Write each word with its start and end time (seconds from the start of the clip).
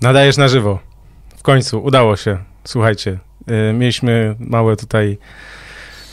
Nadajesz 0.00 0.36
na 0.36 0.48
żywo. 0.48 0.78
W 1.36 1.42
końcu, 1.42 1.84
udało 1.84 2.16
się. 2.16 2.38
Słuchajcie, 2.64 3.18
yy, 3.46 3.72
mieliśmy 3.72 4.36
małe 4.38 4.76
tutaj, 4.76 5.18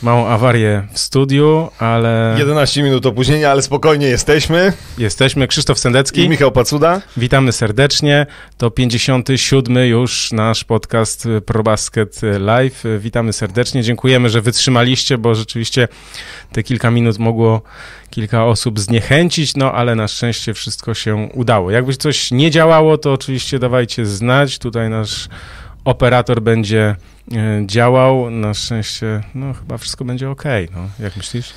małą 0.02 0.26
awarię 0.26 0.82
w 0.92 0.98
studiu, 0.98 1.68
ale 1.78 2.34
11 2.38 2.82
minut 2.82 3.06
opóźnienia, 3.06 3.50
ale 3.50 3.62
spokojnie 3.62 4.06
jesteśmy. 4.06 4.72
jesteśmy. 4.98 5.48
Krzysztof 5.48 5.76
I 5.76 5.80
Sendecki, 5.80 6.28
Michał 6.28 6.52
Pacuda. 6.52 7.00
witamy 7.16 7.52
serdecznie. 7.52 8.26
To 8.58 8.70
57 8.70 9.76
już 9.86 10.32
nasz 10.32 10.64
podcast 10.64 11.26
y, 11.26 11.40
ProBasket 11.40 12.20
Live. 12.40 12.86
Y, 12.86 12.98
Witamy 12.98 13.32
serdecznie. 13.32 13.82
Dziękujemy, 13.82 14.30
że 14.30 14.40
wytrzymaliście, 14.40 15.18
bo 15.18 15.34
rzeczywiście 15.34 15.88
te 16.52 16.62
kilka 16.62 16.90
minut 16.90 17.18
mogło 17.18 17.62
kilka 18.10 18.44
osób 18.44 18.80
zniechęcić, 18.80 19.56
no 19.56 19.72
ale 19.72 19.94
na 19.94 20.08
szczęście 20.08 20.54
wszystko 20.54 20.94
się 20.94 21.28
udało. 21.34 21.70
Jakby 21.70 21.94
coś 21.96 22.30
nie 22.30 22.50
działało, 22.50 22.98
to 22.98 23.12
oczywiście 23.12 23.58
dawajcie 23.58 24.06
znać. 24.06 24.58
Tutaj 24.58 24.90
nasz 24.90 25.28
operator 25.86 26.42
będzie 26.42 26.96
e, 27.32 27.62
działał. 27.66 28.30
Na 28.30 28.54
szczęście, 28.54 29.20
no 29.34 29.52
chyba 29.52 29.78
wszystko 29.78 30.04
będzie 30.04 30.30
ok. 30.30 30.44
No, 30.74 30.88
jak 31.04 31.16
myślisz? 31.16 31.54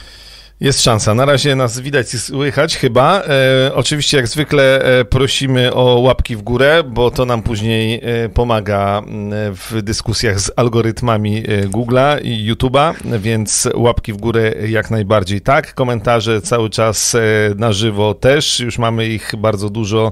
Jest 0.60 0.84
szansa. 0.84 1.14
Na 1.16 1.26
razie 1.26 1.56
nas 1.56 1.80
widać 1.80 2.14
i 2.14 2.20
słychać 2.20 2.78
chyba. 2.78 3.24
E, 3.24 3.76
oczywiście 3.76 4.18
jak 4.18 4.28
zwykle 4.28 4.82
e, 4.82 5.06
prosimy 5.06 5.74
o 5.74 6.00
łapki 6.00 6.36
w 6.36 6.42
górę, 6.42 6.84
bo 6.84 7.12
to 7.12 7.26
nam 7.26 7.42
później 7.42 8.02
e, 8.04 8.30
pomaga 8.30 9.02
m, 9.08 9.32
w 9.56 9.82
dyskusjach 9.82 10.40
z 10.40 10.52
algorytmami 10.56 11.38
e, 11.38 11.68
Google'a 11.68 12.20
i 12.24 12.54
YouTube'a, 12.54 12.94
więc 13.20 13.70
łapki 13.76 14.14
w 14.14 14.18
górę 14.18 14.54
jak 14.68 14.92
najbardziej 14.92 15.42
tak. 15.42 15.74
Komentarze 15.74 16.42
cały 16.42 16.70
czas 16.70 17.16
e, 17.16 17.20
na 17.56 17.74
żywo 17.74 18.14
też. 18.14 18.60
Już 18.60 18.78
mamy 18.78 19.08
ich 19.08 19.32
bardzo 19.38 19.70
dużo. 19.70 20.12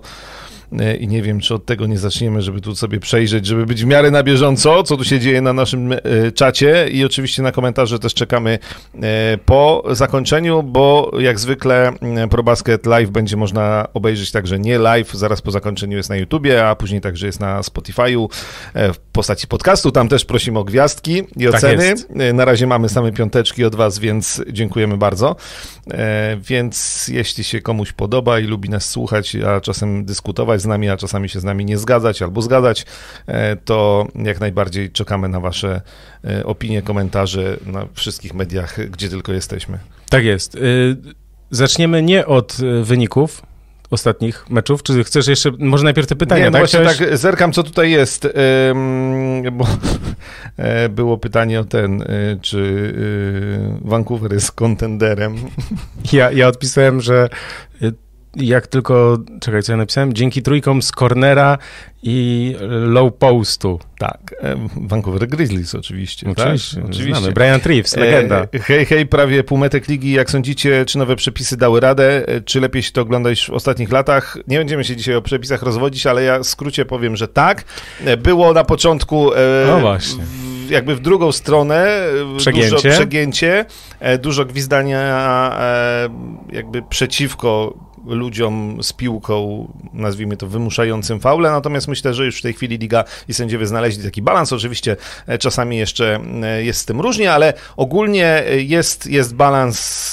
I 0.99 1.07
nie 1.07 1.21
wiem, 1.21 1.39
czy 1.39 1.53
od 1.55 1.65
tego 1.65 1.87
nie 1.87 1.97
zaczniemy, 1.97 2.41
żeby 2.41 2.61
tu 2.61 2.75
sobie 2.75 2.99
przejrzeć, 2.99 3.45
żeby 3.45 3.65
być 3.65 3.83
w 3.83 3.87
miarę 3.87 4.11
na 4.11 4.23
bieżąco, 4.23 4.83
co 4.83 4.97
tu 4.97 5.03
się 5.03 5.19
dzieje 5.19 5.41
na 5.41 5.53
naszym 5.53 5.93
e, 5.93 5.99
czacie. 6.35 6.89
I 6.91 7.05
oczywiście 7.05 7.43
na 7.43 7.51
komentarze 7.51 7.99
też 7.99 8.13
czekamy 8.13 8.59
e, 9.01 9.37
po 9.45 9.83
zakończeniu, 9.91 10.63
bo 10.63 11.11
jak 11.19 11.39
zwykle 11.39 11.91
e, 12.01 12.27
ProBasket 12.27 12.85
Live 12.85 13.09
będzie 13.09 13.37
można 13.37 13.87
obejrzeć 13.93 14.31
także 14.31 14.59
nie 14.59 14.79
live, 14.79 15.13
zaraz 15.13 15.41
po 15.41 15.51
zakończeniu 15.51 15.97
jest 15.97 16.09
na 16.09 16.15
YouTubie, 16.15 16.67
a 16.67 16.75
później 16.75 17.01
także 17.01 17.25
jest 17.25 17.39
na 17.39 17.61
Spotify'u 17.61 18.27
e, 18.73 18.93
w 18.93 18.99
postaci 18.99 19.47
podcastu. 19.47 19.91
Tam 19.91 20.09
też 20.09 20.25
prosimy 20.25 20.59
o 20.59 20.63
gwiazdki 20.63 21.23
i 21.37 21.45
Tak 21.45 21.55
oceny. 21.55 21.93
E, 22.15 22.33
Na 22.33 22.45
razie 22.45 22.67
mamy 22.67 22.89
same 22.89 23.11
piąteczki 23.11 23.65
od 23.65 23.75
Was, 23.75 23.99
więc 23.99 24.43
dziękujemy 24.51 24.97
bardzo. 24.97 25.35
Więc 26.41 27.07
jeśli 27.07 27.43
się 27.43 27.61
komuś 27.61 27.91
podoba 27.91 28.39
i 28.39 28.43
lubi 28.43 28.69
nas 28.69 28.89
słuchać, 28.89 29.35
a 29.35 29.61
czasem 29.61 30.05
dyskutować 30.05 30.56
z 30.59 30.65
nami, 30.65 30.89
a 30.89 30.97
czasami 30.97 31.29
się 31.29 31.39
z 31.39 31.43
nami 31.43 31.65
nie 31.65 31.77
zgadzać 31.77 32.21
albo 32.21 32.41
zgadzać, 32.41 32.85
e, 33.27 33.55
to 33.55 34.07
jak 34.15 34.39
najbardziej 34.39 34.91
czekamy 34.91 35.29
na 35.29 35.39
Wasze 35.39 35.81
e, 36.23 36.45
opinie, 36.45 36.81
komentarze 36.81 37.57
na 37.65 37.85
wszystkich 37.93 38.33
mediach, 38.33 38.89
gdzie 38.89 39.09
tylko 39.09 39.33
jesteśmy. 39.33 39.79
Tak 40.09 40.23
jest. 40.23 40.55
Y, 40.55 40.97
Zaczniemy 41.51 42.03
nie 42.03 42.25
od 42.25 42.57
wyników 42.83 43.41
ostatnich 43.89 44.49
meczów. 44.49 44.83
Czy 44.83 45.03
chcesz 45.03 45.27
jeszcze, 45.27 45.51
może 45.59 45.83
najpierw 45.83 46.07
te 46.07 46.15
pytania, 46.15 46.43
nie, 46.43 46.45
no 46.45 46.51
tak? 46.51 46.61
właśnie 46.61 46.79
Chciałeś- 46.79 46.97
tak 46.97 47.17
zerkam, 47.17 47.51
co 47.51 47.63
tutaj 47.63 47.91
jest, 47.91 48.27
bo 49.51 49.67
e, 50.57 50.89
było 50.89 51.17
pytanie 51.17 51.59
o 51.59 51.63
ten, 51.63 52.01
e, 52.01 52.05
czy 52.41 52.93
e, 53.83 53.87
Vancouver 53.89 54.33
jest 54.33 54.51
kontenderem. 54.51 55.35
Ja, 56.13 56.31
ja 56.31 56.47
odpisałem, 56.47 57.01
że 57.01 57.29
jak 58.37 58.67
tylko, 58.67 59.17
czekaj, 59.41 59.63
co 59.63 59.71
ja 59.71 59.77
napisałem? 59.77 60.13
Dzięki 60.13 60.41
trójkom 60.41 60.81
z 60.81 60.91
cornera 60.91 61.57
i 62.03 62.55
low 62.69 63.13
postu. 63.13 63.79
Tak, 63.99 64.35
Vancouver 64.75 65.27
Grizzlies 65.27 65.75
oczywiście. 65.75 66.29
Oczywiście, 66.37 66.81
tak? 66.81 66.91
znamy. 66.95 67.31
Brian 67.31 67.59
legenda. 67.97 68.47
E, 68.55 68.59
hej, 68.59 68.85
hej, 68.85 69.05
prawie 69.05 69.43
półmetek 69.43 69.87
ligi. 69.87 70.11
Jak 70.11 70.31
sądzicie, 70.31 70.85
czy 70.85 70.97
nowe 70.97 71.15
przepisy 71.15 71.57
dały 71.57 71.79
radę? 71.79 72.27
E, 72.27 72.41
Czy 72.41 72.59
lepiej 72.59 72.83
się 72.83 72.91
to 72.91 73.01
ogląda 73.01 73.29
niż 73.29 73.47
w 73.47 73.53
ostatnich 73.53 73.91
latach? 73.91 74.37
Nie 74.47 74.57
będziemy 74.57 74.83
się 74.83 74.95
dzisiaj 74.95 75.15
o 75.15 75.21
przepisach 75.21 75.61
rozwodzić, 75.61 76.07
ale 76.07 76.23
ja 76.23 76.39
w 76.39 76.43
skrócie 76.43 76.85
powiem, 76.85 77.15
że 77.15 77.27
tak. 77.27 77.63
E, 78.05 78.17
Było 78.17 78.53
na 78.53 78.63
początku 78.63 79.33
e, 79.33 79.37
No 79.67 79.79
właśnie. 79.79 80.23
jakby 80.69 80.95
w 80.95 80.99
drugą 80.99 81.31
stronę 81.31 81.87
Przegięcie. 82.37 82.69
dużo 82.69 82.89
przegięcie, 82.89 83.65
dużo 84.21 84.45
gwizdania 84.45 84.99
jakby 86.51 86.81
przeciwko 86.81 87.73
ludziom 88.07 88.77
z 88.83 88.93
piłką, 88.93 89.67
nazwijmy 89.93 90.37
to 90.37 90.47
wymuszającym 90.47 91.19
faule, 91.19 91.51
natomiast 91.51 91.87
myślę, 91.87 92.13
że 92.13 92.25
już 92.25 92.39
w 92.39 92.41
tej 92.41 92.53
chwili 92.53 92.77
liga 92.77 93.03
i 93.27 93.33
sędziowie 93.33 93.65
znaleźli 93.65 94.03
taki 94.03 94.21
balans. 94.21 94.53
Oczywiście 94.53 94.95
e, 95.27 95.37
czasami 95.37 95.77
jeszcze 95.77 96.19
e, 96.43 96.63
jest 96.63 96.79
z 96.79 96.85
tym 96.85 97.01
różnie, 97.01 97.33
ale 97.33 97.53
ogólnie 97.77 98.25
e, 98.25 98.61
jest, 98.61 99.07
jest 99.07 99.35
balans 99.35 100.07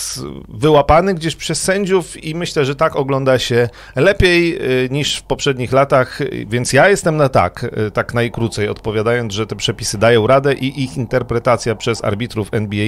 wyłapany 0.48 1.14
gdzieś 1.14 1.36
przez 1.36 1.62
sędziów 1.62 2.24
i 2.24 2.34
myślę, 2.34 2.64
że 2.64 2.76
tak 2.76 2.96
ogląda 2.96 3.38
się 3.38 3.68
lepiej 3.96 4.58
niż 4.90 5.16
w 5.16 5.22
poprzednich 5.22 5.72
latach, 5.72 6.20
więc 6.46 6.72
ja 6.72 6.88
jestem 6.88 7.16
na 7.16 7.28
tak, 7.28 7.66
tak 7.92 8.14
najkrócej 8.14 8.68
odpowiadając, 8.68 9.32
że 9.32 9.46
te 9.46 9.56
przepisy 9.56 9.98
dają 9.98 10.26
radę 10.26 10.54
i 10.54 10.84
ich 10.84 10.96
interpretacja 10.96 11.74
przez 11.74 12.04
arbitrów 12.04 12.48
NBA 12.52 12.86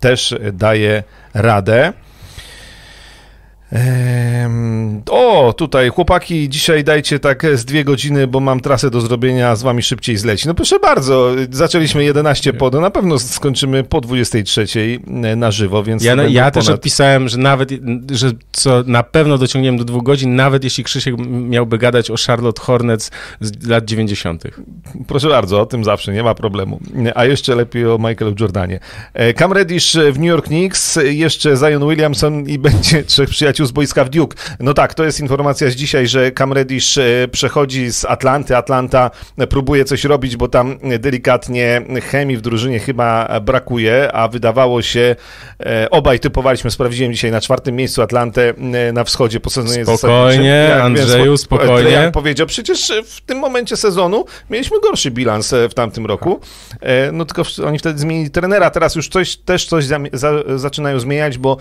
też 0.00 0.34
daje 0.52 1.02
radę. 1.34 1.92
Ehm, 3.72 5.02
o, 5.10 5.54
tutaj 5.56 5.88
chłopaki, 5.88 6.48
dzisiaj 6.48 6.84
dajcie 6.84 7.18
tak 7.18 7.46
z 7.54 7.64
dwie 7.64 7.84
godziny, 7.84 8.26
bo 8.26 8.40
mam 8.40 8.60
trasę 8.60 8.90
do 8.90 9.00
zrobienia, 9.00 9.56
z 9.56 9.62
wami 9.62 9.82
szybciej 9.82 10.16
zleci. 10.16 10.48
No 10.48 10.54
proszę 10.54 10.78
bardzo, 10.78 11.30
zaczęliśmy 11.50 12.04
11 12.04 12.52
po, 12.52 12.70
no 12.70 12.80
na 12.80 12.90
pewno 12.90 13.18
skończymy 13.18 13.84
po 13.84 14.00
23 14.00 14.66
na 15.36 15.50
żywo, 15.50 15.82
więc... 15.82 16.04
Ja, 16.04 16.14
ja 16.14 16.50
też 16.50 16.64
ponad- 16.64 16.74
odpisałem, 16.74 17.28
że 17.28 17.38
nawet, 17.38 17.70
że 18.10 18.30
co 18.52 18.82
na 18.86 19.02
pewno 19.02 19.38
dociągniemy 19.38 19.78
do 19.78 19.84
dwóch 19.84 20.02
godzin, 20.02 20.36
nawet 20.36 20.64
jeśli 20.64 20.84
Krzysiek 20.84 21.14
miałby 21.28 21.78
gadać 21.78 22.10
o 22.10 22.14
Charlotte 22.26 22.62
Hornets 22.62 23.10
z 23.40 23.66
lat 23.66 23.84
90. 23.84 24.44
Proszę 25.06 25.28
bardzo, 25.28 25.60
o 25.60 25.66
tym 25.66 25.84
zawsze, 25.84 26.12
nie 26.12 26.22
ma 26.22 26.34
problemu. 26.34 26.80
A 27.14 27.24
jeszcze 27.24 27.54
lepiej 27.54 27.86
o 27.86 27.98
Michaelu 27.98 28.34
Jordanie. 28.40 28.80
E, 29.14 29.34
Cam 29.34 29.52
Reddish 29.52 29.96
w 30.12 30.18
New 30.18 30.28
York 30.28 30.46
Knicks, 30.46 30.98
jeszcze 31.04 31.56
Zion 31.56 31.88
Williamson 31.88 32.48
i 32.48 32.58
będzie 32.68 33.04
trzech 33.04 33.28
przyjaciół 33.28 33.57
z 33.66 33.72
boiska 33.72 34.04
w 34.04 34.08
Duke. 34.08 34.36
No 34.60 34.74
tak, 34.74 34.94
to 34.94 35.04
jest 35.04 35.20
informacja 35.20 35.70
z 35.70 35.74
dzisiaj, 35.74 36.06
że 36.06 36.32
Cam 36.32 36.52
Reddish 36.52 36.98
e, 36.98 37.28
przechodzi 37.32 37.92
z 37.92 38.04
Atlanty. 38.04 38.56
Atlanta 38.56 39.10
próbuje 39.48 39.84
coś 39.84 40.04
robić, 40.04 40.36
bo 40.36 40.48
tam 40.48 40.78
delikatnie 40.98 41.82
chemii 42.10 42.36
w 42.36 42.40
drużynie 42.40 42.78
chyba 42.78 43.40
brakuje, 43.40 44.12
a 44.12 44.28
wydawało 44.28 44.82
się, 44.82 45.16
e, 45.60 45.90
obaj 45.90 46.20
typowaliśmy, 46.20 46.70
sprawdziłem 46.70 47.12
dzisiaj 47.12 47.30
na 47.30 47.40
czwartym 47.40 47.76
miejscu 47.76 48.02
Atlantę 48.02 48.54
e, 48.88 48.92
na 48.92 49.04
wschodzie 49.04 49.40
po 49.40 49.50
sezonie 49.50 49.84
Spokojnie. 49.84 50.48
Jak 50.70 50.80
Andrzeju, 50.80 51.36
spokojnie. 51.36 51.90
Jak 51.90 52.12
powiedział, 52.12 52.46
przecież 52.46 52.92
w 53.06 53.20
tym 53.20 53.38
momencie 53.38 53.76
sezonu 53.76 54.24
mieliśmy 54.50 54.80
gorszy 54.80 55.10
bilans 55.10 55.54
w 55.70 55.74
tamtym 55.74 56.06
roku. 56.06 56.40
No 57.12 57.24
tylko 57.24 57.42
oni 57.66 57.78
wtedy 57.78 57.98
zmienili 57.98 58.30
trenera, 58.30 58.70
teraz 58.70 58.94
już 58.94 59.08
coś, 59.08 59.36
też 59.36 59.66
coś 59.66 59.84
zami- 59.84 60.10
za, 60.12 60.32
zaczynają 60.56 61.00
zmieniać, 61.00 61.38
bo 61.38 61.56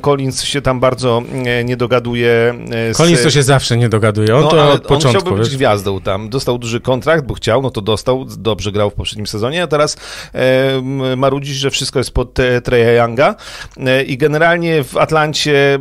Collins 0.00 0.42
się 0.44 0.62
tam 0.62 0.80
bardzo 0.80 1.22
nie 1.64 1.76
dogaduje. 1.76 2.54
e, 2.90 2.94
z- 2.94 2.96
Collins 2.96 3.22
to 3.22 3.30
się 3.30 3.42
zawsze 3.42 3.76
nie 3.76 3.88
dogaduje, 3.88 4.36
on 4.36 4.42
no, 4.42 4.48
to 4.50 4.70
od 4.72 4.80
on 4.80 4.80
początku. 4.80 5.20
chciałby 5.20 5.38
być 5.38 5.48
wiesz. 5.48 5.56
gwiazdą 5.56 6.00
tam. 6.00 6.28
Dostał 6.28 6.58
duży 6.58 6.80
kontrakt, 6.80 7.26
bo 7.26 7.34
chciał, 7.34 7.62
no 7.62 7.70
to 7.70 7.80
dostał, 7.80 8.24
dobrze 8.38 8.72
grał 8.72 8.90
w 8.90 8.94
poprzednim 8.94 9.26
sezonie, 9.26 9.62
a 9.62 9.66
teraz 9.66 9.96
e, 10.34 11.16
marudzi, 11.16 11.54
że 11.54 11.70
wszystko 11.70 11.98
jest 11.98 12.10
pod 12.10 12.38
e, 12.40 12.60
Treya 12.60 12.96
Younga 13.02 13.34
e, 13.76 14.02
i 14.02 14.16
generalnie 14.18 14.84
w 14.84 14.96
Atlancie 14.96 15.74
e, 15.74 15.78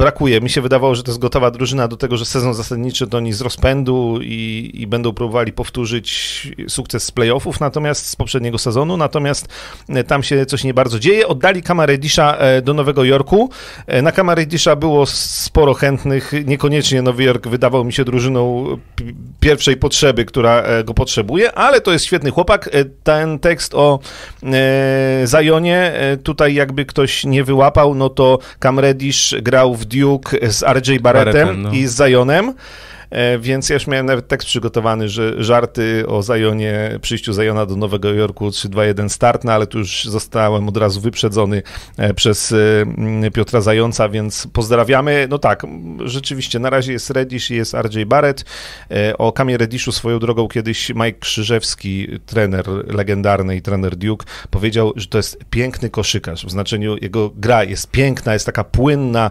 brakuje. 0.00 0.40
Mi 0.40 0.50
się 0.50 0.60
wydawało, 0.60 0.94
że 0.94 1.02
to 1.02 1.10
jest 1.10 1.20
gotowa 1.20 1.50
drużyna 1.50 1.88
do 1.88 1.96
tego, 1.96 2.16
że 2.16 2.24
sezon 2.24 2.54
zasadniczy 2.54 3.06
to 3.06 3.16
oni 3.16 3.32
z 3.32 3.40
rozpędu 3.40 4.18
i, 4.22 4.70
i 4.74 4.86
będą 4.86 5.12
próbowali 5.12 5.52
powtórzyć 5.52 6.48
sukces 6.68 7.04
z 7.04 7.10
playoffów, 7.10 7.60
natomiast 7.60 8.06
z 8.06 8.16
poprzedniego 8.16 8.58
sezonu, 8.58 8.96
natomiast 8.96 9.48
e, 9.88 10.04
tam 10.04 10.22
się 10.22 10.46
coś 10.46 10.64
nie 10.64 10.74
bardzo 10.74 10.98
dzieje. 10.98 11.28
Oddali 11.28 11.62
Kama 11.62 11.86
Reddisha 11.86 12.36
e, 12.36 12.62
do 12.62 12.74
Nowego 12.74 13.04
Jorku. 13.04 13.50
E, 13.86 14.02
Na 14.02 14.12
Kama 14.12 14.34
Reddisha 14.34 14.76
było 14.76 15.06
sporo 15.06 15.74
chętnych, 15.74 16.32
niekoniecznie 16.44 17.02
Nowy 17.02 17.24
Jork 17.24 17.48
wydawał 17.48 17.84
mi 17.84 17.92
się 17.92 18.04
drużyną 18.04 18.66
pierwszej 19.40 19.76
potrzeby, 19.76 20.24
która 20.24 20.64
go 20.84 20.94
potrzebuje, 20.94 21.52
ale 21.52 21.80
to 21.80 21.92
jest 21.92 22.04
świetny 22.04 22.30
chłopak. 22.30 22.70
Ten 23.02 23.38
tekst 23.38 23.74
o 23.74 23.98
Zajonie, 25.24 25.92
tutaj 26.22 26.54
jakby 26.54 26.84
ktoś 26.84 27.24
nie 27.24 27.44
wyłapał, 27.44 27.94
no 27.94 28.08
to 28.08 28.38
Cam 28.60 28.78
Reddish 28.78 29.34
grał 29.42 29.74
w 29.74 29.89
Duke 29.90 30.50
z 30.50 30.62
RJ 30.62 30.98
Barrettem 30.98 31.32
Barrettem, 31.32 31.62
no. 31.62 31.72
i 31.72 31.86
z 31.86 31.92
Zajonem. 31.92 32.54
E, 33.10 33.38
więc 33.38 33.68
ja 33.68 33.74
już 33.74 33.86
miałem 33.86 34.06
nawet 34.06 34.28
tekst 34.28 34.48
przygotowany, 34.48 35.08
że 35.08 35.44
żarty 35.44 36.04
o 36.06 36.22
Zajonie, 36.22 36.98
przyjściu 37.02 37.32
Zajona 37.32 37.66
do 37.66 37.76
Nowego 37.76 38.12
Jorku 38.12 38.48
3-2-1 38.48 39.08
start, 39.08 39.44
no 39.44 39.52
ale 39.52 39.66
tu 39.66 39.78
już 39.78 40.04
zostałem 40.04 40.68
od 40.68 40.76
razu 40.76 41.00
wyprzedzony 41.00 41.62
e, 41.96 42.14
przez 42.14 42.52
e, 42.52 43.30
Piotra 43.30 43.60
Zająca, 43.60 44.08
więc 44.08 44.48
pozdrawiamy. 44.52 45.26
No 45.30 45.38
tak, 45.38 45.66
rzeczywiście, 46.04 46.58
na 46.58 46.70
razie 46.70 46.92
jest 46.92 47.10
Reddish 47.10 47.50
i 47.50 47.54
jest 47.54 47.74
RJ 47.74 48.04
Barrett. 48.06 48.44
O 49.18 49.32
Kamie 49.32 49.56
Reddishu 49.56 49.92
swoją 49.92 50.18
drogą 50.18 50.48
kiedyś 50.48 50.88
Mike 50.88 51.18
Krzyżewski, 51.18 52.08
trener 52.26 52.64
legendarny 52.94 53.56
i 53.56 53.62
trener 53.62 53.96
Duke, 53.96 54.26
powiedział, 54.50 54.92
że 54.96 55.06
to 55.06 55.18
jest 55.18 55.44
piękny 55.50 55.90
koszykarz, 55.90 56.46
w 56.46 56.50
znaczeniu 56.50 56.96
jego 57.02 57.30
gra 57.36 57.64
jest 57.64 57.90
piękna, 57.90 58.32
jest 58.32 58.46
taka 58.46 58.64
płynna, 58.64 59.30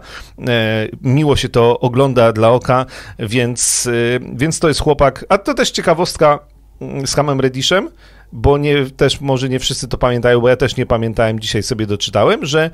miło 1.02 1.36
się 1.36 1.50
to 1.50 1.80
ogląda 1.80 2.34
dla 2.34 2.50
oka, 2.50 2.86
więc, 3.20 3.69
więc 4.34 4.60
to 4.60 4.68
jest 4.68 4.80
chłopak, 4.80 5.26
a 5.30 5.38
to 5.38 5.54
też 5.54 5.72
ciekawostka 5.72 6.40
mm, 6.82 7.08
z 7.08 7.16
Hamem 7.16 7.40
Reddishem, 7.40 7.90
bo 8.32 8.58
nie, 8.58 8.86
też 8.86 9.22
może 9.22 9.50
nie 9.50 9.60
wszyscy 9.60 9.88
to 9.88 9.98
pamiętają, 9.98 10.42
bo 10.42 10.50
ja 10.50 10.56
też 10.56 10.76
nie 10.78 10.86
pamiętałem, 10.86 11.40
dzisiaj 11.40 11.64
sobie 11.64 11.86
doczytałem, 11.86 12.46
że 12.46 12.72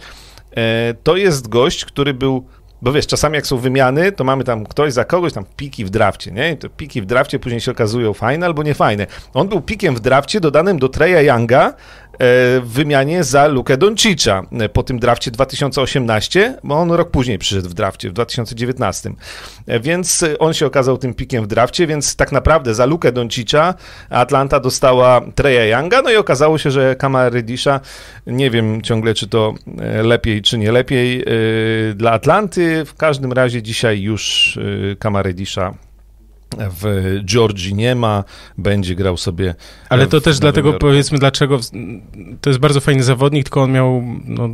e, 0.55 0.93
to 1.03 1.15
jest 1.15 1.47
gość, 1.47 1.85
który 1.85 2.13
był 2.13 2.45
bo 2.81 2.91
wiesz, 2.91 3.07
czasami 3.07 3.35
jak 3.35 3.47
są 3.47 3.57
wymiany, 3.57 4.11
to 4.11 4.23
mamy 4.23 4.43
tam 4.43 4.65
ktoś 4.65 4.93
za 4.93 5.05
kogoś, 5.05 5.33
tam 5.33 5.45
piki 5.55 5.85
w 5.85 5.89
drafcie, 5.89 6.31
nie? 6.31 6.51
I 6.51 6.57
to 6.57 6.69
piki 6.69 7.01
w 7.01 7.05
drafcie 7.05 7.39
później 7.39 7.61
się 7.61 7.71
okazują 7.71 8.13
fajne 8.13 8.45
albo 8.45 8.63
niefajne. 8.63 9.07
On 9.33 9.47
był 9.47 9.61
pikiem 9.61 9.95
w 9.95 9.99
drafcie 9.99 10.39
dodanym 10.39 10.79
do 10.79 10.89
Treya 10.89 11.27
Younga, 11.27 11.73
w 12.19 12.69
wymianie 12.73 13.23
za 13.23 13.47
Lukę 13.47 13.77
Doncicza. 13.77 14.43
E, 14.51 14.69
po 14.69 14.83
tym 14.83 14.99
drafcie 14.99 15.31
2018, 15.31 16.57
bo 16.63 16.75
on 16.75 16.91
rok 16.91 17.11
później 17.11 17.37
przyszedł 17.37 17.69
w 17.69 17.73
drafcie, 17.73 18.09
w 18.09 18.13
2019. 18.13 19.13
E, 19.67 19.79
więc 19.79 20.25
on 20.39 20.53
się 20.53 20.65
okazał 20.65 20.97
tym 20.97 21.13
pikiem 21.13 21.43
w 21.43 21.47
drafcie, 21.47 21.87
więc 21.87 22.15
tak 22.15 22.31
naprawdę 22.31 22.75
za 22.75 22.85
Lukę 22.85 23.11
Doncicza 23.11 23.73
Atlanta 24.09 24.59
dostała 24.59 25.21
Treya 25.35 25.69
Younga, 25.71 26.01
no 26.01 26.11
i 26.11 26.15
okazało 26.15 26.57
się, 26.57 26.71
że 26.71 26.95
Reddisha, 27.29 27.79
nie 28.27 28.51
wiem 28.51 28.81
ciągle, 28.81 29.13
czy 29.13 29.27
to 29.27 29.53
e, 29.79 30.03
lepiej, 30.03 30.41
czy 30.41 30.57
nie 30.57 30.71
lepiej 30.71 31.25
dla 31.95 32.11
Atlanty, 32.11 32.85
w 32.85 32.93
każdym 32.93 33.33
razie 33.33 33.63
dzisiaj 33.63 34.01
już 34.01 34.59
Reddisha 35.21 35.84
w 36.57 37.15
Georgii 37.25 37.73
nie 37.73 37.95
ma, 37.95 38.23
będzie 38.57 38.95
grał 38.95 39.17
sobie. 39.17 39.55
Ale 39.89 40.07
to 40.07 40.21
też 40.21 40.39
dlatego 40.39 40.69
Jorku. 40.69 40.87
powiedzmy, 40.87 41.19
dlaczego 41.19 41.59
to 42.41 42.49
jest 42.49 42.59
bardzo 42.59 42.79
fajny 42.79 43.03
zawodnik, 43.03 43.43
tylko 43.43 43.61
on 43.61 43.71
miał 43.71 44.03
no, 44.25 44.49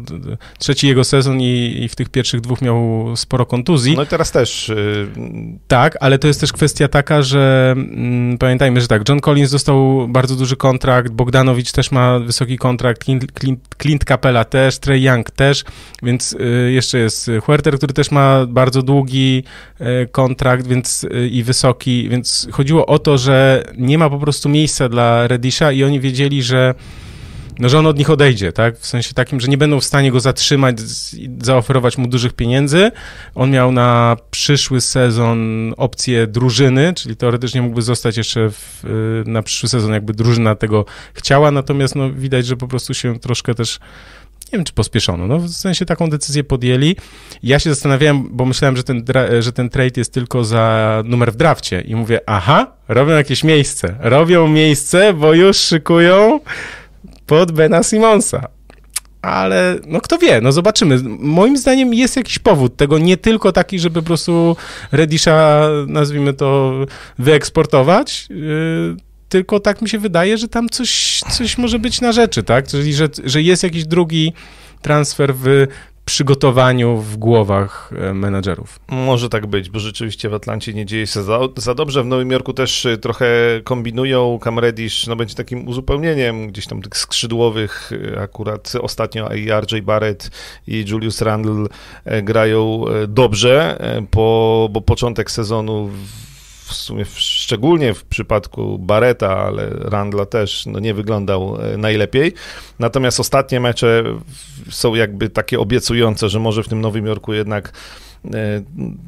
trzeci 0.59 0.87
jego 0.87 1.03
sezon 1.03 1.41
i, 1.41 1.77
i, 1.83 1.89
w 1.89 1.95
tych 1.95 2.09
pierwszych 2.09 2.41
dwóch 2.41 2.61
miał 2.61 3.07
sporo 3.15 3.45
kontuzji. 3.45 3.95
No 3.95 4.03
i 4.03 4.07
teraz 4.07 4.31
też. 4.31 4.69
Y, 4.69 5.07
tak, 5.67 5.97
ale 5.99 6.19
to 6.19 6.27
jest 6.27 6.39
też 6.39 6.53
kwestia 6.53 6.87
taka, 6.87 7.21
że 7.21 7.73
mm, 7.77 8.37
pamiętajmy, 8.37 8.81
że 8.81 8.87
tak, 8.87 9.09
John 9.09 9.19
Collins 9.19 9.51
dostał 9.51 10.07
bardzo 10.07 10.35
duży 10.35 10.55
kontrakt, 10.55 11.11
Bogdanowicz 11.11 11.71
też 11.71 11.91
ma 11.91 12.19
wysoki 12.19 12.57
kontrakt, 12.57 13.03
Clint, 13.03 13.39
Clint, 13.39 13.59
Clint 13.81 14.05
Capella 14.05 14.45
też, 14.45 14.79
Trey 14.79 15.03
Young 15.03 15.31
też, 15.31 15.63
więc 16.03 16.33
y, 16.33 16.71
jeszcze 16.71 16.97
jest 16.97 17.31
Huerter, 17.45 17.77
który 17.77 17.93
też 17.93 18.11
ma 18.11 18.45
bardzo 18.45 18.81
długi 18.81 19.43
y, 19.81 20.07
kontrakt, 20.11 20.67
więc 20.67 21.03
y, 21.03 21.29
i 21.31 21.43
wysoki 21.43 21.90
więc 22.09 22.47
chodziło 22.51 22.85
o 22.85 22.99
to, 22.99 23.17
że 23.17 23.63
nie 23.77 23.97
ma 23.97 24.09
po 24.09 24.19
prostu 24.19 24.49
miejsca 24.49 24.89
dla 24.89 25.27
Redisha 25.27 25.71
i 25.71 25.83
oni 25.83 25.99
wiedzieli, 25.99 26.43
że 26.43 26.75
no, 27.59 27.69
że 27.69 27.79
on 27.79 27.87
od 27.87 27.97
nich 27.97 28.09
odejdzie, 28.09 28.51
tak? 28.51 28.79
W 28.79 28.85
sensie 28.87 29.13
takim, 29.13 29.39
że 29.39 29.47
nie 29.47 29.57
będą 29.57 29.79
w 29.79 29.83
stanie 29.83 30.11
go 30.11 30.19
zatrzymać 30.19 30.77
zaoferować 31.41 31.97
mu 31.97 32.07
dużych 32.07 32.33
pieniędzy. 32.33 32.91
On 33.35 33.51
miał 33.51 33.71
na 33.71 34.17
przyszły 34.31 34.81
sezon 34.81 35.73
opcję 35.77 36.27
drużyny, 36.27 36.93
czyli 36.93 37.15
teoretycznie 37.15 37.61
mógłby 37.61 37.81
zostać 37.81 38.17
jeszcze 38.17 38.49
w, 38.49 38.85
y, 39.27 39.29
na 39.29 39.43
przyszły 39.43 39.69
sezon, 39.69 39.93
jakby 39.93 40.13
drużyna 40.13 40.55
tego 40.55 40.85
chciała, 41.13 41.51
natomiast 41.51 41.95
no, 41.95 42.11
widać, 42.11 42.45
że 42.45 42.57
po 42.57 42.67
prostu 42.67 42.93
się 42.93 43.19
troszkę 43.19 43.55
też 43.55 43.79
nie 44.53 44.57
wiem, 44.57 44.65
czy 44.65 44.73
pospieszono, 44.73 45.27
no 45.27 45.39
w 45.39 45.49
sensie 45.49 45.85
taką 45.85 46.09
decyzję 46.09 46.43
podjęli. 46.43 46.95
Ja 47.43 47.59
się 47.59 47.69
zastanawiałem, 47.69 48.29
bo 48.31 48.45
myślałem, 48.45 48.77
że 48.77 48.83
ten, 48.83 49.05
że 49.39 49.51
ten 49.51 49.69
trade 49.69 49.93
jest 49.97 50.13
tylko 50.13 50.43
za 50.43 51.03
numer 51.05 51.31
w 51.31 51.35
drafcie 51.35 51.81
i 51.81 51.95
mówię, 51.95 52.19
aha, 52.25 52.67
robią 52.87 53.13
jakieś 53.13 53.43
miejsce, 53.43 53.95
robią 53.99 54.47
miejsce, 54.47 55.13
bo 55.13 55.33
już 55.33 55.57
szykują 55.57 56.39
pod 57.25 57.51
Bena 57.51 57.83
Simonsa. 57.83 58.47
Ale 59.21 59.75
no 59.87 60.01
kto 60.01 60.17
wie, 60.17 60.41
no 60.41 60.51
zobaczymy. 60.51 60.99
Moim 61.19 61.57
zdaniem 61.57 61.93
jest 61.93 62.17
jakiś 62.17 62.39
powód 62.39 62.75
tego, 62.75 62.97
nie 62.97 63.17
tylko 63.17 63.51
taki, 63.51 63.79
żeby 63.79 64.01
po 64.01 64.05
prostu 64.05 64.55
Redisha, 64.91 65.67
nazwijmy 65.87 66.33
to, 66.33 66.73
wyeksportować, 67.19 68.27
yy, 68.29 68.97
tylko 69.31 69.59
tak 69.59 69.81
mi 69.81 69.89
się 69.89 69.99
wydaje, 69.99 70.37
że 70.37 70.47
tam 70.47 70.69
coś, 70.69 71.21
coś 71.29 71.57
może 71.57 71.79
być 71.79 72.01
na 72.01 72.11
rzeczy, 72.11 72.43
tak? 72.43 72.67
Czyli, 72.67 72.93
że, 72.93 73.07
że 73.23 73.41
jest 73.41 73.63
jakiś 73.63 73.85
drugi 73.85 74.33
transfer 74.81 75.33
w 75.35 75.67
przygotowaniu 76.05 76.97
w 76.97 77.17
głowach 77.17 77.93
e, 77.97 78.13
menadżerów. 78.13 78.79
Może 78.89 79.29
tak 79.29 79.47
być, 79.47 79.69
bo 79.69 79.79
rzeczywiście 79.79 80.29
w 80.29 80.33
Atlancie 80.33 80.73
nie 80.73 80.85
dzieje 80.85 81.07
się 81.07 81.23
za, 81.23 81.39
za 81.57 81.75
dobrze. 81.75 82.03
W 82.03 82.05
Nowym 82.05 82.31
Jorku 82.31 82.53
też 82.53 82.85
e, 82.85 82.97
trochę 82.97 83.27
kombinują. 83.63 84.39
Cam 84.43 84.59
Reddish 84.59 85.07
no, 85.07 85.15
będzie 85.15 85.35
takim 85.35 85.67
uzupełnieniem 85.67 86.47
gdzieś 86.47 86.67
tam 86.67 86.81
tych 86.81 86.97
skrzydłowych. 86.97 87.91
E, 88.13 88.21
akurat 88.21 88.73
ostatnio 88.81 89.33
i 89.33 89.51
RJ 89.51 89.81
Barrett 89.81 90.31
i 90.67 90.85
Julius 90.87 91.21
Randle 91.21 91.65
grają 92.23 92.85
dobrze, 93.07 93.77
po, 94.11 94.69
bo 94.71 94.81
początek 94.81 95.31
sezonu 95.31 95.87
w 95.87 96.30
sumie 96.73 97.05
szczególnie 97.15 97.93
w 97.93 98.03
przypadku 98.03 98.79
Bareta, 98.79 99.37
ale 99.37 99.69
Randla 99.69 100.25
też 100.25 100.65
no, 100.65 100.79
nie 100.79 100.93
wyglądał 100.93 101.57
e, 101.61 101.77
najlepiej. 101.77 102.33
Natomiast 102.79 103.19
ostatnie 103.19 103.59
mecze 103.59 104.03
są 104.69 104.95
jakby 104.95 105.29
takie 105.29 105.59
obiecujące, 105.59 106.29
że 106.29 106.39
może 106.39 106.63
w 106.63 106.67
tym 106.67 106.81
Nowym 106.81 107.05
Jorku 107.05 107.33
jednak 107.33 107.73
e, 108.25 108.29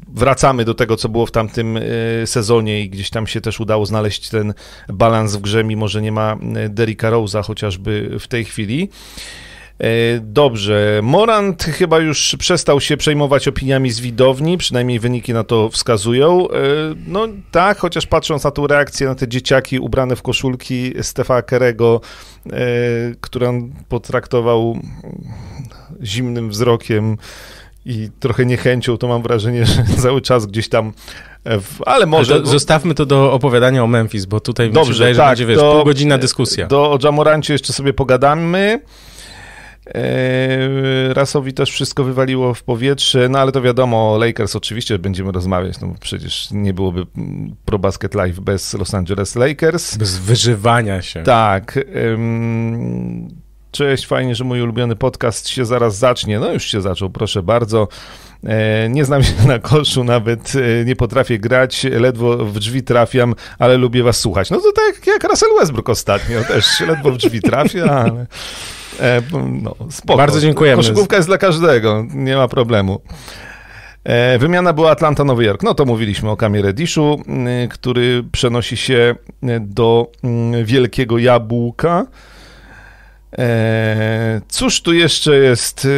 wracamy 0.08 0.64
do 0.64 0.74
tego, 0.74 0.96
co 0.96 1.08
było 1.08 1.26
w 1.26 1.30
tamtym 1.30 1.76
e, 1.76 1.82
sezonie 2.26 2.82
i 2.82 2.90
gdzieś 2.90 3.10
tam 3.10 3.26
się 3.26 3.40
też 3.40 3.60
udało 3.60 3.86
znaleźć 3.86 4.28
ten 4.28 4.54
balans 4.88 5.36
w 5.36 5.40
grze, 5.40 5.64
mimo 5.64 5.88
że 5.88 6.02
nie 6.02 6.12
ma 6.12 6.36
Derricka 6.68 7.10
Rose'a 7.10 7.44
chociażby 7.44 8.16
w 8.20 8.28
tej 8.28 8.44
chwili. 8.44 8.88
E, 9.78 10.20
dobrze, 10.20 11.00
Morant 11.02 11.62
chyba 11.62 11.98
już 11.98 12.36
przestał 12.38 12.80
się 12.80 12.96
przejmować 12.96 13.48
opiniami 13.48 13.90
z 13.90 14.00
widowni, 14.00 14.58
przynajmniej 14.58 15.00
wyniki 15.00 15.32
na 15.32 15.44
to 15.44 15.68
wskazują. 15.68 16.48
E, 16.50 16.54
no 17.06 17.28
tak, 17.50 17.78
chociaż 17.78 18.06
patrząc 18.06 18.44
na 18.44 18.50
tą 18.50 18.66
reakcję 18.66 19.06
na 19.06 19.14
te 19.14 19.28
dzieciaki 19.28 19.78
ubrane 19.78 20.16
w 20.16 20.22
koszulki 20.22 20.92
Stefa 21.02 21.42
Kerego, 21.42 22.00
e, 22.46 22.50
który 23.20 23.48
on 23.48 23.72
potraktował 23.88 24.78
zimnym 26.02 26.50
wzrokiem 26.50 27.16
i 27.86 28.08
trochę 28.20 28.46
niechęcią, 28.46 28.96
to 28.96 29.08
mam 29.08 29.22
wrażenie, 29.22 29.66
że 29.66 29.84
cały 30.02 30.20
czas 30.20 30.46
gdzieś 30.46 30.68
tam 30.68 30.92
w, 31.44 31.82
ale 31.86 32.06
może... 32.06 32.34
Ale 32.34 32.46
zostawmy 32.46 32.94
to 32.94 33.06
do 33.06 33.32
opowiadania 33.32 33.84
o 33.84 33.86
Memphis, 33.86 34.24
bo 34.24 34.40
tutaj 34.40 34.70
Dobrze, 34.70 34.92
wydaje, 34.92 35.14
że 35.14 35.20
tak, 35.20 35.28
będzie, 35.28 35.46
wiesz, 35.46 35.58
półgodzinna 35.58 36.18
dyskusja. 36.18 36.66
Do, 36.66 36.92
o 36.92 36.98
Jamorancie 37.02 37.52
jeszcze 37.52 37.72
sobie 37.72 37.92
pogadamy. 37.92 38.80
Eee, 39.86 41.14
Rasowi 41.14 41.52
też 41.52 41.70
wszystko 41.70 42.04
wywaliło 42.04 42.54
w 42.54 42.62
powietrze, 42.62 43.28
no 43.28 43.38
ale 43.38 43.52
to 43.52 43.62
wiadomo, 43.62 44.16
Lakers 44.18 44.56
oczywiście 44.56 44.98
będziemy 44.98 45.32
rozmawiać, 45.32 45.80
no 45.80 45.88
bo 45.88 45.94
przecież 46.00 46.48
nie 46.50 46.74
byłoby 46.74 47.06
Pro 47.64 47.78
Basket 47.78 48.14
Live 48.14 48.40
bez 48.40 48.74
Los 48.74 48.94
Angeles 48.94 49.36
Lakers. 49.36 49.96
Bez 49.96 50.18
wyżywania 50.18 51.02
się. 51.02 51.22
Tak. 51.22 51.78
Cześć, 53.70 54.06
fajnie, 54.06 54.34
że 54.34 54.44
mój 54.44 54.62
ulubiony 54.62 54.96
podcast 54.96 55.48
się 55.48 55.64
zaraz 55.64 55.98
zacznie. 55.98 56.38
No 56.38 56.52
już 56.52 56.64
się 56.64 56.80
zaczął, 56.80 57.10
proszę 57.10 57.42
bardzo. 57.42 57.88
Eee, 58.44 58.90
nie 58.90 59.04
znam 59.04 59.22
się 59.22 59.32
na 59.46 59.58
koszu, 59.58 60.04
nawet 60.04 60.52
e, 60.56 60.84
nie 60.84 60.96
potrafię 60.96 61.38
grać, 61.38 61.84
ledwo 61.84 62.36
w 62.36 62.58
drzwi 62.58 62.82
trafiam, 62.82 63.34
ale 63.58 63.76
lubię 63.76 64.02
was 64.02 64.20
słuchać. 64.20 64.50
No 64.50 64.56
to 64.60 64.72
tak 64.72 65.06
jak 65.06 65.24
Russell 65.24 65.58
Westbrook 65.58 65.88
ostatnio, 65.88 66.44
też 66.44 66.80
ledwo 66.80 67.10
w 67.10 67.16
drzwi 67.16 67.40
trafia, 67.40 67.84
ale... 67.84 68.26
E, 69.00 69.22
no, 69.62 69.74
spoko. 69.90 70.16
Bardzo 70.16 70.40
dziękujemy. 70.40 70.76
Koszykówka 70.82 71.16
jest 71.16 71.28
dla 71.28 71.38
każdego, 71.38 72.04
nie 72.14 72.36
ma 72.36 72.48
problemu. 72.48 73.00
E, 74.04 74.38
wymiana 74.38 74.72
była 74.72 74.90
Atlanta-Nowy 74.90 75.44
Jork. 75.44 75.62
No 75.62 75.74
to 75.74 75.84
mówiliśmy 75.84 76.30
o 76.30 76.36
Kamie 76.36 76.62
Reddishu, 76.62 77.22
który 77.70 78.24
przenosi 78.32 78.76
się 78.76 79.14
do 79.60 80.12
Wielkiego 80.64 81.18
Jabłka. 81.18 82.06
E, 83.38 84.40
cóż 84.48 84.82
tu 84.82 84.92
jeszcze 84.92 85.36
jest? 85.36 85.88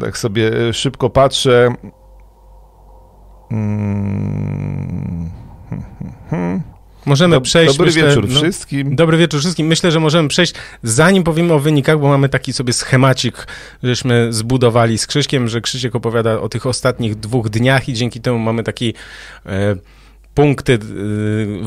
Tak 0.00 0.18
sobie 0.18 0.72
szybko 0.72 1.10
patrzę. 1.10 1.74
Hmm. 6.30 6.62
Możemy 7.06 7.36
Dob- 7.36 7.44
przejść. 7.44 7.72
Dobry 7.76 7.86
myślę, 7.86 8.08
wieczór 8.08 8.28
no, 8.28 8.40
wszystkim. 8.40 8.96
Dobry 8.96 9.16
wieczór 9.16 9.40
wszystkim. 9.40 9.66
Myślę, 9.66 9.90
że 9.90 10.00
możemy 10.00 10.28
przejść, 10.28 10.54
zanim 10.82 11.24
powiemy 11.24 11.52
o 11.52 11.58
wynikach, 11.58 11.98
bo 11.98 12.08
mamy 12.08 12.28
taki 12.28 12.52
sobie 12.52 12.72
schemacik, 12.72 13.46
żeśmy 13.82 14.32
zbudowali 14.32 14.98
z 14.98 15.06
Krzyśkiem, 15.06 15.48
że 15.48 15.60
Krzysiek 15.60 15.94
opowiada 15.94 16.40
o 16.40 16.48
tych 16.48 16.66
ostatnich 16.66 17.14
dwóch 17.14 17.48
dniach 17.48 17.88
i 17.88 17.94
dzięki 17.94 18.20
temu 18.20 18.38
mamy 18.38 18.62
taki 18.62 18.94
e, 19.46 19.76
punkty 20.34 20.72
e, 20.72 20.78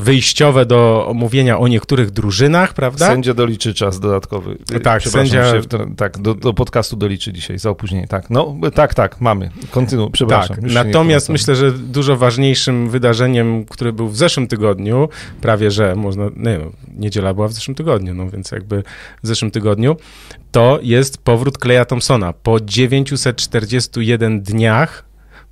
wyjściowe 0.02 0.66
do 0.66 1.06
omówienia 1.08 1.58
o 1.58 1.68
niektórych 1.68 2.10
drużynach, 2.10 2.74
prawda? 2.74 3.06
Sędzia 3.06 3.34
doliczy 3.34 3.74
czas 3.74 4.00
dodatkowy. 4.00 4.56
Tak, 4.82 5.00
Przepraszam 5.00 5.12
sędzia- 5.12 5.62
Się, 5.62 5.94
tak, 5.96 6.18
do, 6.18 6.34
do 6.34 6.54
podcastu 6.54 6.96
doliczy 6.96 7.32
dzisiaj 7.32 7.58
za 7.58 7.70
opóźnienie. 7.70 8.08
Tak, 8.08 8.30
no 8.30 8.56
tak, 8.74 8.94
tak, 8.94 9.20
mamy. 9.20 9.50
Kontynuuj, 9.70 10.10
przepraszam. 10.12 10.56
Tak, 10.56 10.64
się 10.64 10.68
nie 10.68 10.84
natomiast 10.84 11.28
myślę, 11.28 11.56
że 11.56 11.72
dużo 11.72 12.16
ważniejszym 12.16 12.90
wydarzeniem, 12.90 13.64
które 13.64 13.92
był 13.92 14.08
w 14.08 14.16
zeszłym 14.16 14.46
tygodniu, 14.48 15.08
prawie 15.40 15.70
że 15.70 15.94
można, 15.94 16.24
nie 16.36 16.58
no, 16.58 16.72
niedziela 16.96 17.34
była 17.34 17.48
w 17.48 17.52
zeszłym 17.52 17.74
tygodniu, 17.74 18.14
no 18.14 18.30
więc 18.30 18.50
jakby 18.50 18.82
w 19.22 19.26
zeszłym 19.26 19.50
tygodniu, 19.50 19.96
to 20.52 20.78
jest 20.82 21.18
powrót 21.18 21.58
Kleja 21.58 21.84
Thompsona. 21.84 22.32
Po 22.32 22.60
941 22.60 24.42
dniach, 24.42 25.04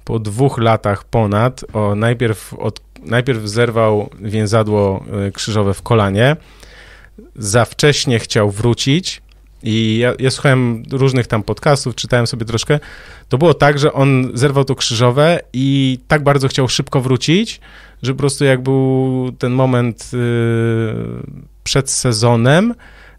po 0.05 0.19
dwóch 0.19 0.59
latach 0.59 1.05
ponad, 1.05 1.65
o, 1.73 1.95
najpierw, 1.95 2.55
od, 2.55 2.81
najpierw 3.05 3.43
zerwał 3.49 4.11
więzadło 4.21 5.05
y, 5.29 5.33
krzyżowe 5.33 5.75
w 5.75 5.83
kolanie, 5.83 6.37
za 7.37 7.65
wcześnie 7.65 8.19
chciał 8.19 8.51
wrócić 8.51 9.23
i 9.63 9.99
ja, 9.99 10.15
ja 10.19 10.31
słuchałem 10.31 10.83
różnych 10.91 11.27
tam 11.27 11.43
podcastów, 11.43 11.95
czytałem 11.95 12.27
sobie 12.27 12.47
troszkę, 12.47 12.81
to 13.29 13.39
było 13.39 13.55
tak, 13.55 13.79
że 13.79 13.93
on 13.93 14.31
zerwał 14.35 14.65
to 14.65 14.75
krzyżowe 14.75 15.41
i 15.53 15.99
tak 16.09 16.23
bardzo 16.23 16.49
chciał 16.49 16.69
szybko 16.69 17.01
wrócić, 17.01 17.61
że 18.03 18.13
po 18.13 18.19
prostu 18.19 18.45
jak 18.45 18.63
był 18.63 19.33
ten 19.39 19.53
moment 19.53 20.11
y, 20.15 20.19
przed 21.65 21.91
sezonem, 21.91 22.75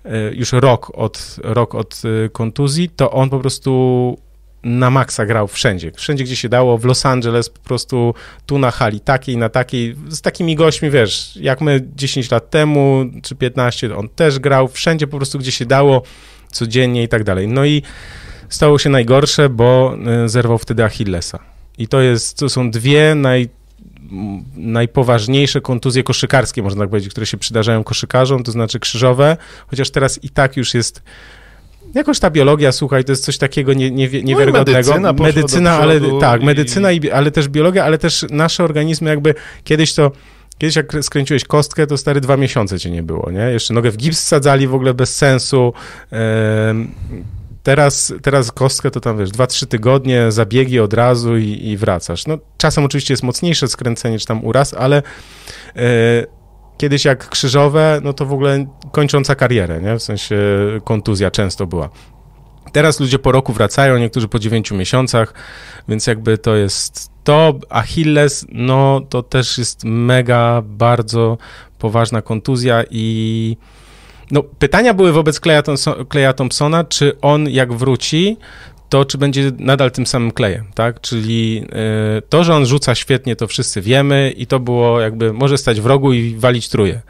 y, 0.06 0.10
już 0.36 0.52
rok 0.52 0.92
od, 0.94 1.36
rok 1.44 1.76
od 1.76 2.02
kontuzji, 2.32 2.90
to 2.90 3.12
on 3.12 3.30
po 3.30 3.40
prostu 3.40 4.25
na 4.66 4.90
maksa 4.90 5.26
grał 5.26 5.48
wszędzie. 5.48 5.92
Wszędzie, 5.92 6.24
gdzie 6.24 6.36
się 6.36 6.50
dało. 6.50 6.78
W 6.78 6.86
Los 6.86 7.06
Angeles 7.06 7.50
po 7.50 7.60
prostu 7.60 8.14
tu 8.46 8.60
na 8.60 8.72
hali 8.72 9.00
takiej, 9.00 9.38
na 9.38 9.50
takiej, 9.50 9.96
z 10.10 10.22
takimi 10.22 10.56
gośćmi, 10.56 10.90
wiesz, 10.90 11.36
jak 11.36 11.62
my 11.62 11.82
10 11.96 12.32
lat 12.32 12.50
temu, 12.50 13.06
czy 13.24 13.36
15, 13.36 13.96
on 13.96 14.10
też 14.10 14.40
grał. 14.40 14.68
Wszędzie 14.68 15.08
po 15.08 15.18
prostu, 15.18 15.40
gdzie 15.40 15.52
się 15.52 15.66
dało, 15.66 16.04
codziennie 16.52 17.04
i 17.04 17.08
tak 17.08 17.24
dalej. 17.24 17.48
No 17.48 17.66
i 17.66 17.84
stało 18.50 18.80
się 18.80 18.90
najgorsze, 18.90 19.50
bo 19.50 19.98
y, 20.26 20.30
zerwał 20.30 20.58
wtedy 20.58 20.84
Achillesa. 20.84 21.40
I 21.78 21.88
to 21.88 22.02
jest, 22.02 22.38
to 22.38 22.50
są 22.50 22.72
dwie 22.72 23.16
naj, 23.16 23.50
najpoważniejsze 24.56 25.62
kontuzje 25.62 26.04
koszykarskie, 26.04 26.64
można 26.64 26.82
tak 26.84 26.90
powiedzieć, 26.90 27.12
które 27.12 27.26
się 27.26 27.38
przydarzają 27.38 27.84
koszykarzom, 27.84 28.44
to 28.44 28.52
znaczy 28.52 28.80
krzyżowe, 28.80 29.38
chociaż 29.68 29.90
teraz 29.90 30.24
i 30.24 30.30
tak 30.30 30.58
już 30.58 30.74
jest 30.74 31.04
Jakoś 31.96 32.20
ta 32.20 32.30
biologia, 32.30 32.72
słuchaj, 32.72 33.04
to 33.04 33.12
jest 33.12 33.24
coś 33.26 33.38
takiego 33.38 33.74
nie, 33.74 33.92
nie, 33.92 34.24
niewiarygodnego. 34.24 34.78
medycyna 34.78 35.14
poszła 35.14 35.14
do 35.14 35.24
medycyna 35.24 35.72
ale 35.78 36.02
tak, 36.20 36.42
i- 36.42 36.46
medycyna, 36.46 36.92
i... 36.92 37.12
ale 37.12 37.32
też 37.32 37.48
biologia, 37.48 37.86
ale 37.86 37.98
też 37.98 38.26
nasze 38.30 38.64
organizmy 38.64 39.10
jakby 39.10 39.36
kiedyś 39.64 39.94
to 39.94 40.12
Kiedyś 40.58 40.76
jak 40.76 40.94
skręciłeś 41.02 41.44
kostkę, 41.46 41.88
to 41.88 41.98
stary 41.98 42.22
dwa 42.22 42.38
miesiące 42.38 42.80
cię 42.80 42.92
nie 42.92 43.04
było, 43.04 43.32
nie? 43.32 43.40
Jeszcze 43.40 43.74
nogę 43.74 43.92
w 43.92 43.98
gips 43.98 44.20
sadzali 44.20 44.68
w 44.68 44.76
ogóle 44.76 44.94
bez 44.94 45.16
sensu. 45.16 45.74
Teraz, 47.64 48.14
teraz 48.22 48.52
kostkę 48.52 48.92
to 48.92 49.00
tam, 49.00 49.18
wiesz, 49.18 49.32
dwa, 49.32 49.48
trzy 49.48 49.68
tygodnie, 49.68 50.32
zabiegi 50.32 50.80
od 50.80 50.94
razu 50.94 51.38
i, 51.38 51.68
i 51.68 51.78
wracasz. 51.78 52.28
No, 52.28 52.38
czasem 52.58 52.84
oczywiście 52.84 53.14
jest 53.14 53.24
mocniejsze 53.24 53.68
skręcenie 53.68 54.20
czy 54.20 54.26
tam 54.26 54.46
uraz, 54.46 54.74
ale 54.74 54.98
e, 55.76 55.82
kiedyś 56.78 57.06
jak 57.06 57.30
krzyżowe, 57.30 58.02
no 58.04 58.14
to 58.14 58.26
w 58.26 58.34
ogóle 58.34 58.66
kończąca 58.92 59.36
karierę, 59.36 59.82
nie? 59.82 60.00
W 60.00 60.04
sensie 60.04 60.38
kontuzja 60.84 61.32
często 61.32 61.68
była. 61.68 61.90
Teraz 62.72 63.00
ludzie 63.00 63.20
po 63.20 63.32
roku 63.32 63.54
wracają, 63.54 63.98
niektórzy 63.98 64.28
po 64.28 64.40
dziewięciu 64.40 64.76
miesiącach, 64.76 65.34
więc 65.88 66.08
jakby 66.08 66.38
to 66.38 66.56
jest 66.56 67.10
to. 67.24 67.54
Achilles, 67.70 68.46
no 68.50 69.02
to 69.10 69.24
też 69.24 69.58
jest 69.58 69.84
mega, 69.84 70.62
bardzo 70.66 71.38
poważna 71.80 72.22
kontuzja 72.22 72.84
i 72.92 73.58
no, 74.32 74.44
pytania 74.44 74.94
były 74.94 75.12
wobec 75.12 75.40
Kleja 76.10 76.34
Thompsona, 76.34 76.84
czy 76.84 77.20
on 77.22 77.50
jak 77.50 77.74
wróci, 77.74 78.38
to 78.90 79.06
czy 79.06 79.18
będzie 79.18 79.52
nadal 79.60 79.92
tym 79.92 80.06
samym 80.06 80.32
klejem, 80.32 80.66
tak? 80.76 81.02
Czyli 81.02 81.66
y, 82.18 82.22
to, 82.30 82.44
że 82.44 82.56
on 82.56 82.66
rzuca 82.66 82.96
świetnie, 82.96 83.36
to 83.36 83.48
wszyscy 83.48 83.82
wiemy 83.82 84.34
i 84.38 84.48
to 84.48 84.60
było 84.60 85.02
jakby, 85.02 85.34
może 85.34 85.58
stać 85.58 85.82
w 85.82 85.86
rogu 85.86 86.14
i 86.14 86.36
walić 86.36 86.70
truje. 86.70 87.02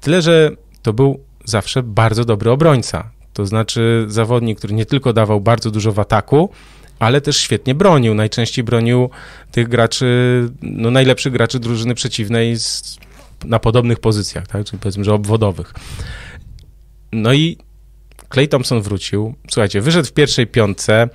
Tyle, 0.00 0.22
że 0.22 0.50
to 0.82 0.92
był 0.92 1.20
zawsze 1.44 1.82
bardzo 1.82 2.24
dobry 2.24 2.50
obrońca. 2.50 3.10
To 3.32 3.46
znaczy 3.46 4.04
zawodnik, 4.08 4.58
który 4.58 4.74
nie 4.74 4.86
tylko 4.86 5.12
dawał 5.12 5.40
bardzo 5.40 5.70
dużo 5.70 5.92
w 5.92 5.98
ataku, 5.98 6.50
ale 6.98 7.20
też 7.20 7.36
świetnie 7.36 7.74
bronił. 7.74 8.14
Najczęściej 8.14 8.64
bronił 8.64 9.10
tych 9.50 9.68
graczy, 9.68 10.06
no 10.62 10.90
najlepszych 10.90 11.32
graczy 11.32 11.58
drużyny 11.58 11.94
przeciwnej 11.94 12.58
z, 12.58 12.98
na 13.44 13.58
podobnych 13.58 14.00
pozycjach, 14.00 14.46
tak? 14.46 14.64
Czyli 14.64 14.78
powiedzmy, 14.78 15.04
że 15.04 15.14
obwodowych. 15.14 15.74
No 17.12 17.32
i 17.32 17.58
Clay 18.34 18.48
Thompson 18.48 18.80
wrócił. 18.80 19.34
Słuchajcie, 19.50 19.80
wyszedł 19.80 20.08
w 20.08 20.12
pierwszej 20.12 20.46
piątce. 20.46 21.08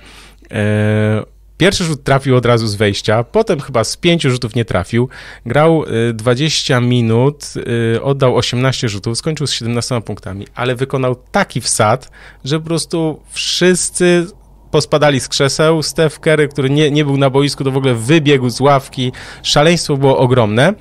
E, 0.50 1.22
pierwszy 1.56 1.84
rzut 1.84 2.04
trafił 2.04 2.36
od 2.36 2.46
razu 2.46 2.66
z 2.66 2.74
wejścia, 2.74 3.24
potem 3.24 3.60
chyba 3.60 3.84
z 3.84 3.96
pięciu 3.96 4.30
rzutów 4.30 4.54
nie 4.54 4.64
trafił. 4.64 5.08
Grał 5.46 5.84
e, 5.84 6.12
20 6.12 6.80
minut, 6.80 7.44
e, 7.96 8.02
oddał 8.02 8.36
18 8.36 8.88
rzutów, 8.88 9.18
skończył 9.18 9.46
z 9.46 9.52
17 9.52 10.00
punktami, 10.00 10.46
ale 10.54 10.74
wykonał 10.74 11.14
taki 11.14 11.60
wsad, 11.60 12.10
że 12.44 12.60
po 12.60 12.66
prostu 12.66 13.20
wszyscy 13.30 14.26
pospadali 14.70 15.20
z 15.20 15.28
krzeseł. 15.28 15.82
Steph 15.82 16.20
Curry, 16.20 16.48
który 16.48 16.70
nie, 16.70 16.90
nie 16.90 17.04
był 17.04 17.16
na 17.16 17.30
boisku, 17.30 17.64
to 17.64 17.70
w 17.70 17.76
ogóle 17.76 17.94
wybiegł 17.94 18.50
z 18.50 18.60
ławki. 18.60 19.12
Szaleństwo 19.42 19.96
było 19.96 20.18
ogromne. 20.18 20.74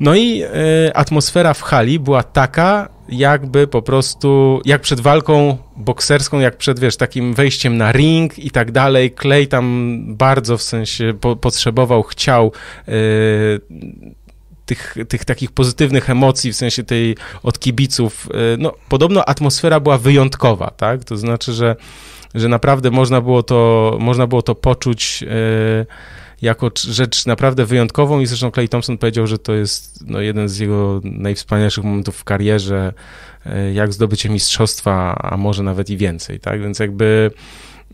No 0.00 0.14
i 0.14 0.42
e, 0.42 0.48
atmosfera 0.96 1.54
w 1.54 1.62
hali 1.62 1.98
była 1.98 2.22
taka, 2.22 2.88
jakby 3.10 3.66
po 3.66 3.82
prostu, 3.82 4.60
jak 4.64 4.80
przed 4.80 5.00
walką 5.00 5.58
bokserską, 5.76 6.40
jak 6.40 6.56
przed, 6.56 6.80
wiesz, 6.80 6.96
takim 6.96 7.34
wejściem 7.34 7.76
na 7.76 7.92
ring 7.92 8.38
i 8.38 8.50
tak 8.50 8.72
dalej. 8.72 9.14
Clay 9.22 9.46
tam 9.46 9.96
bardzo 10.16 10.58
w 10.58 10.62
sensie 10.62 11.14
po, 11.20 11.36
potrzebował, 11.36 12.02
chciał 12.02 12.52
e, 12.88 12.92
tych, 14.66 14.96
tych 15.08 15.24
takich 15.24 15.52
pozytywnych 15.52 16.10
emocji, 16.10 16.52
w 16.52 16.56
sensie 16.56 16.84
tej 16.84 17.16
od 17.42 17.58
kibiców. 17.58 18.28
E, 18.34 18.56
no, 18.58 18.72
podobno 18.88 19.24
atmosfera 19.24 19.80
była 19.80 19.98
wyjątkowa, 19.98 20.70
tak? 20.70 21.04
To 21.04 21.16
znaczy, 21.16 21.52
że, 21.52 21.76
że 22.34 22.48
naprawdę 22.48 22.90
można 22.90 23.20
było 23.20 23.42
to, 23.42 23.96
można 24.00 24.26
było 24.26 24.42
to 24.42 24.54
poczuć 24.54 25.22
e, 25.22 25.86
jako 26.42 26.70
rzecz 26.88 27.26
naprawdę 27.26 27.66
wyjątkową 27.66 28.20
i 28.20 28.26
zresztą 28.26 28.50
Clay 28.50 28.68
Thompson 28.68 28.98
powiedział, 28.98 29.26
że 29.26 29.38
to 29.38 29.52
jest 29.52 30.04
no, 30.06 30.20
jeden 30.20 30.48
z 30.48 30.58
jego 30.58 31.00
najwspanialszych 31.04 31.84
momentów 31.84 32.16
w 32.16 32.24
karierze, 32.24 32.92
e, 33.46 33.72
jak 33.72 33.92
zdobycie 33.92 34.28
mistrzostwa, 34.28 35.14
a 35.22 35.36
może 35.36 35.62
nawet 35.62 35.90
i 35.90 35.96
więcej, 35.96 36.40
tak? 36.40 36.62
Więc 36.62 36.78
jakby 36.78 37.30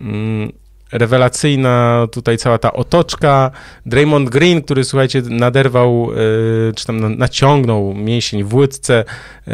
mm, 0.00 0.52
rewelacyjna 0.92 2.06
tutaj 2.12 2.38
cała 2.38 2.58
ta 2.58 2.72
otoczka. 2.72 3.50
Draymond 3.86 4.30
Green, 4.30 4.62
który 4.62 4.84
słuchajcie, 4.84 5.22
naderwał, 5.22 6.10
e, 6.12 6.72
czy 6.72 6.86
tam 6.86 7.00
na- 7.00 7.08
naciągnął 7.08 7.94
mięsień 7.94 8.44
w 8.44 8.54
łydce, 8.54 9.04
e, 9.48 9.52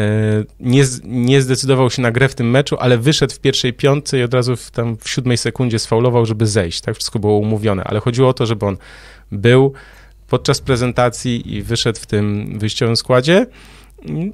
nie, 0.61 0.85
nie 1.05 1.43
zdecydował 1.43 1.91
się 1.91 2.03
na 2.03 2.11
grę 2.11 2.29
w 2.29 2.35
tym 2.35 2.51
meczu, 2.51 2.77
ale 2.81 2.99
wyszedł 2.99 3.35
w 3.35 3.41
pierwszej 3.41 3.73
piątce 3.73 4.19
i 4.19 4.23
od 4.23 4.35
razu 4.35 4.57
w, 4.57 4.71
tam 4.71 4.97
w 4.97 5.09
siódmej 5.09 5.37
sekundzie 5.37 5.79
sfaulował, 5.79 6.27
żeby 6.27 6.47
zejść. 6.47 6.81
Tak 6.81 6.95
wszystko 6.95 7.19
było 7.19 7.39
umówione, 7.39 7.85
ale 7.85 8.01
chodziło 8.01 8.29
o 8.29 8.33
to, 8.33 8.47
żeby 8.47 8.67
on 8.67 8.77
był 9.33 9.73
podczas 10.29 10.61
prezentacji 10.61 11.55
i 11.55 11.63
wyszedł 11.63 12.01
w 12.01 12.07
tym 12.07 12.59
wyjściowym 12.59 12.97
składzie. 12.97 13.47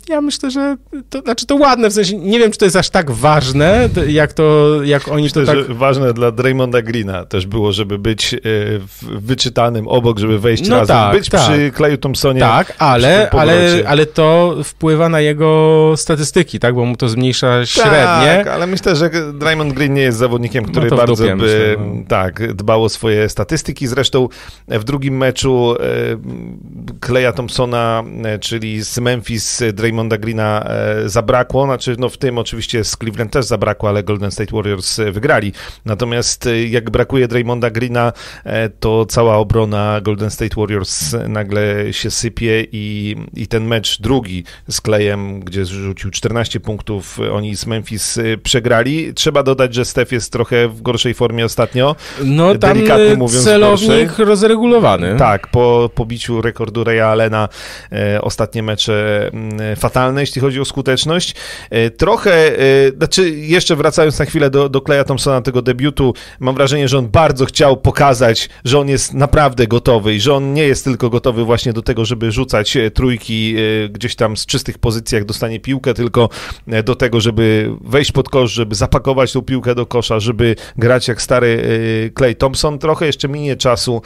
Ja 0.09 0.21
myślę, 0.21 0.51
że 0.51 0.77
to 1.11 1.21
znaczy 1.21 1.47
to 1.47 1.57
ładne, 1.57 1.91
w 1.91 1.93
sensie 1.93 2.17
nie 2.17 2.39
wiem, 2.39 2.51
czy 2.51 2.59
to 2.59 2.65
jest 2.65 2.77
aż 2.77 2.91
tak 2.91 3.11
ważne, 3.11 3.89
jak 4.09 4.33
to, 4.33 4.79
jak 4.85 5.09
oni 5.09 5.23
Myślę, 5.23 5.43
to 5.43 5.53
tak 5.53 5.59
że 5.69 5.75
ważne 5.75 6.13
dla 6.13 6.31
Draymonda 6.31 6.83
Greena 6.83 7.25
też 7.25 7.47
było, 7.47 7.73
żeby 7.73 7.99
być 7.99 8.35
e, 8.35 8.39
wyczytanym 9.03 9.89
obok, 9.89 10.19
żeby 10.19 10.39
wejść 10.39 10.69
No 10.69 10.77
razem, 10.77 10.97
tak, 10.97 11.17
być 11.17 11.29
tak. 11.29 11.41
przy 11.41 11.71
Kleju 11.71 11.97
Thompsonie. 11.97 12.41
Tak, 12.41 12.75
ale, 12.79 13.31
ale, 13.31 13.83
ale 13.87 14.07
to 14.07 14.57
wpływa 14.65 15.09
na 15.09 15.21
jego 15.21 15.95
statystyki, 15.97 16.59
tak? 16.59 16.75
Bo 16.75 16.85
mu 16.85 16.97
to 16.97 17.09
zmniejsza 17.09 17.67
średnie. 17.67 17.91
Tak, 18.45 18.47
ale 18.47 18.67
myślę, 18.67 18.97
że 18.97 19.11
Draymond 19.33 19.73
Green 19.73 19.95
nie 19.95 20.03
jest 20.03 20.19
zawodnikiem, 20.19 20.65
który 20.65 20.91
No 20.91 20.91
to 20.91 20.97
w 20.97 20.99
bardzo 20.99 21.23
dupie, 21.23 21.37
by 21.37 21.43
myślę, 21.43 21.77
no. 21.79 22.03
tak, 22.09 22.55
dbał 22.55 22.85
o 22.85 22.89
swoje 22.89 23.29
statystyki. 23.29 23.87
Zresztą 23.87 24.29
w 24.69 24.85
drugim 24.85 25.17
meczu 25.17 25.75
e, 25.81 25.85
Kleja 27.01 27.33
Thompsona, 27.33 28.05
e, 28.25 28.39
czyli 28.39 28.85
z 28.85 28.99
Memphis 28.99 29.58
Draymonda 29.73 30.19
Greena 30.19 30.65
e, 30.65 31.09
zabrakło, 31.09 31.65
znaczy 31.65 31.97
no 31.99 32.09
w 32.09 32.17
tym 32.17 32.39
oczywiście 32.39 32.85
z 32.85 32.97
Cleveland 32.97 33.33
też 33.33 33.45
zabrakło, 33.45 33.89
ale 33.89 34.03
Golden 34.03 34.31
State 34.31 34.57
Warriors 34.57 35.01
wygrali. 35.13 35.53
Natomiast 35.85 36.49
jak 36.69 36.91
brakuje 36.91 37.29
Draymonda 37.29 37.71
Greena, 37.71 38.13
to 38.81 39.07
cała 39.07 39.37
obrona 39.37 40.01
Golden 40.01 40.31
State 40.31 40.61
Warriors 40.61 41.17
nagle 41.29 41.93
się 41.93 42.11
sypie 42.11 42.67
i, 42.73 43.17
i 43.35 43.47
ten 43.47 43.65
mecz 43.67 44.01
drugi 44.01 44.45
z 44.69 44.81
Klejem, 44.81 45.41
gdzie 45.41 45.65
rzucił 45.65 46.11
14 46.11 46.61
punktów, 46.61 47.19
oni 47.33 47.57
z 47.57 47.67
Memphis 47.67 48.19
przegrali. 48.43 49.15
Trzeba 49.15 49.43
dodać, 49.43 49.75
że 49.75 49.85
Steph 49.85 50.13
jest 50.13 50.33
trochę 50.33 50.69
w 50.69 50.83
gorszej 50.83 51.15
formie 51.15 51.45
ostatnio. 51.45 51.97
No 52.25 52.55
tam 52.55 52.79
mówiąc, 53.17 53.45
celownik 53.45 54.09
gorszej. 54.09 54.25
rozregulowany. 54.25 55.17
Tak, 55.19 55.47
po 55.47 55.91
pobiciu 55.95 56.43
rekordu 56.43 56.85
Reya 56.85 57.01
Allena 57.01 57.49
e, 57.93 58.23
ostatnie 58.23 58.63
mecze 58.63 59.31
fatalne, 59.77 60.21
jeśli 60.21 60.41
chodzi 60.41 60.61
o 60.61 60.65
skuteczność. 60.65 61.35
E, 61.71 61.91
trochę, 61.91 62.59
e, 62.59 62.91
znaczy 62.97 63.31
jeszcze 63.31 63.77
wracając 63.77 64.19
na 64.19 64.25
chwilę 64.25 64.51
do, 64.51 64.69
do 64.69 64.81
Kleja 64.81 65.05
Thompsona, 65.05 65.41
tego 65.43 65.63
debiutu, 65.63 66.15
mam 66.41 66.55
wrażenie, 66.55 66.89
że 66.89 66.99
on 66.99 67.09
bardzo 67.09 67.47
chciał 67.47 67.77
pokazać, 67.77 68.49
że 68.65 68.79
on 68.79 68.89
jest 68.89 69.15
naprawdę 69.15 69.67
gotowy 69.67 70.15
i 70.15 70.21
że 70.21 70.35
on 70.35 70.55
nie 70.55 70.63
jest 70.63 70.85
tylko 70.85 71.11
gotowy 71.11 71.45
właśnie 71.45 71.73
do 71.73 71.83
tego, 71.83 72.05
żeby 72.05 72.33
rzucać 72.33 72.77
e, 72.77 72.91
trójki 72.91 73.55
e, 73.57 73.89
gdzieś 73.89 74.17
tam 74.17 74.37
z 74.37 74.47
czystych 74.47 74.79
pozycji, 74.79 75.15
jak 75.15 75.25
dostanie 75.25 75.61
piłkę, 75.61 75.95
tylko 75.95 76.29
e, 76.67 76.83
do 76.83 76.95
tego, 76.95 77.21
żeby 77.21 77.71
wejść 77.81 78.13
pod 78.13 78.29
kosz, 78.29 78.53
żeby 78.53 78.75
zapakować 78.75 79.33
tą 79.33 79.43
piłkę 79.43 79.75
do 79.75 79.87
kosza, 79.87 80.21
żeby 80.21 80.57
grać 80.77 81.09
jak 81.09 81.23
stary 81.23 81.49
Clay 82.19 82.35
Thompson. 82.35 82.79
Trochę 82.79 83.07
jeszcze 83.07 83.29
minie 83.29 83.57
czasu, 83.57 84.03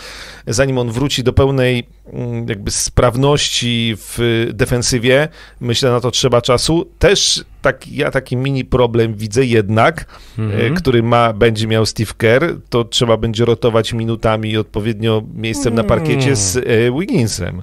zanim 0.46 0.78
on 0.78 0.90
wróci 0.90 1.22
do 1.22 1.32
pełnej 1.32 1.86
mm, 2.12 2.48
jakby 2.48 2.70
sprawności 2.70 3.94
w 3.96 4.48
defensywie. 4.52 5.28
Myślę, 5.60 5.90
na 5.90 6.00
to 6.00 6.10
trzeba 6.10 6.42
czasu. 6.42 6.86
Też 6.98 7.44
tak, 7.62 7.88
ja 7.88 8.10
taki 8.10 8.36
mini 8.36 8.64
problem 8.64 9.14
widzę 9.14 9.44
jednak, 9.44 10.06
mm-hmm. 10.38 10.74
który 10.74 11.02
ma, 11.02 11.32
będzie 11.32 11.66
miał 11.66 11.86
Steve 11.86 12.12
Kerr, 12.16 12.56
to 12.70 12.84
trzeba 12.84 13.16
będzie 13.16 13.44
rotować 13.44 13.92
minutami 13.92 14.50
i 14.50 14.56
odpowiednio 14.56 15.22
miejscem 15.34 15.74
na 15.74 15.84
parkiecie 15.84 16.36
z 16.36 16.56
e, 16.56 16.98
Wigginsem. 16.98 17.62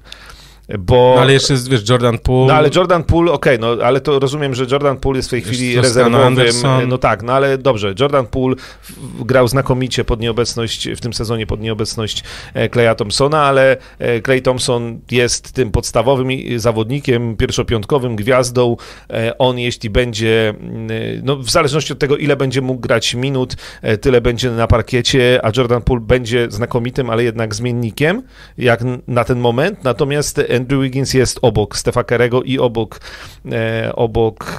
Bo... 0.80 1.14
No 1.16 1.22
ale 1.22 1.34
jeszcze 1.34 1.54
jest, 1.54 1.70
wiesz, 1.70 1.90
Jordan 1.90 2.18
Poole. 2.18 2.48
No 2.48 2.54
ale 2.54 2.70
Jordan 2.76 3.04
Poole, 3.04 3.32
okej, 3.32 3.60
okay, 3.60 3.78
no 3.78 3.84
ale 3.84 4.02
to 4.02 4.20
rozumiem, 4.20 4.56
że 4.56 4.66
Jordan 4.72 4.98
Poole 4.98 5.18
jest 5.18 5.30
w 5.30 5.32
tej 5.32 5.42
chwili 5.42 5.76
rezerwowym. 5.76 6.28
Anderson. 6.28 6.88
No 6.88 6.98
tak, 6.98 7.24
no 7.24 7.34
ale 7.34 7.58
dobrze, 7.58 7.94
Jordan 8.00 8.28
Poole 8.28 8.56
grał 9.20 9.48
znakomicie 9.48 10.06
pod 10.06 10.20
nieobecność, 10.20 10.90
w 10.90 11.00
tym 11.00 11.14
sezonie 11.14 11.48
pod 11.48 11.62
nieobecność 11.62 12.24
Kleja 12.72 12.96
Thompsona, 12.96 13.44
ale 13.44 13.78
Clay 14.26 14.42
Thompson 14.42 15.00
jest 15.12 15.52
tym 15.52 15.72
podstawowym 15.72 16.30
zawodnikiem, 16.58 17.36
pierwszopiątkowym, 17.36 18.16
gwiazdą. 18.16 18.78
E, 19.10 19.38
on 19.38 19.60
jeśli 19.60 19.90
będzie, 19.90 20.50
mm, 20.50 20.88
no 21.24 21.36
w 21.36 21.50
zależności 21.50 21.94
od 21.94 22.00
tego, 22.00 22.18
ile 22.18 22.36
będzie 22.36 22.62
mógł 22.62 22.82
grać 22.82 23.16
minut, 23.16 23.56
e, 23.82 23.98
tyle 23.98 24.22
będzie 24.22 24.52
na 24.52 24.68
parkiecie, 24.68 25.40
a 25.44 25.52
Jordan 25.58 25.82
Poole 25.82 26.02
będzie 26.02 26.48
znakomitym, 26.52 27.10
ale 27.10 27.24
jednak 27.24 27.56
zmiennikiem, 27.56 28.24
jak 28.58 28.80
na 29.08 29.24
ten 29.24 29.40
moment. 29.40 29.84
Natomiast 29.84 30.42
Andrew 30.60 30.82
Wiggins 30.82 31.14
jest 31.14 31.40
obok 31.42 31.78
Stefa 31.78 32.04
Kerego 32.04 32.44
i 32.44 32.60
obok, 32.60 33.02
e, 33.52 33.92
obok 33.96 34.58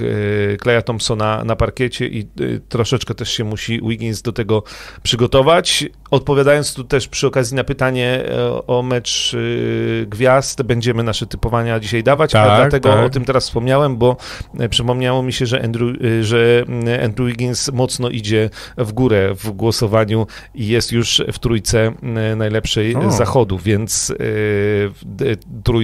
e, 0.52 0.57
Kleja 0.57 0.83
Thompsona 0.83 1.45
na 1.45 1.57
parkiecie 1.57 2.07
i 2.07 2.21
e, 2.21 2.25
troszeczkę 2.69 3.14
też 3.14 3.30
się 3.30 3.45
musi 3.45 3.80
Wiggins 3.83 4.23
do 4.23 4.33
tego 4.33 4.62
przygotować. 5.02 5.85
Odpowiadając 6.11 6.75
tu 6.75 6.85
też 6.85 7.09
przy 7.09 7.26
okazji 7.26 7.57
na 7.57 7.64
pytanie 7.64 8.25
e, 8.28 8.66
o 8.66 8.83
mecz 8.83 9.35
e, 9.35 10.07
gwiazd, 10.07 10.62
będziemy 10.62 11.02
nasze 11.02 11.26
typowania 11.26 11.80
dzisiaj 11.80 12.02
dawać, 12.02 12.33
tak, 12.33 12.49
a 12.49 12.57
dlatego 12.57 12.88
tak. 12.88 13.07
o 13.07 13.11
tym 13.11 13.25
teraz 13.25 13.45
wspomniałem, 13.45 13.97
bo 13.97 14.16
e, 14.59 14.69
przypomniało 14.69 15.23
mi 15.23 15.33
się, 15.33 15.47
że 15.47 15.62
Andrew, 15.62 15.97
że 16.21 16.64
Andrew 17.04 17.28
Wiggins 17.28 17.73
mocno 17.73 18.09
idzie 18.09 18.50
w 18.78 18.92
górę 18.92 19.35
w 19.35 19.50
głosowaniu 19.50 20.26
i 20.54 20.66
jest 20.66 20.92
już 20.92 21.23
w 21.33 21.38
trójce 21.38 21.92
najlepszej 22.37 22.97
o. 22.97 23.11
zachodu, 23.11 23.59
więc 23.59 24.12
w 24.19 25.33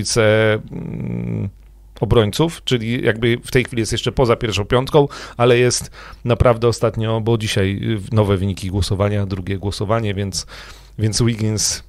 trójce 0.06 0.58
mm, 0.72 1.48
obrońców, 2.00 2.64
czyli 2.64 3.04
jakby 3.04 3.38
w 3.44 3.50
tej 3.50 3.64
chwili 3.64 3.80
jest 3.80 3.92
jeszcze 3.92 4.12
poza 4.12 4.36
pierwszą 4.36 4.64
piątką, 4.64 5.08
ale 5.36 5.58
jest 5.58 5.90
naprawdę 6.24 6.68
ostatnio, 6.68 7.20
bo 7.20 7.38
dzisiaj 7.38 7.80
nowe 8.12 8.36
wyniki 8.36 8.70
głosowania, 8.70 9.26
drugie 9.26 9.58
głosowanie, 9.58 10.14
więc, 10.14 10.46
więc 10.98 11.22
Wiggins 11.22 11.82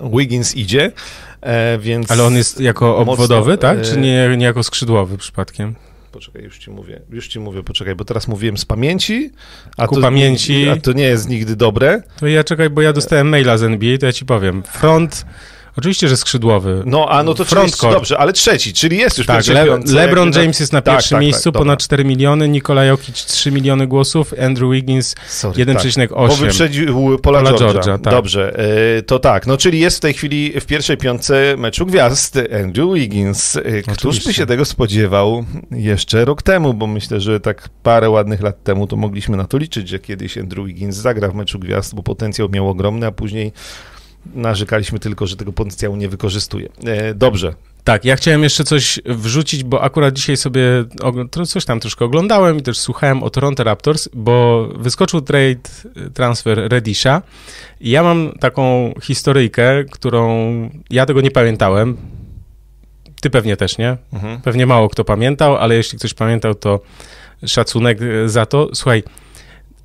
Wiggins 0.00 0.56
idzie, 0.56 0.92
e, 1.40 1.78
więc... 1.78 2.10
Ale 2.10 2.24
on 2.24 2.36
jest 2.36 2.60
jako 2.60 2.96
obwodowy, 2.96 3.50
mocno, 3.50 3.68
tak? 3.68 3.82
Czy 3.82 3.94
e, 3.94 3.96
nie, 3.96 4.36
nie 4.36 4.44
jako 4.44 4.62
skrzydłowy 4.62 5.18
przypadkiem? 5.18 5.74
Poczekaj, 6.12 6.42
już 6.42 6.58
ci 6.58 6.70
mówię, 6.70 7.00
już 7.10 7.28
ci 7.28 7.40
mówię, 7.40 7.62
poczekaj, 7.62 7.94
bo 7.94 8.04
teraz 8.04 8.28
mówiłem 8.28 8.58
z 8.58 8.64
pamięci, 8.64 9.30
a 9.76 9.86
Ku 9.86 9.94
to, 9.94 10.00
pamięci. 10.00 10.68
a 10.68 10.76
to 10.76 10.92
nie 10.92 11.04
jest 11.04 11.28
nigdy 11.28 11.56
dobre. 11.56 12.02
To 12.20 12.26
ja 12.26 12.44
czekaj, 12.44 12.70
bo 12.70 12.82
ja 12.82 12.92
dostałem 12.92 13.28
maila 13.28 13.58
z 13.58 13.62
NBA, 13.62 13.98
to 13.98 14.06
ja 14.06 14.12
ci 14.12 14.24
powiem. 14.24 14.62
Front 14.62 15.26
Oczywiście, 15.76 16.08
że 16.08 16.16
skrzydłowy. 16.16 16.82
No, 16.86 17.06
a 17.08 17.22
no 17.22 17.34
to 17.34 17.44
Frontcourt. 17.44 17.94
dobrze, 17.94 18.18
ale 18.18 18.32
trzeci, 18.32 18.72
czyli 18.72 18.96
jest 18.96 19.18
już 19.18 19.26
tak, 19.26 19.46
Le 19.46 19.64
LeBron 19.86 20.32
James 20.32 20.60
jest 20.60 20.72
na 20.72 20.82
tak, 20.82 20.94
pierwszym 20.94 21.16
tak, 21.16 21.18
tak, 21.18 21.22
miejscu, 21.22 21.52
ponad 21.52 21.82
4 21.82 22.04
miliony, 22.04 22.48
Nikolaj 22.48 22.88
Jokic 22.88 23.24
3 23.24 23.52
miliony 23.52 23.86
głosów, 23.86 24.34
Andrew 24.42 24.72
Wiggins 24.72 25.14
1,8. 25.14 26.08
Tak. 26.08 26.10
Bo 26.28 26.36
wyprzedził 26.36 27.18
Pola, 27.18 27.18
Pola 27.18 27.42
Georgia. 27.42 27.72
Georgia 27.72 27.98
tak. 27.98 28.14
Dobrze, 28.14 28.58
e, 28.98 29.02
to 29.02 29.18
tak, 29.18 29.46
no 29.46 29.56
czyli 29.56 29.80
jest 29.80 29.96
w 29.96 30.00
tej 30.00 30.14
chwili 30.14 30.60
w 30.60 30.66
pierwszej 30.66 30.96
piątce 30.96 31.54
meczu 31.58 31.86
gwiazd 31.86 32.38
Andrew 32.64 32.94
Wiggins. 32.94 33.56
E, 33.56 33.82
któż 33.82 34.24
by 34.24 34.34
się 34.34 34.46
tego 34.46 34.64
spodziewał 34.64 35.44
jeszcze 35.70 36.24
rok 36.24 36.42
temu, 36.42 36.74
bo 36.74 36.86
myślę, 36.86 37.20
że 37.20 37.40
tak 37.40 37.68
parę 37.82 38.10
ładnych 38.10 38.40
lat 38.40 38.62
temu 38.64 38.86
to 38.86 38.96
mogliśmy 38.96 39.36
na 39.36 39.44
to 39.44 39.58
liczyć, 39.58 39.88
że 39.88 39.98
kiedyś 39.98 40.38
Andrew 40.38 40.66
Wiggins 40.66 40.96
zagra 40.96 41.28
w 41.28 41.34
meczu 41.34 41.58
gwiazd, 41.58 41.94
bo 41.94 42.02
potencjał 42.02 42.48
miał 42.48 42.68
ogromny, 42.68 43.06
a 43.06 43.12
później 43.12 43.52
narzekaliśmy 44.34 44.98
tylko, 44.98 45.26
że 45.26 45.36
tego 45.36 45.52
potencjału 45.52 45.96
nie 45.96 46.08
wykorzystuje. 46.08 46.68
E, 46.84 47.14
dobrze. 47.14 47.54
Tak, 47.84 48.04
ja 48.04 48.16
chciałem 48.16 48.42
jeszcze 48.42 48.64
coś 48.64 49.00
wrzucić, 49.04 49.64
bo 49.64 49.82
akurat 49.82 50.14
dzisiaj 50.14 50.36
sobie 50.36 50.62
coś 51.46 51.64
tam 51.64 51.80
troszkę 51.80 52.04
oglądałem 52.04 52.58
i 52.58 52.62
też 52.62 52.78
słuchałem 52.78 53.22
o 53.22 53.30
Toronto 53.30 53.64
Raptors, 53.64 54.08
bo 54.14 54.68
wyskoczył 54.76 55.20
trade 55.20 55.60
transfer 56.14 56.68
Redisha 56.70 57.22
i 57.80 57.90
ja 57.90 58.02
mam 58.02 58.32
taką 58.40 58.94
historyjkę, 59.02 59.84
którą 59.84 60.70
ja 60.90 61.06
tego 61.06 61.20
nie 61.20 61.30
pamiętałem. 61.30 61.96
Ty 63.20 63.30
pewnie 63.30 63.56
też 63.56 63.78
nie. 63.78 63.96
Mhm. 64.12 64.40
Pewnie 64.40 64.66
mało 64.66 64.88
kto 64.88 65.04
pamiętał, 65.04 65.56
ale 65.56 65.74
jeśli 65.74 65.98
ktoś 65.98 66.14
pamiętał, 66.14 66.54
to 66.54 66.80
szacunek 67.46 67.98
za 68.26 68.46
to. 68.46 68.68
Słuchaj, 68.74 69.02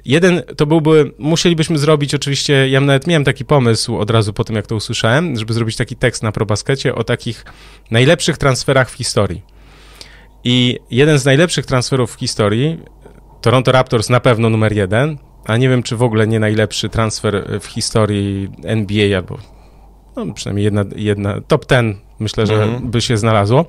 Jeden 0.08 0.42
to 0.58 0.66
byłby, 0.66 1.12
musielibyśmy 1.18 1.78
zrobić 1.78 2.16
oczywiście, 2.16 2.70
ja 2.70 2.82
nawet 2.82 3.08
miałem 3.08 3.24
taki 3.24 3.46
pomysł 3.46 3.98
od 3.98 4.10
razu 4.10 4.34
po 4.34 4.44
tym, 4.44 4.56
jak 4.56 4.68
to 4.68 4.76
usłyszałem, 4.76 5.38
żeby 5.38 5.54
zrobić 5.54 5.76
taki 5.76 5.96
tekst 5.96 6.24
na 6.24 6.32
ProBaskecie 6.32 6.96
o 6.96 7.04
takich 7.04 7.46
najlepszych 7.92 8.38
transferach 8.38 8.90
w 8.90 8.94
historii. 8.94 9.42
I 10.44 10.80
jeden 10.92 11.20
z 11.20 11.26
najlepszych 11.26 11.66
transferów 11.66 12.16
w 12.16 12.20
historii, 12.20 12.80
Toronto 13.42 13.72
Raptors 13.72 14.10
na 14.10 14.20
pewno 14.20 14.50
numer 14.50 14.74
jeden, 14.74 15.18
a 15.46 15.58
nie 15.58 15.70
wiem, 15.70 15.84
czy 15.84 15.96
w 15.96 16.04
ogóle 16.04 16.28
nie 16.28 16.40
najlepszy 16.40 16.90
transfer 16.90 17.60
w 17.62 17.66
historii 17.66 18.50
NBA, 18.64 19.18
albo 19.18 19.38
no, 20.16 20.34
przynajmniej 20.34 20.64
jedna, 20.64 20.86
jedna 20.96 21.42
top 21.48 21.66
ten, 21.66 21.96
myślę, 22.20 22.48
że 22.48 22.64
mhm. 22.64 22.92
by 22.92 23.02
się 23.02 23.18
znalazło. 23.18 23.66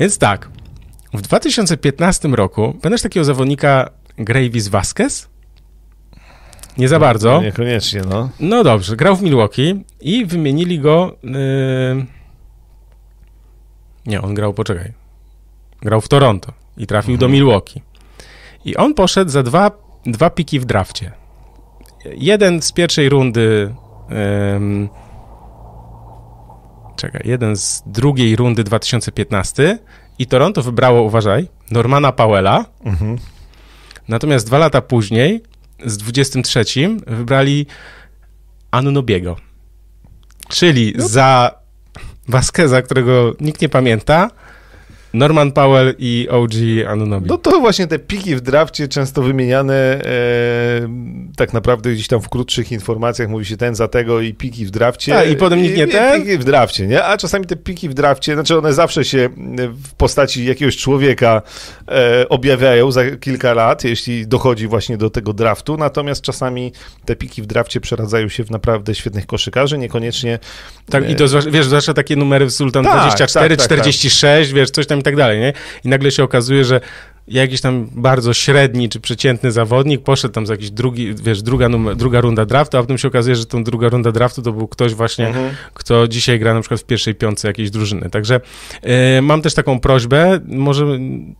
Więc 0.00 0.18
tak, 0.18 0.48
w 1.14 1.20
2015 1.20 2.28
roku 2.28 2.74
pamiętasz 2.82 3.02
takiego 3.02 3.24
zawodnika 3.24 3.90
Gravis 4.18 4.68
Vasquez? 4.68 5.28
Nie 6.78 6.88
za 6.88 6.98
bardzo. 6.98 7.32
No, 7.32 7.42
niekoniecznie, 7.42 8.02
no. 8.08 8.30
No 8.40 8.64
dobrze, 8.64 8.96
grał 8.96 9.16
w 9.16 9.22
Milwaukee 9.22 9.84
i 10.00 10.26
wymienili 10.26 10.78
go. 10.78 11.16
Yy... 11.22 12.06
Nie, 14.06 14.22
on 14.22 14.34
grał, 14.34 14.54
poczekaj. 14.54 14.92
Grał 15.82 16.00
w 16.00 16.08
Toronto 16.08 16.52
i 16.76 16.86
trafił 16.86 17.14
mhm. 17.14 17.20
do 17.20 17.34
Milwaukee. 17.34 17.82
I 18.64 18.76
on 18.76 18.94
poszedł 18.94 19.30
za 19.30 19.42
dwa, 19.42 19.70
dwa 20.06 20.30
piki 20.30 20.60
w 20.60 20.64
drafcie. 20.64 21.12
Jeden 22.04 22.62
z 22.62 22.72
pierwszej 22.72 23.08
rundy. 23.08 23.74
Yy... 24.10 24.88
Czekaj, 26.96 27.22
jeden 27.24 27.56
z 27.56 27.82
drugiej 27.86 28.36
rundy 28.36 28.64
2015 28.64 29.78
i 30.18 30.26
Toronto 30.26 30.62
wybrało, 30.62 31.02
uważaj, 31.02 31.48
Normana 31.70 32.12
Powella. 32.12 32.64
Mhm. 32.84 33.18
Natomiast 34.08 34.46
dwa 34.46 34.58
lata 34.58 34.80
później, 34.80 35.42
z 35.84 35.96
23, 35.96 36.64
wybrali 37.06 37.66
Anunobiego. 38.70 39.36
Czyli 40.48 40.94
no. 40.96 41.08
za 41.08 41.54
Vasqueza, 42.28 42.82
którego 42.82 43.34
nikt 43.40 43.60
nie 43.62 43.68
pamięta, 43.68 44.30
Norman 45.14 45.52
Powell 45.52 45.94
i 45.98 46.28
OG 46.30 46.52
Anunobi. 46.88 47.26
No 47.28 47.38
to 47.38 47.60
właśnie 47.60 47.86
te 47.86 47.98
piki 47.98 48.36
w 48.36 48.40
drafcie 48.40 48.88
często 48.88 49.22
wymieniane 49.22 49.74
e, 49.74 50.02
tak 51.36 51.52
naprawdę 51.52 51.92
gdzieś 51.92 52.08
tam 52.08 52.20
w 52.20 52.28
krótszych 52.28 52.72
informacjach 52.72 53.28
mówi 53.28 53.44
się 53.44 53.56
ten 53.56 53.74
za 53.74 53.88
tego 53.88 54.20
i 54.20 54.34
piki 54.34 54.66
w 54.66 54.70
drafcie. 54.70 55.12
Tak, 55.12 55.30
i 55.30 55.36
potem 55.36 55.62
nikt 55.62 55.76
nie 55.76 55.86
ten. 55.86 56.22
Piki 56.22 56.38
w 56.38 56.44
drafcie, 56.44 56.86
nie? 56.86 57.04
A 57.04 57.16
czasami 57.16 57.46
te 57.46 57.56
piki 57.56 57.88
w 57.88 57.94
drafcie, 57.94 58.34
znaczy 58.34 58.58
one 58.58 58.72
zawsze 58.72 59.04
się 59.04 59.28
w 59.84 59.94
postaci 59.94 60.44
jakiegoś 60.44 60.76
człowieka 60.76 61.42
e, 61.88 62.28
objawiają 62.28 62.92
za 62.92 63.16
kilka 63.16 63.54
lat, 63.54 63.84
jeśli 63.84 64.26
dochodzi 64.26 64.66
właśnie 64.66 64.96
do 64.96 65.10
tego 65.10 65.32
draftu, 65.32 65.76
natomiast 65.76 66.22
czasami 66.22 66.72
te 67.04 67.16
piki 67.16 67.42
w 67.42 67.46
drafcie 67.46 67.80
przeradzają 67.80 68.28
się 68.28 68.44
w 68.44 68.50
naprawdę 68.50 68.94
świetnych 68.94 69.26
koszykarzy, 69.26 69.78
niekoniecznie... 69.78 70.38
Tak, 70.90 71.10
i 71.10 71.16
to 71.16 71.24
wiesz, 71.50 71.66
zwłaszcza 71.66 71.94
takie 71.94 72.16
numery 72.16 72.46
w 72.46 72.52
Sultan 72.52 72.84
Tak, 72.84 73.00
24, 73.00 73.56
tak, 73.56 73.68
tak, 73.68 73.78
46, 73.78 74.52
wiesz, 74.52 74.70
coś 74.70 74.86
tam 74.86 75.01
i 75.02 75.04
tak 75.04 75.16
dalej, 75.16 75.40
nie? 75.40 75.52
I 75.84 75.88
nagle 75.88 76.10
się 76.10 76.24
okazuje, 76.24 76.64
że 76.64 76.80
jakiś 77.28 77.60
tam 77.60 77.88
bardzo 77.92 78.34
średni 78.34 78.88
czy 78.88 79.00
przeciętny 79.00 79.52
zawodnik 79.52 80.02
poszedł 80.02 80.34
tam 80.34 80.46
za 80.46 80.54
jakiś 80.54 80.70
drugi, 80.70 81.14
wiesz, 81.14 81.42
druga, 81.42 81.68
numer, 81.68 81.96
druga 81.96 82.20
runda 82.20 82.44
draftu, 82.44 82.76
a 82.78 82.80
potem 82.80 82.98
się 82.98 83.08
okazuje, 83.08 83.36
że 83.36 83.46
tą 83.46 83.64
druga 83.64 83.88
runda 83.88 84.12
draftu 84.12 84.42
to 84.42 84.52
był 84.52 84.68
ktoś 84.68 84.94
właśnie, 84.94 85.26
Mhm. 85.26 85.50
kto 85.74 86.08
dzisiaj 86.08 86.38
gra 86.38 86.54
na 86.54 86.60
przykład 86.60 86.80
w 86.80 86.84
pierwszej 86.84 87.14
piątce 87.14 87.48
jakiejś 87.48 87.70
drużyny. 87.70 88.10
Także 88.10 88.40
e, 88.82 89.22
mam 89.22 89.42
też 89.42 89.54
taką 89.54 89.80
prośbę, 89.80 90.40
może 90.48 90.86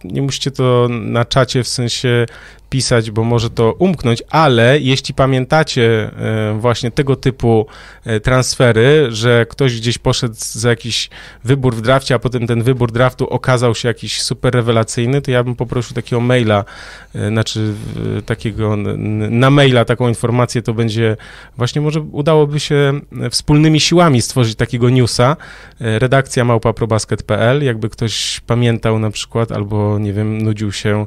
nie 0.04 0.22
musicie 0.22 0.50
to 0.50 0.88
na 0.90 1.24
czacie 1.24 1.62
w 1.62 1.68
sensie 1.68 2.26
pisać, 2.72 3.10
bo 3.10 3.24
może 3.24 3.50
to 3.50 3.72
umknąć, 3.72 4.22
ale 4.30 4.80
jeśli 4.80 5.14
pamiętacie 5.14 6.10
e, 6.16 6.58
właśnie 6.58 6.90
tego 6.90 7.16
typu 7.16 7.66
e, 8.04 8.20
transfery, 8.20 9.06
że 9.10 9.46
ktoś 9.46 9.80
gdzieś 9.80 9.98
poszedł 9.98 10.34
za 10.38 10.70
jakiś 10.70 11.10
wybór 11.44 11.74
w 11.74 11.80
drafcie, 11.80 12.14
a 12.14 12.18
potem 12.18 12.46
ten 12.46 12.62
wybór 12.62 12.92
draftu 12.92 13.28
okazał 13.28 13.74
się 13.74 13.88
jakiś 13.88 14.22
super 14.22 14.54
rewelacyjny, 14.54 15.22
to 15.22 15.30
ja 15.30 15.44
bym 15.44 15.56
poprosił 15.56 15.94
takiego 15.94 16.20
maila, 16.20 16.64
e, 17.14 17.28
znaczy 17.28 17.74
takiego 18.26 18.76
na 19.30 19.50
maila 19.50 19.84
taką 19.84 20.08
informację, 20.08 20.62
to 20.62 20.74
będzie 20.74 21.16
właśnie 21.56 21.80
może 21.80 22.00
udałoby 22.00 22.60
się 22.60 23.00
wspólnymi 23.30 23.80
siłami 23.80 24.22
stworzyć 24.22 24.54
takiego 24.54 24.90
newsa, 24.90 25.36
redakcja 25.80 26.44
małpaprobasket.pl, 26.44 27.64
jakby 27.64 27.88
ktoś 27.88 28.40
pamiętał 28.40 28.98
na 28.98 29.10
przykład, 29.10 29.52
albo 29.52 29.98
nie 29.98 30.12
wiem, 30.12 30.42
nudził 30.42 30.72
się 30.72 31.06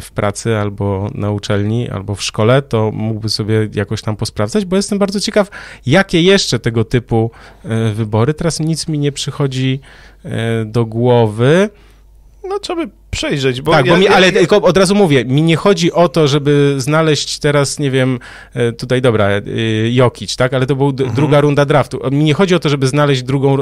w 0.00 0.10
pracy, 0.14 0.56
albo 0.56 0.87
na 1.14 1.30
uczelni, 1.30 1.88
albo 1.90 2.14
w 2.14 2.22
szkole, 2.22 2.62
to 2.62 2.90
mógłby 2.92 3.28
sobie 3.28 3.68
jakoś 3.74 4.02
tam 4.02 4.16
posprawdzać, 4.16 4.64
bo 4.64 4.76
jestem 4.76 4.98
bardzo 4.98 5.20
ciekaw, 5.20 5.50
jakie 5.86 6.22
jeszcze 6.22 6.58
tego 6.58 6.84
typu 6.84 7.30
e, 7.64 7.92
wybory. 7.92 8.34
Teraz 8.34 8.60
nic 8.60 8.88
mi 8.88 8.98
nie 8.98 9.12
przychodzi 9.12 9.80
e, 10.24 10.64
do 10.64 10.86
głowy. 10.86 11.70
No 12.48 12.58
trzeba 12.58 12.86
by 12.86 12.97
przejrzeć, 13.10 13.62
bo... 13.62 13.72
tak, 13.72 13.86
ja, 13.86 13.92
bo 13.92 13.98
mi, 13.98 14.04
ja- 14.04 14.10
ale 14.14 14.26
ja- 14.26 14.32
tylko 14.32 14.56
od 14.62 14.76
razu 14.76 14.94
mówię, 14.94 15.24
mi 15.24 15.42
nie 15.42 15.56
chodzi 15.56 15.92
o 15.92 16.08
to, 16.08 16.28
żeby 16.28 16.74
znaleźć 16.78 17.38
teraz, 17.38 17.78
nie 17.78 17.90
wiem, 17.90 18.18
e, 18.54 18.72
tutaj 18.72 19.02
dobra, 19.02 19.28
e, 19.28 19.42
Jokic, 19.90 20.36
tak, 20.36 20.54
ale 20.54 20.66
to 20.66 20.76
była 20.76 20.90
Mhm. 20.90 21.10
druga 21.14 21.40
runda 21.40 21.64
draftu. 21.64 22.00
Mi 22.10 22.24
nie 22.24 22.34
chodzi 22.34 22.54
o 22.54 22.58
to, 22.58 22.68
żeby 22.68 22.86
znaleźć 22.86 23.22
drugą, 23.22 23.56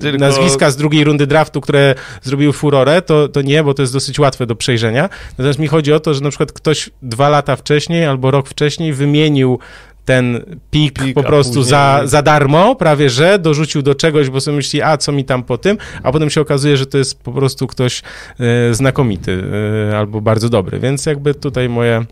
Tylko- 0.00 0.18
nazwiska 0.18 0.70
z 0.70 0.76
drugiej 0.76 1.04
rundy 1.04 1.26
draftu, 1.26 1.60
które 1.60 1.94
zrobiły 2.22 2.52
furorę, 2.52 3.02
to, 3.02 3.28
to 3.28 3.42
nie, 3.42 3.64
bo 3.64 3.74
to 3.74 3.82
jest 3.82 3.92
dosyć 3.92 4.18
łatwe 4.18 4.46
do 4.46 4.56
przejrzenia. 4.56 5.08
Natomiast 5.38 5.58
mi 5.58 5.66
chodzi 5.66 5.92
o 5.92 6.00
to, 6.00 6.14
że 6.14 6.20
na 6.20 6.28
przykład 6.30 6.52
ktoś 6.52 6.90
dwa 7.02 7.28
lata 7.28 7.56
wcześniej 7.56 8.04
albo 8.06 8.30
rok 8.30 8.48
wcześniej 8.48 8.92
wymienił 8.92 9.58
ten 10.10 10.56
pik, 10.70 11.02
Pik, 11.02 11.14
po 11.14 11.22
prostu 11.22 11.54
później- 11.54 11.70
za, 11.70 12.00
za 12.04 12.22
darmo, 12.22 12.74
prawie 12.76 13.10
że, 13.10 13.38
dorzucił 13.38 13.82
do 13.82 13.94
czegoś, 13.94 14.30
bo 14.30 14.40
sobie 14.40 14.56
myśli, 14.56 14.82
a 14.82 14.96
co 14.96 15.12
mi 15.12 15.24
tam 15.24 15.42
po 15.42 15.58
tym, 15.58 15.78
a 16.02 16.12
potem 16.12 16.30
się 16.30 16.40
okazuje, 16.40 16.76
że 16.76 16.86
to 16.86 16.98
jest 16.98 17.22
po 17.22 17.32
prostu 17.32 17.66
ktoś 17.66 18.02
e, 18.40 18.74
znakomity 18.74 19.42
e, 19.92 19.98
albo 19.98 20.20
bardzo 20.20 20.48
dobry, 20.48 20.78
więc 20.80 21.06
jakby 21.06 21.34
tutaj 21.34 21.68
moje 21.68 22.04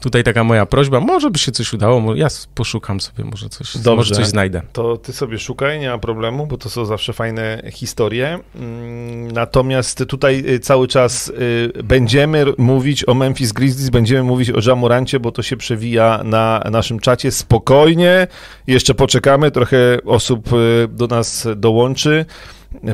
tutaj 0.00 0.24
taka 0.24 0.44
moja 0.44 0.66
prośba, 0.66 1.00
może 1.00 1.30
by 1.30 1.38
się 1.38 1.52
coś 1.52 1.72
udało, 1.72 2.14
ja 2.14 2.28
poszukam 2.54 3.00
sobie, 3.00 3.24
może 3.24 3.48
coś, 3.48 3.74
Dobrze. 3.76 3.96
może 3.96 4.14
coś 4.14 4.26
znajdę. 4.26 4.62
To 4.72 4.96
ty 4.96 5.12
sobie 5.12 5.38
szukaj, 5.38 5.80
nie 5.80 5.88
ma 5.90 5.98
problemu, 5.98 6.46
bo 6.46 6.56
to 6.58 6.70
są 6.70 6.84
zawsze 6.84 7.12
fajne 7.12 7.62
historie. 7.72 8.38
Mm, 8.54 9.30
Natomiast 9.32 10.04
tutaj 10.08 10.44
y, 10.48 10.58
cały 10.60 10.88
czas 10.88 11.28
y, 11.28 11.82
będziemy 11.84 12.44
mówić 12.58 13.08
o 13.08 13.14
Memphis 13.14 13.52
Grizzlies, 13.52 13.90
będziemy 13.90 14.22
mówić 14.22 14.50
o 14.50 14.70
Jamorancie, 14.70 15.20
bo 15.20 15.32
to 15.32 15.42
się 15.42 15.56
przewija 15.56 16.20
na 16.24 16.62
naszym 16.70 16.98
czacie. 16.98 17.30
Spokojnie, 17.30 18.26
jeszcze 18.66 18.94
poczekamy, 18.94 19.50
trochę 19.50 19.76
osób 20.04 20.52
y, 20.52 20.88
do 20.88 21.06
nas 21.06 21.48
dołączy. 21.56 22.24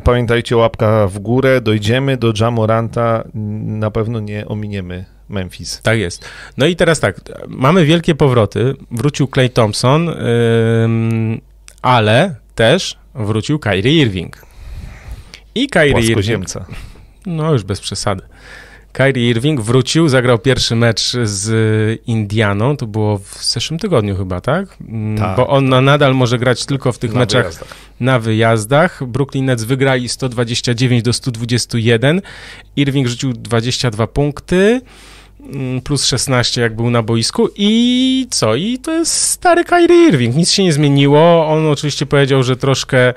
Pamiętajcie, 0.04 0.56
łapka 0.56 1.06
w 1.08 1.18
górę, 1.18 1.60
dojdziemy 1.60 2.16
do 2.16 2.32
Jamoranta, 2.40 3.24
na 3.64 3.90
pewno 3.90 4.20
nie 4.20 4.46
ominiemy 4.48 5.15
Memphis. 5.28 5.80
Tak 5.82 5.98
jest. 5.98 6.24
No 6.56 6.66
i 6.66 6.76
teraz 6.76 7.00
tak, 7.00 7.20
mamy 7.48 7.84
wielkie 7.84 8.14
powroty, 8.14 8.74
wrócił 8.90 9.28
Clay 9.34 9.48
Thompson, 9.48 10.08
ym, 10.08 11.40
ale 11.82 12.34
też 12.54 12.96
wrócił 13.14 13.58
Kyrie 13.58 14.02
Irving. 14.02 14.46
I 15.54 15.68
Kyrie 15.68 16.00
Irving, 16.00 16.44
no 17.26 17.52
już 17.52 17.62
bez 17.62 17.80
przesady. 17.80 18.22
Kyrie 18.92 19.30
Irving 19.30 19.60
wrócił, 19.60 20.08
zagrał 20.08 20.38
pierwszy 20.38 20.76
mecz 20.76 21.12
z 21.24 22.00
Indianą, 22.06 22.76
to 22.76 22.86
było 22.86 23.18
w 23.18 23.44
zeszłym 23.44 23.78
tygodniu 23.80 24.16
chyba, 24.16 24.40
tak? 24.40 24.76
Mm, 24.80 25.18
Tak, 25.18 25.36
Bo 25.36 25.48
on 25.48 25.68
no, 25.68 25.80
nadal 25.80 26.14
może 26.14 26.38
grać 26.38 26.66
tylko 26.66 26.92
w 26.92 26.98
tych 26.98 27.12
Na 27.12 27.20
meczach 27.20 27.42
wyjazdach. 27.42 27.68
na 28.00 28.18
wyjazdach. 28.18 29.04
Brooklyn 29.06 29.44
Nets 29.44 29.64
wygrali 29.64 30.08
129 30.08 31.02
do 31.02 31.12
121. 31.12 32.22
Irving 32.76 33.08
rzucił 33.08 33.32
22 33.32 34.06
punkty 34.06 34.80
plus 35.84 36.04
16 36.04 36.60
jak 36.60 36.76
był 36.76 36.90
na 36.90 37.02
boisku 37.02 37.48
i 37.56 38.26
co? 38.30 38.54
I 38.54 38.78
to 38.78 38.92
jest 38.92 39.12
stary 39.14 39.64
Kyrie 39.64 40.08
Irving. 40.08 40.36
Nic 40.36 40.50
się 40.50 40.64
nie 40.64 40.72
zmieniło. 40.72 41.46
On 41.48 41.66
oczywiście 41.66 42.06
powiedział, 42.06 42.42
że 42.42 42.56
troszkę 42.56 43.14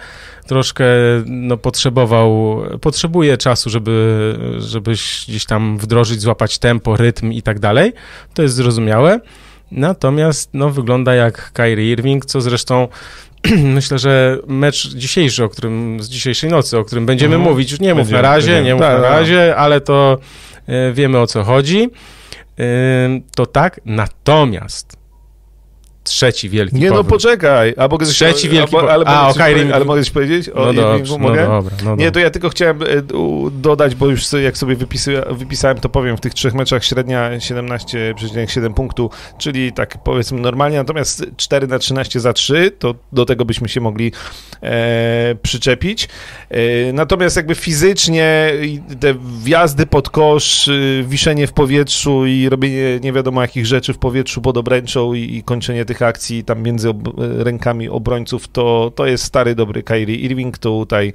troszkę 0.47 0.85
no, 1.25 1.57
potrzebował, 1.57 2.61
potrzebuje 2.81 3.37
czasu, 3.37 3.69
żeby, 3.69 4.35
żeby 4.59 4.91
gdzieś 5.27 5.45
tam 5.45 5.77
wdrożyć, 5.77 6.21
złapać 6.21 6.57
tempo, 6.59 6.95
rytm 6.97 7.31
i 7.31 7.41
tak 7.41 7.59
dalej. 7.59 7.93
To 8.33 8.41
jest 8.41 8.55
zrozumiałe. 8.55 9.19
Natomiast 9.71 10.49
no, 10.53 10.69
wygląda 10.69 11.15
jak 11.15 11.51
Kyrie 11.53 11.91
Irving, 11.91 12.25
co 12.25 12.41
zresztą 12.41 12.87
myślę, 13.77 13.99
że 13.99 14.37
mecz 14.47 14.87
dzisiejszy, 14.87 15.43
o 15.43 15.49
którym, 15.49 16.03
z 16.03 16.09
dzisiejszej 16.09 16.49
nocy, 16.49 16.77
o 16.77 16.83
którym 16.83 17.05
będziemy 17.05 17.35
Mhm. 17.35 17.51
mówić, 17.53 17.71
już 17.71 17.79
nie 17.79 17.93
mów 17.93 17.97
Będziemy, 18.03 18.21
na 18.21 18.29
razie, 18.29 18.47
będziemy. 18.47 18.67
nie 18.67 18.73
mów 18.73 18.81
Tak, 18.81 18.97
na 18.97 19.03
tak. 19.03 19.11
razie, 19.19 19.55
ale 19.55 19.81
to 19.81 20.17
e, 20.67 20.93
wiemy 20.93 21.19
o 21.19 21.27
co 21.27 21.43
chodzi. 21.43 21.89
To 23.35 23.45
tak, 23.45 23.79
natomiast 23.85 24.98
trzeci 26.09 26.49
wielki 26.49 26.75
Nie 26.75 26.89
no, 26.89 26.95
powrót. 26.95 27.09
poczekaj. 27.09 27.73
A 27.77 27.87
mogę 27.87 28.05
coś, 28.05 28.15
Trzeci 28.15 28.49
wielki 28.49 28.77
ale, 28.77 29.05
A, 29.05 29.15
mogę 29.15 29.27
o 29.27 29.33
coś 29.33 29.71
ale 29.73 29.85
mogę 29.85 30.01
coś 30.01 30.11
powiedzieć? 30.11 30.49
O 30.49 30.65
no 30.65 30.73
dobrze, 30.73 31.13
no 31.13 31.19
mogę? 31.19 31.45
dobra, 31.47 31.75
no 31.83 31.95
Nie, 31.95 32.11
to 32.11 32.19
ja 32.19 32.29
tylko 32.29 32.49
chciałem 32.49 32.81
e, 32.81 32.85
dodać, 33.51 33.95
bo 33.95 34.07
już 34.07 34.33
jak 34.33 34.57
sobie 34.57 34.75
wypisałem, 35.29 35.77
to 35.77 35.89
powiem, 35.89 36.17
w 36.17 36.21
tych 36.21 36.33
trzech 36.33 36.53
meczach 36.53 36.85
średnia 36.85 37.31
17,7 37.37 38.73
punktu, 38.73 39.09
czyli 39.37 39.73
tak 39.73 40.03
powiedzmy 40.03 40.41
normalnie, 40.41 40.77
natomiast 40.77 41.25
4 41.37 41.67
na 41.67 41.79
13 41.79 42.19
za 42.19 42.33
3, 42.33 42.71
to 42.79 42.95
do 43.11 43.25
tego 43.25 43.45
byśmy 43.45 43.69
się 43.69 43.81
mogli 43.81 44.11
e, 44.63 45.35
przyczepić. 45.41 46.09
E, 46.49 46.93
natomiast 46.93 47.35
jakby 47.35 47.55
fizycznie 47.55 48.53
te 48.99 49.15
wjazdy 49.43 49.85
pod 49.85 50.09
kosz, 50.09 50.67
y, 50.67 51.03
wiszenie 51.07 51.47
w 51.47 51.53
powietrzu 51.53 52.25
i 52.25 52.49
robienie 52.49 52.99
nie 52.99 53.13
wiadomo 53.13 53.41
jakich 53.41 53.65
rzeczy 53.65 53.93
w 53.93 53.97
powietrzu 53.97 54.41
pod 54.41 54.57
obręczą 54.57 55.13
i, 55.13 55.35
i 55.35 55.43
kończenie 55.43 55.85
tych 55.85 55.98
akcji 56.01 56.43
tam 56.43 56.61
między 56.63 56.89
ob, 56.89 56.97
rękami 57.17 57.89
obrońców, 57.89 58.47
to, 58.47 58.91
to 58.95 59.05
jest 59.05 59.23
stary, 59.23 59.55
dobry 59.55 59.83
Kyrie 59.83 60.15
Irving, 60.15 60.57
tutaj 60.57 61.13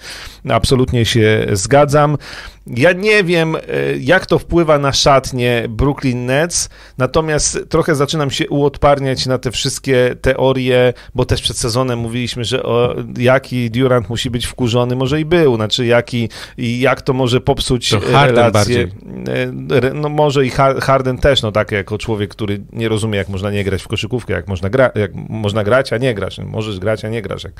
absolutnie 0.48 1.04
się 1.04 1.46
zgadzam. 1.52 2.18
Ja 2.66 2.92
nie 2.92 3.24
wiem, 3.24 3.56
e, 3.56 3.60
jak 4.00 4.26
to 4.26 4.38
wpływa 4.38 4.78
na 4.78 4.92
szatnie 4.92 5.66
Brooklyn 5.68 6.26
Nets, 6.26 6.68
natomiast 6.98 7.58
trochę 7.68 7.94
zaczynam 7.94 8.30
się 8.30 8.48
uodparniać 8.48 9.26
na 9.26 9.38
te 9.38 9.50
wszystkie 9.50 10.16
teorie, 10.20 10.92
bo 11.14 11.24
też 11.24 11.42
przed 11.42 11.58
sezonem 11.58 11.98
mówiliśmy, 11.98 12.44
że 12.44 12.62
o, 12.62 12.94
jaki 13.18 13.70
Durant 13.70 14.08
musi 14.08 14.30
być 14.30 14.46
wkurzony, 14.46 14.96
może 14.96 15.20
i 15.20 15.24
był, 15.24 15.56
znaczy 15.56 15.86
jaki, 15.86 16.28
i 16.58 16.80
jak 16.80 17.02
to 17.02 17.12
może 17.12 17.40
popsuć 17.40 17.90
To 17.90 18.00
relacje. 18.00 18.50
bardziej. 18.50 18.82
E, 18.82 19.94
No 19.94 20.08
może 20.08 20.46
i 20.46 20.50
Har- 20.50 20.80
Harden 20.80 21.18
też, 21.18 21.42
no 21.42 21.52
tak, 21.52 21.72
jako 21.72 21.98
człowiek, 21.98 22.30
który 22.30 22.60
nie 22.72 22.88
rozumie, 22.88 23.18
jak 23.18 23.28
można 23.28 23.50
nie 23.50 23.64
grać 23.64 23.82
w 23.82 23.88
koszykówkę, 23.88 24.32
jak 24.34 24.48
można, 24.48 24.70
gra, 24.74 24.90
jak 24.94 25.10
można 25.14 25.64
grać, 25.64 25.92
a 25.92 25.98
nie 25.98 26.14
grać. 26.14 26.38
Możesz 26.38 26.78
grać, 26.78 27.04
a 27.04 27.08
nie 27.08 27.22
grasz, 27.22 27.44
jak 27.44 27.52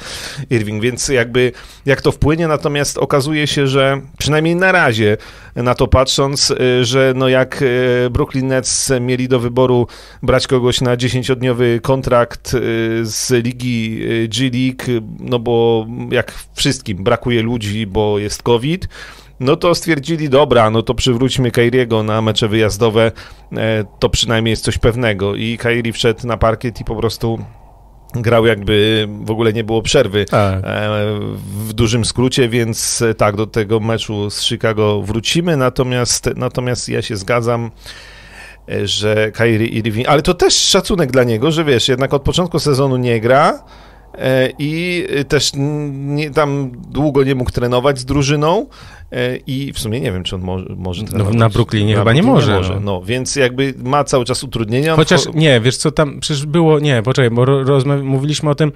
Irving, 0.51 0.83
więc 0.83 1.09
jakby 1.09 1.53
jak 1.87 2.03
to 2.03 2.13
wpłynie, 2.13 2.49
natomiast 2.49 2.99
okazuje 2.99 3.47
się, 3.47 3.67
że 3.67 4.01
przynajmniej 4.19 4.57
na 4.57 4.73
razie 4.73 5.17
na 5.57 5.75
to 5.75 5.87
patrząc, 5.87 6.51
y, 6.51 6.85
że 6.85 7.13
no 7.17 7.29
jak 7.29 7.63
y, 7.63 8.11
Brooklyn 8.11 8.47
Nets 8.47 8.93
mieli 9.01 9.29
do 9.29 9.41
wyboru 9.41 9.87
brać 10.23 10.47
kogoś 10.47 10.81
na 10.81 10.97
10-dniowy 10.97 11.81
kontrakt 11.81 12.55
y, 12.55 12.59
z 13.03 13.45
ligi 13.45 14.01
G 14.29 14.51
League, 14.51 15.07
no 15.21 15.39
bo 15.39 15.87
jak 16.11 16.33
wszystkim 16.55 17.05
brakuje 17.05 17.43
ludzi, 17.43 17.87
bo 17.87 18.19
jest 18.19 18.43
COVID, 18.43 18.89
no 19.41 19.57
to 19.57 19.75
stwierdzili, 19.75 20.29
dobra, 20.29 20.71
no 20.71 20.83
to 20.83 20.95
przywróćmy 20.95 21.51
Kairiego 21.51 22.03
na 22.03 22.23
mecze 22.23 22.49
wyjazdowe, 22.49 23.13
e, 23.57 23.85
to 23.99 24.09
przynajmniej 24.09 24.51
jest 24.51 24.65
coś 24.65 24.79
pewnego. 24.79 25.35
I 25.35 25.59
Kairi 25.59 25.93
wszedł 25.93 26.27
na 26.27 26.37
parkiet 26.37 26.81
i 26.81 26.85
po 26.85 26.97
prostu 26.97 27.39
grał 28.15 28.47
jakby 28.47 29.09
w 29.25 29.31
ogóle 29.31 29.53
nie 29.53 29.65
było 29.65 29.83
przerwy 29.83 30.25
Tak. 30.25 30.65
e, 30.65 30.89
w 31.47 31.73
dużym 31.73 32.05
skrócie, 32.05 32.49
więc 32.49 33.05
tak, 33.19 33.37
do 33.37 33.47
tego 33.47 33.81
meczu 33.81 34.31
z 34.31 34.43
Chicago 34.43 35.03
wrócimy, 35.03 35.57
natomiast, 35.57 36.31
natomiast 36.37 36.89
ja 36.89 37.03
się 37.03 37.17
zgadzam, 37.17 37.71
e, 38.69 38.87
że 38.87 39.33
Kyrie 39.33 39.67
Irving, 39.67 40.09
ale 40.09 40.23
to 40.23 40.35
też 40.35 40.55
szacunek 40.55 41.11
dla 41.11 41.25
niego, 41.25 41.51
że 41.51 41.65
wiesz, 41.65 41.89
jednak 41.89 42.15
od 42.15 42.23
początku 42.23 42.59
sezonu 42.59 42.97
nie 42.97 43.21
gra 43.21 43.65
i 44.59 45.07
też 45.29 45.53
nie, 45.55 46.31
tam 46.31 46.73
długo 46.89 47.25
nie 47.25 47.35
mógł 47.35 47.51
trenować 47.51 47.99
z 47.99 48.05
drużyną 48.05 48.67
i 49.47 49.73
w 49.73 49.79
sumie 49.79 50.01
nie 50.01 50.13
wiem, 50.13 50.25
czy 50.25 50.35
on 50.35 50.43
może, 50.43 50.67
może 50.77 51.05
trenować. 51.05 51.35
na 51.35 51.49
Brooklynie 51.49 51.97
chyba 51.97 52.13
nie 52.13 52.23
może, 52.23 52.61
no. 52.61 52.81
No, 52.81 53.03
więc 53.03 53.37
jakby 53.37 53.75
ma 53.83 54.05
cały 54.05 54.25
czas 54.25 54.45
utrudnienia. 54.45 54.97
Chociaż 54.97 55.27
Cho- 55.27 55.35
nie, 55.35 55.61
wiesz 55.61 55.77
co 55.77 55.91
tam 55.91 56.21
przecież 56.21 56.47
było, 56.47 56.79
nie, 56.79 57.03
poczekaj, 57.03 57.31
bo 57.31 57.47
mówiliśmy 58.03 58.51
o 58.51 58.55
tym, 58.55 58.73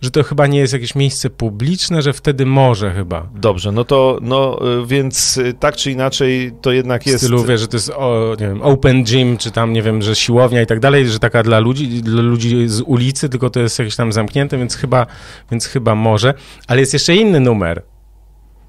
że 0.00 0.10
to 0.10 0.22
chyba 0.22 0.46
nie 0.46 0.58
jest 0.58 0.72
jakieś 0.72 0.94
miejsce 0.94 1.30
publiczne, 1.30 2.02
że 2.02 2.12
wtedy 2.12 2.46
może 2.46 2.92
chyba. 2.92 3.28
Dobrze, 3.34 3.72
no 3.72 3.84
to, 3.84 4.18
no 4.22 4.58
y, 4.82 4.86
więc 4.86 5.36
y, 5.36 5.54
tak 5.60 5.76
czy 5.76 5.90
inaczej 5.90 6.52
to 6.62 6.72
jednak 6.72 7.02
W 7.02 7.06
jest... 7.06 7.24
stylu, 7.24 7.44
wiesz, 7.44 7.60
że 7.60 7.68
to 7.68 7.76
jest 7.76 7.90
o, 7.90 8.36
nie 8.40 8.48
wiem, 8.48 8.62
open 8.62 9.04
gym, 9.04 9.38
czy 9.38 9.50
tam, 9.50 9.72
nie 9.72 9.82
wiem, 9.82 10.02
że 10.02 10.14
siłownia 10.16 10.62
i 10.62 10.66
tak 10.66 10.80
dalej, 10.80 11.08
że 11.08 11.18
taka 11.18 11.42
dla 11.42 11.58
ludzi, 11.58 11.88
dla 11.88 12.22
ludzi 12.22 12.68
z 12.68 12.80
ulicy, 12.80 13.28
tylko 13.28 13.50
to 13.50 13.60
jest 13.60 13.78
jakieś 13.78 13.96
tam 13.96 14.12
zamknięte, 14.12 14.58
więc 14.58 14.76
chyba, 14.76 15.06
więc 15.50 15.66
chyba 15.66 15.94
może. 15.94 16.34
Ale 16.66 16.80
jest 16.80 16.92
jeszcze 16.92 17.16
inny 17.16 17.40
numer. 17.40 17.82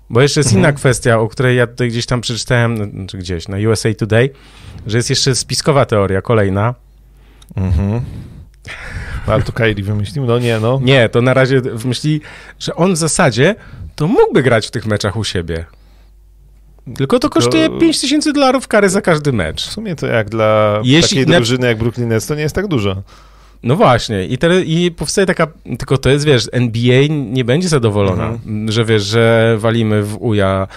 Bo 0.10 0.22
jeszcze 0.22 0.40
jest 0.40 0.50
Mhm. 0.50 0.64
inna 0.64 0.74
kwestia, 0.74 1.20
o 1.20 1.28
której 1.28 1.58
ja 1.58 1.68
tutaj 1.68 1.90
gdzieś 1.90 2.06
tam 2.06 2.22
przeczytałem, 2.22 3.08
czy 3.08 3.18
gdzieś, 3.18 3.48
na 3.48 3.58
USA 3.58 3.94
Today, 3.94 4.30
że 4.88 4.98
jest 4.98 5.10
jeszcze 5.10 5.36
spiskowa 5.36 5.86
teoria, 5.86 6.22
kolejna. 6.22 6.76
Mhm. 7.56 8.02
Ale 9.28 9.44
to 9.44 9.52
Kairi 9.52 9.84
wymyślił? 9.84 10.26
No 10.26 10.40
nie, 10.40 10.60
no. 10.60 10.80
Nie, 10.84 11.10
to 11.10 11.22
na 11.22 11.34
razie 11.34 11.62
myśli, 11.86 12.22
że 12.60 12.76
on 12.76 12.94
w 12.94 12.98
zasadzie 12.98 13.56
to 13.96 14.08
mógłby 14.08 14.44
grać 14.44 14.68
w 14.68 14.72
tych 14.72 14.86
meczach 14.86 15.18
u 15.18 15.24
siebie. 15.24 15.66
Tylko 16.96 17.20
to 17.20 17.30
kosztuje 17.30 17.80
5 17.80 18.02
tysięcy 18.02 18.34
dolarów 18.34 18.68
kary 18.68 18.90
za 18.90 19.02
każdy 19.02 19.34
mecz. 19.34 19.68
W 19.68 19.72
sumie 19.72 19.96
to 19.96 20.08
jak 20.08 20.30
dla 20.30 20.80
Jeśli 20.84 21.18
takiej 21.18 21.36
drużyny 21.36 21.68
jak 21.68 21.78
Brooklyn 21.78 22.08
Nets 22.08 22.28
to 22.28 22.36
nie 22.36 22.42
jest 22.42 22.56
tak 22.56 22.68
dużo. 22.68 23.04
No 23.68 23.76
właśnie, 23.76 24.26
i, 24.26 24.38
te, 24.38 24.62
i 24.62 24.92
powstaje 24.92 25.28
taka, 25.28 25.48
tylko 25.78 25.98
to 25.98 26.10
jest, 26.10 26.26
wiesz, 26.26 26.50
NBA 26.52 27.02
nie 27.10 27.46
będzie 27.46 27.68
zadowolona, 27.70 28.38
że 28.70 28.86
wiesz, 28.86 29.04
że 29.04 29.56
walimy 29.60 30.04
w 30.04 30.18
uja 30.22 30.68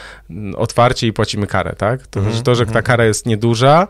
otwarcie 0.57 1.07
i 1.07 1.12
płacimy 1.12 1.46
karę, 1.46 1.74
tak? 1.79 2.07
To, 2.07 2.20
Mhm, 2.20 2.42
to 2.42 2.55
że 2.55 2.66
ta 2.66 2.83
kara 2.83 3.05
jest 3.05 3.26
nieduża, 3.26 3.87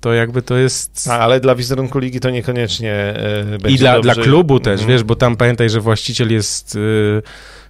to 0.00 0.12
jakby 0.12 0.42
to 0.42 0.56
jest... 0.56 1.08
A, 1.10 1.18
ale 1.18 1.40
dla 1.40 1.54
wizerunku 1.54 1.98
ligi 1.98 2.20
to 2.20 2.30
niekoniecznie 2.30 2.92
e, 2.92 3.44
będzie 3.58 3.68
I 3.68 3.78
dla, 3.78 3.94
dobrze. 3.94 4.14
dla 4.14 4.24
klubu 4.24 4.60
też, 4.60 4.80
Mhm. 4.80 4.88
wiesz, 4.90 5.04
bo 5.04 5.14
tam 5.16 5.36
pamiętaj, 5.36 5.70
że 5.70 5.80
właściciel 5.80 6.32
jest 6.32 6.76
y, 6.76 6.78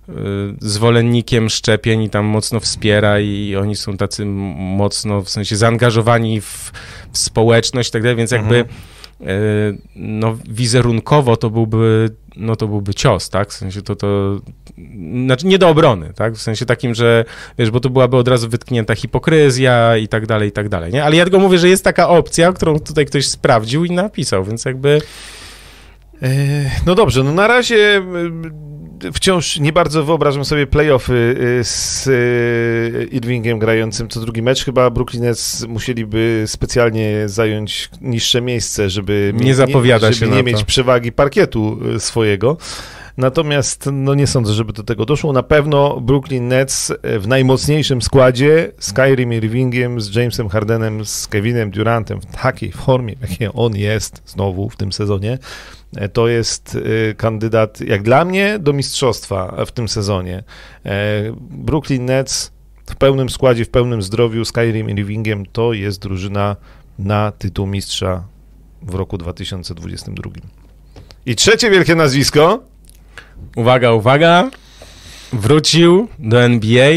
y, 0.09 0.12
zwolennikiem 0.61 1.48
szczepień 1.48 2.02
i 2.02 2.11
tam 2.11 2.24
mocno 2.24 2.61
wspiera 2.61 3.20
i 3.20 3.57
oni 3.57 3.76
są 3.76 3.96
tacy 3.96 4.24
mocno, 4.26 5.22
w 5.22 5.31
sensie 5.31 5.57
zaangażowani 5.57 6.40
w, 6.40 6.72
w 7.12 7.18
społeczność 7.18 7.88
i 7.88 7.92
tak 7.92 8.02
dalej, 8.02 8.16
więc 8.16 8.31
jakby 8.31 8.57
Mhm. 8.57 8.76
No 9.96 10.38
wizerunkowo 10.48 11.37
to 11.37 11.50
byłby 11.50 12.11
no 12.37 12.57
to 12.57 12.68
byłby 12.68 12.94
cios, 12.94 13.31
tak? 13.31 13.48
W 13.48 13.52
sensie 13.52 13.83
to, 13.83 13.96
to 13.96 14.40
znaczy 15.24 15.46
nie 15.46 15.59
do 15.59 15.68
obrony, 15.68 16.12
tak? 16.14 16.35
W 16.35 16.42
sensie 16.42 16.66
takim, 16.66 16.94
że 16.94 17.24
wiesz, 17.59 17.70
bo 17.70 17.81
to 17.81 17.90
byłaby 17.90 18.16
od 18.16 18.29
razu 18.29 18.48
wytknięta 18.48 18.94
hipokryzja 18.94 19.96
i 19.96 20.09
tak 20.09 20.26
dalej, 20.26 20.48
i 20.48 20.52
tak 20.52 20.68
dalej, 20.68 20.92
nie? 20.92 21.05
Ale 21.05 21.16
ja 21.16 21.24
tylko 21.24 21.38
mówię, 21.38 21.59
że 21.59 21.68
jest 21.68 21.85
taka 21.85 22.09
opcja, 22.09 22.52
którą 22.52 22.79
tutaj 22.79 23.07
ktoś 23.07 23.29
sprawdził 23.29 23.85
i 23.85 23.90
napisał, 23.90 24.44
więc 24.44 24.64
jakby 24.64 25.00
E, 26.22 26.29
No 26.87 26.94
dobrze, 26.94 27.24
no 27.24 27.33
na 27.33 27.46
razie 27.46 27.76
e, 27.76 28.02
wciąż 29.12 29.59
nie 29.59 29.72
bardzo 29.72 30.04
wyobrażam 30.04 30.44
sobie 30.44 30.66
playoffy 30.66 31.37
e, 31.61 31.64
z 31.64 32.09
e, 32.09 33.04
Irvingiem 33.04 33.59
grającym 33.59 34.09
co 34.09 34.20
drugi 34.20 34.42
mecz. 34.42 34.64
Chyba 34.64 34.90
Brooklyn 34.90 35.22
Nets 35.22 35.66
musieliby 35.68 36.44
specjalnie 36.46 37.28
zająć 37.28 37.90
niższe 38.00 38.40
miejsce, 38.40 38.90
żeby 38.90 39.32
Nie 39.35 39.54
zapowiada 39.54 40.12
żeby 40.12 40.26
się 40.26 40.37
nie 40.37 40.42
mieć 40.42 40.64
przewagi 40.64 41.12
parkietu 41.12 41.78
e, 41.96 42.00
swojego. 42.00 42.56
Natomiast 43.16 43.88
no 43.92 44.14
nie 44.14 44.26
sądzę, 44.26 44.52
żeby 44.52 44.72
do 44.72 44.83
tego 44.83 45.07
doszło. 45.07 45.33
Na 45.33 45.42
pewno 45.42 46.00
Brooklyn 46.00 46.48
Nets 46.48 46.90
e, 46.90 47.18
w 47.18 47.29
najmocniejszym 47.29 48.02
składzie 48.02 48.72
z 48.79 48.92
Kyrie 48.92 49.37
Irvingiem, 49.37 50.00
z 50.00 50.14
Jamesem 50.14 50.48
Hardenem, 50.48 51.05
z 51.05 51.26
Kevinem 51.26 51.70
Durantem 51.70 52.20
w 52.20 52.26
takiej 52.26 52.72
formie, 52.72 53.16
w 53.16 53.31
jakiej 53.31 53.48
on 53.55 53.76
jest 53.76 54.22
znowu 54.26 54.70
w 54.70 54.76
tym 54.76 54.92
sezonie, 54.92 55.38
e, 55.96 56.09
to 56.09 56.29
jest 56.29 56.79
e, 57.11 57.14
kandydat, 57.14 57.81
jak 57.81 58.02
dla 58.02 58.24
mnie, 58.24 58.59
do 58.59 58.72
mistrzostwa 58.72 59.64
w 59.66 59.72
tym 59.72 59.88
sezonie. 59.88 60.42
Brooklyn 61.50 62.05
Nets 62.05 62.52
w 62.87 62.96
pełnym 62.96 63.31
składzie, 63.31 63.64
w 63.64 63.70
pełnym 63.70 64.02
zdrowiu 64.02 64.44
z 64.44 64.52
Kyrie 64.52 64.85
Irvingiem 64.90 65.46
to 65.46 65.72
jest 65.72 66.02
drużyna 66.02 66.57
na 66.98 67.33
tytuł 67.33 67.66
mistrza 67.66 68.24
w 68.83 68.94
roku 68.94 69.18
2022. 69.18 70.31
I 71.26 71.37
trzecie 71.37 71.70
wielkie 71.70 71.94
nazwisko 71.94 72.62
Uwaga, 73.57 73.92
uwaga. 73.92 74.51
Wrócił 75.33 76.09
do 76.18 76.42
NBA 76.42 76.92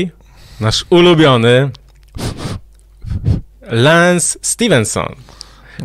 nasz 0.59 0.85
ulubiony 0.89 1.69
Lance 3.61 4.39
Stevenson, 4.41 5.15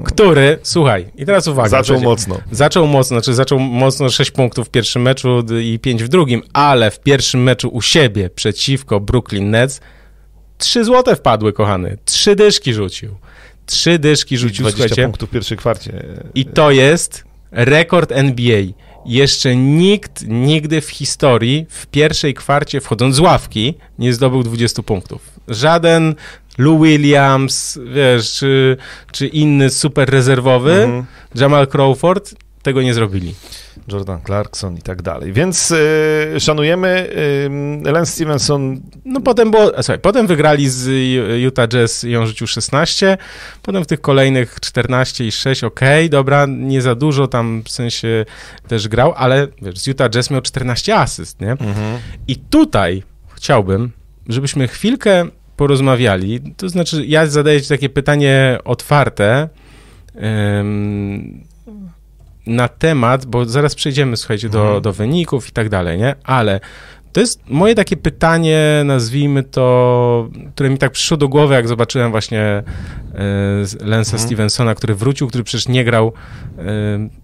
który, 0.05 0.59
słuchaj, 0.63 1.07
i 1.17 1.27
teraz 1.27 1.49
uwaga. 1.49 1.69
zaczął 1.69 2.01
mocno. 2.01 2.41
Zaczął 2.51 2.87
mocno, 2.87 3.17
znaczy 3.17 3.35
zaczął 3.35 3.59
mocno 3.59 4.11
6 4.11 4.31
punktów 4.31 4.67
w 4.69 4.71
pierwszym 4.71 5.03
meczu 5.03 5.45
i 5.63 5.79
5 5.79 6.05
w 6.05 6.09
drugim, 6.09 6.43
ale 6.53 6.91
w 6.91 7.01
pierwszym 7.01 7.43
meczu 7.43 7.69
u 7.69 7.83
siebie 7.83 8.31
przeciwko 8.31 9.01
Brooklyn 9.01 9.51
Nets 9.51 9.81
trzy 10.59 10.85
złote 10.85 11.17
wpadły, 11.17 11.53
kochany. 11.53 11.99
Trzy 12.05 12.37
dyszki 12.37 12.75
rzucił. 12.75 13.17
Trzy 13.67 13.99
dyszki 13.99 14.39
rzucił, 14.39 14.63
20 14.63 14.79
słuchajcie. 14.79 15.03
punktów 15.05 15.29
w 15.29 15.33
pierwszej 15.33 15.59
kwarcie. 15.59 16.03
I 16.35 16.45
to 16.47 16.71
jest 16.71 17.25
rekord 17.51 18.13
NBA. 18.13 18.63
Jeszcze 19.07 19.57
nikt 19.57 20.25
nigdy 20.29 20.81
w 20.81 20.91
historii 20.91 21.67
w 21.71 21.87
pierwszej 21.87 22.35
kwarcie, 22.35 22.81
wchodząc 22.81 23.15
z 23.17 23.19
ławki, 23.21 23.75
nie 23.99 24.13
zdobył 24.13 24.43
20 24.43 24.83
punktów. 24.83 25.23
Żaden 25.49 26.15
Lou 26.59 26.83
Williams, 26.85 27.79
wiesz, 27.95 28.33
czy, 28.33 28.77
czy 29.13 29.27
inny 29.27 29.71
super 29.71 30.11
rezerwowy, 30.11 30.73
Mhm. 30.73 31.05
Jamal 31.35 31.67
Crawford, 31.67 32.35
tego 32.65 32.83
nie 32.83 32.95
zrobili. 32.95 33.35
Jordan 33.93 34.21
Clarkson 34.27 34.77
i 34.77 34.83
tak 34.83 35.03
dalej. 35.03 35.33
Więc 35.33 35.71
y, 35.71 36.41
szanujemy. 36.41 37.11
Y, 37.87 37.93
Lance 37.93 38.13
Stevenson 38.13 38.81
No 39.05 39.21
potem 39.21 39.51
było, 39.51 39.73
słuchaj, 39.77 39.99
potem 39.99 40.27
wygrali 40.27 40.69
z 40.69 40.89
Utah 41.43 41.69
Jazz 41.69 42.05
i 42.05 42.17
on 42.17 42.27
rzucił 42.27 42.47
16, 42.47 43.19
potem 43.63 43.85
w 43.85 43.87
tych 43.87 44.01
kolejnych 44.01 44.61
14 44.61 45.27
i 45.27 45.33
6, 45.33 45.65
okej, 45.65 46.11
dobra, 46.11 46.47
nie 46.49 46.83
za 46.83 46.95
dużo 46.95 47.29
tam 47.29 47.63
w 47.63 47.71
sensie 47.71 48.25
też 48.69 48.89
grał, 48.89 49.13
ale 49.17 49.49
wiesz, 49.63 49.79
z 49.79 49.87
Utah 49.87 50.11
Jazz 50.11 50.31
miał 50.31 50.41
14 50.41 50.97
asyst, 50.97 51.41
nie? 51.41 51.57
I 52.29 52.37
tutaj 52.37 53.03
chciałbym, 53.35 53.91
żebyśmy 54.29 54.69
chwilkę 54.69 55.27
porozmawiali, 55.57 56.41
to 56.57 56.69
znaczy 56.69 57.07
ja 57.07 57.27
zadaję 57.27 57.63
ci 57.63 57.69
takie 57.69 57.89
pytanie 57.89 58.59
otwarte 58.65 59.49
na 62.47 62.69
temat, 62.69 63.27
bo 63.27 63.45
zaraz 63.45 63.75
przejdziemy, 63.75 64.17
słuchajcie, 64.17 64.49
do, 64.49 64.63
Mhm. 64.63 64.83
do 64.83 64.93
wyników 64.93 65.49
i 65.49 65.53
tak 65.53 65.69
dalej, 65.69 65.99
nie? 65.99 66.15
Ale 66.25 66.61
to 67.13 67.21
jest 67.21 67.41
moje 67.49 67.75
takie 67.75 67.97
pytanie, 67.97 68.83
nazwijmy 68.85 69.43
to, 69.43 70.29
które 70.55 70.71
mi 70.71 70.79
tak 70.79 70.93
przyszło 70.93 71.17
do 71.17 71.29
głowy, 71.29 71.55
jak 71.55 71.69
zobaczyłem 71.69 72.11
właśnie 72.11 72.41
e, 72.41 72.63
Lensa 73.81 74.13
Mhm. 74.13 74.19
Stevensona, 74.29 74.75
który 74.75 74.95
wrócił, 74.95 75.29
który 75.29 75.45
przecież 75.45 75.69
nie 75.69 75.85
grał, 75.85 76.13
e, 76.59 76.63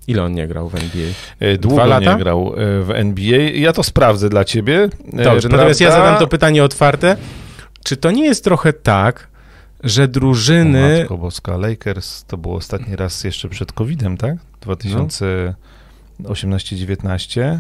ile 0.07 0.23
on 0.23 0.33
nie 0.35 0.49
grał 0.49 0.69
w 0.69 0.75
NBA? 0.75 1.07
y, 1.43 1.59
długo 1.59 1.77
Dwa 1.77 1.87
lata? 1.87 2.13
nie 2.13 2.19
grał 2.19 2.53
y, 2.55 2.85
w 2.85 2.91
NBA. 2.91 3.39
Ja 3.55 3.73
to 3.73 3.83
sprawdzę 3.83 4.29
dla 4.29 4.45
ciebie. 4.45 4.89
Y, 5.15 5.25
Dobrze, 5.25 5.49
natomiast 5.49 5.81
ja 5.81 5.89
prawda? 5.89 6.05
zadam 6.07 6.21
to 6.21 6.27
pytanie 6.27 6.65
otwarte. 6.65 7.17
Czy 7.85 7.97
to 7.97 8.11
nie 8.11 8.25
jest 8.25 8.45
trochę 8.45 8.73
tak, 8.73 9.29
że 9.85 10.03
O 10.05 10.09
drużyny... 10.09 10.99
Matko 11.01 11.19
Boska, 11.19 11.57
Lakers 11.57 12.25
to 12.25 12.37
było 12.37 12.57
ostatni 12.57 12.97
raz 12.97 13.25
jeszcze 13.25 13.49
przed 13.49 13.73
COVID-em, 13.73 14.17
tak? 14.17 14.35
2018-19. 14.61 17.59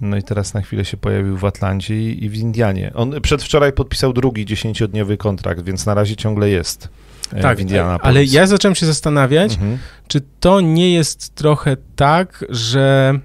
No 0.00 0.16
i 0.16 0.22
teraz 0.22 0.54
na 0.54 0.60
chwilę 0.62 0.84
się 0.84 0.96
pojawił 0.96 1.36
w 1.36 1.44
Atlancie 1.44 2.12
i, 2.12 2.28
w 2.28 2.34
Indianie. 2.36 2.90
On 2.94 3.20
przedwczoraj 3.20 3.72
podpisał 3.72 4.12
drugi 4.12 4.46
dziesięciodniowy 4.46 5.16
kontrakt, 5.16 5.64
więc 5.64 5.86
na 5.86 5.94
razie 5.94 6.16
ciągle 6.16 6.50
jest 6.50 6.88
e, 7.32 7.42
Tak, 7.42 7.58
w 7.58 7.60
Indianapolis. 7.60 8.06
ale 8.08 8.24
ja 8.24 8.46
zacząłem 8.46 8.74
się 8.74 8.86
zastanawiać, 8.86 9.52
Mhm. 9.52 9.78
czy 10.08 10.20
to 10.40 10.60
nie 10.60 10.94
jest 10.94 11.34
trochę 11.34 11.76
tak, 11.96 12.44
że, 12.48 13.18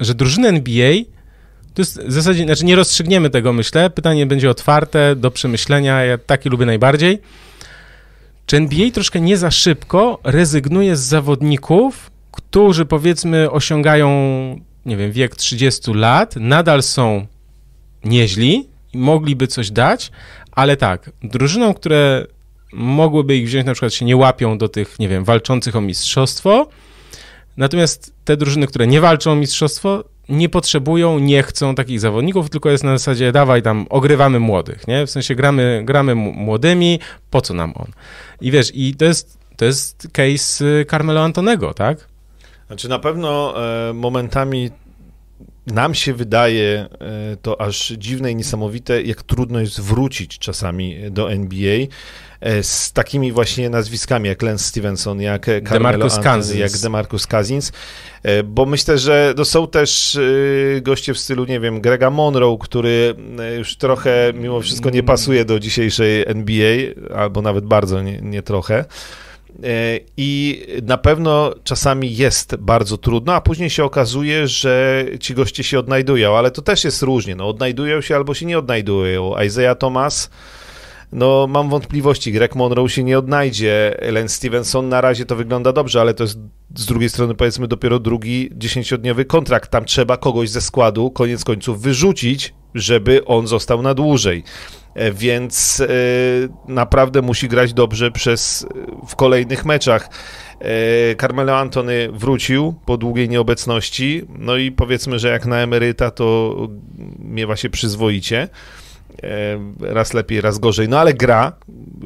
że 0.00 0.14
drużyny 0.14 0.48
NBA 0.48 0.92
To 1.74 1.82
jest 1.82 2.02
w 2.02 2.12
zasadzie, 2.12 2.44
znaczy 2.44 2.64
nie 2.64 2.76
rozstrzygniemy 2.76 3.30
tego, 3.30 3.52
myślę. 3.52 3.90
Pytanie 3.90 4.26
będzie 4.26 4.50
otwarte, 4.50 5.16
do 5.16 5.30
przemyślenia. 5.30 6.04
Ja 6.04 6.18
takie 6.18 6.50
lubię 6.50 6.66
najbardziej. 6.66 7.18
Czy 8.46 8.56
NBA 8.56 8.90
troszkę 8.90 9.20
nie 9.20 9.36
za 9.36 9.50
szybko 9.50 10.18
rezygnuje 10.24 10.96
z 10.96 11.00
zawodników, 11.00 12.10
którzy 12.32 12.86
powiedzmy 12.86 13.50
osiągają, 13.50 14.10
nie 14.86 14.96
wiem, 14.96 15.12
wiek 15.12 15.36
30 15.36 15.92
lat, 15.92 16.36
nadal 16.36 16.82
są 16.82 17.26
nieźli 18.04 18.68
i 18.92 18.98
mogliby 18.98 19.46
coś 19.46 19.70
dać, 19.70 20.10
ale 20.52 20.76
tak, 20.76 21.10
drużyną, 21.22 21.74
które 21.74 22.26
mogłyby 22.72 23.36
ich 23.36 23.46
wziąć, 23.46 23.66
na 23.66 23.72
przykład 23.72 23.94
się 23.94 24.04
nie 24.04 24.16
łapią 24.16 24.58
do 24.58 24.68
tych, 24.68 24.98
nie 24.98 25.08
wiem, 25.08 25.24
walczących 25.24 25.76
o 25.76 25.80
mistrzostwo, 25.80 26.68
natomiast 27.56 28.14
te 28.24 28.36
drużyny, 28.36 28.66
które 28.66 28.86
nie 28.86 29.00
walczą 29.00 29.32
o 29.32 29.36
mistrzostwo, 29.36 30.04
nie 30.30 30.48
potrzebują, 30.48 31.18
nie 31.18 31.42
chcą 31.42 31.74
takich 31.74 32.00
zawodników, 32.00 32.50
tylko 32.50 32.70
jest 32.70 32.84
na 32.84 32.98
zasadzie 32.98 33.32
dawaj 33.32 33.62
tam, 33.62 33.86
ogrywamy 33.90 34.40
młodych, 34.40 34.88
nie? 34.88 35.06
W 35.06 35.10
sensie 35.10 35.34
gramy, 35.34 35.82
gramy 35.84 36.14
młodymi, 36.14 37.00
po 37.30 37.40
co 37.40 37.54
nam 37.54 37.72
on? 37.76 37.86
I 38.40 38.50
wiesz, 38.50 38.72
i 38.74 38.94
to 38.94 39.04
jest, 39.04 39.38
to 39.56 39.64
jest 39.64 40.08
case 40.12 40.64
y, 40.64 40.86
Carmelo 40.90 41.24
Antonego, 41.24 41.74
tak? 41.74 42.08
Znaczy 42.66 42.88
na 42.88 42.98
pewno 42.98 43.54
e, 43.88 43.92
momentami 43.92 44.70
nam 45.66 45.94
się 45.94 46.14
wydaje 46.14 46.88
e, 47.00 47.36
to 47.42 47.60
aż 47.60 47.88
dziwne 47.88 48.32
i 48.32 48.36
niesamowite, 48.36 49.02
jak 49.02 49.22
trudno 49.22 49.60
jest 49.60 49.80
wrócić 49.80 50.38
czasami 50.38 50.96
do 51.10 51.32
NBA 51.32 51.86
e, 52.40 52.62
z 52.62 52.92
takimi 52.92 53.32
właśnie 53.32 53.70
nazwiskami 53.70 54.28
jak 54.28 54.42
Lance 54.42 54.64
Stevenson, 54.64 55.20
jak 55.20 55.46
Carmelo 55.68 56.06
Anthony, 56.16 56.56
jak 56.56 56.72
DeMarcus 56.72 57.26
Cousins, 57.26 57.72
e, 58.22 58.42
bo 58.42 58.66
myślę, 58.66 58.98
że 58.98 59.34
to 59.36 59.44
są 59.44 59.68
też 59.68 60.18
goście 60.82 61.14
w 61.14 61.18
stylu, 61.18 61.44
nie 61.44 61.60
wiem, 61.60 61.80
Grega 61.80 62.10
Monroe, 62.10 62.58
który 62.60 63.14
już 63.58 63.76
trochę 63.76 64.32
mimo 64.34 64.60
wszystko 64.60 64.90
nie 64.90 65.02
pasuje 65.02 65.44
do 65.44 65.60
dzisiejszej 65.60 66.24
NBA, 66.26 66.76
albo 67.14 67.42
nawet 67.42 67.64
bardzo 67.64 68.02
nie, 68.02 68.20
nie 68.22 68.42
trochę. 68.42 68.84
E, 69.64 70.00
I 70.16 70.62
na 70.82 70.98
pewno 70.98 71.54
czasami 71.64 72.16
jest 72.16 72.56
bardzo 72.56 72.98
trudno, 72.98 73.34
a 73.34 73.40
później 73.40 73.70
się 73.70 73.84
okazuje, 73.84 74.48
że 74.48 75.04
ci 75.20 75.34
goście 75.34 75.64
się 75.64 75.78
odnajdują, 75.78 76.36
ale 76.36 76.50
to 76.50 76.62
też 76.62 76.84
jest 76.84 77.02
różnie. 77.02 77.34
No, 77.34 77.48
odnajdują 77.48 78.00
się 78.00 78.16
albo 78.16 78.34
się 78.34 78.46
nie 78.46 78.58
odnajdują. 78.58 79.34
Isaiah 79.46 79.78
Thomas, 79.78 80.30
no 81.12 81.46
mam 81.46 81.68
wątpliwości. 81.68 82.32
Greg 82.32 82.56
Monroe 82.56 82.88
się 82.88 83.04
nie 83.04 83.18
odnajdzie. 83.18 83.96
Len 84.12 84.28
Stevenson 84.28 84.88
na 84.88 85.00
razie 85.00 85.26
to 85.26 85.36
wygląda 85.36 85.72
dobrze, 85.72 86.00
ale 86.00 86.14
to 86.14 86.24
jest 86.24 86.38
z 86.76 86.86
drugiej 86.86 87.10
strony 87.10 87.34
powiedzmy 87.34 87.68
dopiero 87.68 87.98
drugi 87.98 88.50
dziesięciodniowy 88.52 89.24
kontrakt. 89.24 89.70
Tam 89.70 89.84
trzeba 89.84 90.16
kogoś 90.16 90.50
ze 90.50 90.60
składu 90.60 91.10
koniec 91.10 91.44
końców 91.44 91.82
wyrzucić, 91.82 92.54
żeby 92.74 93.24
on 93.24 93.46
został 93.46 93.82
na 93.82 93.94
dłużej. 93.94 94.44
E, 94.94 95.12
więc 95.12 95.80
e, 95.80 95.86
naprawdę 96.68 97.22
musi 97.22 97.48
grać 97.48 97.72
dobrze 97.72 98.10
przez 98.10 98.66
w 99.08 99.16
kolejnych 99.16 99.64
meczach. 99.64 100.08
E, 100.60 101.16
Carmelo 101.16 101.58
Antony 101.58 102.08
wrócił 102.12 102.74
po 102.86 102.96
długiej 102.96 103.28
nieobecności, 103.28 104.22
no 104.38 104.56
i 104.56 104.72
powiedzmy, 104.72 105.18
że 105.18 105.28
jak 105.28 105.46
na 105.46 105.56
emeryta 105.56 106.10
to 106.10 106.56
miewa 107.18 107.56
się 107.56 107.70
przyzwoicie. 107.70 108.48
Raz 109.80 110.14
lepiej, 110.14 110.40
raz 110.40 110.58
gorzej, 110.58 110.88
no 110.88 110.98
ale 110.98 111.14
gra 111.14 111.52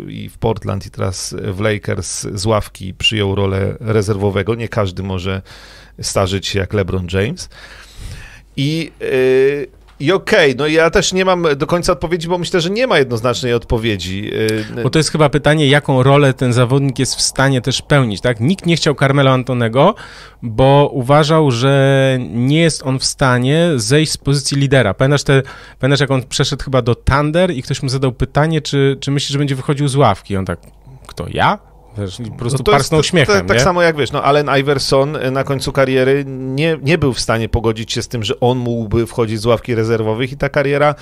i 0.09 0.29
w 0.29 0.39
Portland 0.39 0.87
i 0.87 0.91
teraz 0.91 1.37
w 1.53 1.61
Lakers 1.61 2.27
z 2.35 2.47
ławki 2.47 2.95
przyjął 2.95 3.35
rolę 3.35 3.77
rezerwowego. 3.81 4.55
Nie 4.55 4.69
każdy 4.69 5.03
może 5.03 5.43
starzyć 6.03 6.47
się 6.47 6.59
jak 6.59 6.73
LeBron 6.73 7.07
James. 7.13 7.49
I 8.57 8.93
yy, 9.01 9.67
i 10.05 10.13
okej, 10.13 10.53
okay, 10.53 10.55
no 10.59 10.67
ja 10.67 10.91
też 10.91 11.13
nie 11.13 11.25
mam 11.25 11.47
do 11.57 11.67
końca 11.67 11.93
odpowiedzi, 11.93 12.29
bo 12.29 12.39
myślę, 12.39 12.61
że 12.61 12.71
nie 12.71 12.87
ma 12.87 12.99
jednoznacznej 12.99 13.55
odpowiedzi. 13.55 14.31
Y, 14.79 14.83
bo 14.83 14.91
to 14.91 14.99
jest 14.99 15.11
chyba 15.11 15.29
pytanie, 15.29 15.67
jaką 15.67 16.03
rolę 16.03 16.35
ten 16.35 16.53
zawodnik 16.53 16.99
jest 16.99 17.15
w 17.17 17.21
stanie 17.21 17.61
też 17.61 17.83
pełnić, 17.83 18.21
tak? 18.21 18.41
Nikt 18.41 18.67
nie 18.67 18.77
chciał 18.77 18.95
Carmelo 18.95 19.31
Antonego, 19.31 19.95
bo 20.43 20.91
uważał, 20.93 21.51
że 21.51 22.19
nie 22.21 22.61
jest 22.61 22.83
on 22.83 22.99
w 22.99 23.05
stanie 23.05 23.71
zejść 23.77 24.13
z 24.13 24.17
pozycji 24.17 24.57
lidera. 24.57 24.95
Pamiętasz, 24.95 25.25
te, 25.25 25.43
pamiętasz 25.79 26.01
jak 26.01 26.11
on 26.11 26.23
przeszedł 26.23 26.65
chyba 26.65 26.83
do 26.83 26.95
Thunder 26.95 27.51
i 27.51 27.63
ktoś 27.63 27.83
mu 27.83 27.89
zadał 27.89 28.13
pytanie, 28.13 28.61
czy, 28.61 28.97
czy 29.01 29.11
myśli, 29.11 29.33
że 29.33 29.39
będzie 29.39 29.55
wychodził 29.55 29.89
z 29.89 29.97
ławki? 29.97 30.37
On 30.37 30.45
tak, 30.45 30.59
kto, 31.07 31.27
ja? 31.31 31.74
Wiesz, 31.99 32.19
po 32.31 32.37
prostu 32.37 32.59
no 32.67 32.73
parsnął 32.73 33.03
śmiechem. 33.03 33.41
To, 33.41 33.55
tak 33.55 33.61
samo 33.61 33.83
jak 33.83 33.97
wiesz, 33.97 34.13
no 34.13 34.23
Allen 34.23 34.51
Iverson 34.61 35.17
e, 35.17 35.31
na 35.31 35.45
końcu 35.45 35.73
kariery 35.73 36.25
nie, 36.27 36.79
nie 36.83 36.99
był 36.99 37.13
w 37.13 37.21
stanie 37.21 37.49
pogodzić 37.49 37.93
się 37.93 38.03
z 38.03 38.09
tym, 38.09 38.25
że 38.25 38.41
on 38.41 38.59
mógłby 38.59 39.07
wchodzić 39.07 39.41
z 39.41 39.47
ławki 39.47 39.75
rezerwowych 39.75 40.33
i 40.33 40.37
ta 40.37 40.49
kariera 40.49 40.95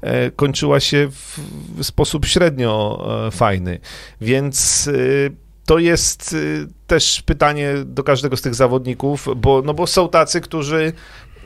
e, 0.00 0.30
kończyła 0.30 0.80
się 0.80 1.08
w, 1.10 1.38
w 1.78 1.84
sposób 1.84 2.26
średnio 2.26 3.04
e, 3.26 3.30
fajny. 3.30 3.78
Więc 4.20 4.88
e, 4.88 5.50
to 5.66 5.78
jest 5.78 6.34
e, 6.34 6.66
też 6.86 7.22
pytanie 7.22 7.74
do 7.84 8.02
każdego 8.02 8.36
z 8.36 8.42
tych 8.42 8.54
zawodników, 8.54 9.28
bo, 9.36 9.62
no 9.62 9.74
bo 9.74 9.86
są 9.86 10.08
tacy, 10.08 10.40
którzy 10.40 10.92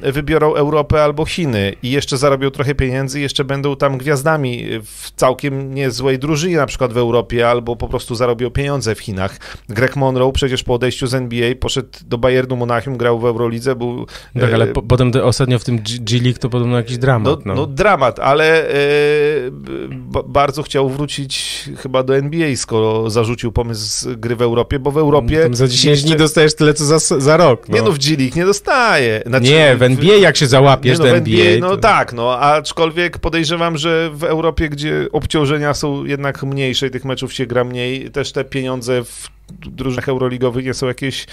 wybiorą 0.00 0.54
Europę 0.54 1.04
albo 1.04 1.24
Chiny 1.24 1.74
i 1.82 1.90
jeszcze 1.90 2.18
zarobią 2.18 2.50
trochę 2.50 2.74
pieniędzy, 2.74 3.20
jeszcze 3.20 3.44
będą 3.44 3.76
tam 3.76 3.98
gwiazdami 3.98 4.64
w 4.84 5.10
całkiem 5.16 5.74
niezłej 5.74 6.18
drużynie, 6.18 6.56
na 6.56 6.66
przykład 6.66 6.92
w 6.92 6.96
Europie, 6.96 7.48
albo 7.50 7.76
po 7.76 7.88
prostu 7.88 8.14
zarobią 8.14 8.50
pieniądze 8.50 8.94
w 8.94 9.00
Chinach. 9.00 9.38
Greg 9.68 9.96
Monroe 9.96 10.32
przecież 10.32 10.62
po 10.62 10.74
odejściu 10.74 11.06
z 11.06 11.14
NBA 11.14 11.54
poszedł 11.60 11.88
do 12.06 12.18
Bayernu 12.18 12.56
Monachium, 12.56 12.96
grał 12.96 13.18
w 13.18 13.24
Eurolidze, 13.24 13.76
był... 13.76 14.06
Tak, 14.40 14.54
ale 14.54 14.64
e, 14.64 14.72
po, 14.72 14.82
potem 14.82 15.12
ostatnio 15.22 15.58
w 15.58 15.64
tym 15.64 15.78
G-League 15.78 16.38
to 16.38 16.48
podobno 16.50 16.76
jakiś 16.76 16.98
dramat. 16.98 17.24
No, 17.24 17.54
no. 17.54 17.54
no 17.54 17.66
dramat, 17.66 18.18
ale 18.18 18.68
e, 18.68 18.74
bardzo 20.28 20.62
chciał 20.62 20.88
wrócić 20.88 21.64
chyba 21.76 22.02
do 22.02 22.16
NBA, 22.16 22.56
skoro 22.56 23.10
zarzucił 23.10 23.52
pomysł 23.52 24.08
gry 24.16 24.36
w 24.36 24.42
Europie, 24.42 24.78
bo 24.78 24.90
w 24.90 24.98
Europie... 24.98 25.42
Tam 25.42 25.54
za 25.54 25.68
10 25.68 25.84
jeszcze... 25.84 26.08
dni 26.08 26.16
dostajesz 26.16 26.54
tyle, 26.54 26.74
co 26.74 26.84
za, 26.84 27.20
za 27.20 27.36
rok. 27.36 27.68
No. 27.68 27.74
Nie 27.74 27.82
no, 27.82 27.92
w 27.92 27.98
G-League 27.98 28.36
nie 28.36 28.44
dostaje. 28.44 29.22
Znaczy, 29.26 29.46
nie, 29.46 29.76
w 29.76 29.82
NBA 29.84 30.16
jak 30.16 30.36
się 30.36 30.46
załapiesz 30.46 30.98
nie, 30.98 31.04
no, 31.04 31.10
do 31.10 31.16
NBA. 31.16 31.44
NBA 31.44 31.68
no 31.68 31.76
tak, 31.76 32.12
no 32.12 32.38
aczkolwiek 32.38 33.18
podejrzewam, 33.18 33.78
że 33.78 34.10
w 34.14 34.24
Europie, 34.24 34.68
gdzie 34.68 35.06
obciążenia 35.12 35.74
są 35.74 36.04
jednak 36.04 36.42
mniejsze 36.42 36.86
i 36.86 36.90
tych 36.90 37.04
meczów 37.04 37.32
się 37.32 37.46
gra 37.46 37.64
mniej, 37.64 38.10
też 38.10 38.32
te 38.32 38.44
pieniądze 38.44 39.04
w 39.04 39.28
drużynach 39.50 40.08
euroligowych 40.08 40.64
nie 40.64 40.74
są 40.74 40.86
jakieś 40.86 41.26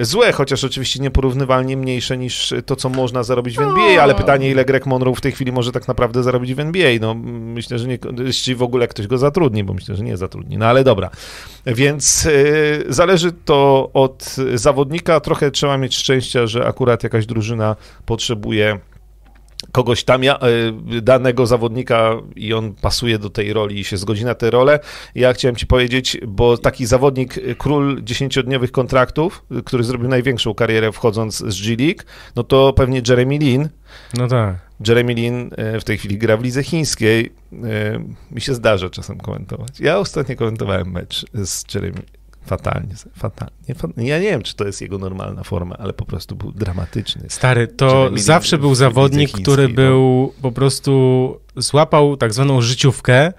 złe, 0.00 0.32
chociaż 0.32 0.64
oczywiście 0.64 1.00
nieporównywalnie 1.00 1.76
mniejsze 1.76 2.18
niż 2.18 2.54
to, 2.66 2.76
co 2.76 2.88
można 2.88 3.22
zarobić 3.22 3.56
w 3.56 3.60
NBA, 3.60 4.02
ale 4.02 4.14
pytanie, 4.14 4.50
ile 4.50 4.64
Greg 4.64 4.86
Monroe 4.86 5.14
w 5.14 5.20
tej 5.20 5.32
chwili 5.32 5.52
może 5.52 5.72
tak 5.72 5.88
naprawdę 5.88 6.22
zarobić 6.22 6.54
w 6.54 6.60
NBA. 6.60 6.90
No, 7.00 7.14
myślę, 7.14 7.78
że 7.78 7.88
nie, 7.88 7.98
jeśli 8.24 8.54
w 8.54 8.62
ogóle 8.62 8.88
ktoś 8.88 9.06
go 9.06 9.18
zatrudni, 9.18 9.64
bo 9.64 9.74
myślę, 9.74 9.96
że 9.96 10.04
nie 10.04 10.16
zatrudni. 10.16 10.58
No 10.58 10.66
ale 10.66 10.84
dobra. 10.84 11.10
Więc 11.66 12.24
yy, 12.24 12.84
zależy 12.88 13.32
to 13.32 13.90
od 13.92 14.36
zawodnika. 14.54 15.20
Trochę 15.20 15.50
trzeba 15.50 15.78
mieć 15.78 15.96
szczęścia, 15.96 16.46
że 16.46 16.66
akurat 16.66 17.02
jakaś 17.02 17.26
drużyna 17.26 17.76
potrzebuje 18.06 18.78
kogoś 19.72 20.04
tam, 20.04 20.24
ja, 20.24 20.38
e, 20.38 21.00
danego 21.02 21.46
zawodnika 21.46 22.12
i 22.36 22.54
on 22.54 22.74
pasuje 22.74 23.18
do 23.18 23.30
tej 23.30 23.52
roli 23.52 23.80
i 23.80 23.84
się 23.84 23.96
zgodzi 23.96 24.24
na 24.24 24.34
tę 24.34 24.50
rolę. 24.50 24.80
Ja 25.14 25.32
chciałem 25.32 25.56
ci 25.56 25.66
powiedzieć, 25.66 26.18
bo 26.26 26.58
taki 26.58 26.86
zawodnik, 26.86 27.38
e, 27.38 27.54
król 27.54 28.02
dziesięciodniowych 28.02 28.72
kontraktów, 28.72 29.44
który 29.64 29.84
zrobił 29.84 30.08
największą 30.08 30.54
karierę 30.54 30.92
wchodząc 30.92 31.36
z 31.38 31.62
G-League, 31.62 32.02
no 32.36 32.42
to 32.42 32.72
pewnie 32.72 33.02
Jeremy 33.08 33.38
Lin. 33.38 33.68
No 34.14 34.28
tak. 34.28 34.56
Jeremy 34.88 35.14
Lin 35.14 35.50
w 35.80 35.84
tej 35.84 35.98
chwili 35.98 36.18
gra 36.18 36.36
w 36.36 36.42
lidze 36.42 36.62
chińskiej. 36.62 37.32
Mi 38.30 38.40
się 38.40 38.54
zdarza 38.54 38.90
czasem 38.90 39.18
komentować. 39.18 39.80
Ja 39.80 39.98
ostatnio 39.98 40.36
komentowałem 40.36 40.90
mecz 40.90 41.26
z 41.34 41.74
Jeremy, 41.74 42.02
Fatalnie, 42.46 42.94
fatalnie. 43.16 44.08
Ja 44.08 44.18
nie 44.18 44.30
wiem, 44.30 44.42
czy 44.42 44.54
to 44.54 44.66
jest 44.66 44.80
jego 44.80 44.98
normalna 44.98 45.44
forma, 45.44 45.76
ale 45.76 45.92
po 45.92 46.04
prostu 46.04 46.36
był 46.36 46.52
dramatyczny. 46.52 47.22
Stary, 47.28 47.68
to 47.68 48.10
zawsze 48.14 48.58
był 48.58 48.74
zawodnik, 48.74 49.32
który 49.32 49.68
był 49.68 50.34
po 50.42 50.52
prostu 50.52 51.40
złapał 51.56 52.16
tak 52.16 52.34
zwaną 52.34 52.60
życiówkę 52.60 53.32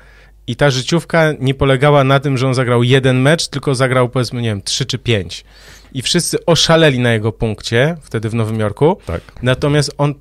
i 0.48 0.56
ta 0.56 0.70
życiówka 0.70 1.34
nie 1.39 1.54
polegała 1.54 2.04
na 2.04 2.20
tym, 2.20 2.38
że 2.38 2.48
on 2.48 2.54
zagrał 2.54 2.84
jeden 2.84 3.22
mecz, 3.22 3.48
tylko 3.48 3.76
zagrał 3.76 4.10
powiedzmy, 4.10 4.41
nie 4.41 4.50
wiem, 4.50 4.62
trzy 4.62 4.86
czy 4.86 4.98
pięć 4.98 5.46
i 5.93 6.02
wszyscy 6.02 6.45
oszaleli 6.45 7.00
na 7.00 7.13
jego 7.13 7.32
punkcie, 7.32 7.97
wtedy 8.02 8.30
w 8.30 8.34
Nowym 8.34 8.60
Jorku. 8.60 8.97
Tak. 9.06 9.21
Natomiast 9.41 9.91
on, 9.97 10.13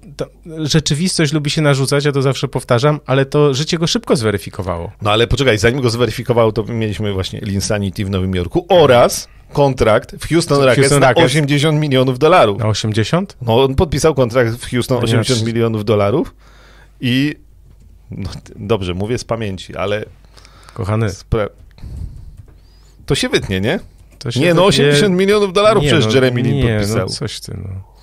rzeczywistość 0.59 1.33
lubi 1.33 1.51
się 1.51 1.63
narzucać, 1.63 2.05
ja 2.05 2.13
to 2.13 2.23
zawsze 2.23 2.49
powtarzam, 2.49 3.01
ale 3.07 3.25
to 3.25 3.55
życie 3.55 3.79
go 3.79 3.87
szybko 3.87 4.17
zweryfikowało. 4.17 4.93
No 5.03 5.11
ale 5.11 5.27
poczekaj, 5.27 5.59
zanim 5.59 5.81
go 5.81 5.91
zweryfikowało, 5.91 6.53
to 6.53 6.65
mieliśmy 6.65 7.13
właśnie 7.13 7.41
Linsanity 7.41 8.05
w 8.05 8.11
Nowym 8.11 8.35
Jorku 8.35 8.67
oraz 8.69 9.29
kontrakt 9.53 10.17
w 10.17 10.29
Houston 10.29 10.59
Rockets 10.63 10.77
Houston 10.77 11.01
na 11.01 11.15
80 11.15 11.81
milionów 11.81 12.19
dolarów. 12.19 12.59
Na 12.59 12.67
80? 12.67 13.37
No, 13.43 13.65
on 13.65 13.75
podpisał 13.75 14.15
kontrakt 14.15 14.57
w 14.57 14.71
Houston 14.71 15.05
80 15.05 15.47
milionów 15.47 15.85
dolarów 15.85 16.35
i 17.01 17.35
no, 18.11 18.31
dobrze, 18.57 18.95
mówię 18.95 19.19
z 19.19 19.25
pamięci, 19.25 19.77
ale... 19.77 20.05
Kochany. 20.75 21.09
To 23.07 23.15
się 23.15 23.29
wytnie, 23.29 23.61
nie? 23.61 23.81
Nie, 24.37 24.55
no 24.55 24.65
80 24.65 25.15
milionów 25.15 25.53
dolarów 25.53 25.83
nie, 25.85 25.91
przez 25.91 26.07
no, 26.07 26.13
Jeremy 26.15 26.43
Lin 26.43 26.57
nie, 26.57 26.63
no 26.73 26.79
podpisał. 26.79 26.99
No 27.07 27.09
coś 27.09 27.41
ty, 27.41 27.57
no. 27.65 27.97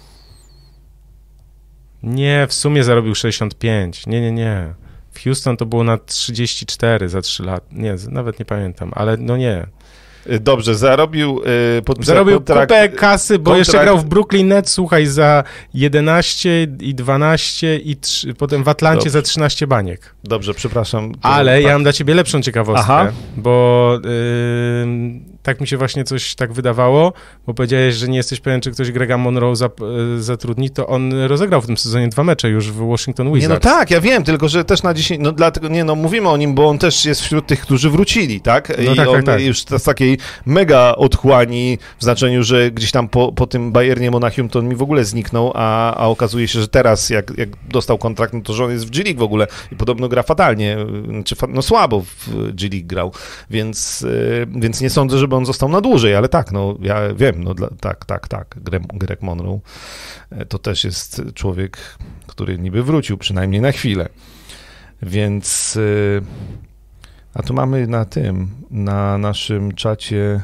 Nie, 2.04 2.48
w 2.50 2.54
sumie 2.54 2.84
zarobił 2.84 3.16
65. 3.16 4.08
Nie, 4.08 4.22
nie, 4.22 4.32
nie. 4.32 4.74
W 5.12 5.24
Houston 5.24 5.58
to 5.58 5.66
było 5.66 5.84
na 5.84 5.98
34 5.98 7.10
za 7.10 7.22
3 7.22 7.44
lata. 7.44 7.66
Nie, 7.72 7.96
nawet 8.10 8.40
nie 8.40 8.46
pamiętam, 8.46 8.92
ale 8.96 9.18
no 9.18 9.38
nie. 9.38 9.68
Y, 10.32 10.40
Dobrze, 10.40 10.76
zarobił, 10.76 11.42
y, 11.78 11.82
podpisał 11.82 12.16
Zarobił 12.16 12.36
kontrakt, 12.36 12.72
kupę 12.72 12.90
kasy, 12.90 13.40
bo 13.40 13.52
kontrakt- 13.52 13.58
jeszcze 13.58 13.82
grał 13.82 13.98
w 13.98 14.06
Brooklyn 14.06 14.48
Nets, 14.48 14.72
słuchaj, 14.72 15.06
za 15.06 15.44
11 15.74 16.68
i 16.80 16.96
12 16.96 17.78
i 17.78 17.96
3, 17.98 18.34
potem 18.34 18.64
w 18.64 18.68
Atlancie 18.68 18.98
Dobrze. 19.00 19.10
za 19.10 19.22
13 19.22 19.68
baniek. 19.68 20.16
Dobrze, 20.24 20.54
przepraszam. 20.54 21.12
Ale 21.22 21.62
ja 21.62 21.74
mam 21.74 21.84
dla 21.84 21.94
ciebie 21.94 22.14
lepszą 22.14 22.42
ciekawostkę, 22.42 22.94
Aha. 22.94 23.12
bo 23.38 24.00
tak 25.44 25.62
mi 25.62 25.68
się 25.68 25.78
właśnie 25.78 26.04
coś 26.04 26.36
tak 26.36 26.54
wydawało, 26.54 27.14
bo 27.48 27.54
powiedziałeś, 27.54 27.96
że 27.96 28.08
nie 28.08 28.18
jesteś 28.18 28.40
pewien, 28.40 28.62
czy 28.62 28.72
ktoś 28.72 28.92
Grega 28.92 29.18
Monroe 29.18 29.56
zap, 29.56 29.82
y, 29.82 30.24
zatrudni, 30.24 30.70
to 30.70 30.88
on 30.88 31.14
rozegrał 31.14 31.62
w 31.62 31.66
tym 31.66 31.78
sezonie 31.78 32.08
dwa 32.08 32.24
mecze 32.24 32.50
już 32.50 32.72
w 32.72 32.88
Washington 32.88 33.28
Nie, 33.28 33.34
Wizards. 33.34 33.66
no 33.66 33.72
tak, 33.72 33.92
ja 33.92 34.02
wiem, 34.02 34.24
tylko 34.24 34.50
że 34.50 34.66
też 34.66 34.84
na 34.84 34.94
10, 34.94 35.22
no 35.24 35.32
dlatego, 35.32 35.68
nie 35.68 35.84
no, 35.84 35.96
mówimy 35.96 36.30
o 36.30 36.38
nim, 36.38 36.56
bo 36.56 36.70
on 36.70 36.78
też 36.78 37.06
jest 37.06 37.22
wśród 37.22 37.48
tych, 37.48 37.62
którzy 37.62 37.90
wrócili, 37.90 38.42
tak? 38.42 38.78
No 38.86 38.94
I 38.94 38.96
tak, 38.96 39.08
on 39.08 39.16
tak, 39.16 39.26
tak. 39.26 39.42
już 39.42 39.62
z 39.62 39.84
takiej 39.84 40.18
mega 40.46 40.96
otchłani, 40.96 41.78
w 42.00 42.04
znaczeniu, 42.04 42.44
że 42.44 42.72
gdzieś 42.72 42.92
tam 42.92 43.10
po, 43.10 43.32
po 43.32 43.48
tym 43.48 43.72
Bayernie 43.72 44.12
Monachium 44.12 44.50
to 44.50 44.60
on 44.60 44.68
mi 44.68 44.76
w 44.76 44.82
ogóle 44.82 45.06
zniknął, 45.06 45.52
a, 45.56 45.96
a 45.96 46.08
okazuje 46.08 46.48
się, 46.48 46.60
że 46.60 46.68
teraz, 46.68 47.10
jak, 47.10 47.38
jak 47.38 47.50
dostał 47.70 47.98
kontrakt, 47.98 48.34
no 48.34 48.42
to 48.42 48.54
że 48.54 48.66
on 48.66 48.72
jest 48.72 48.88
w 48.88 48.90
G 48.90 49.04
League 49.04 49.20
w 49.20 49.24
ogóle 49.24 49.48
i 49.72 49.76
podobno 49.76 50.10
gra 50.10 50.24
fatalnie, 50.24 50.78
y, 51.20 51.24
czy 51.24 51.36
no 51.50 51.62
słabo 51.62 52.02
w 52.02 52.28
G 52.54 52.70
League 52.70 52.88
grał, 52.88 53.12
więc, 53.50 54.02
y, 54.02 54.48
więc 54.56 54.82
nie 54.82 54.90
sądzę, 54.90 55.18
żeby 55.18 55.33
on 55.36 55.46
został 55.46 55.70
na 55.70 55.82
dłużej, 55.82 56.16
ale 56.16 56.30
tak, 56.30 56.52
no 56.52 56.78
ja 56.82 57.14
wiem, 57.14 57.44
no 57.44 57.54
dla, 57.54 57.70
tak, 57.80 58.06
tak, 58.06 58.28
tak, 58.28 58.56
Greg, 58.94 59.22
Monroe 59.22 59.60
e, 60.32 60.46
to 60.46 60.60
też 60.60 60.84
jest 60.84 61.22
człowiek, 61.34 61.78
który 62.28 62.60
niby 62.60 62.84
wrócił, 62.84 63.18
przynajmniej 63.18 63.62
na 63.62 63.72
chwilę. 63.72 64.10
Więc. 65.02 65.76
y, 65.76 66.22
A 67.34 67.44
tu 67.44 67.54
mamy 67.54 67.88
na 67.88 68.06
tym, 68.06 68.48
na 68.72 69.18
naszym 69.18 69.72
czacie. 69.76 70.42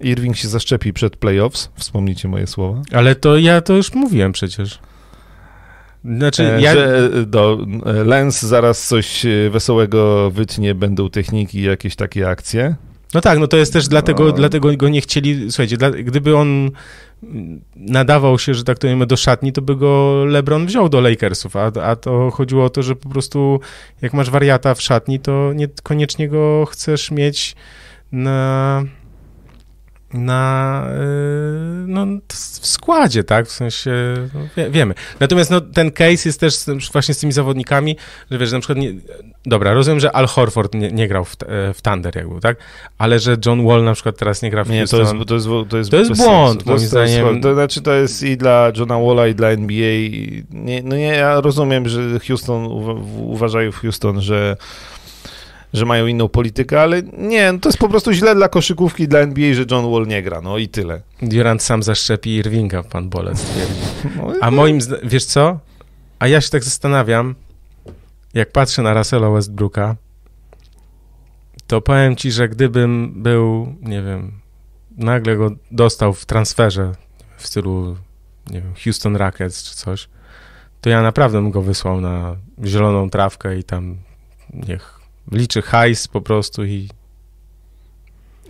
Irving 0.00 0.36
się 0.36 0.48
zaszczepi 0.48 0.92
przed 0.92 1.16
playoffs. 1.16 1.70
Wspomnijcie 1.76 2.28
moje 2.28 2.46
słowa. 2.46 2.82
Ale 2.92 3.14
to 3.14 3.38
ja 3.38 3.60
to 3.60 3.72
już 3.72 3.94
mówiłem 3.94 4.32
przecież. 4.32 4.78
Znaczy, 6.04 6.52
E, 6.52 6.60
ja... 6.60 6.74
Że 6.74 7.10
e, 7.14 7.26
do, 7.26 7.66
e, 7.86 7.92
Lens 8.04 8.42
zaraz 8.42 8.88
coś 8.88 9.26
e, 9.26 9.50
wesołego 9.50 10.30
wytnie, 10.30 10.74
będą 10.74 11.10
techniki, 11.10 11.62
jakieś 11.62 11.96
takie 11.96 12.28
akcje. 12.28 12.74
No 13.14 13.20
tak, 13.20 13.38
no 13.38 13.46
to 13.46 13.56
jest 13.56 13.72
też 13.72 13.88
dlatego, 13.88 14.24
No. 14.24 14.32
dlatego 14.32 14.76
go 14.76 14.88
nie 14.88 15.00
chcieli. 15.00 15.52
Słuchajcie, 15.52 15.76
dla, 15.76 15.90
gdyby 15.90 16.36
on 16.36 16.70
nadawał 17.76 18.38
się, 18.38 18.54
że 18.54 18.64
tak 18.64 18.78
to 18.78 18.88
wiemy, 18.88 19.06
do 19.06 19.16
szatni, 19.16 19.52
to 19.52 19.62
by 19.62 19.76
go 19.76 20.24
LeBron 20.24 20.66
wziął 20.66 20.88
do 20.88 21.00
Lakersów, 21.00 21.56
a, 21.56 21.66
a 21.66 21.96
to 21.96 22.30
chodziło 22.30 22.64
o 22.64 22.70
to, 22.70 22.82
że 22.82 22.96
po 22.96 23.08
prostu 23.08 23.60
jak 24.02 24.12
masz 24.12 24.30
wariata 24.30 24.74
w 24.74 24.82
szatni, 24.82 25.20
to 25.20 25.52
niekoniecznie 25.52 26.28
go 26.28 26.66
chcesz 26.66 27.10
mieć 27.10 27.56
na 28.12 28.84
na 30.14 30.84
yy, 30.88 30.96
no, 31.86 32.06
w 32.60 32.66
składzie, 32.66 33.24
tak, 33.24 33.46
w 33.46 33.52
sensie, 33.52 33.90
no, 34.34 34.40
wie, 34.56 34.70
wiemy. 34.70 34.94
Natomiast 35.20 35.50
no, 35.50 35.60
ten 35.60 35.90
case 35.90 36.28
jest 36.28 36.40
też 36.40 36.54
z, 36.54 36.66
właśnie 36.92 37.14
z 37.14 37.18
tymi 37.18 37.32
zawodnikami, 37.32 37.96
że 38.30 38.38
wiesz, 38.38 38.48
że 38.50 38.56
na 38.56 38.60
przykład, 38.60 38.78
nie, 38.78 38.92
dobra, 39.46 39.72
rozumiem, 39.74 40.00
że 40.00 40.12
Al 40.12 40.26
Horford 40.26 40.74
nie, 40.74 40.92
nie 40.92 41.08
grał 41.08 41.24
w, 41.24 41.36
w 41.74 41.82
Thunder, 41.82 42.16
jak 42.16 42.28
był, 42.28 42.40
tak, 42.40 42.56
ale 42.98 43.18
że 43.18 43.36
John 43.46 43.66
Wall 43.66 43.84
na 43.84 43.94
przykład 43.94 44.16
teraz 44.18 44.42
nie 44.42 44.50
gra 44.50 44.64
w 44.64 44.70
Nie, 44.70 44.86
to 44.86 44.96
Houston. 44.96 45.16
jest, 45.18 45.28
to 45.28 45.34
jest, 45.34 45.46
to 45.70 45.76
jest, 45.78 45.90
To 45.90 45.96
jest 45.96 46.16
błąd. 46.16 46.64
To 46.64 46.70
moim 46.70 46.80
jest- 46.80 46.90
zdaniem. 46.90 47.40
To 47.40 47.54
znaczy, 47.54 47.82
to 47.82 47.92
jest 47.94 48.22
i 48.22 48.36
dla 48.36 48.72
Johna 48.76 48.98
Walla, 48.98 49.26
i 49.26 49.34
dla 49.34 49.48
NBA. 49.48 50.10
Nie, 50.50 50.82
no 50.82 50.96
nie, 50.96 51.02
ja 51.06 51.40
rozumiem, 51.40 51.88
że 51.88 52.00
Houston, 52.28 52.64
uwa- 52.66 53.00
uważają 53.18 53.72
w 53.72 53.76
Houston, 53.76 54.20
że 54.20 54.56
że 55.72 55.84
mają 55.86 56.06
inną 56.06 56.28
politykę, 56.28 56.80
ale 56.82 57.02
nie, 57.02 57.52
no 57.52 57.58
to 57.58 57.68
jest 57.68 57.78
po 57.78 57.88
prostu 57.88 58.12
źle 58.12 58.34
dla 58.34 58.48
koszykówki, 58.48 59.08
dla 59.08 59.18
NBA, 59.20 59.54
że 59.54 59.64
John 59.70 59.92
Wall 59.92 60.06
nie 60.06 60.22
gra, 60.22 60.40
no 60.40 60.58
i 60.58 60.68
tyle. 60.68 61.02
Durant 61.22 61.62
sam 61.62 61.82
zaszczepi 61.82 62.30
Irvinga, 62.30 62.82
pan 62.82 63.08
Bolec 63.08 63.42
twierdzi. 63.42 63.80
No, 64.16 64.32
A 64.40 64.50
moim, 64.50 64.80
zda- 64.80 64.96
wiesz 65.04 65.24
co? 65.24 65.58
A 66.18 66.28
ja 66.28 66.40
się 66.40 66.50
tak 66.50 66.64
zastanawiam, 66.64 67.34
jak 68.34 68.52
patrzę 68.52 68.82
na 68.82 68.94
Russella 68.94 69.30
Westbrooka, 69.30 69.96
to 71.66 71.80
powiem 71.80 72.16
ci, 72.16 72.32
że 72.32 72.48
gdybym 72.48 73.12
był, 73.22 73.74
nie 73.82 74.02
wiem, 74.02 74.32
nagle 74.96 75.36
go 75.36 75.50
dostał 75.70 76.12
w 76.12 76.26
transferze 76.26 76.92
w 77.36 77.46
stylu, 77.46 77.96
nie 78.50 78.60
wiem, 78.60 78.74
Houston 78.84 79.16
Rockets 79.16 79.64
czy 79.70 79.76
coś, 79.76 80.08
to 80.80 80.90
ja 80.90 81.02
naprawdę 81.02 81.38
bym 81.42 81.50
go 81.50 81.62
wysłał 81.62 82.00
na 82.00 82.36
zieloną 82.64 83.10
trawkę 83.10 83.58
i 83.58 83.64
tam 83.64 83.96
niech 84.68 85.00
liczy 85.32 85.62
hajs 85.62 86.08
po 86.08 86.20
prostu 86.20 86.64
i 86.64 86.88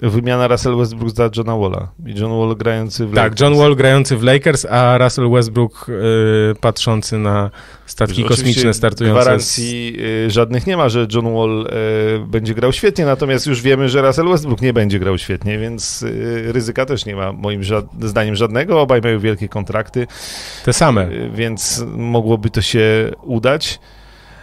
Wymiana 0.03 0.49
Russell 0.49 0.77
Westbrook 0.77 1.11
za 1.11 1.31
Johna 1.37 1.57
Walla. 1.57 1.89
I 2.07 2.21
John 2.21 2.31
Wall 2.39 2.57
grający 2.57 3.07
w 3.07 3.15
tak, 3.15 3.17
Lakers. 3.17 3.41
John 3.41 3.57
Wall 3.57 3.77
grający 3.77 4.17
w 4.17 4.23
Lakers, 4.23 4.65
a 4.65 4.99
Russell 4.99 5.31
Westbrook 5.31 5.87
y, 5.89 6.55
patrzący 6.61 7.19
na 7.19 7.51
statki 7.87 8.25
kosmiczne 8.25 8.75
startujące 8.75 9.21
z, 9.21 9.25
Gwarancji 9.25 9.97
y, 10.27 10.31
żadnych 10.31 10.67
nie 10.67 10.77
ma, 10.77 10.89
że 10.89 11.07
John 11.15 11.35
Wall 11.35 11.67
y, 12.23 12.27
będzie 12.27 12.55
grał 12.55 12.73
świetnie, 12.73 13.05
natomiast 13.05 13.47
już 13.47 13.63
wiemy, 13.63 13.89
że 13.89 14.03
Russell 14.03 14.29
Westbrook 14.29 14.61
nie 14.61 14.73
będzie 14.73 14.99
grał 14.99 15.19
świetnie, 15.19 15.59
więc 15.59 16.03
y, 16.03 16.53
ryzyka 16.53 16.87
też 16.87 17.07
nie 17.07 17.17
ma 17.17 17.33
moim 17.33 17.61
ża- 17.61 17.87
zdaniem 18.01 18.37
żadnego. 18.37 18.81
Obaj 18.81 19.01
mają 19.01 19.19
wielkie 19.21 19.49
kontrakty, 19.49 20.07
te 20.65 20.73
same. 20.73 21.09
y, 21.09 21.31
więc 21.35 21.85
mogłoby 21.97 22.51
to 22.51 22.63
się 22.63 23.11
udać. 23.23 23.81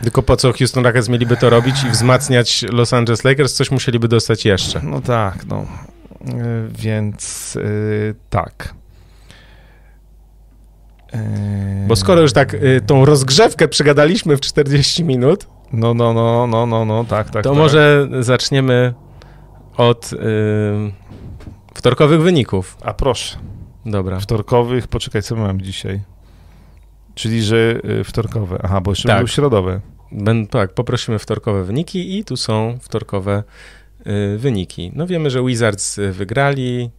Tylko 0.04 0.24
po 0.24 0.36
co 0.38 0.54
Houston 0.54 0.84
Rockets 0.86 1.10
mieliby 1.10 1.38
to 1.38 1.50
robić 1.50 1.84
i 1.84 1.90
wzmacniać 1.90 2.66
Los 2.72 2.94
Angeles 2.94 3.24
Lakers? 3.24 3.54
Coś 3.54 3.72
musieliby 3.72 4.08
dostać 4.08 4.46
jeszcze. 4.46 4.82
No 4.84 5.02
tak, 5.02 5.46
no. 5.46 5.62
Y, 5.62 5.66
Więc 6.70 7.56
y, 7.56 8.16
tak. 8.30 8.74
Y, 11.16 11.18
Bo 11.88 11.96
skoro 11.96 12.22
już 12.22 12.34
tak 12.34 12.54
y, 12.54 12.82
tą 12.88 13.06
rozgrzewkę 13.06 13.68
przegadaliśmy 13.68 14.38
w 14.38 14.42
40 14.42 15.04
minut, 15.04 15.48
No, 15.74 15.94
no, 15.94 16.14
no, 16.14 16.48
no, 16.48 16.66
no, 16.66 16.86
no, 16.86 17.04
tak, 17.04 17.30
tak. 17.30 17.44
to 17.44 17.50
tak. 17.50 17.58
może 17.58 18.08
zaczniemy 18.20 18.94
od 19.78 20.10
wtorkowych 21.74 22.22
wyników. 22.22 22.78
A 22.82 22.94
proszę. 22.94 23.38
Dobra. 23.86 24.20
Wtorkowych, 24.20 24.88
poczekaj, 24.88 25.22
co 25.22 25.36
my 25.36 25.42
mamy 25.42 25.62
dzisiaj? 25.62 26.02
Czyli, 27.16 27.44
że 27.44 27.80
wtorkowe. 28.04 28.60
Aha, 28.64 28.82
bo 28.82 28.92
jeszcze 28.92 29.08
Tak. 29.08 29.18
były 29.18 29.28
środowe. 29.28 29.82
Ben, 30.12 30.48
tak, 30.48 30.74
poprosimy 30.74 31.20
wtorkowe 31.20 31.64
wyniki 31.64 32.18
i 32.18 32.24
tu 32.24 32.38
są 32.38 32.78
wtorkowe 32.82 33.44
y, 34.08 34.38
wyniki. 34.38 34.92
No 34.96 35.08
wiemy, 35.08 35.30
że 35.30 35.44
Wizards 35.46 35.98
y, 35.98 36.12
wygrali, 36.12 36.90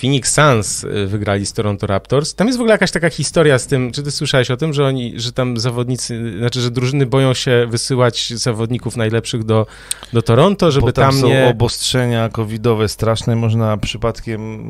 Phoenix 0.00 0.34
Suns 0.34 0.84
y, 0.84 1.06
wygrali 1.06 1.46
z 1.46 1.52
Toronto 1.52 1.86
Raptors. 1.86 2.34
Tam 2.34 2.46
jest 2.46 2.58
w 2.58 2.60
ogóle 2.60 2.74
jakaś 2.74 2.90
taka 2.90 3.10
historia 3.10 3.58
z 3.58 3.66
tym, 3.66 3.92
czy 3.92 4.02
ty 4.02 4.10
słyszałeś 4.10 4.50
o 4.50 4.56
tym, 4.56 4.72
że 4.72 4.86
oni, 4.86 5.20
że 5.20 5.32
tam 5.32 5.58
zawodnicy, 5.58 6.38
znaczy, 6.38 6.60
że 6.60 6.70
drużyny 6.70 7.06
boją 7.06 7.34
się 7.34 7.66
wysyłać 7.70 8.32
zawodników 8.34 8.96
najlepszych 8.96 9.44
do, 9.44 9.66
do 10.12 10.22
Toronto, 10.22 10.70
żeby 10.70 10.86
Bo 10.86 10.92
tam, 10.92 11.10
tam 11.10 11.20
są 11.20 11.28
nie... 11.28 11.48
obostrzenia 11.48 12.28
covidowe 12.28 12.88
straszne, 12.88 13.36
można 13.36 13.76
przypadkiem 13.76 14.64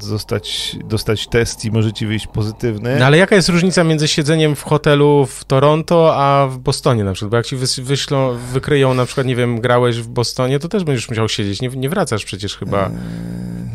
zostać, 0.00 0.76
dostać 0.84 1.28
test 1.28 1.64
i 1.64 1.70
może 1.70 1.92
ci 1.92 2.06
wyjść 2.06 2.26
pozytywny. 2.26 2.96
No 2.98 3.04
ale 3.04 3.18
jaka 3.18 3.36
jest 3.36 3.48
różnica 3.48 3.84
między 3.84 4.08
siedzeniem 4.08 4.56
w 4.56 4.62
hotelu 4.62 5.26
w 5.26 5.44
Toronto, 5.44 6.16
a 6.16 6.46
w 6.46 6.58
Bostonie 6.58 7.04
na 7.04 7.12
przykład? 7.12 7.30
Bo 7.30 7.36
jak 7.36 7.46
ci 7.46 7.56
wyślą, 7.82 8.36
wykryją 8.52 8.94
na 8.94 9.06
przykład, 9.06 9.26
nie 9.26 9.36
wiem, 9.36 9.60
grałeś 9.60 9.96
w 9.96 10.08
Bostonie, 10.08 10.58
to 10.58 10.68
też 10.68 10.84
będziesz 10.84 11.08
musiał 11.08 11.28
siedzieć. 11.28 11.60
Nie, 11.60 11.68
nie 11.68 11.88
wracasz 11.88 12.24
przecież 12.24 12.56
chyba, 12.56 12.90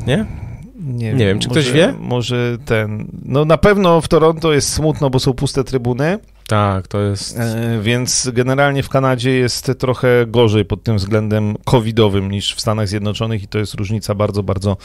nie? 0.08 0.49
Nie, 0.80 1.14
Nie 1.14 1.26
wiem, 1.26 1.40
czy 1.40 1.48
może, 1.48 1.62
ktoś 1.62 1.74
wie? 1.74 1.94
Może 2.00 2.58
ten. 2.66 3.08
No 3.26 3.46
na 3.46 3.58
pewno 3.58 4.02
w 4.02 4.08
Toronto 4.08 4.54
jest 4.54 4.74
smutno, 4.74 5.10
bo 5.10 5.20
są 5.20 5.34
puste 5.34 5.64
trybuny, 5.64 6.20
Tak, 6.48 6.88
to 6.88 7.02
jest... 7.02 7.40
e, 7.40 7.80
więc 7.82 8.30
generalnie 8.34 8.84
w 8.84 8.90
Kanadzie 8.90 9.32
jest 9.32 9.72
trochę 9.80 10.26
gorzej 10.28 10.66
pod 10.66 10.84
tym 10.84 10.98
względem 10.98 11.56
covidowym 11.66 12.32
niż 12.32 12.56
w 12.56 12.62
Stanach 12.62 12.88
Zjednoczonych 12.88 13.44
i 13.44 13.48
to 13.48 13.60
jest 13.60 13.74
różnica 13.74 14.16
bardzo, 14.16 14.44
bardzo 14.44 14.78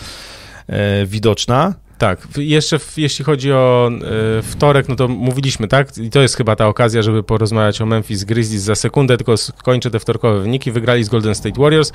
e, 0.66 1.07
widoczna. 1.07 1.74
Tak, 1.99 2.28
jeszcze 2.36 2.78
w, 2.78 2.99
jeśli 2.99 3.24
chodzi 3.24 3.53
o 3.53 3.90
e, 4.38 4.42
wtorek, 4.42 4.88
no 4.88 4.97
to 4.97 5.09
mówiliśmy, 5.09 5.68
tak? 5.68 5.99
I 5.99 6.11
to 6.11 6.22
jest 6.22 6.36
chyba 6.36 6.57
ta 6.57 6.68
okazja, 6.68 7.03
żeby 7.03 7.22
porozmawiać 7.22 7.80
o 7.80 7.86
Memphis 7.86 8.24
Grizzlies 8.24 8.62
za 8.62 8.74
sekundę, 8.74 9.16
tylko 9.16 9.36
skończę 9.36 9.90
te 9.90 9.99
wtorkowe 10.01 10.40
wyniki. 10.40 10.72
Wygrali 10.72 11.05
z 11.05 11.09
Golden 11.09 11.34
State 11.34 11.61
Warriors, 11.61 11.92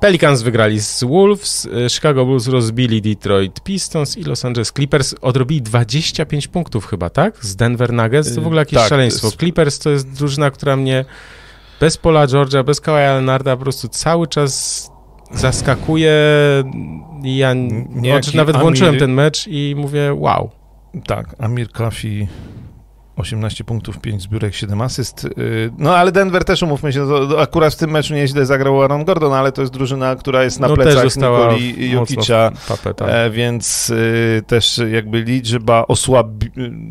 Pelicans 0.00 0.42
wygrali 0.42 0.80
z 0.80 1.04
Wolves, 1.04 1.68
e, 1.86 1.90
Chicago 1.90 2.24
Bulls 2.24 2.46
rozbili 2.46 3.02
Detroit 3.02 3.60
Pistons 3.60 4.16
i 4.18 4.24
Los 4.24 4.44
Angeles 4.44 4.72
Clippers 4.72 5.14
odrobili 5.20 5.62
25 5.62 6.48
punktów 6.48 6.86
chyba, 6.86 7.10
tak? 7.10 7.44
Z 7.44 7.56
Denver 7.56 7.92
Nuggets, 7.92 8.34
to 8.34 8.40
w 8.40 8.46
ogóle 8.46 8.62
jakieś 8.62 8.78
Tak, 8.78 8.88
szaleństwo. 8.88 9.30
Clippers 9.30 9.78
to 9.78 9.90
jest 9.90 10.12
drużyna, 10.12 10.50
która 10.50 10.76
mnie 10.76 11.04
bez 11.80 11.96
Paula 11.96 12.26
George'a, 12.26 12.64
bez 12.64 12.80
Kawhi 12.80 12.98
Leonarda 12.98 13.56
po 13.56 13.62
prostu 13.62 13.88
cały 13.88 14.26
czas 14.26 14.86
zaskakuje 15.34 16.12
ja 17.22 17.54
Niejaki 17.54 18.22
znaczy, 18.24 18.36
nawet 18.36 18.56
włączyłem 18.56 18.94
Amir- 18.94 18.98
ten 18.98 19.12
mecz 19.12 19.46
i 19.48 19.74
mówię 19.76 20.14
wow. 20.14 20.50
Tak, 21.06 21.34
Amir 21.38 21.70
Kafi 21.70 22.28
18 23.16 23.64
punktów, 23.64 23.98
5 23.98 24.22
zbiórek, 24.22 24.54
7 24.54 24.80
asyst. 24.80 25.24
Y, 25.24 25.70
no 25.78 25.96
ale 25.96 26.12
Denver 26.12 26.44
też, 26.44 26.62
umówmy 26.62 26.92
się, 26.92 27.08
to 27.08 27.40
akurat 27.40 27.74
w 27.74 27.76
tym 27.76 27.90
meczu 27.90 28.14
nieźle 28.14 28.46
zagrał 28.46 28.82
Aaron 28.82 29.04
Gordon, 29.04 29.32
ale 29.32 29.52
to 29.52 29.60
jest 29.60 29.72
drużyna, 29.72 30.16
która 30.16 30.44
jest 30.44 30.60
na 30.60 30.68
No, 30.68 30.74
plecach 30.74 31.16
Nikoli 31.16 31.90
Jokicza, 31.90 32.52
Papę, 32.68 32.94
tak. 32.94 33.08
e, 33.10 33.30
więc 33.30 33.90
y, 33.90 34.42
też 34.46 34.80
jakby 34.92 35.22
liczba 35.22 35.84
osłabi, 35.88 36.46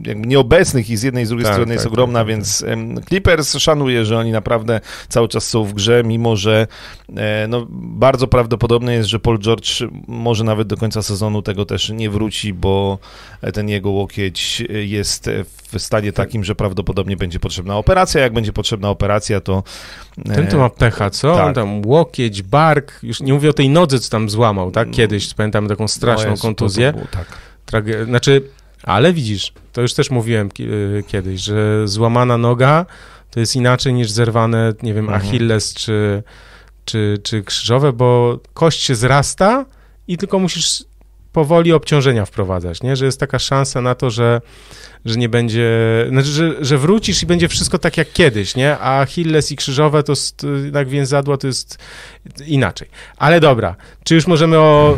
jakby 0.06 0.28
nieobecnych 0.28 0.90
i 0.90 0.98
z 0.98 1.04
jednej 1.04 1.24
i 1.24 1.26
z 1.26 1.30
drugiej 1.30 1.46
Tak, 1.46 1.54
strony 1.54 1.68
tak, 1.68 1.74
jest 1.74 1.86
tak, 1.86 1.94
ogromna, 1.94 2.20
tak, 2.20 2.28
więc 2.28 2.64
em, 2.64 3.02
Clippers 3.08 3.58
szanuje, 3.58 4.06
że 4.06 4.18
oni 4.18 4.32
naprawdę 4.32 4.82
cały 5.10 5.28
czas 5.28 5.48
są 5.48 5.64
w 5.64 5.74
grze, 5.74 6.04
mimo 6.06 6.36
że 6.36 6.68
e, 7.16 7.48
no, 7.50 7.66
bardzo 7.70 8.28
prawdopodobne 8.28 8.94
jest, 8.94 9.10
że 9.10 9.20
Paul 9.20 9.40
George 9.40 9.84
może 10.08 10.44
nawet 10.44 10.68
do 10.68 10.78
końca 10.78 11.02
sezonu 11.02 11.42
tego 11.42 11.66
też 11.66 11.90
nie 11.90 12.10
wróci, 12.10 12.54
bo 12.54 13.00
ten 13.54 13.70
jego 13.70 13.90
łokieć 13.90 14.64
jest 14.70 15.30
w 15.72 15.80
stanie 15.82 16.12
takim, 16.16 16.44
że 16.44 16.56
prawdopodobnie 16.56 17.18
będzie 17.18 17.40
potrzebna 17.40 17.78
operacja. 17.78 18.22
Jak 18.22 18.34
będzie 18.34 18.54
potrzebna 18.54 18.90
operacja, 18.90 19.42
to. 19.42 19.64
Ten 20.36 20.48
to 20.48 20.58
ma 20.58 20.70
pecha, 20.70 21.10
co? 21.10 21.36
tak. 21.36 21.46
On 21.46 21.54
tam 21.54 21.86
łokieć, 21.86 22.42
bark, 22.42 23.00
już 23.04 23.22
nie 23.22 23.34
mówię 23.34 23.50
o 23.50 23.54
tej 23.54 23.70
nodze, 23.70 24.00
co 24.00 24.10
tam 24.10 24.30
złamał, 24.30 24.72
tak? 24.72 24.92
Kiedyś, 24.92 25.34
pamiętam 25.34 25.68
taką 25.68 25.88
straszną 25.88 26.26
no 26.26 26.32
Jezu, 26.32 26.42
kontuzję. 26.42 26.94
To, 26.94 27.00
to 27.00 27.06
było, 27.06 27.26
tak. 27.26 27.38
Trage- 27.72 28.06
znaczy, 28.06 28.42
ale 28.84 29.14
widzisz, 29.14 29.54
to 29.74 29.82
już 29.82 29.94
też 29.94 30.10
mówiłem 30.10 30.50
y, 30.60 31.04
kiedyś, 31.08 31.42
że 31.42 31.88
złamana 31.88 32.38
noga 32.38 32.86
to 33.32 33.40
jest 33.40 33.56
inaczej 33.56 33.94
niż 33.94 34.12
zerwane, 34.12 34.74
nie 34.84 34.94
wiem, 34.94 35.06
Mhm. 35.06 35.22
Achilles 35.28 35.74
czy, 35.74 36.24
czy, 36.86 37.20
czy 37.24 37.44
krzyżowe, 37.44 37.94
bo 37.94 38.40
kość 38.54 38.82
się 38.82 38.96
zrasta 38.96 39.66
i 40.08 40.18
tylko 40.18 40.40
musisz 40.40 40.84
powoli 41.32 41.74
obciążenia 41.74 42.26
wprowadzać, 42.26 42.82
nie? 42.82 42.96
Że 42.96 43.06
jest 43.06 43.20
taka 43.20 43.40
szansa 43.40 43.82
na 43.82 43.96
to, 43.96 44.10
że, 44.10 44.42
że 45.06 45.16
nie 45.16 45.30
będzie, 45.30 45.70
znaczy, 46.10 46.28
że, 46.28 46.54
że 46.66 46.78
wrócisz 46.78 47.24
i 47.24 47.26
będzie 47.26 47.48
wszystko 47.48 47.80
tak 47.80 47.98
jak 47.98 48.12
kiedyś, 48.14 48.56
nie? 48.56 48.78
A 48.78 49.02
Achilles 49.02 49.52
i 49.52 49.56
krzyżowe 49.56 50.04
to 50.04 50.12
jest, 50.12 50.46
jednak 50.64 50.88
więzadła 50.90 51.38
to 51.38 51.48
jest 51.48 51.78
inaczej. 52.48 52.88
Ale 53.18 53.40
dobra, 53.40 53.76
czy 54.04 54.16
już 54.16 54.28
możemy 54.28 54.58
o 54.58 54.98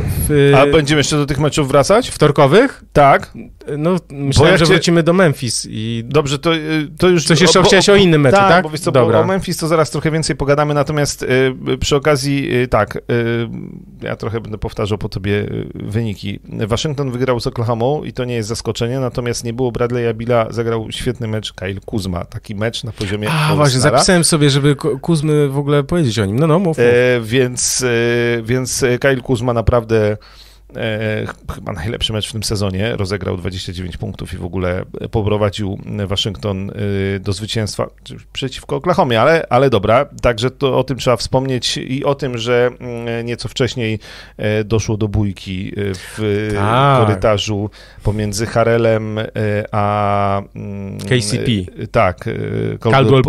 A 0.58 0.66
będziemy 0.66 1.00
jeszcze 1.00 1.18
do 1.18 1.26
tych 1.26 1.40
meczów 1.40 1.68
wracać? 1.68 2.10
wtorkowych? 2.10 2.84
Tak. 2.94 3.34
No, 3.78 3.96
myślałem, 4.10 4.52
jak 4.52 4.60
że 4.60 4.66
cię- 4.66 4.74
wrócimy 4.74 5.04
do 5.04 5.14
Memphis 5.14 5.68
i 5.70 6.04
Dobrze, 6.06 6.40
to, 6.40 6.56
y, 6.56 6.88
to 6.98 7.08
już. 7.10 7.26
coś 7.26 7.42
jeszcze 7.42 7.60
bo- 7.62 7.68
chciałeś 7.68 7.90
o 7.90 7.96
innym 7.96 8.22
meczu, 8.22 8.38
tak, 8.38 8.50
tak? 8.50 8.64
bo 8.64 8.70
wiesz 8.70 8.80
co, 8.82 8.92
Dobra. 8.92 9.18
bo 9.18 9.24
o 9.24 9.28
Memphis 9.28 9.58
to 9.58 9.68
zaraz 9.68 9.92
trochę 9.92 10.12
więcej 10.12 10.36
pogadamy, 10.36 10.74
natomiast 10.74 11.24
y, 11.24 11.78
przy 11.80 11.96
okazji 11.96 12.56
y, 12.56 12.68
tak, 12.68 12.96
y, 12.96 13.00
ja 14.02 14.16
trochę 14.16 14.42
będę 14.42 14.58
powtarzał 14.58 14.98
po 14.98 15.10
tobie 15.10 15.32
y, 15.34 15.68
wyniki. 15.74 16.40
Waszyngton 16.68 17.12
wygrał 17.12 17.40
z 17.40 17.48
Oklahomą 17.48 18.04
i 18.04 18.14
to 18.14 18.26
nie 18.26 18.36
jest 18.36 18.50
zaskoczenie, 18.50 19.00
natomiast 19.00 19.44
nie 19.44 19.54
było 19.54 19.72
Bradley'a 19.98 20.14
Billa, 20.14 20.48
zagrał 20.50 20.88
świetny 20.92 21.28
mecz 21.28 21.54
Kyle 21.54 21.80
Kuzma, 21.86 22.26
taki 22.26 22.56
mecz 22.56 22.84
na 22.84 22.92
poziomie 22.92 23.30
A, 23.32 23.56
właśnie, 23.56 23.80
zapisałem 23.80 24.24
sobie, 24.24 24.50
żeby 24.50 24.76
Ku- 24.76 25.00
Kuzmy 25.00 25.48
w 25.48 25.58
ogóle 25.58 25.84
powiedzieć 25.84 26.20
o 26.20 26.26
nim. 26.26 26.40
No, 26.40 26.48
no, 26.48 26.60
mów. 26.60 26.78
mów. 26.78 26.80
E, 26.80 27.22
więc, 27.22 27.84
e, 27.84 28.42
więc 28.44 28.86
Kyle 29.00 29.22
Kuzma 29.22 29.54
naprawdę 29.54 30.18
chyba 31.56 31.72
najlepszy 31.72 32.14
mecz 32.14 32.30
w 32.30 32.32
tym 32.32 32.44
sezonie. 32.44 32.96
Rozegrał 32.96 33.38
29 33.38 33.98
punktów 33.98 34.34
i 34.34 34.38
w 34.38 34.46
ogóle 34.46 34.84
poprowadził 35.12 35.80
Waszyngton 36.08 36.70
e, 37.16 37.20
do 37.20 37.34
zwycięstwa 37.34 37.88
przeciwko 38.34 38.76
Oklahomie, 38.76 39.22
ale, 39.22 39.46
ale 39.50 39.70
dobra. 39.70 40.06
Także 40.22 40.52
to 40.52 40.78
o 40.80 40.84
tym 40.84 40.98
trzeba 40.98 41.18
wspomnieć 41.18 41.78
i 41.78 42.06
o 42.06 42.16
tym, 42.16 42.38
że 42.38 42.70
mm, 42.80 43.26
nieco 43.26 43.50
wcześniej 43.50 44.00
e, 44.38 44.64
doszło 44.64 44.98
do 44.98 45.08
bójki 45.08 45.68
e, 45.70 45.74
w 45.94 46.50
Tak. 46.56 47.06
korytarzu 47.08 47.70
pomiędzy 48.04 48.46
Harelem 48.46 49.20
e, 49.20 49.26
a 49.72 50.42
mm, 50.56 50.98
KCP. 51.00 51.52
e, 51.84 51.88
Tak, 51.88 52.28
e, 52.28 52.32
Caldwell 52.78 53.22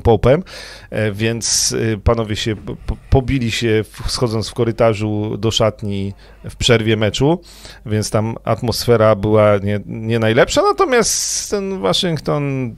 Pope'em. 0.00 0.42
E, 0.90 1.12
Więc 1.12 1.74
e, 1.94 1.96
panowie 1.96 2.36
się 2.36 2.56
po- 2.56 2.76
po- 2.86 2.96
pobili 3.10 3.50
się 3.50 3.84
schodząc 4.06 4.48
w 4.48 4.54
korytarzu 4.54 5.36
do 5.38 5.50
szatni 5.50 6.12
w 6.50 6.56
przerwie 6.56 6.79
meczu, 6.96 7.40
więc 7.86 8.10
tam 8.10 8.36
atmosfera 8.44 9.14
była 9.14 9.58
nie, 9.58 9.80
nie 9.86 10.18
najlepsza, 10.18 10.62
natomiast 10.62 11.50
ten 11.50 11.80
Waszyngton 11.80 12.74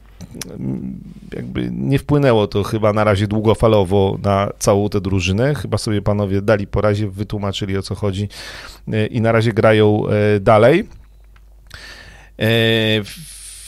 mm, 0.50 1.00
jakby 1.34 1.70
nie 1.72 1.98
wpłynęło 1.98 2.46
to 2.46 2.62
chyba 2.62 2.92
na 2.92 3.04
razie 3.04 3.26
długofalowo 3.26 4.18
na 4.22 4.48
całą 4.58 4.88
tę 4.88 5.00
drużynę. 5.00 5.54
Chyba 5.54 5.78
sobie 5.78 6.02
panowie 6.02 6.42
dali 6.42 6.66
po 6.66 6.80
razie, 6.80 7.08
wytłumaczyli 7.08 7.78
o 7.78 7.82
co 7.82 7.94
chodzi 7.94 8.28
e, 8.92 9.06
i 9.06 9.20
na 9.20 9.32
razie 9.32 9.52
grają 9.52 10.02
e, 10.06 10.40
dalej. 10.40 10.88
E, 12.38 12.46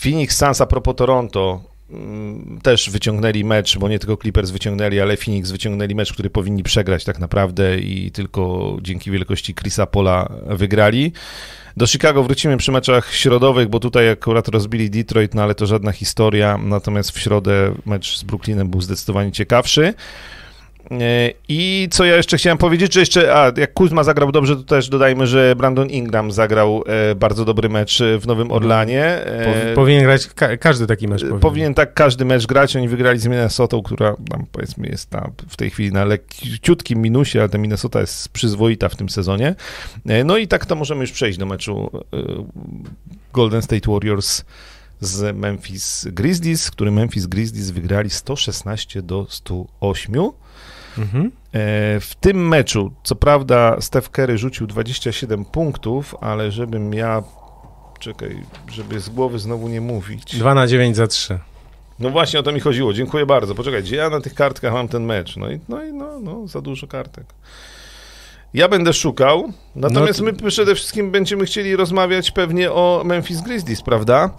Phoenix 0.00 0.36
Suns 0.36 0.60
a 0.60 0.66
propos 0.66 0.96
Toronto 0.96 1.73
też 2.62 2.90
wyciągnęli 2.90 3.44
mecz, 3.44 3.78
bo 3.78 3.88
nie 3.88 3.98
tylko 3.98 4.16
Clippers 4.16 4.50
wyciągnęli, 4.50 5.00
ale 5.00 5.16
Phoenix 5.16 5.50
wyciągnęli 5.50 5.94
mecz, 5.94 6.12
który 6.12 6.30
powinni 6.30 6.62
przegrać 6.62 7.04
tak 7.04 7.18
naprawdę 7.18 7.78
i 7.78 8.10
tylko 8.10 8.76
dzięki 8.82 9.10
wielkości 9.10 9.54
Chrisa 9.54 9.86
Pola 9.86 10.28
wygrali. 10.46 11.12
Do 11.76 11.86
Chicago 11.86 12.22
wrócimy 12.22 12.56
przy 12.56 12.72
meczach 12.72 13.14
środowych, 13.14 13.68
bo 13.68 13.80
tutaj 13.80 14.10
akurat 14.10 14.48
rozbili 14.48 14.90
Detroit, 14.90 15.34
no 15.34 15.42
ale 15.42 15.54
to 15.54 15.66
żadna 15.66 15.92
historia, 15.92 16.58
natomiast 16.58 17.10
w 17.10 17.20
środę 17.20 17.74
mecz 17.86 18.18
z 18.18 18.24
Brooklynem 18.24 18.70
był 18.70 18.80
zdecydowanie 18.80 19.32
ciekawszy. 19.32 19.94
E, 20.90 21.30
I 21.48 21.88
co 21.90 22.04
ja 22.04 22.16
jeszcze 22.16 22.36
chciałem 22.36 22.58
powiedzieć, 22.58 22.94
że 22.94 23.00
jeszcze, 23.00 23.34
a 23.36 23.52
jak 23.56 23.72
Kuzma 23.74 24.04
zagrał 24.04 24.32
dobrze, 24.32 24.56
to 24.56 24.62
też 24.62 24.88
dodajmy, 24.88 25.26
że 25.26 25.54
Brandon 25.56 25.90
Ingram 25.90 26.32
zagrał 26.32 26.84
e, 26.86 27.14
bardzo 27.14 27.44
dobry 27.44 27.68
mecz 27.68 28.00
e, 28.00 28.18
w 28.18 28.26
Nowym 28.26 28.50
Orlanie. 28.50 29.18
Powi- 29.26 29.74
powinien 29.74 30.02
grać 30.02 30.26
ka- 30.26 30.56
każdy 30.56 30.86
taki 30.86 31.08
mecz. 31.08 31.20
Powinien. 31.20 31.40
Powinien 31.40 31.74
tak 31.74 31.94
każdy 31.94 32.24
mecz 32.24 32.46
grać. 32.46 32.76
Oni 32.76 32.88
wygrali 32.88 33.18
z 33.18 33.26
Minnesotą, 33.26 33.82
która 33.82 34.16
tam 34.30 34.46
powiedzmy 34.52 34.88
jest 34.88 35.12
na, 35.12 35.30
w 35.48 35.56
tej 35.56 35.70
chwili 35.70 35.92
na 35.92 36.04
lekciutkim 36.04 37.02
minusie, 37.02 37.38
ale 37.38 37.48
ta 37.48 37.58
Minnesota 37.58 38.00
jest 38.00 38.28
przyzwoita 38.28 38.88
w 38.88 38.96
tym 38.96 39.08
sezonie. 39.08 39.54
No 40.24 40.36
i 40.36 40.48
tak 40.48 40.66
to 40.66 40.74
możemy 40.74 41.00
już 41.00 41.12
przejść 41.12 41.38
do 41.38 41.46
meczu 41.46 41.90
Golden 43.32 43.62
State 43.62 43.92
Warriors 43.92 44.44
z 45.00 45.36
Memphis 45.36 46.06
Grizzlies, 46.12 46.70
który 46.70 46.90
Memphis 46.90 47.26
Grizzlies 47.26 47.70
wygrali 47.70 48.10
116 48.10 49.02
do 49.02 49.26
108. 49.28 50.14
Mhm. 50.98 51.24
E, 51.26 51.30
W 52.00 52.12
tym 52.20 52.48
meczu, 52.48 52.92
co 53.02 53.14
prawda, 53.14 53.76
Steph 53.80 54.08
Curry 54.10 54.38
rzucił 54.38 54.66
27 54.66 55.44
punktów, 55.44 56.14
ale 56.20 56.50
żebym 56.50 56.94
ja. 56.94 57.22
Czekaj, 57.98 58.42
żeby 58.68 59.00
z 59.00 59.08
głowy 59.08 59.38
znowu 59.38 59.68
nie 59.68 59.80
mówić. 59.80 60.36
2 60.36 60.54
na 60.54 60.66
9 60.66 60.96
za 60.96 61.06
3. 61.06 61.38
No 62.00 62.10
właśnie 62.10 62.40
o 62.40 62.42
to 62.42 62.52
mi 62.52 62.60
chodziło. 62.60 62.92
Dziękuję 62.92 63.26
bardzo. 63.26 63.54
Poczekaj, 63.54 63.82
gdzie 63.82 63.96
ja 63.96 64.10
na 64.10 64.20
tych 64.20 64.34
kartkach 64.34 64.72
mam 64.72 64.88
ten 64.88 65.04
mecz? 65.04 65.36
No 65.36 65.50
i 65.50 65.60
no, 65.68 65.84
i 65.84 65.92
no, 65.92 66.20
no 66.20 66.46
za 66.46 66.60
dużo 66.60 66.86
kartek. 66.86 67.24
Ja 68.54 68.68
będę 68.68 68.92
szukał, 68.92 69.52
natomiast 69.76 70.20
No 70.20 70.26
my 70.42 70.50
przede 70.50 70.74
wszystkim 70.74 71.10
będziemy 71.10 71.44
chcieli 71.44 71.76
rozmawiać 71.76 72.30
pewnie 72.30 72.72
o 72.72 73.02
Memphis 73.04 73.40
Grizzlies, 73.40 73.82
prawda? 73.82 74.30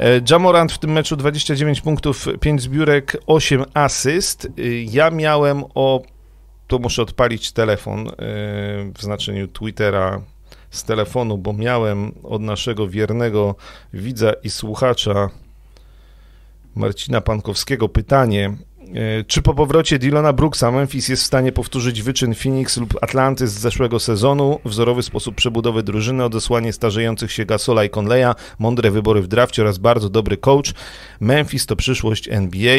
E, 0.00 0.20
Jamorant 0.30 0.72
w 0.72 0.78
tym 0.78 0.92
meczu 0.92 1.16
29 1.16 1.80
punktów, 1.80 2.26
5 2.40 2.62
zbiórek, 2.62 3.16
8 3.26 3.64
asyst. 3.74 4.48
Y, 4.58 4.84
Ja 4.90 5.10
miałem 5.10 5.64
o... 5.74 6.02
To 6.66 6.78
muszę 6.78 7.02
odpalić 7.02 7.52
telefon 7.52 8.08
y, 8.08 8.12
w 8.94 9.02
znaczeniu 9.02 9.48
Twittera 9.48 10.20
z 10.70 10.84
telefonu, 10.84 11.38
bo 11.38 11.52
miałem 11.52 12.12
od 12.22 12.42
naszego 12.42 12.88
wiernego 12.88 13.54
widza 13.92 14.32
i 14.32 14.50
słuchacza 14.50 15.30
Marcina 16.74 17.20
Pankowskiego 17.20 17.88
pytanie. 17.88 18.56
E, 18.94 19.24
Czy 19.24 19.42
po 19.42 19.54
powrocie 19.54 19.98
Dylana 19.98 20.32
Brooksa 20.32 20.70
Memphis 20.70 21.08
jest 21.08 21.22
w 21.22 21.26
stanie 21.26 21.52
powtórzyć 21.52 22.02
wyczyn 22.02 22.34
Phoenix 22.34 22.76
lub 22.76 22.98
Atlanty 23.02 23.48
z 23.48 23.52
zeszłego 23.52 24.00
sezonu? 24.00 24.60
Wzorowy 24.64 25.02
sposób 25.02 25.34
przebudowy 25.34 25.82
drużyny, 25.82 26.24
odesłanie 26.24 26.72
starzejących 26.72 27.32
się 27.32 27.44
Gasola 27.44 27.84
i 27.84 27.90
Conleya, 27.90 28.34
mądre 28.58 28.90
wybory 28.90 29.22
w 29.22 29.28
drafcie 29.28 29.62
oraz 29.62 29.78
bardzo 29.78 30.10
dobry 30.10 30.36
coach. 30.36 30.74
Memphis 31.20 31.66
to 31.66 31.76
przyszłość 31.76 32.28
NBA. 32.28 32.78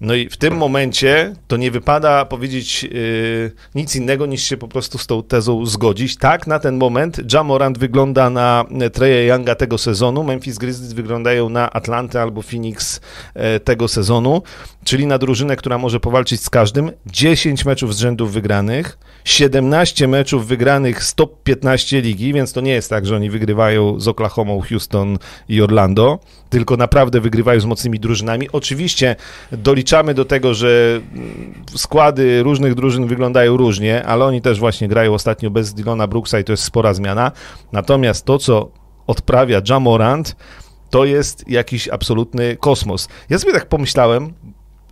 No 0.00 0.14
i 0.14 0.28
w 0.28 0.36
tym 0.36 0.56
momencie 0.56 1.34
to 1.48 1.56
nie 1.56 1.70
wypada 1.70 2.24
powiedzieć 2.24 2.82
yy, 2.82 3.52
nic 3.74 3.96
innego 3.96 4.26
niż 4.26 4.42
się 4.42 4.56
po 4.56 4.68
prostu 4.68 4.98
z 4.98 5.06
tą 5.06 5.22
tezą 5.22 5.66
zgodzić. 5.66 6.16
Tak, 6.16 6.46
na 6.46 6.58
ten 6.58 6.76
moment 6.76 7.32
Jamorant 7.32 7.78
wygląda 7.78 8.30
na 8.30 8.64
Treya 8.92 9.28
Younga 9.28 9.54
tego 9.54 9.78
sezonu, 9.78 10.24
Memphis 10.24 10.58
Grizzlies 10.58 10.92
wyglądają 10.92 11.48
na 11.48 11.70
Atlantę 11.70 12.22
albo 12.22 12.42
Phoenix 12.42 13.00
e, 13.34 13.60
tego 13.60 13.88
sezonu, 13.88 14.42
czyli 14.84 15.06
na 15.06 15.18
drużynę, 15.18 15.56
która 15.56 15.78
może 15.78 16.00
powalczyć 16.00 16.40
z 16.40 16.50
każdym. 16.50 16.90
10 17.06 17.64
meczów 17.64 17.94
z 17.94 17.98
rzędu 17.98 18.26
wygranych, 18.26 18.98
17 19.24 20.08
meczów 20.08 20.46
wygranych 20.46 21.04
z 21.04 21.14
top 21.14 21.42
15 21.42 22.00
ligi, 22.00 22.32
więc 22.32 22.52
to 22.52 22.60
nie 22.60 22.72
jest 22.72 22.90
tak, 22.90 23.06
że 23.06 23.16
oni 23.16 23.30
wygrywają 23.30 24.00
z 24.00 24.08
Oklahoma, 24.08 24.52
Houston 24.68 25.18
i 25.48 25.62
Orlando, 25.62 26.18
tylko 26.50 26.76
naprawdę 26.76 27.20
wygrywają 27.20 27.60
z 27.60 27.64
mocnymi 27.64 28.00
drużynami. 28.00 28.48
Oczywiście 28.52 29.16
doliczamy 29.52 30.14
do 30.14 30.24
tego, 30.24 30.54
że 30.54 31.00
składy 31.76 32.42
różnych 32.42 32.74
drużyn 32.74 33.06
wyglądają 33.06 33.56
różnie, 33.56 34.04
ale 34.06 34.24
oni 34.24 34.42
też 34.42 34.58
właśnie 34.58 34.88
grają 34.88 35.14
ostatnio 35.14 35.50
bez 35.50 35.74
Dylona 35.74 36.06
Brooksa 36.06 36.40
i 36.40 36.44
to 36.44 36.52
jest 36.52 36.62
spora 36.62 36.94
zmiana. 36.94 37.32
Natomiast 37.72 38.24
to, 38.24 38.38
co 38.38 38.70
odprawia 39.06 39.60
Jamorant, 39.68 40.36
to 40.90 41.04
jest 41.04 41.48
jakiś 41.48 41.88
absolutny 41.88 42.56
kosmos. 42.56 43.08
Ja 43.28 43.38
sobie 43.38 43.52
tak 43.52 43.66
pomyślałem, 43.66 44.32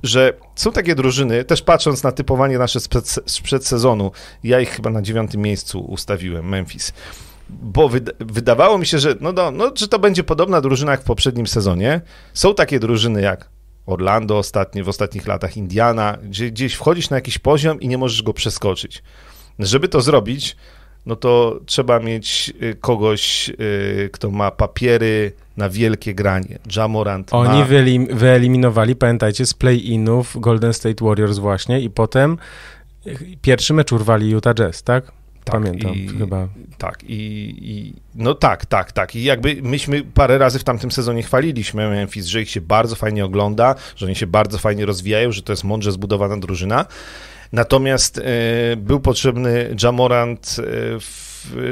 że 0.02 0.32
są 0.54 0.72
takie 0.72 0.94
drużyny, 0.94 1.44
też 1.44 1.62
patrząc 1.62 2.02
na 2.02 2.12
typowanie 2.12 2.58
nasze 2.58 2.80
sprzed, 2.80 3.18
sprzed 3.26 3.66
sezonu, 3.66 4.10
ja 4.44 4.60
ich 4.60 4.70
chyba 4.70 4.90
na 4.90 5.02
dziewiątym 5.02 5.40
miejscu 5.40 5.80
ustawiłem, 5.80 6.48
Memphis 6.48 6.92
bo 7.50 7.90
wydawało 8.20 8.78
mi 8.78 8.86
się, 8.86 8.98
że, 8.98 9.14
no, 9.20 9.32
no, 9.32 9.50
no, 9.50 9.72
że 9.76 9.88
to 9.88 9.98
będzie 9.98 10.24
podobna 10.24 10.60
drużyna 10.60 10.92
jak 10.92 11.00
w 11.00 11.04
poprzednim 11.04 11.46
sezonie. 11.46 12.00
Są 12.34 12.54
takie 12.54 12.80
drużyny 12.80 13.22
jak 13.22 13.50
Orlando 13.86 14.38
ostatnie, 14.38 14.84
w 14.84 14.88
ostatnich 14.88 15.26
latach, 15.26 15.56
Indiana, 15.56 16.18
gdzie 16.22 16.50
gdzieś 16.50 16.74
wchodzisz 16.74 17.10
na 17.10 17.16
jakiś 17.16 17.38
poziom 17.38 17.80
i 17.80 17.88
nie 17.88 17.98
możesz 17.98 18.22
go 18.22 18.32
przeskoczyć. 18.32 19.02
Żeby 19.58 19.88
to 19.88 20.00
zrobić, 20.00 20.56
no 21.06 21.16
to 21.16 21.60
trzeba 21.66 22.00
mieć 22.00 22.52
y, 22.62 22.76
kogoś, 22.80 23.48
y, 23.48 24.10
kto 24.12 24.30
ma 24.30 24.50
papiery 24.50 25.32
na 25.58 25.68
wielkie 25.68 26.14
granie. 26.14 26.58
Jamorant 26.76 27.34
Oni 27.34 27.58
ma... 27.58 27.64
wyeliminowali, 28.14 28.96
pamiętajcie, 28.96 29.46
z 29.46 29.54
play-inów 29.54 30.40
Golden 30.40 30.72
State 30.72 31.04
Warriors 31.04 31.38
właśnie 31.38 31.80
i 31.80 31.90
potem 31.90 32.38
pierwszy 33.42 33.74
mecz 33.74 33.92
urwali 33.92 34.30
Utah 34.30 34.54
Jazz, 34.54 34.82
tak? 34.82 35.12
Tak, 35.44 35.52
Pamiętam 35.52 35.94
i, 35.94 36.08
chyba. 36.08 36.48
Tak, 36.78 37.04
i, 37.04 37.14
i, 37.60 37.94
no 38.14 38.34
tak, 38.34 38.66
tak, 38.66 38.92
tak. 38.92 39.16
I 39.16 39.24
jakby 39.24 39.58
myśmy 39.62 40.02
parę 40.02 40.38
razy 40.38 40.58
w 40.58 40.64
tamtym 40.64 40.90
sezonie 40.90 41.22
chwaliliśmy 41.22 41.90
Memphis, 41.90 42.26
że 42.26 42.42
ich 42.42 42.50
się 42.50 42.60
bardzo 42.60 42.96
fajnie 42.96 43.24
ogląda, 43.24 43.74
że 43.96 44.06
oni 44.06 44.16
się 44.16 44.26
bardzo 44.26 44.58
fajnie 44.58 44.86
rozwijają, 44.86 45.32
że 45.32 45.42
to 45.42 45.52
jest 45.52 45.64
mądrze 45.64 45.92
zbudowana 45.92 46.36
drużyna. 46.36 46.86
Natomiast 47.52 48.18
e, 48.18 48.22
był 48.76 49.00
potrzebny 49.00 49.76
Jamorant 49.82 50.56
e, 50.58 51.00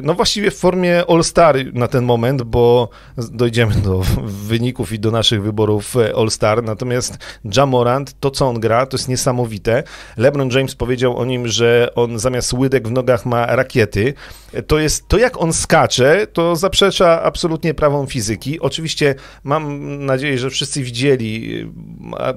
no 0.03 0.15
właściwie 0.15 0.51
w 0.51 0.57
formie 0.57 1.05
All-Star 1.09 1.57
na 1.75 1.89
ten 1.89 2.05
moment, 2.05 2.43
bo 2.43 2.89
dojdziemy 3.17 3.75
do 3.75 4.03
wyników 4.49 4.93
i 4.93 4.99
do 4.99 5.11
naszych 5.11 5.43
wyborów 5.43 5.97
e, 5.97 6.17
All-Star, 6.17 6.63
natomiast 6.63 7.19
Jamorant, 7.57 8.21
to 8.21 8.31
co 8.31 8.49
on 8.49 8.61
gra, 8.61 8.87
to 8.87 8.97
jest 8.97 9.09
niesamowite. 9.09 9.83
LeBron 10.17 10.51
James 10.51 10.75
powiedział 10.75 11.17
o 11.17 11.25
nim, 11.25 11.49
że 11.49 11.91
on 11.95 12.19
zamiast 12.19 12.53
łydek 12.53 12.89
w 12.89 12.91
nogach 12.91 13.27
ma 13.27 13.47
rakiety. 13.47 14.15
To 14.67 14.79
jest, 14.79 15.09
to 15.09 15.19
jak 15.19 15.43
on 15.43 15.53
skacze, 15.53 16.27
to 16.27 16.57
zaprzecza 16.57 17.23
absolutnie 17.23 17.75
prawom 17.75 18.07
fizyki. 18.07 18.61
Oczywiście 18.61 19.15
mam 19.45 19.87
nadzieję, 20.07 20.39
że 20.39 20.51
wszyscy 20.51 20.83
widzieli, 20.83 21.65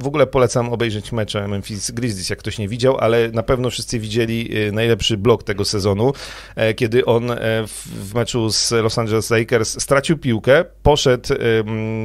w 0.01 0.07
ogóle 0.07 0.27
polecam 0.27 0.69
obejrzeć 0.69 1.11
mecze 1.11 1.47
Memphis 1.47 1.91
Grizzlies, 1.91 2.29
jak 2.29 2.39
ktoś 2.39 2.57
nie 2.57 2.67
widział, 2.67 2.97
ale 2.97 3.31
na 3.31 3.43
pewno 3.43 3.69
wszyscy 3.69 3.99
widzieli 3.99 4.67
e, 4.67 4.71
najlepszy 4.71 5.17
blok 5.17 5.43
tego 5.43 5.65
sezonu, 5.65 6.13
e, 6.55 6.73
kiedy 6.73 7.05
on 7.05 7.18
E, 7.31 7.67
w 7.85 8.13
meczu 8.15 8.49
z 8.49 8.71
Los 8.71 8.97
Angeles 8.97 9.29
Lakers 9.29 9.81
stracił 9.81 10.17
piłkę, 10.17 10.65
poszedł, 10.83 11.29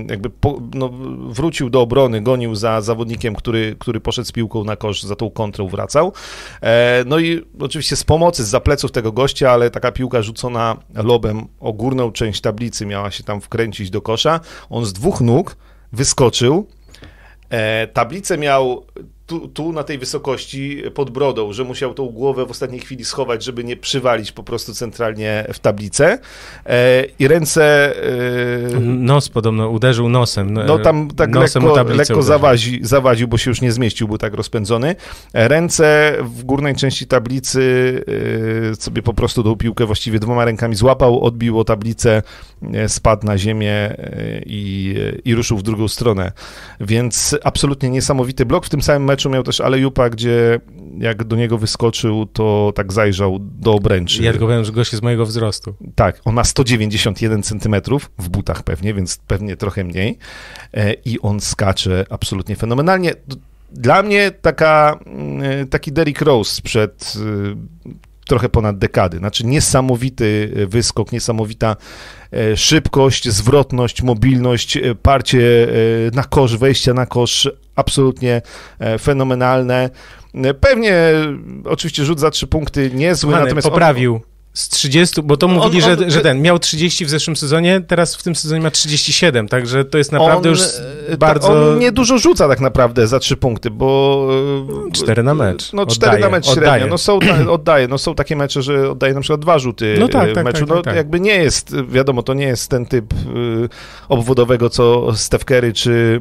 jakby 0.08 0.30
po, 0.30 0.60
no, 0.74 0.90
wrócił 1.28 1.70
do 1.70 1.80
obrony, 1.80 2.20
gonił 2.20 2.54
za 2.54 2.80
zawodnikiem, 2.80 3.34
który, 3.34 3.76
który 3.78 4.00
poszedł 4.00 4.28
z 4.28 4.32
piłką 4.32 4.64
na 4.64 4.76
kosz, 4.76 5.02
za 5.02 5.16
tą 5.16 5.30
kontrę 5.30 5.68
wracał. 5.68 6.12
E, 6.62 7.04
no 7.06 7.18
i 7.18 7.42
oczywiście 7.60 7.96
z 7.96 8.04
pomocy, 8.04 8.44
z 8.44 8.48
zapleców 8.48 8.92
tego 8.92 9.12
gościa, 9.12 9.50
ale 9.50 9.70
taka 9.70 9.92
piłka 9.92 10.22
rzucona 10.22 10.76
lobem 10.94 11.46
o 11.60 11.72
górną 11.72 12.12
część 12.12 12.40
tablicy 12.40 12.86
miała 12.86 13.10
się 13.10 13.24
tam 13.24 13.40
wkręcić 13.40 13.90
do 13.90 14.02
kosza. 14.02 14.40
On 14.70 14.84
z 14.84 14.92
dwóch 14.92 15.20
nóg 15.20 15.56
wyskoczył, 15.92 16.66
E, 17.54 17.86
tablicę 17.86 18.38
miał 18.38 18.86
tu, 19.40 19.48
tu, 19.48 19.72
na 19.72 19.82
tej 19.82 19.98
wysokości 19.98 20.82
pod 20.94 21.10
brodą, 21.10 21.52
że 21.52 21.64
musiał 21.64 21.94
tą 21.94 22.06
głowę 22.06 22.46
w 22.46 22.50
ostatniej 22.50 22.80
chwili 22.80 23.04
schować, 23.04 23.44
żeby 23.44 23.64
nie 23.64 23.76
przywalić 23.76 24.32
po 24.32 24.42
prostu 24.42 24.74
centralnie 24.74 25.46
w 25.52 25.58
tablicę. 25.58 26.18
E, 26.66 27.04
I 27.18 27.28
ręce. 27.28 27.94
E, 28.76 28.80
Nos 28.80 29.28
podobno 29.28 29.68
uderzył 29.68 30.08
nosem. 30.08 30.54
No 30.54 30.78
tam 30.78 31.10
tak 31.10 31.30
nosem 31.30 31.64
lekko, 31.64 31.94
lekko 31.94 32.22
zawazi, 32.22 32.78
zawadził, 32.82 33.28
bo 33.28 33.38
się 33.38 33.50
już 33.50 33.60
nie 33.60 33.72
zmieścił, 33.72 34.08
był 34.08 34.18
tak 34.18 34.34
rozpędzony. 34.34 34.96
E, 35.32 35.48
ręce 35.48 36.16
w 36.22 36.44
górnej 36.44 36.74
części 36.74 37.06
tablicy 37.06 38.04
e, 38.72 38.74
sobie 38.74 39.02
po 39.02 39.14
prostu 39.14 39.42
tą 39.42 39.56
piłkę 39.56 39.86
właściwie 39.86 40.18
dwoma 40.18 40.44
rękami 40.44 40.74
złapał, 40.74 41.20
odbił 41.20 41.58
o 41.58 41.64
tablicę, 41.64 42.22
e, 42.74 42.88
spadł 42.88 43.26
na 43.26 43.38
ziemię 43.38 43.72
e, 43.72 43.96
i, 44.46 44.94
i 45.24 45.34
ruszył 45.34 45.58
w 45.58 45.62
drugą 45.62 45.88
stronę. 45.88 46.32
Więc 46.80 47.36
absolutnie 47.44 47.90
niesamowity 47.90 48.46
blok. 48.46 48.66
W 48.66 48.68
tym 48.68 48.82
samym 48.82 49.04
meczu 49.04 49.23
miał 49.30 49.42
też 49.42 49.60
Alejupa, 49.60 50.10
gdzie 50.10 50.60
jak 50.98 51.24
do 51.24 51.36
niego 51.36 51.58
wyskoczył, 51.58 52.26
to 52.26 52.72
tak 52.74 52.92
zajrzał 52.92 53.38
do 53.40 53.72
obręczy. 53.72 54.22
Ja 54.22 54.30
tylko 54.30 54.46
powiem, 54.46 54.64
że 54.64 54.72
gość 54.72 54.92
jest 54.92 55.02
mojego 55.02 55.26
wzrostu. 55.26 55.74
Tak, 55.94 56.20
on 56.24 56.34
ma 56.34 56.44
191 56.44 57.42
centymetrów, 57.42 58.10
w 58.18 58.28
butach 58.28 58.62
pewnie, 58.62 58.94
więc 58.94 59.16
pewnie 59.16 59.56
trochę 59.56 59.84
mniej 59.84 60.18
e, 60.74 60.92
i 60.92 61.20
on 61.20 61.40
skacze 61.40 62.04
absolutnie 62.10 62.56
fenomenalnie. 62.56 63.12
Dla 63.72 64.02
mnie 64.02 64.30
taka, 64.30 64.98
mm, 65.06 65.68
taki 65.68 65.92
Derrick 65.92 66.20
Rose 66.20 66.54
sprzed 66.54 67.14
y, 67.16 67.90
trochę 68.26 68.48
ponad 68.48 68.78
dekady. 68.78 69.18
Znaczy 69.18 69.46
niesamowity 69.46 70.52
wyskok, 70.68 71.12
niesamowita 71.12 71.76
e, 72.32 72.56
szybkość, 72.56 73.28
zwrotność, 73.28 74.02
mobilność, 74.02 74.76
e, 74.76 74.94
parcie 74.94 75.68
e, 75.68 75.70
na 76.12 76.24
kosz, 76.24 76.56
wejścia 76.56 76.94
na 76.94 77.06
kosz, 77.06 77.50
absolutnie 77.76 78.42
fenomenalne. 79.00 79.90
Pewnie 80.60 80.94
oczywiście 81.64 82.04
rzut 82.04 82.20
za 82.20 82.30
trzy 82.30 82.46
punkty 82.46 82.90
niezły, 82.94 83.32
Hany, 83.32 83.44
natomiast... 83.44 83.68
Poprawił. 83.68 84.14
On 84.14 84.33
z 84.54 84.68
30, 84.68 85.22
bo 85.22 85.36
to 85.36 85.48
mówili, 85.48 85.84
on, 85.84 85.90
on, 85.90 85.98
że, 85.98 86.10
że 86.10 86.20
ten 86.20 86.42
miał 86.42 86.58
30 86.58 87.04
w 87.04 87.10
zeszłym 87.10 87.36
sezonie, 87.36 87.80
teraz 87.86 88.16
w 88.16 88.22
tym 88.22 88.34
sezonie 88.34 88.62
ma 88.62 88.70
37, 88.70 89.48
także 89.48 89.84
to 89.84 89.98
jest 89.98 90.12
naprawdę 90.12 90.48
on, 90.48 90.54
już 90.54 90.60
e, 91.08 91.16
bardzo... 91.16 91.70
On 91.70 91.78
niedużo 91.78 92.18
rzuca 92.18 92.48
tak 92.48 92.60
naprawdę 92.60 93.06
za 93.06 93.18
3 93.18 93.36
punkty, 93.36 93.70
bo... 93.70 94.28
4 94.92 95.22
na 95.22 95.34
mecz. 95.34 95.72
No 95.72 95.86
4 95.86 96.10
oddaje, 96.10 96.24
na 96.24 96.30
mecz 96.30 96.44
średnio, 96.46 96.62
oddaje. 96.62 96.86
no 96.86 96.98
są, 96.98 97.18
oddaje, 97.50 97.88
no 97.88 97.98
są 97.98 98.14
takie 98.14 98.36
mecze, 98.36 98.62
że 98.62 98.90
oddaje 98.90 99.14
na 99.14 99.20
przykład 99.20 99.40
dwa 99.40 99.58
rzuty 99.58 99.96
no 100.00 100.08
tak, 100.08 100.30
w 100.30 100.34
tak, 100.34 100.44
meczu, 100.44 100.58
tak, 100.58 100.68
no 100.68 100.74
tak, 100.74 100.84
tak. 100.84 100.96
jakby 100.96 101.20
nie 101.20 101.36
jest, 101.36 101.74
wiadomo, 101.88 102.22
to 102.22 102.34
nie 102.34 102.46
jest 102.46 102.70
ten 102.70 102.86
typ 102.86 103.14
obwodowego, 104.08 104.70
co 104.70 105.16
Steph 105.16 105.44
Curry 105.44 105.72
czy, 105.72 106.20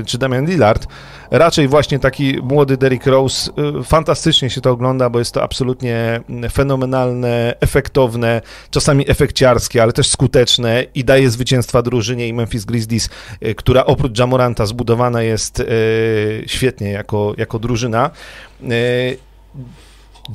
y, 0.00 0.04
czy 0.04 0.18
Damian 0.18 0.46
Lillard, 0.46 0.86
raczej 1.30 1.68
właśnie 1.68 1.98
taki 1.98 2.38
młody 2.42 2.76
Derrick 2.76 3.06
Rose, 3.06 3.50
y, 3.80 3.84
fantastycznie 3.84 4.50
się 4.50 4.60
to 4.60 4.70
ogląda, 4.70 5.10
bo 5.10 5.18
jest 5.18 5.34
to 5.34 5.42
absolutnie 5.42 6.20
fenomenalne, 6.52 7.54
efektowne, 7.60 8.42
czasami 8.70 9.10
efekciarskie, 9.10 9.82
ale 9.82 9.92
też 9.92 10.08
skuteczne 10.08 10.84
i 10.94 11.04
daje 11.04 11.30
zwycięstwa 11.30 11.82
drużynie 11.82 12.28
i 12.28 12.32
Memphis 12.32 12.64
Grizzlies, 12.64 13.08
y, 13.42 13.54
która 13.54 13.84
oprócz 13.84 14.18
Jamoranta 14.18 14.66
zbudowana 14.66 15.22
jest 15.22 15.60
y, 15.60 16.44
świetnie 16.46 16.90
jako, 16.90 17.34
jako 17.38 17.58
drużyna. 17.58 18.10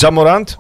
Jamorant, 0.04 0.58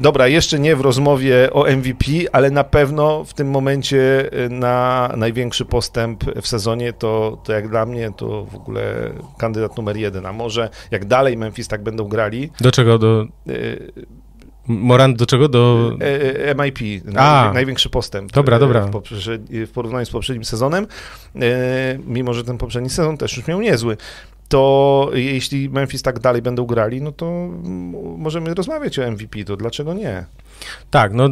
dobra, 0.00 0.28
jeszcze 0.28 0.58
nie 0.58 0.76
w 0.76 0.80
rozmowie 0.80 1.52
o 1.52 1.66
MVP, 1.76 2.06
ale 2.32 2.50
na 2.50 2.64
pewno 2.64 3.24
w 3.24 3.34
tym 3.34 3.50
momencie 3.50 4.30
y, 4.46 4.50
na 4.50 5.10
największy 5.16 5.64
postęp 5.64 6.24
w 6.42 6.46
sezonie 6.46 6.92
to, 6.92 7.38
to 7.44 7.52
jak 7.52 7.68
dla 7.68 7.86
mnie 7.86 8.10
to 8.16 8.44
w 8.44 8.54
ogóle 8.54 9.12
kandydat 9.38 9.76
numer 9.76 9.96
jeden, 9.96 10.26
a 10.26 10.32
może 10.32 10.70
jak 10.90 11.04
dalej 11.04 11.36
Memphis 11.36 11.68
tak 11.68 11.82
będą 11.82 12.04
grali. 12.04 12.50
Do 12.60 12.70
czego? 12.70 12.98
Do... 12.98 13.26
Y, 13.48 13.92
Morant 14.66 15.16
do 15.16 15.26
czego? 15.26 15.48
Do... 15.48 15.92
E, 16.00 16.54
MIP, 16.54 16.78
a. 17.16 17.50
największy 17.54 17.90
postęp. 17.90 18.32
Dobra, 18.32 18.58
dobra. 18.58 18.86
W, 18.86 19.66
w 19.66 19.70
porównaniu 19.70 20.06
z 20.06 20.10
poprzednim 20.10 20.44
sezonem, 20.44 20.86
mimo 22.06 22.34
że 22.34 22.44
ten 22.44 22.58
poprzedni 22.58 22.90
sezon 22.90 23.16
też 23.16 23.36
już 23.36 23.46
miał 23.46 23.60
niezły 23.60 23.96
to 24.50 25.10
jeśli 25.14 25.68
Memphis 25.68 26.02
tak 26.02 26.18
dalej 26.18 26.42
będą 26.42 26.66
grali, 26.66 27.02
no 27.02 27.12
to 27.12 27.48
możemy 28.16 28.54
rozmawiać 28.54 28.98
o 28.98 29.10
MVP, 29.10 29.44
to 29.44 29.56
dlaczego 29.56 29.94
nie? 29.94 30.24
Tak, 30.90 31.12
no 31.12 31.28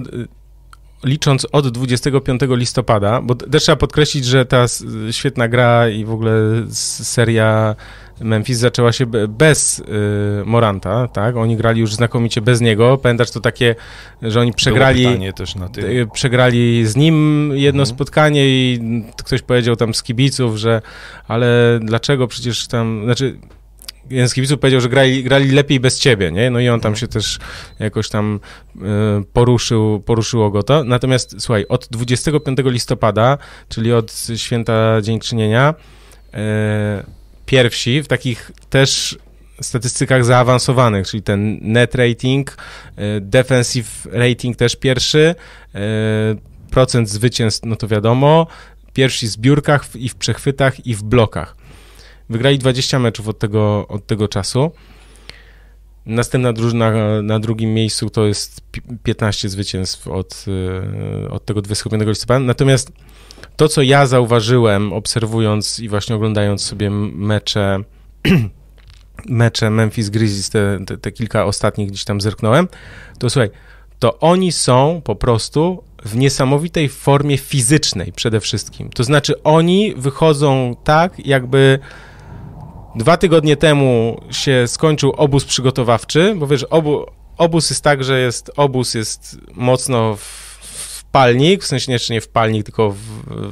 licząc 1.04 1.46
od 1.52 1.68
25 1.68 2.40
listopada, 2.48 3.20
bo 3.22 3.34
też 3.34 3.62
trzeba 3.62 3.76
podkreślić, 3.76 4.24
że 4.24 4.46
ta 4.46 4.66
świetna 5.10 5.48
gra 5.48 5.88
i 5.88 6.04
w 6.04 6.12
ogóle 6.12 6.32
seria 6.70 7.76
Memphis 8.20 8.58
zaczęła 8.58 8.92
się 8.92 9.06
bez 9.28 9.78
y, 9.78 9.84
Moranta, 10.44 11.08
tak? 11.08 11.36
Oni 11.36 11.56
grali 11.56 11.80
już 11.80 11.94
znakomicie 11.94 12.40
bez 12.40 12.60
niego. 12.60 12.98
Pamiętasz 12.98 13.30
to 13.30 13.40
takie, 13.40 13.74
że 14.22 14.40
oni 14.40 14.52
przegrali 14.52 15.32
też 15.32 15.54
na 15.54 15.68
tym. 15.68 15.84
Y, 15.84 16.06
przegrali 16.12 16.86
z 16.86 16.96
nim 16.96 17.48
jedno 17.54 17.82
mhm. 17.82 17.96
spotkanie 17.96 18.48
i 18.48 18.80
ktoś 19.16 19.42
powiedział 19.42 19.76
tam 19.76 19.94
z 19.94 20.02
kibiców, 20.02 20.56
że 20.56 20.82
ale 21.28 21.78
dlaczego 21.82 22.26
przecież 22.26 22.66
tam, 22.66 23.00
znaczy 23.04 23.38
jeden 24.10 24.28
z 24.28 24.34
kibiców 24.34 24.58
powiedział, 24.58 24.80
że 24.80 24.88
grali, 24.88 25.24
grali 25.24 25.50
lepiej 25.50 25.80
bez 25.80 25.98
ciebie, 25.98 26.32
nie? 26.32 26.50
No 26.50 26.60
i 26.60 26.68
on 26.68 26.80
tam 26.80 26.92
mhm. 26.92 27.00
się 27.00 27.08
też 27.08 27.38
jakoś 27.78 28.08
tam 28.08 28.40
y, 28.76 28.80
poruszył, 29.32 30.00
poruszyło 30.00 30.50
go 30.50 30.62
to. 30.62 30.84
Natomiast 30.84 31.34
słuchaj, 31.38 31.66
od 31.68 31.88
25 31.90 32.58
listopada, 32.64 33.38
czyli 33.68 33.92
od 33.92 34.26
święta 34.36 35.02
Dziękczynienia, 35.02 35.74
y, 36.34 37.17
pierwsi 37.48 38.02
w 38.02 38.08
takich 38.08 38.52
też 38.70 39.18
statystykach 39.60 40.24
zaawansowanych, 40.24 41.08
czyli 41.08 41.22
ten 41.22 41.58
net 41.62 41.94
rating, 41.94 42.50
y, 42.50 43.20
defensive 43.20 44.06
rating 44.12 44.56
też 44.56 44.76
pierwszy, 44.76 45.34
y, 45.74 45.78
procent 46.70 47.08
zwycięstw, 47.08 47.66
no 47.66 47.76
to 47.76 47.88
wiadomo, 47.88 48.46
pierwsi 48.92 49.26
w 49.26 49.30
zbiórkach 49.30 49.96
i 49.96 50.08
w 50.08 50.14
przechwytach 50.14 50.86
i 50.86 50.94
w 50.94 51.02
blokach. 51.02 51.56
Wygrali 52.30 52.58
20 52.58 52.98
meczów 52.98 53.28
od 53.28 53.38
tego, 53.38 53.88
od 53.88 54.06
tego 54.06 54.28
czasu. 54.28 54.70
Następna 56.06 56.52
drużyna 56.52 56.92
na 57.22 57.40
drugim 57.40 57.74
miejscu 57.74 58.10
to 58.10 58.26
jest 58.26 58.60
15 59.02 59.48
zwycięstw 59.48 60.08
od, 60.08 60.44
y, 61.26 61.30
od 61.30 61.44
tego 61.44 61.62
21 61.62 62.08
listopada. 62.08 62.40
Natomiast 62.40 62.92
to, 63.56 63.68
co 63.68 63.82
ja 63.82 64.06
zauważyłem, 64.06 64.92
obserwując 64.92 65.80
i 65.80 65.88
właśnie 65.88 66.16
oglądając 66.16 66.62
sobie 66.62 66.90
mecze, 66.90 67.78
mecze 69.26 69.70
Memphis 69.70 70.10
Grizzlies, 70.10 70.50
te, 70.50 70.78
te, 70.86 70.98
te 70.98 71.12
kilka 71.12 71.44
ostatnich 71.44 71.88
gdzieś 71.88 72.04
tam 72.04 72.20
zerknąłem, 72.20 72.68
to 73.18 73.30
słuchaj, 73.30 73.50
to 73.98 74.18
oni 74.18 74.52
są 74.52 75.00
po 75.04 75.16
prostu 75.16 75.82
w 76.04 76.16
niesamowitej 76.16 76.88
formie 76.88 77.38
fizycznej 77.38 78.12
przede 78.12 78.40
wszystkim. 78.40 78.90
To 78.90 79.04
znaczy 79.04 79.42
oni 79.42 79.94
wychodzą 79.96 80.76
tak, 80.84 81.26
jakby 81.26 81.78
dwa 82.96 83.16
tygodnie 83.16 83.56
temu 83.56 84.20
się 84.30 84.64
skończył 84.66 85.10
obóz 85.10 85.44
przygotowawczy, 85.44 86.34
bo 86.36 86.46
wiesz, 86.46 86.64
obu, 86.64 87.06
obóz 87.38 87.70
jest 87.70 87.84
tak, 87.84 88.04
że 88.04 88.20
jest 88.20 88.50
obóz 88.56 88.94
jest 88.94 89.38
mocno 89.54 90.16
w, 90.16 90.47
palnik, 91.12 91.62
w 91.62 91.66
sensie 91.66 91.92
nie, 91.92 91.98
nie 92.10 92.20
w 92.20 92.28
palnik, 92.28 92.64
tylko 92.64 92.90
w, 92.90 92.98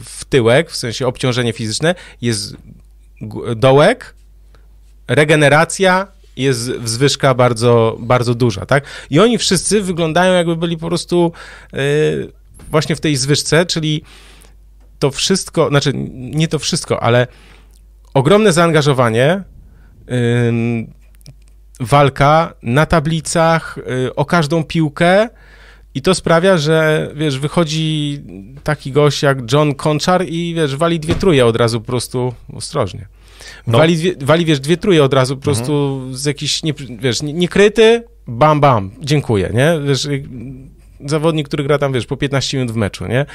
w 0.05 0.25
tyłek, 0.25 0.71
w 0.71 0.77
sensie 0.77 1.07
obciążenie 1.07 1.53
fizyczne, 1.53 1.95
jest 2.21 2.57
dołek, 3.57 4.15
regeneracja, 5.09 6.07
jest 6.37 6.61
zwyżka 6.85 7.35
bardzo, 7.35 7.97
bardzo 8.01 8.35
duża, 8.35 8.67
tak? 8.67 8.85
I 9.11 9.21
oni 9.21 9.39
wszyscy 9.39 9.83
wyglądają 9.83 10.35
jakby 10.35 10.57
byli 10.57 10.77
po 10.77 10.87
prostu 10.89 11.33
yy, 11.73 12.33
właśnie 12.71 12.97
w 12.97 13.01
tej 13.01 13.17
zwyżce, 13.17 13.67
czyli 13.67 14.03
to 14.99 15.11
wszystko, 15.11 15.69
znaczy 15.69 15.93
nie 16.13 16.49
to 16.49 16.59
wszystko, 16.59 17.03
ale 17.03 17.27
ogromne 18.15 18.53
zaangażowanie, 18.53 19.43
yy, 20.09 20.17
walka 21.81 22.55
na 22.63 22.87
tablicach 22.87 23.79
yy, 23.87 24.15
o 24.15 24.25
każdą 24.25 24.65
piłkę 24.65 25.29
i 25.97 26.03
to 26.03 26.15
sprawia, 26.15 26.59
że 26.59 27.11
wiesz, 27.15 27.39
wychodzi 27.39 28.21
taki 28.65 28.93
gość 28.93 29.23
jak 29.23 29.53
John 29.53 29.75
Conchar 29.75 30.27
i 30.29 30.55
wiesz, 30.55 30.77
wali 30.77 31.01
dwie 31.01 31.15
truje 31.15 31.47
od 31.47 31.57
razu 31.57 31.81
po 31.81 31.87
prostu 31.87 32.35
ostrożnie. 32.53 33.07
No. 33.67 33.79
Wali, 33.79 33.97
dwie, 33.97 34.15
wali, 34.21 34.45
wiesz, 34.45 34.61
dwie 34.61 34.77
truje 34.77 35.05
od 35.05 35.15
razu 35.15 35.37
po 35.37 35.43
prostu 35.43 35.73
mhm. 35.73 36.15
z 36.17 36.25
jakiś, 36.25 36.63
nie, 36.63 36.75
wiesz, 36.99 37.23
niekryty, 37.23 38.03
bam, 38.27 38.61
bam, 38.61 38.91
dziękuję, 39.01 39.51
nie? 39.55 39.81
Wiesz, 39.87 40.09
zawodnik, 41.07 41.49
który 41.49 41.65
gra 41.65 41.79
tam, 41.79 41.93
wiesz, 41.93 42.07
po 42.07 42.17
15 42.17 42.59
minut 42.59 42.73
w 42.73 42.77
meczu, 42.77 43.07
nie? 43.07 43.27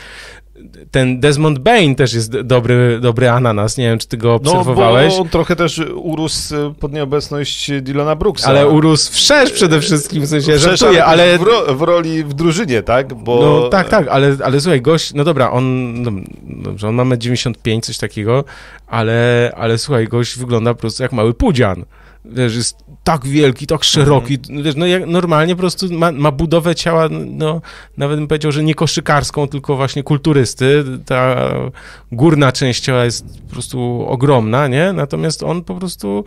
Ten 0.92 1.20
Desmond 1.20 1.60
Bain 1.60 1.96
też 1.96 2.14
jest 2.14 2.40
dobry, 2.40 3.00
dobry 3.00 3.30
ananas, 3.30 3.78
nie 3.78 3.90
wiem, 3.90 4.00
czy 4.00 4.08
ty 4.08 4.18
go 4.18 4.34
obserwowałeś. 4.34 5.12
No, 5.12 5.18
bo 5.18 5.24
on 5.24 5.30
trochę 5.30 5.56
też 5.56 5.82
urósł 5.96 6.56
pod 6.80 6.94
nieobecność 6.94 7.72
Dylona 7.82 8.16
Brooksa. 8.16 8.48
Ale 8.48 8.68
urósł 8.68 9.14
wszerz 9.14 9.52
przede 9.52 9.82
wszystkim, 9.82 10.24
w 10.24 10.28
sensie, 10.28 10.58
wszerz, 10.58 10.80
żartuję, 10.80 11.06
ale... 11.06 11.24
ale... 11.24 11.38
W, 11.38 11.42
ro, 11.42 11.76
w, 11.76 11.82
roli 11.82 12.24
w 12.24 12.34
drużynie, 12.34 12.84
tak? 12.84 13.14
Bo... 13.14 13.42
No 13.42 13.70
tak, 13.70 13.90
tak, 13.90 14.08
ale, 14.08 14.38
ale 14.44 14.62
słuchaj, 14.62 14.82
gość, 14.82 15.14
no 15.14 15.24
dobra, 15.24 15.52
on, 15.52 15.94
no, 16.02 16.12
dobrze, 16.44 16.88
on 16.88 16.96
ma 16.96 17.18
95, 17.18 17.86
coś 17.86 17.98
takiego, 17.98 18.44
ale, 18.88 19.52
ale 19.58 19.78
słuchaj, 19.78 20.08
gość 20.08 20.38
wygląda 20.38 20.74
po 20.74 20.80
prostu 20.80 21.04
jak 21.04 21.12
mały 21.12 21.34
pudzian 21.34 21.86
wiesz, 22.26 22.56
jest 22.56 22.78
tak 23.04 23.26
wielki, 23.26 23.68
tak 23.68 23.84
szeroki, 23.84 24.34
mhm. 24.34 24.64
wiesz, 24.64 24.76
no 24.76 24.86
jak 24.86 25.08
normalnie 25.08 25.56
po 25.56 25.60
prostu 25.60 25.94
ma, 25.94 26.12
ma 26.12 26.32
budowę 26.32 26.76
ciała, 26.76 27.10
no 27.26 27.62
nawet 27.98 28.20
bym 28.20 28.28
powiedział, 28.28 28.52
że 28.52 28.64
nie 28.64 28.76
koszykarską, 28.76 29.48
tylko 29.48 29.76
właśnie 29.76 30.04
kulturysty, 30.04 30.84
ta 31.06 31.52
górna 32.12 32.52
część 32.52 32.84
ciała 32.84 33.06
jest 33.06 33.26
po 33.48 33.54
prostu 33.54 34.06
ogromna, 34.08 34.68
nie, 34.68 34.94
natomiast 34.94 35.44
on 35.44 35.64
po 35.64 35.76
prostu 35.76 36.26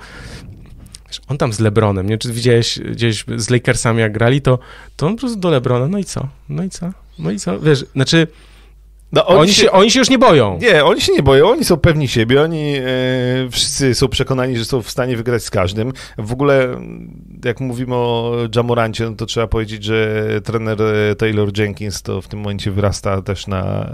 on 1.29 1.39
tam 1.39 1.53
z 1.53 1.61
Lebronem, 1.61 2.09
nie, 2.09 2.19
czy 2.19 2.33
widziałeś 2.33 2.79
gdzieś 2.79 3.25
z 3.37 3.51
Lakersami 3.51 4.01
jak 4.01 4.13
grali, 4.13 4.43
to, 4.43 4.59
to 4.97 5.07
on 5.07 5.15
po 5.15 5.21
prostu 5.21 5.39
do 5.39 5.51
Lebrona, 5.51 5.89
no 5.89 5.99
i 5.99 6.05
co, 6.05 6.29
no 6.49 6.65
i 6.65 6.71
co, 6.71 6.93
no 7.19 7.31
i 7.31 7.39
co, 7.39 7.61
wiesz, 7.61 7.85
znaczy 7.95 8.27
no, 9.15 9.27
oni, 9.27 9.41
oni, 9.41 9.53
się, 9.53 9.71
oni 9.71 9.91
się 9.91 9.99
już 9.99 10.11
nie 10.11 10.19
boją. 10.19 10.59
Nie, 10.63 10.85
oni 10.85 11.01
się 11.01 11.13
nie 11.13 11.23
boją, 11.23 11.51
oni 11.51 11.65
są 11.65 11.77
pewni 11.77 12.09
siebie, 12.09 12.43
oni 12.43 12.75
e, 12.77 12.83
wszyscy 13.51 13.95
są 13.95 14.09
przekonani, 14.09 14.57
że 14.57 14.65
są 14.65 14.83
w 14.83 14.91
stanie 14.91 15.17
wygrać 15.17 15.45
z 15.45 15.51
każdym. 15.51 15.93
W 16.19 16.33
ogóle, 16.33 16.81
jak 17.45 17.61
mówimy 17.61 17.95
o 17.95 18.37
Jamorancie, 18.57 19.05
no 19.05 19.17
to 19.17 19.27
trzeba 19.27 19.47
powiedzieć, 19.47 19.85
że 19.85 20.25
trener 20.45 20.83
e, 20.83 21.15
Taylor 21.15 21.59
Jenkins 21.59 22.03
to 22.03 22.23
w 22.23 22.29
tym 22.29 22.41
momencie 22.41 22.71
wyrasta 22.71 23.23
też 23.23 23.47
na 23.47 23.93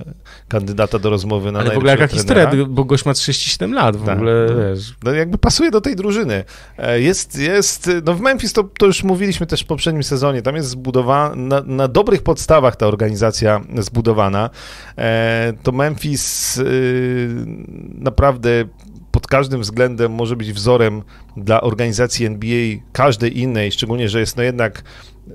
kandydata 0.48 0.98
do 0.98 1.10
rozmowy 1.10 1.52
na 1.52 1.58
Ale 1.58 1.70
w 1.70 1.76
ogóle 1.76 1.92
jaka 1.92 2.06
historia, 2.06 2.50
bo 2.68 2.84
gość 2.84 3.04
ma 3.04 3.14
37 3.14 3.74
lat 3.74 3.96
w 3.96 4.06
tak, 4.06 4.16
ogóle, 4.16 4.46
no, 4.50 4.56
wiesz. 4.56 4.94
No 5.04 5.12
jakby 5.12 5.38
pasuje 5.38 5.70
do 5.70 5.80
tej 5.80 5.96
drużyny. 5.96 6.44
E, 6.78 7.00
jest, 7.00 7.38
jest, 7.38 7.90
no 8.04 8.14
w 8.14 8.20
Memphis 8.20 8.52
to, 8.52 8.64
to 8.78 8.86
już 8.86 9.02
mówiliśmy 9.02 9.46
też 9.46 9.62
w 9.62 9.66
poprzednim 9.66 10.02
sezonie, 10.02 10.42
tam 10.42 10.56
jest 10.56 10.68
zbudowana, 10.68 11.34
na, 11.34 11.62
na 11.66 11.88
dobrych 11.88 12.22
podstawach 12.22 12.76
ta 12.76 12.86
organizacja 12.86 13.60
zbudowana. 13.78 14.50
E, 14.98 15.09
to 15.62 15.72
Memphis 15.72 16.56
y, 16.58 17.28
naprawdę 17.98 18.64
pod 19.10 19.26
każdym 19.26 19.60
względem 19.60 20.12
może 20.12 20.36
być 20.36 20.52
wzorem 20.52 21.02
dla 21.36 21.60
organizacji 21.60 22.26
NBA, 22.26 22.76
każdej 22.92 23.38
innej, 23.38 23.72
szczególnie, 23.72 24.08
że 24.08 24.20
jest 24.20 24.36
no 24.36 24.42
jednak 24.42 24.82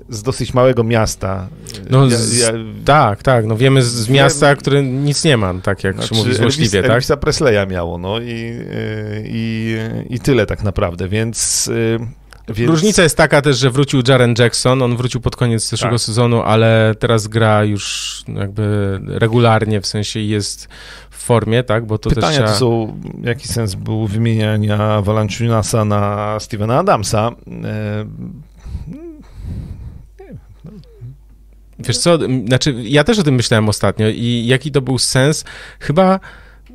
z 0.08 0.22
dosyć 0.22 0.54
małego 0.54 0.84
miasta. 0.84 1.48
No, 1.90 2.10
z, 2.10 2.38
ja, 2.38 2.48
tak, 2.84 3.22
tak, 3.22 3.46
no 3.46 3.56
wiemy 3.56 3.82
z, 3.82 3.86
z 3.86 4.08
miasta, 4.08 4.56
które 4.56 4.82
nic 4.82 5.24
nie 5.24 5.36
ma, 5.36 5.54
tak 5.54 5.84
jak 5.84 5.94
znaczy, 5.94 6.08
się 6.08 6.14
mówi 6.14 6.34
złośliwie, 6.34 6.78
Elvis, 6.78 6.88
tak? 6.88 6.90
Elvisa 6.90 7.16
Presleya 7.16 7.66
miało, 7.68 7.98
no 7.98 8.20
i, 8.20 8.30
y, 8.30 9.24
i, 9.26 9.76
i 10.10 10.20
tyle 10.20 10.46
tak 10.46 10.62
naprawdę, 10.62 11.08
więc 11.08 11.68
y, 11.68 11.98
więc... 12.48 12.70
Różnica 12.70 13.02
jest 13.02 13.16
taka 13.16 13.42
też, 13.42 13.58
że 13.58 13.70
wrócił 13.70 14.02
Jaren 14.08 14.34
Jackson, 14.38 14.82
on 14.82 14.96
wrócił 14.96 15.20
pod 15.20 15.36
koniec 15.36 15.68
zeszłego 15.68 15.96
tak. 15.96 16.00
sezonu, 16.00 16.42
ale 16.42 16.94
teraz 16.98 17.26
gra 17.26 17.64
już 17.64 18.24
jakby 18.28 19.00
regularnie, 19.06 19.80
w 19.80 19.86
sensie 19.86 20.20
jest 20.20 20.68
w 21.10 21.16
formie, 21.16 21.62
tak, 21.62 21.86
bo 21.86 21.98
to 21.98 22.10
Pytania 22.10 22.26
też 22.26 22.36
trzeba... 22.36 22.52
to 22.52 22.58
są, 22.58 23.00
jaki 23.22 23.48
sens 23.48 23.74
był 23.74 24.06
wymieniania 24.06 25.02
Valanciunasa 25.02 25.84
na 25.84 26.36
Stevena 26.40 26.78
Adamsa? 26.78 27.30
E... 27.64 28.06
Wiesz 31.78 31.98
co, 31.98 32.18
znaczy 32.46 32.74
ja 32.82 33.04
też 33.04 33.18
o 33.18 33.22
tym 33.22 33.34
myślałem 33.34 33.68
ostatnio 33.68 34.08
i 34.08 34.46
jaki 34.46 34.72
to 34.72 34.80
był 34.80 34.98
sens? 34.98 35.44
Chyba 35.80 36.20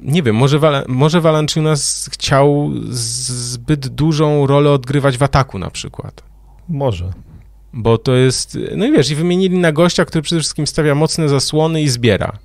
nie 0.01 0.23
wiem, 0.23 0.35
może, 0.35 0.59
Wal 0.59 0.83
może 0.87 1.21
Valanciunas 1.21 2.09
chciał 2.13 2.71
zbyt 2.89 3.87
dużą 3.87 4.47
rolę 4.47 4.71
odgrywać 4.71 5.17
w 5.17 5.23
ataku 5.23 5.59
na 5.59 5.69
przykład. 5.69 6.23
Może. 6.69 7.11
Bo 7.73 7.97
to 7.97 8.15
jest, 8.15 8.57
no 8.75 8.85
i 8.85 8.91
wiesz, 8.91 9.11
i 9.11 9.15
wymienili 9.15 9.57
na 9.57 9.71
gościa, 9.71 10.05
który 10.05 10.21
przede 10.21 10.41
wszystkim 10.41 10.67
stawia 10.67 10.95
mocne 10.95 11.29
zasłony 11.29 11.81
i 11.81 11.89
zbiera. 11.89 12.37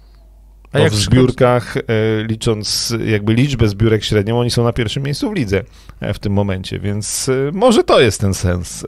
A 0.73 0.79
jak 0.79 0.93
w 0.93 0.97
zbiórkach, 0.97 1.77
e, 1.77 1.83
licząc 2.25 2.95
jakby 3.07 3.35
liczbę 3.35 3.69
zbiórek 3.69 4.05
średnią, 4.05 4.41
oni 4.41 4.51
są 4.51 4.65
na 4.65 4.73
pierwszym 4.73 5.03
miejscu 5.03 5.31
w 5.31 5.35
lidze 5.35 5.63
e, 6.01 6.15
w 6.15 6.19
tym 6.19 6.33
momencie, 6.33 6.79
więc 6.79 7.29
e, 7.29 7.51
może 7.53 7.85
to 7.85 8.01
jest 8.01 8.21
ten 8.21 8.35
sens. 8.35 8.87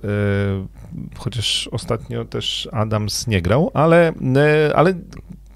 Chociaż 1.18 1.68
ostatnio 1.72 2.24
też 2.24 2.68
Adams 2.72 3.26
nie 3.26 3.42
grał, 3.42 3.70
ale, 3.74 4.12
ale 4.74 4.94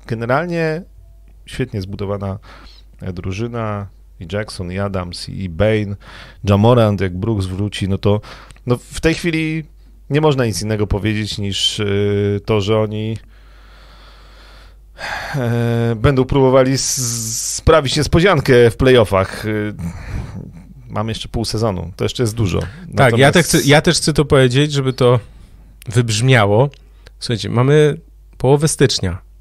generalnie 0.07 0.83
świetnie 1.47 1.83
zbudowana 1.83 2.39
drużyna, 3.13 3.87
i 4.21 4.27
Jackson, 4.33 4.73
i 4.73 4.79
Adams, 4.79 5.29
i 5.29 5.49
Bain, 5.49 5.97
Jamorant, 6.45 7.01
jak 7.01 7.17
Brooks 7.17 7.47
wróci, 7.47 7.89
no 7.89 7.99
to 7.99 8.21
no 8.67 8.77
w 8.77 9.01
tej 9.01 9.15
chwili 9.15 9.65
nie 10.11 10.21
można 10.21 10.47
nic 10.47 10.63
innego 10.63 10.87
powiedzieć 10.87 11.39
niż 11.39 11.81
y, 11.81 12.41
to, 12.45 12.61
że 12.61 12.79
oni 12.79 13.17
e, 15.35 15.95
będą 15.97 16.25
próbowali 16.25 16.79
sprawić 16.79 17.97
niespodziankę 17.97 18.71
w 18.71 18.77
playoffach. 18.77 19.47
Y, 19.47 19.75
mamy 20.89 21.11
jeszcze 21.11 21.29
pół 21.29 21.45
sezonu, 21.45 21.93
to 21.97 22.05
jeszcze 22.05 22.23
jest 22.23 22.35
dużo. 22.35 22.61
Tak, 22.61 22.71
Natomiast... 22.89 23.19
ja, 23.19 23.33
te 23.33 23.43
chcę, 23.43 23.59
ja 23.65 23.81
też 23.81 23.97
chcę 23.97 24.13
to 24.13 24.25
powiedzieć, 24.25 24.73
żeby 24.73 24.93
to 24.93 25.21
wybrzmiało. 25.89 26.71
Słuchajcie, 27.19 27.49
mamy 27.49 28.01
połowę 28.39 28.69
stycznia. 28.69 29.32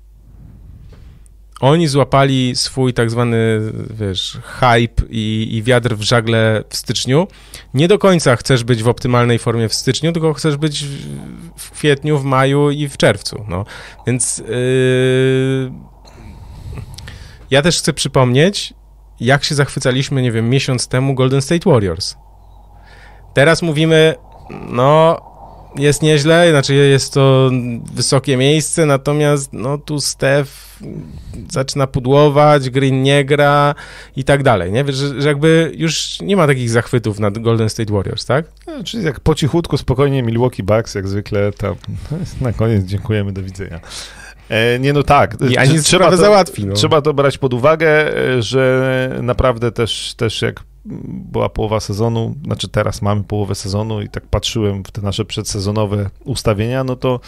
Oni 1.62 1.88
złapali 1.88 2.56
swój 2.56 2.94
tak 2.94 3.12
zwany, 3.12 3.60
wiesz, 3.90 4.40
hype 4.44 5.04
i, 5.10 5.48
i 5.52 5.64
wiatr 5.64 5.96
w 5.96 6.02
żagle 6.02 6.64
w 6.70 6.78
styczniu. 6.78 7.28
Nie 7.74 7.88
do 7.88 8.00
końca 8.00 8.36
chcesz 8.36 8.64
być 8.64 8.84
w 8.84 8.88
optymalnej 8.88 9.40
formie 9.40 9.70
w 9.70 9.74
styczniu, 9.74 10.12
tylko 10.12 10.34
chcesz 10.34 10.58
być 10.58 10.86
w 11.58 11.72
kwietniu, 11.72 12.20
w 12.20 12.24
maju 12.24 12.72
i 12.72 12.88
w 12.88 12.98
czerwcu. 12.98 13.46
No. 13.48 13.66
Więc 14.08 14.38
yy... 14.38 15.72
ja 17.52 17.62
też 17.62 17.78
chcę 17.78 17.94
przypomnieć, 17.94 18.74
jak 19.20 19.44
się 19.44 19.56
zachwycaliśmy, 19.56 20.22
nie 20.22 20.32
wiem, 20.32 20.50
miesiąc 20.50 20.88
temu 20.88 21.16
Golden 21.16 21.42
State 21.42 21.70
Warriors. 21.70 22.16
Teraz 23.34 23.62
mówimy, 23.62 24.16
no, 24.70 25.22
jest 25.76 26.02
nieźle, 26.02 26.52
znaczy 26.52 26.76
jest 26.76 27.14
to 27.14 27.52
wysokie 27.94 28.38
miejsce, 28.38 28.86
natomiast 28.86 29.54
no 29.54 29.78
tu 29.78 30.02
Steph 30.02 30.72
zaczyna 31.52 31.88
pudłować, 31.88 32.70
Green 32.70 33.04
nie 33.04 33.26
gra 33.26 33.76
i 34.16 34.24
tak 34.24 34.44
dalej, 34.44 34.72
nie? 34.72 34.86
Że, 34.88 35.22
że 35.22 35.28
jakby 35.28 35.72
już 35.76 36.22
nie 36.22 36.38
ma 36.38 36.48
takich 36.48 36.70
zachwytów 36.70 37.20
nad 37.20 37.38
Golden 37.38 37.70
State 37.70 37.94
Warriors, 37.94 38.26
tak? 38.26 38.46
No, 38.68 38.84
czyli 38.84 39.04
jak 39.04 39.20
po 39.20 39.36
cichutku, 39.36 39.78
spokojnie 39.78 40.24
Milwaukee 40.24 40.64
Bucks, 40.64 40.96
jak 40.96 41.08
zwykle 41.08 41.52
tam 41.52 41.76
na 42.42 42.54
koniec 42.54 42.86
dziękujemy, 42.86 43.34
do 43.34 43.44
widzenia. 43.44 43.80
E, 44.50 44.80
nie, 44.80 44.94
no 44.94 45.04
tak. 45.04 45.36
Ani 45.58 45.80
trzeba 45.80 46.12
to, 46.12 46.18
załatwi. 46.18 46.66
No. 46.66 46.74
Trzeba 46.74 47.02
to 47.02 47.14
brać 47.14 47.38
pod 47.38 47.54
uwagę, 47.54 48.18
e, 48.18 48.42
że 48.42 49.20
naprawdę 49.22 49.72
też, 49.72 50.14
też 50.18 50.42
jak 50.42 50.64
była 50.86 51.50
połowa 51.50 51.80
sezonu, 51.80 52.36
znaczy 52.46 52.68
teraz 52.68 53.02
mamy 53.02 53.24
połowę 53.24 53.56
sezonu 53.56 54.02
i 54.02 54.10
tak 54.10 54.28
patrzyłem 54.28 54.84
w 54.84 54.92
te 54.92 55.02
nasze 55.02 55.26
przedsezonowe 55.26 56.10
ustawienia, 56.26 56.84
no 56.84 56.96
to 56.96 57.20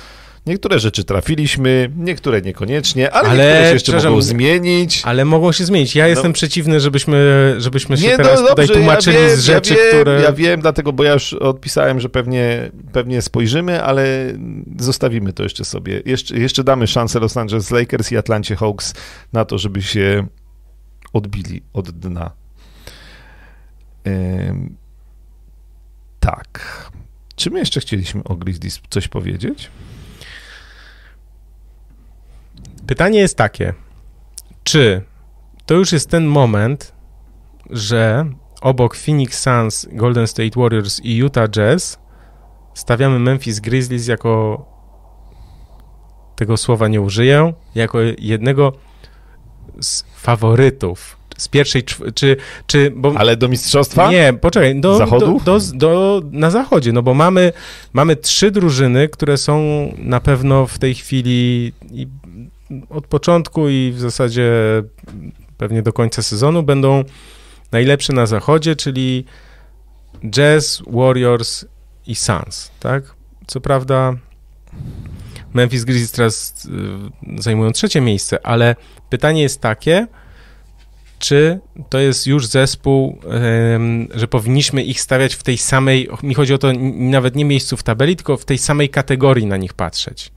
niektóre 0.46 0.80
rzeczy 0.80 1.04
trafiliśmy, 1.04 1.92
niektóre 1.98 2.42
niekoniecznie, 2.42 3.12
ale, 3.12 3.30
ale 3.30 3.44
niektóre 3.44 3.68
się 3.68 3.74
jeszcze 3.74 4.10
mogą 4.10 4.22
zmienić. 4.22 5.02
Ale 5.06 5.26
mogą 5.26 5.52
się 5.52 5.66
zmienić. 5.66 5.96
Ja 5.96 6.04
no. 6.04 6.10
jestem 6.10 6.34
przeciwny, 6.34 6.80
żebyśmy, 6.80 7.56
żebyśmy 7.58 7.98
się 7.98 8.08
nie, 8.08 8.18
teraz 8.18 8.42
no, 8.42 8.48
tutaj 8.48 8.68
tłumaczyli 8.68 9.16
ja 9.16 9.28
wiem, 9.28 9.38
z 9.38 9.40
rzeczy, 9.40 9.74
ja 9.74 9.80
wiem, 9.80 10.02
które... 10.02 10.22
Ja 10.22 10.32
wiem, 10.32 10.62
dlatego, 10.62 10.94
bo 10.94 11.04
ja 11.04 11.14
już 11.14 11.34
odpisałem, 11.34 12.00
że 12.00 12.10
pewnie, 12.10 12.72
pewnie 12.92 13.22
spojrzymy, 13.22 13.84
ale 13.84 14.34
zostawimy 14.80 15.34
to 15.34 15.44
jeszcze 15.44 15.66
sobie. 15.66 16.02
Jeszcze, 16.06 16.38
jeszcze 16.38 16.64
damy 16.64 16.88
szansę 16.88 17.20
Los 17.20 17.38
Angeles 17.38 17.72
Lakers 17.72 18.12
i 18.12 18.18
Atlancie 18.18 18.56
Hawks 18.56 18.94
na 19.34 19.46
to, 19.46 19.58
żeby 19.58 19.82
się 19.82 20.28
odbili 21.14 21.62
od 21.74 21.92
dna 21.92 22.43
tak. 26.20 26.92
Czy 27.36 27.50
my 27.50 27.60
jeszcze 27.60 27.80
chcieliśmy 27.80 28.24
o 28.24 28.36
Grizzlies 28.36 28.82
coś 28.90 29.08
powiedzieć? 29.08 29.72
Pytanie 32.88 33.20
jest 33.20 33.38
takie, 33.38 33.74
czy 34.64 35.02
to 35.66 35.74
już 35.74 35.92
jest 35.92 36.10
ten 36.10 36.26
moment, 36.26 36.94
że 37.70 38.26
obok 38.62 38.96
Phoenix 38.96 39.40
Suns, 39.40 39.88
Golden 39.92 40.28
State 40.28 40.60
Warriors 40.60 41.00
i 41.00 41.16
Utah 41.16 41.50
Jazz 41.50 42.00
stawiamy 42.74 43.20
Memphis 43.20 43.60
Grizzlies 43.60 44.08
jako 44.08 44.66
tego 46.36 46.58
słowa 46.58 46.88
nie 46.88 47.02
użyję, 47.02 47.54
jako 47.76 48.00
jednego 48.18 48.74
z 49.82 50.04
faworytów 50.16 51.18
z 51.44 51.48
pierwszej, 51.48 51.84
czy, 52.16 52.38
czy 52.68 52.92
bo, 52.96 53.14
Ale 53.18 53.38
do 53.38 53.48
mistrzostwa? 53.48 54.12
Nie, 54.12 54.34
poczekaj, 54.42 54.82
do, 54.82 54.98
Zachodu? 54.98 55.42
Do, 55.46 55.60
do, 55.60 55.66
do, 55.74 56.22
na 56.32 56.52
zachodzie, 56.52 56.92
no 56.92 57.04
bo 57.04 57.14
mamy, 57.14 57.54
mamy 57.94 58.16
trzy 58.16 58.52
drużyny, 58.52 59.10
które 59.10 59.38
są 59.38 59.88
na 59.98 60.20
pewno 60.20 60.68
w 60.68 60.80
tej 60.80 60.96
chwili 60.96 61.74
od 62.90 63.08
początku 63.08 63.70
i 63.70 63.92
w 63.96 64.00
zasadzie 64.00 64.52
pewnie 65.58 65.82
do 65.82 65.94
końca 65.94 66.22
sezonu 66.22 66.64
będą 66.64 67.04
najlepsze 67.72 68.14
na 68.14 68.26
zachodzie, 68.26 68.76
czyli 68.76 69.26
Jazz, 70.30 70.84
Warriors 70.88 71.66
i 72.08 72.16
Suns, 72.16 72.72
tak? 72.80 73.16
Co 73.48 73.62
prawda 73.62 74.14
Memphis 75.54 75.84
Grizzlies 75.84 76.12
teraz 76.12 76.66
y, 77.38 77.42
zajmują 77.42 77.72
trzecie 77.72 78.02
miejsce, 78.02 78.46
ale 78.46 78.76
pytanie 79.10 79.42
jest 79.42 79.62
takie, 79.62 80.08
czy 81.24 81.60
to 81.90 82.00
jest 82.00 82.28
już 82.28 82.48
zespół, 82.48 83.20
że 84.16 84.28
powinniśmy 84.28 84.84
ich 84.84 85.02
stawiać 85.02 85.36
w 85.36 85.44
tej 85.44 85.58
samej, 85.58 86.10
mi 86.24 86.34
chodzi 86.34 86.54
o 86.54 86.58
to 86.58 86.68
nawet 86.96 87.36
nie 87.36 87.46
miejscu 87.46 87.78
w 87.78 87.84
tabeli, 87.84 88.16
tylko 88.16 88.38
w 88.38 88.46
tej 88.46 88.58
samej 88.58 88.90
kategorii 88.90 89.46
na 89.46 89.58
nich 89.58 89.74
patrzeć. 89.74 90.32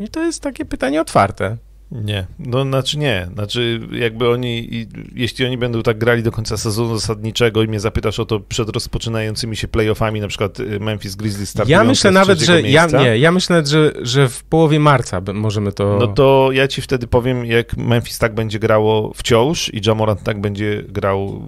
I 0.00 0.08
to 0.08 0.24
jest 0.24 0.42
takie 0.42 0.64
pytanie 0.64 1.00
otwarte. 1.00 1.56
Nie, 1.92 2.26
no 2.38 2.62
znaczy 2.62 2.98
nie, 2.98 3.28
znaczy 3.34 3.80
jakby 3.92 4.28
oni, 4.28 4.86
jeśli 5.14 5.46
oni 5.46 5.58
będą 5.58 5.82
tak 5.82 5.98
grali 5.98 6.22
do 6.22 6.32
końca 6.32 6.56
sezonu 6.56 6.98
zasadniczego 6.98 7.62
i 7.62 7.68
mnie 7.68 7.80
zapytasz 7.80 8.20
o 8.20 8.24
to 8.24 8.40
przed 8.40 8.68
rozpoczynającymi 8.68 9.56
się 9.56 9.68
playoffami, 9.68 10.20
na 10.20 10.28
przykład 10.28 10.60
y, 10.60 10.80
Memphis 10.80 11.16
Grizzlies 11.16 11.48
startują 11.48 11.78
Ja 11.78 11.84
myślę 11.84 12.10
nawet, 12.10 12.38
że 12.40 12.62
ja, 12.62 12.86
nie, 12.86 13.18
ja 13.18 13.32
myślę 13.32 13.56
nawet, 13.56 13.68
że, 13.68 13.92
że 14.02 14.28
w 14.28 14.44
połowie 14.44 14.80
marca 14.80 15.22
możemy 15.34 15.72
to... 15.72 15.96
No 16.00 16.06
to 16.06 16.48
ja 16.52 16.68
ci 16.68 16.82
wtedy 16.82 17.06
powiem, 17.06 17.46
jak 17.46 17.76
Memphis 17.76 18.18
tak 18.18 18.34
będzie 18.34 18.58
grało 18.58 19.12
wciąż 19.14 19.74
i 19.74 19.80
Jamorant 19.86 20.22
tak 20.22 20.40
będzie 20.40 20.82
grał 20.88 21.42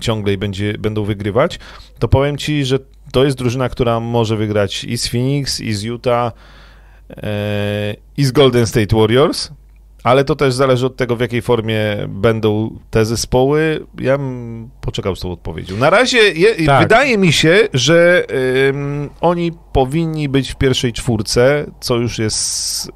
ciągle 0.00 0.32
i 0.32 0.38
będzie, 0.38 0.74
będą 0.78 1.04
wygrywać, 1.04 1.58
to 1.98 2.08
powiem 2.08 2.38
ci, 2.38 2.64
że 2.64 2.78
to 3.12 3.24
jest 3.24 3.38
drużyna, 3.38 3.68
która 3.68 4.00
może 4.00 4.36
wygrać 4.36 4.84
i 4.84 4.98
z 4.98 5.08
Phoenix, 5.08 5.60
i 5.60 5.72
z 5.72 5.82
Utah, 5.82 6.32
i 8.16 8.24
z 8.24 8.32
Golden 8.32 8.66
State 8.66 8.96
Warriors, 8.96 9.50
ale 10.04 10.24
to 10.24 10.36
też 10.36 10.54
zależy 10.54 10.86
od 10.86 10.96
tego, 10.96 11.16
w 11.16 11.20
jakiej 11.20 11.42
formie 11.42 11.80
będą 12.08 12.78
te 12.90 13.04
zespoły. 13.04 13.86
Ja 13.98 14.18
bym 14.18 14.70
poczekał 14.80 15.16
z 15.16 15.20
tą 15.20 15.32
odpowiedzią. 15.32 15.76
Na 15.76 15.90
razie 15.90 16.18
je, 16.18 16.66
tak. 16.66 16.82
wydaje 16.82 17.18
mi 17.18 17.32
się, 17.32 17.68
że 17.72 18.26
um, 18.66 19.10
oni 19.20 19.52
powinni 19.72 20.28
być 20.28 20.52
w 20.52 20.56
pierwszej 20.56 20.92
czwórce, 20.92 21.66
co 21.80 21.96
już 21.96 22.18
jest 22.18 22.38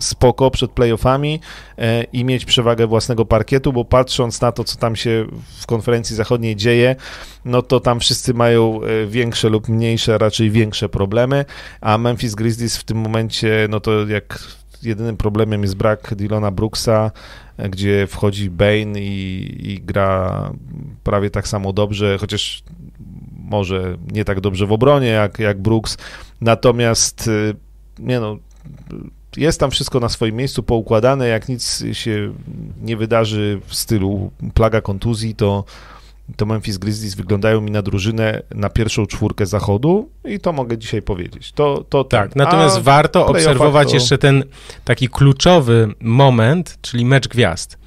spoko 0.05 0.51
przed 0.51 0.71
playoffami 0.71 1.41
e, 1.79 2.03
i 2.03 2.25
mieć 2.25 2.45
przewagę 2.45 2.87
własnego 2.87 3.25
parkietu, 3.25 3.73
bo 3.73 3.85
patrząc 3.85 4.41
na 4.41 4.53
to, 4.53 4.65
co 4.65 4.79
tam 4.79 4.97
się 4.97 5.27
w 5.61 5.67
konferencji 5.67 6.17
zachodniej 6.17 6.57
dzieje, 6.57 6.97
no 7.45 7.63
to 7.63 7.81
tam 7.81 8.01
wszyscy 8.01 8.35
mają 8.35 8.81
e, 8.83 9.07
większe 9.07 9.49
lub 9.49 9.69
mniejsze, 9.69 10.19
raczej 10.19 10.51
większe 10.51 10.89
problemy, 10.89 11.45
a 11.81 11.99
Memphis 11.99 12.35
Grizzlies 12.35 12.77
w 12.77 12.85
tym 12.85 12.99
momencie, 12.99 13.67
no 13.71 13.81
to 13.81 14.07
jak 14.07 14.39
jedynym 14.83 15.17
problemem 15.17 15.63
jest 15.63 15.77
brak 15.77 16.15
Dylona 16.15 16.51
Brooksa, 16.51 17.11
gdzie 17.71 18.07
wchodzi 18.07 18.51
Bane 18.51 19.01
i, 19.01 19.73
i 19.73 19.81
gra 19.81 20.53
prawie 21.05 21.31
tak 21.31 21.49
samo 21.49 21.73
dobrze, 21.73 22.19
chociaż 22.19 22.63
może 23.35 23.97
nie 24.13 24.25
tak 24.25 24.41
dobrze 24.41 24.67
w 24.67 24.73
obronie 24.73 25.07
jak, 25.07 25.39
jak 25.39 25.63
Brooks, 25.63 25.97
natomiast 26.41 27.29
y, 27.29 27.55
nie 27.99 28.21
no, 28.21 28.37
jest 29.37 29.61
tam 29.61 29.71
wszystko 29.71 30.01
na 30.01 30.09
swoim 30.09 30.37
miejscu 30.37 30.63
poukładane, 30.63 31.29
jak 31.29 31.49
nic 31.49 31.85
się 31.93 32.35
nie 32.83 32.97
wydarzy 32.97 33.61
w 33.67 33.75
stylu 33.75 34.31
plaga 34.55 34.81
kontuzji, 34.81 35.35
to 35.35 35.65
to 36.37 36.47
Memphis 36.47 36.79
Grizzlies 36.79 37.15
wyglądają 37.15 37.61
mi 37.61 37.71
na 37.71 37.83
drużynę 37.83 38.43
na 38.55 38.69
pierwszą 38.69 39.07
czwórkę 39.07 39.47
zachodu 39.47 40.11
i 40.25 40.41
to 40.41 40.53
mogę 40.53 40.79
dzisiaj 40.79 41.03
powiedzieć. 41.03 41.53
To, 41.53 41.85
to 41.89 42.05
tak, 42.05 42.33
ten. 42.33 42.43
natomiast 42.45 42.77
A 42.77 42.81
warto 42.81 43.27
obserwować 43.27 43.89
to... 43.89 43.95
jeszcze 43.95 44.19
ten 44.19 44.45
taki 44.85 45.09
kluczowy 45.09 45.95
moment, 46.01 46.79
czyli 46.83 47.05
mecz 47.05 47.29
gwiazd. 47.29 47.79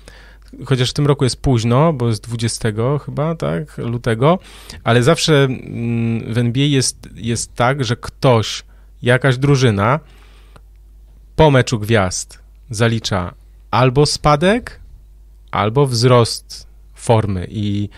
Chociaż 0.66 0.90
w 0.90 0.94
tym 0.94 1.08
roku 1.08 1.24
jest 1.24 1.42
późno, 1.42 1.94
bo 1.94 2.08
jest 2.08 2.24
20 2.24 2.70
chyba, 3.06 3.36
tak, 3.36 3.78
lutego, 3.78 4.40
ale 4.84 5.04
zawsze 5.04 5.44
mm, 5.44 6.34
w 6.34 6.38
NBA 6.38 6.66
jest, 6.66 7.10
jest 7.16 7.56
tak, 7.56 7.84
że 7.84 7.96
ktoś, 7.96 8.64
jakaś 9.02 9.38
drużyna 9.38 10.00
po 11.36 11.52
meczu 11.52 11.80
gwiazd 11.80 12.40
zalicza 12.70 13.34
albo 13.72 14.06
spadek, 14.06 14.80
albo 15.52 15.88
wzrost 15.88 16.68
formy 16.94 17.48
i 17.50 17.90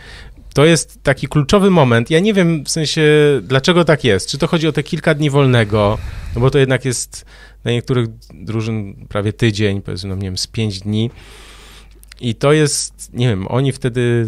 to 0.54 0.66
jest 0.66 1.04
taki 1.04 1.28
kluczowy 1.28 1.70
moment. 1.70 2.10
Ja 2.10 2.20
nie 2.20 2.34
wiem 2.34 2.64
w 2.64 2.70
sensie, 2.70 3.02
dlaczego 3.44 3.86
tak 3.86 4.04
jest. 4.04 4.30
Czy 4.30 4.38
to 4.38 4.48
chodzi 4.48 4.68
o 4.68 4.72
te 4.72 4.84
kilka 4.84 5.14
dni 5.14 5.30
wolnego, 5.30 5.98
no 6.36 6.42
bo 6.42 6.50
to 6.50 6.58
jednak 6.58 6.86
jest 6.86 7.26
na 7.64 7.72
niektórych 7.72 8.08
drużyn 8.34 9.08
prawie 9.10 9.34
tydzień, 9.34 9.82
powiedzmy, 9.82 10.10
no 10.10 10.16
nie 10.16 10.22
wiem, 10.22 10.38
z 10.38 10.48
pięć 10.48 10.80
dni. 10.80 11.12
I 12.22 12.36
to 12.36 12.54
jest, 12.54 13.14
nie 13.14 13.28
wiem, 13.28 13.48
oni 13.48 13.72
wtedy 13.72 14.28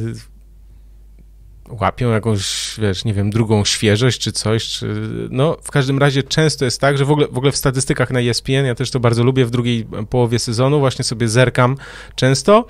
łapią 1.69 2.11
jakąś, 2.11 2.75
wiesz, 2.81 3.05
nie 3.05 3.13
wiem, 3.13 3.29
drugą 3.29 3.65
świeżość 3.65 4.21
czy 4.21 4.31
coś, 4.31 4.67
czy, 4.69 4.87
no 5.31 5.57
w 5.63 5.71
każdym 5.71 5.99
razie 5.99 6.23
często 6.23 6.65
jest 6.65 6.81
tak, 6.81 6.97
że 6.97 7.05
w 7.05 7.11
ogóle, 7.11 7.27
w 7.27 7.37
ogóle 7.37 7.51
w 7.51 7.57
statystykach 7.57 8.11
na 8.11 8.19
ESPN, 8.19 8.65
ja 8.65 8.75
też 8.75 8.91
to 8.91 8.99
bardzo 8.99 9.23
lubię 9.23 9.45
w 9.45 9.51
drugiej 9.51 9.87
połowie 10.09 10.39
sezonu, 10.39 10.79
właśnie 10.79 11.03
sobie 11.03 11.27
zerkam 11.27 11.77
często 12.15 12.65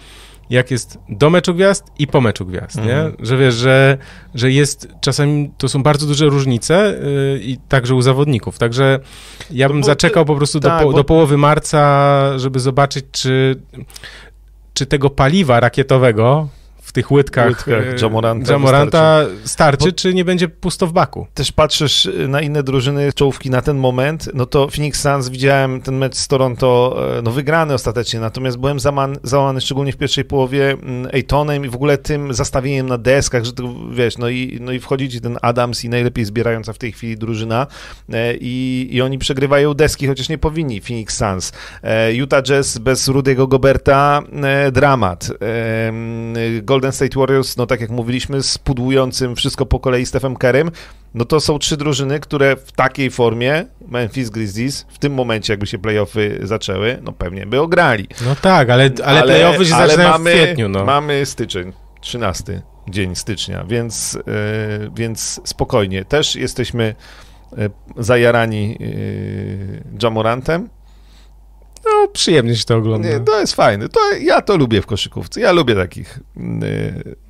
jak 0.50 0.72
jest 0.72 1.00
do 1.10 1.30
meczu 1.30 1.54
gwiazd 1.54 1.86
i 2.00 2.08
po 2.08 2.22
meczu 2.22 2.46
gwiazd, 2.46 2.76
nie? 2.76 2.98
Mhm. 2.98 3.16
Że 3.20 3.38
wiesz, 3.38 3.56
że, 3.56 3.98
że 4.36 4.52
jest 4.52 4.88
czasami, 5.02 5.52
to 5.58 5.70
są 5.70 5.84
bardzo 5.84 6.08
duże 6.08 6.26
różnice 6.26 7.00
yy, 7.34 7.39
i 7.39 7.58
także 7.58 7.96
u 7.96 8.02
zawodników, 8.02 8.58
także 8.58 9.00
ja 9.52 9.70
bym 9.70 9.84
zaczekał 9.84 10.26
po 10.26 10.36
prostu 10.36 10.60
tak, 10.60 10.84
do, 10.84 10.93
do 10.93 11.04
połowy 11.04 11.38
marca, 11.38 12.39
żeby 12.39 12.60
zobaczyć, 12.60 13.06
czy, 13.12 13.62
czy 14.74 14.86
tego 14.86 15.10
paliwa 15.10 15.60
rakietowego 15.60 16.48
w 16.86 16.91
tych 16.91 17.11
łydkach, 17.11 17.47
Łydkach 17.47 17.93
e, 17.93 18.01
Jamoranta 18.01 18.51
Jamoranta 18.51 19.25
starczy, 19.43 19.86
Bo- 19.86 19.91
czy 19.91 20.13
nie 20.13 20.25
będzie 20.25 20.47
pusto 20.47 20.88
w 20.88 20.93
baku. 20.93 21.27
Też 21.33 21.51
patrzysz 21.51 22.09
na 22.27 22.41
inne 22.41 22.63
drużyny 22.63 23.13
czołówki 23.13 23.49
na 23.49 23.61
ten 23.61 23.77
moment, 23.77 24.29
no 24.33 24.45
to 24.45 24.67
Phoenix 24.69 25.01
Suns 25.01 25.29
widziałem 25.29 25.81
ten 25.81 25.97
mecz 25.97 26.15
z 26.15 26.27
Toronto, 26.27 26.97
e, 27.17 27.21
no 27.21 27.31
wygrany 27.31 27.73
ostatecznie, 27.73 28.19
natomiast 28.19 28.57
byłem 28.57 28.79
zaman, 28.79 29.17
załamany 29.23 29.61
szczególnie 29.61 29.91
w 29.91 29.97
pierwszej 29.97 30.25
połowie 30.25 30.71
mm, 30.71 31.07
Ejtonem 31.11 31.65
i 31.65 31.69
w 31.69 31.75
ogóle 31.75 31.97
tym 31.97 32.33
zastawieniem 32.33 32.88
na 32.88 32.97
deskach, 32.97 33.45
że 33.45 33.53
to 33.53 33.63
wiesz, 33.91 34.17
no 34.17 34.29
i, 34.29 34.57
no 34.61 34.71
i 34.71 34.79
wchodzi 34.79 35.09
ci 35.09 35.21
ten 35.21 35.38
Adams 35.41 35.86
i 35.86 35.89
najlepiej 35.89 36.25
zbierająca 36.25 36.73
w 36.73 36.77
tej 36.77 36.91
chwili 36.91 37.17
drużyna 37.17 37.67
e, 38.13 38.36
i, 38.36 38.88
i 38.91 39.01
oni 39.01 39.17
przegrywają 39.17 39.73
deski, 39.73 40.07
chociaż 40.07 40.29
nie 40.29 40.38
powinni, 40.38 40.81
Phoenix 40.81 41.17
Suns. 41.17 41.51
E, 41.83 42.13
Utah 42.13 42.43
Jazz 42.43 42.77
bez 42.77 43.07
Rudy'ego 43.07 43.47
Goberta, 43.47 44.21
e, 44.43 44.71
dramat. 44.71 45.29
E, 45.41 45.88
mm, 45.88 46.65
Golden 46.76 46.91
State 46.91 47.19
Warriors, 47.19 47.57
no 47.57 47.65
tak 47.65 47.82
jak 47.82 47.89
mówiliśmy, 47.89 48.43
z 48.43 48.57
pudłującym 48.57 49.36
wszystko 49.36 49.65
po 49.65 49.80
kolei 49.80 50.05
Stephem 50.05 50.36
Kerem, 50.36 50.71
no 51.13 51.26
to 51.26 51.39
są 51.39 51.59
trzy 51.59 51.78
drużyny, 51.78 52.19
które 52.19 52.55
w 52.55 52.71
takiej 52.71 53.11
formie, 53.11 53.65
Memphis 53.88 54.30
Grizzlies, 54.30 54.86
w 54.89 54.99
tym 54.99 55.13
momencie 55.13 55.53
jakby 55.53 55.67
się 55.67 55.78
playoffy 55.78 56.39
zaczęły, 56.43 56.99
no 57.01 57.11
pewnie 57.11 57.45
by 57.45 57.61
ograli. 57.61 58.07
No 58.26 58.36
tak, 58.36 58.69
ale, 58.69 58.89
ale, 59.05 59.23
playoffy 59.23 59.65
się 59.65 59.76
ale 59.76 59.88
zaczynają 59.88 60.09
mamy, 60.09 60.32
w 60.32 60.34
kwietniu. 60.34 60.69
No. 60.69 60.86
Mamy 60.86 61.26
styczeń, 61.26 61.73
13 62.01 62.61
dzień 62.89 63.15
stycznia, 63.15 63.63
więc, 63.63 64.15
e, 64.15 64.19
więc 64.95 65.41
spokojnie. 65.43 66.05
Też 66.05 66.36
jesteśmy 66.36 66.95
e, 67.57 67.69
zajarani 67.97 68.78
e, 68.82 70.03
Jamorantem. 70.03 70.69
No 71.86 72.07
przyjemnie 72.07 72.55
się 72.55 72.65
to 72.65 72.75
ogląda. 72.75 73.07
Nie, 73.09 73.19
to 73.19 73.39
jest 73.39 73.53
fajne. 73.55 73.89
To, 73.89 73.99
ja 74.21 74.41
to 74.41 74.57
lubię 74.57 74.81
w 74.81 74.86
koszykówce. 74.86 75.39
Ja 75.41 75.51
lubię 75.51 75.75
takich. 75.75 76.19
e, 76.38 76.41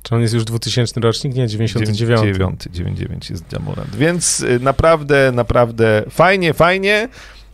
Czy 0.02 0.14
on 0.14 0.20
jest 0.20 0.34
już 0.34 0.44
2000 0.44 1.00
rocznik? 1.00 1.34
Nie, 1.34 1.48
99. 1.48 1.96
99, 1.96 2.62
99 2.76 3.30
jest 3.30 3.52
Jamorant. 3.52 3.96
Więc 3.96 4.40
y, 4.40 4.60
naprawdę, 4.60 5.32
naprawdę 5.32 6.02
fajnie, 6.10 6.54
fajnie. 6.54 7.08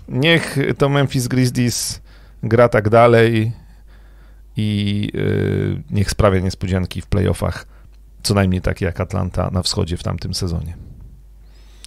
Niech 0.09 0.57
to 0.79 0.89
Memphis 0.89 1.29
Grizzlies 1.29 2.01
gra 2.43 2.69
tak 2.69 2.89
dalej 2.89 3.53
i 4.57 5.09
y, 5.15 5.83
niech 5.91 6.11
sprawia 6.11 6.41
niespodzianki 6.41 7.01
w 7.01 7.07
playoffach, 7.07 7.67
co 8.23 8.35
najmniej 8.35 8.61
takie 8.61 8.85
jak 8.85 9.01
Atlanta 9.01 9.51
na 9.53 9.63
wschodzie 9.63 9.97
w 9.97 10.03
tamtym 10.03 10.35
sezonie. 10.35 10.77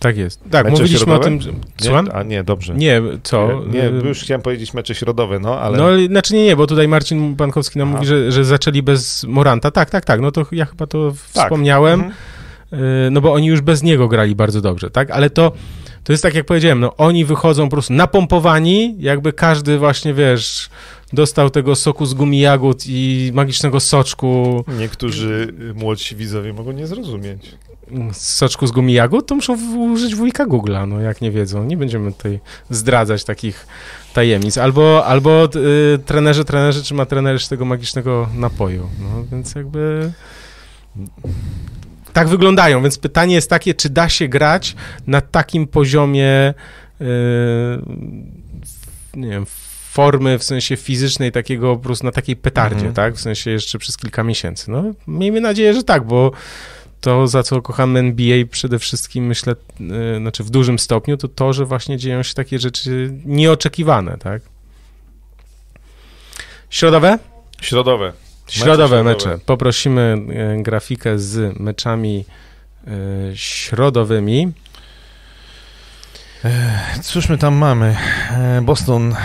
Tak 0.05 0.17
jest. 0.17 0.39
Tak, 0.51 0.65
Mecze 0.65 0.71
mówiliśmy 0.71 0.97
o 0.97 0.99
środowe? 1.05 1.23
tym. 1.25 1.41
że- 1.41 1.51
Słucham? 1.81 2.05
Nie? 2.05 2.13
A 2.13 2.23
nie, 2.23 2.43
dobrze. 2.43 2.75
Nie, 2.75 3.01
co? 3.23 3.61
Nie, 3.73 3.87
Y, 3.89 4.07
już 4.07 4.19
chciałem 4.21 4.41
powiedzieć 4.41 4.73
mecze 4.73 4.95
środowe, 4.95 5.39
no, 5.39 5.59
ale... 5.59 5.77
No, 5.77 5.85
ale- 5.85 6.05
znaczy 6.07 6.33
nie, 6.33 6.45
nie, 6.45 6.55
bo 6.55 6.67
tutaj 6.67 6.87
Marcin 6.87 7.35
Pankowski 7.35 7.79
nam 7.79 7.87
Aha. 7.87 7.97
mówi, 7.97 8.07
że, 8.07 8.31
że 8.31 8.45
zaczęli 8.45 8.81
bez 8.83 9.23
Moranta. 9.23 9.71
Tak, 9.71 9.89
tak, 9.89 10.05
tak, 10.05 10.21
no 10.21 10.31
to 10.31 10.45
ja 10.51 10.65
chyba 10.65 10.87
to 10.87 11.11
Tak. 11.33 11.43
wspomniałem, 11.43 11.99
Mhm. 12.71 13.13
no 13.13 13.21
bo 13.21 13.33
oni 13.33 13.47
już 13.47 13.61
bez 13.61 13.83
niego 13.83 14.07
grali 14.07 14.35
bardzo 14.35 14.61
dobrze, 14.61 14.89
tak, 14.89 15.11
ale 15.11 15.29
to, 15.29 15.51
to 16.03 16.13
jest 16.13 16.23
tak 16.23 16.35
jak 16.35 16.45
powiedziałem, 16.45 16.79
no 16.79 16.95
oni 16.97 17.25
wychodzą 17.25 17.63
po 17.65 17.71
prostu 17.71 17.93
napompowani, 17.93 18.95
jakby 18.99 19.33
każdy 19.33 19.77
właśnie, 19.77 20.13
wiesz, 20.13 20.69
dostał 21.13 21.49
tego 21.49 21.75
soku 21.75 22.05
z 22.05 22.13
gumi 22.13 22.39
jagód 22.39 22.83
i 22.87 23.31
magicznego 23.33 23.79
soczku, 23.79 24.63
Niektórzy 24.79 25.53
młodsi 25.75 26.15
widzowie 26.15 26.53
mogą 26.53 26.71
nie 26.71 26.87
zrozumieć. 26.87 27.51
Z 28.11 28.17
soczku 28.35 28.67
z 28.67 28.71
gumi 28.71 28.93
jagód, 28.93 29.27
to 29.27 29.35
muszą 29.35 29.75
użyć 29.77 30.15
wujka 30.15 30.45
Google'a, 30.45 30.87
no 30.87 31.01
jak 31.01 31.21
nie 31.21 31.31
wiedzą. 31.31 31.63
Nie 31.63 31.77
będziemy 31.77 32.11
tutaj 32.13 32.39
zdradzać 32.69 33.23
takich 33.23 33.67
tajemnic. 34.13 34.57
Albo, 34.57 35.05
albo 35.05 35.45
y, 35.95 35.99
trenerzy, 36.05 36.45
trenerzy, 36.45 36.83
czy 36.83 36.93
ma 36.93 37.05
trenerzy 37.05 37.49
tego 37.49 37.65
magicznego 37.65 38.29
napoju. 38.35 38.89
No 38.99 39.23
więc 39.31 39.55
jakby 39.55 40.11
tak 42.13 42.27
wyglądają. 42.27 42.81
Więc 42.81 42.97
pytanie 42.97 43.35
jest 43.35 43.49
takie, 43.49 43.73
czy 43.73 43.89
da 43.89 44.09
się 44.09 44.27
grać 44.27 44.75
na 45.07 45.21
takim 45.21 45.67
poziomie 45.67 46.53
y, 47.01 47.05
nie 49.15 49.29
wiem, 49.29 49.45
formy 49.91 50.39
w 50.39 50.43
sensie 50.43 50.75
fizycznej, 50.77 51.31
takiego 51.31 51.75
po 51.75 51.81
prostu 51.83 52.05
na 52.05 52.11
takiej 52.11 52.35
petardzie, 52.35 52.75
Mhm. 52.75 52.93
tak? 52.93 53.15
W 53.15 53.21
sensie 53.21 53.51
jeszcze 53.51 53.79
przez 53.79 53.97
kilka 53.97 54.23
miesięcy. 54.23 54.71
No, 54.71 54.83
miejmy 55.07 55.41
nadzieję, 55.41 55.73
że 55.73 55.83
tak, 55.83 56.03
bo 56.03 56.31
to, 57.05 57.27
za 57.27 57.43
co 57.43 57.61
kochamy 57.61 57.99
NBA 57.99 58.45
przede 58.51 58.79
wszystkim, 58.79 59.25
myślę, 59.25 59.55
yy, 59.79 60.17
znaczy 60.17 60.43
w 60.43 60.49
dużym 60.49 60.79
stopniu, 60.79 61.17
to 61.17 61.27
to, 61.27 61.53
że 61.53 61.65
właśnie 61.65 61.97
dzieją 61.97 62.23
się 62.23 62.33
takie 62.33 62.59
rzeczy 62.59 63.13
nieoczekiwane, 63.25 64.17
tak? 64.17 64.41
Środowe? 66.69 67.19
Środowe. 67.61 68.13
Środowe 68.47 68.87
środowe. 68.87 69.03
mecze. 69.03 69.39
Poprosimy 69.45 70.17
e, 70.29 70.63
grafikę 70.63 71.19
z 71.19 71.59
meczami 71.59 72.25
e, 72.87 72.91
środowymi. 73.35 74.51
Cóż 77.01 77.29
my 77.29 77.37
tam 77.37 77.55
mamy? 77.55 77.95
Boston, 78.61 79.15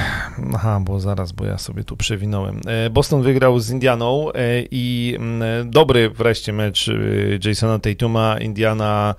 aha, 0.54 0.80
bo 0.84 1.00
zaraz, 1.00 1.32
bo 1.32 1.44
ja 1.44 1.58
sobie 1.58 1.84
tu 1.84 1.96
przewinąłem. 1.96 2.60
Boston 2.90 3.22
wygrał 3.22 3.58
z 3.58 3.70
Indianą 3.70 4.28
i 4.70 5.16
mm, 5.18 5.70
dobry 5.70 6.10
wreszcie 6.10 6.52
mecz 6.52 6.88
e, 6.88 7.48
Jasona 7.48 7.78
Tatuma, 7.78 8.38
Indiana. 8.38 9.14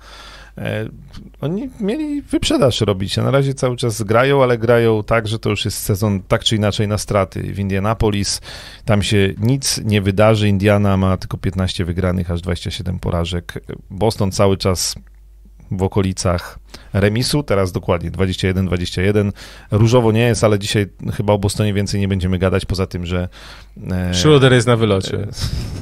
Oni 1.40 1.70
mieli 1.80 2.22
wyprzedaż 2.22 2.80
robić, 2.80 3.16
na 3.16 3.30
razie 3.30 3.54
cały 3.54 3.76
czas 3.76 4.02
grają, 4.02 4.42
ale 4.42 4.58
grają 4.58 5.02
tak, 5.02 5.28
że 5.28 5.38
to 5.38 5.50
już 5.50 5.64
jest 5.64 5.78
sezon 5.78 6.22
tak 6.28 6.44
czy 6.44 6.56
inaczej 6.56 6.88
na 6.88 6.98
straty. 6.98 7.42
W 7.42 7.58
Indianapolis 7.58 8.40
tam 8.84 9.02
się 9.02 9.34
nic 9.38 9.80
nie 9.84 10.02
wydarzy. 10.02 10.48
Indiana 10.48 10.96
ma 10.96 11.16
tylko 11.16 11.38
15 11.38 11.84
wygranych, 11.84 12.30
aż 12.30 12.40
27 12.40 12.98
porażek. 12.98 13.64
Boston 13.90 14.32
cały 14.32 14.56
czas 14.56 14.94
w 15.76 15.82
okolicach 15.82 16.58
remisu, 16.92 17.42
teraz 17.42 17.72
dokładnie 17.72 18.10
21-21. 18.10 19.32
Różowo 19.70 20.12
nie 20.12 20.20
jest, 20.20 20.44
ale 20.44 20.58
dzisiaj 20.58 20.86
chyba 21.16 21.32
o 21.32 21.38
Bostonie 21.38 21.74
więcej 21.74 22.00
nie 22.00 22.08
będziemy 22.08 22.38
gadać, 22.38 22.64
poza 22.66 22.86
tym, 22.86 23.06
że 23.06 23.28
e, 23.90 24.14
Schroeder 24.14 24.52
jest 24.52 24.66
na 24.66 24.76
wylocie. 24.76 25.26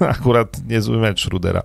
e, 0.00 0.08
akurat 0.18 0.56
niezły 0.68 0.98
mecz 0.98 1.20
Schrudera. 1.24 1.62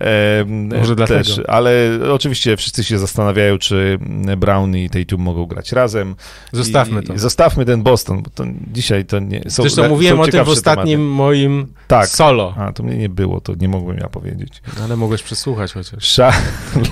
E, 0.00 0.44
Może 0.78 0.96
też, 0.96 1.08
dlatego. 1.34 1.50
Ale 1.50 1.98
oczywiście 2.12 2.56
wszyscy 2.56 2.84
się 2.84 2.98
zastanawiają, 2.98 3.58
czy 3.58 3.98
Brown 4.36 4.76
i 4.76 4.90
Tatum 4.90 5.20
mogą 5.22 5.46
grać 5.46 5.72
razem. 5.72 6.14
Zostawmy 6.52 7.00
I, 7.02 7.06
to. 7.06 7.14
i 7.14 7.18
Zostawmy 7.18 7.64
ten 7.64 7.82
Boston, 7.82 8.22
bo 8.22 8.30
to 8.30 8.44
dzisiaj 8.72 9.04
to 9.04 9.18
nie... 9.18 9.40
Są, 9.48 9.62
Zresztą 9.62 9.88
mówiłem 9.88 10.20
o 10.20 10.26
tym 10.26 10.44
w 10.44 10.48
ostatnim 10.48 10.98
tematy. 10.98 11.16
moim 11.16 11.66
Tak. 11.88 12.08
solo, 12.08 12.54
A, 12.56 12.72
to 12.72 12.82
mnie 12.82 12.96
nie 12.96 13.08
było, 13.08 13.40
to 13.40 13.52
nie 13.60 13.68
mogłem 13.68 13.96
ja 13.96 14.08
powiedzieć. 14.08 14.62
ale 14.84 14.96
mogłeś 14.96 15.22
przesłuchać 15.22 15.72
chociaż. 15.72 16.16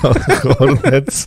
Charlotte 0.03 0.74
Hornets. 0.83 1.27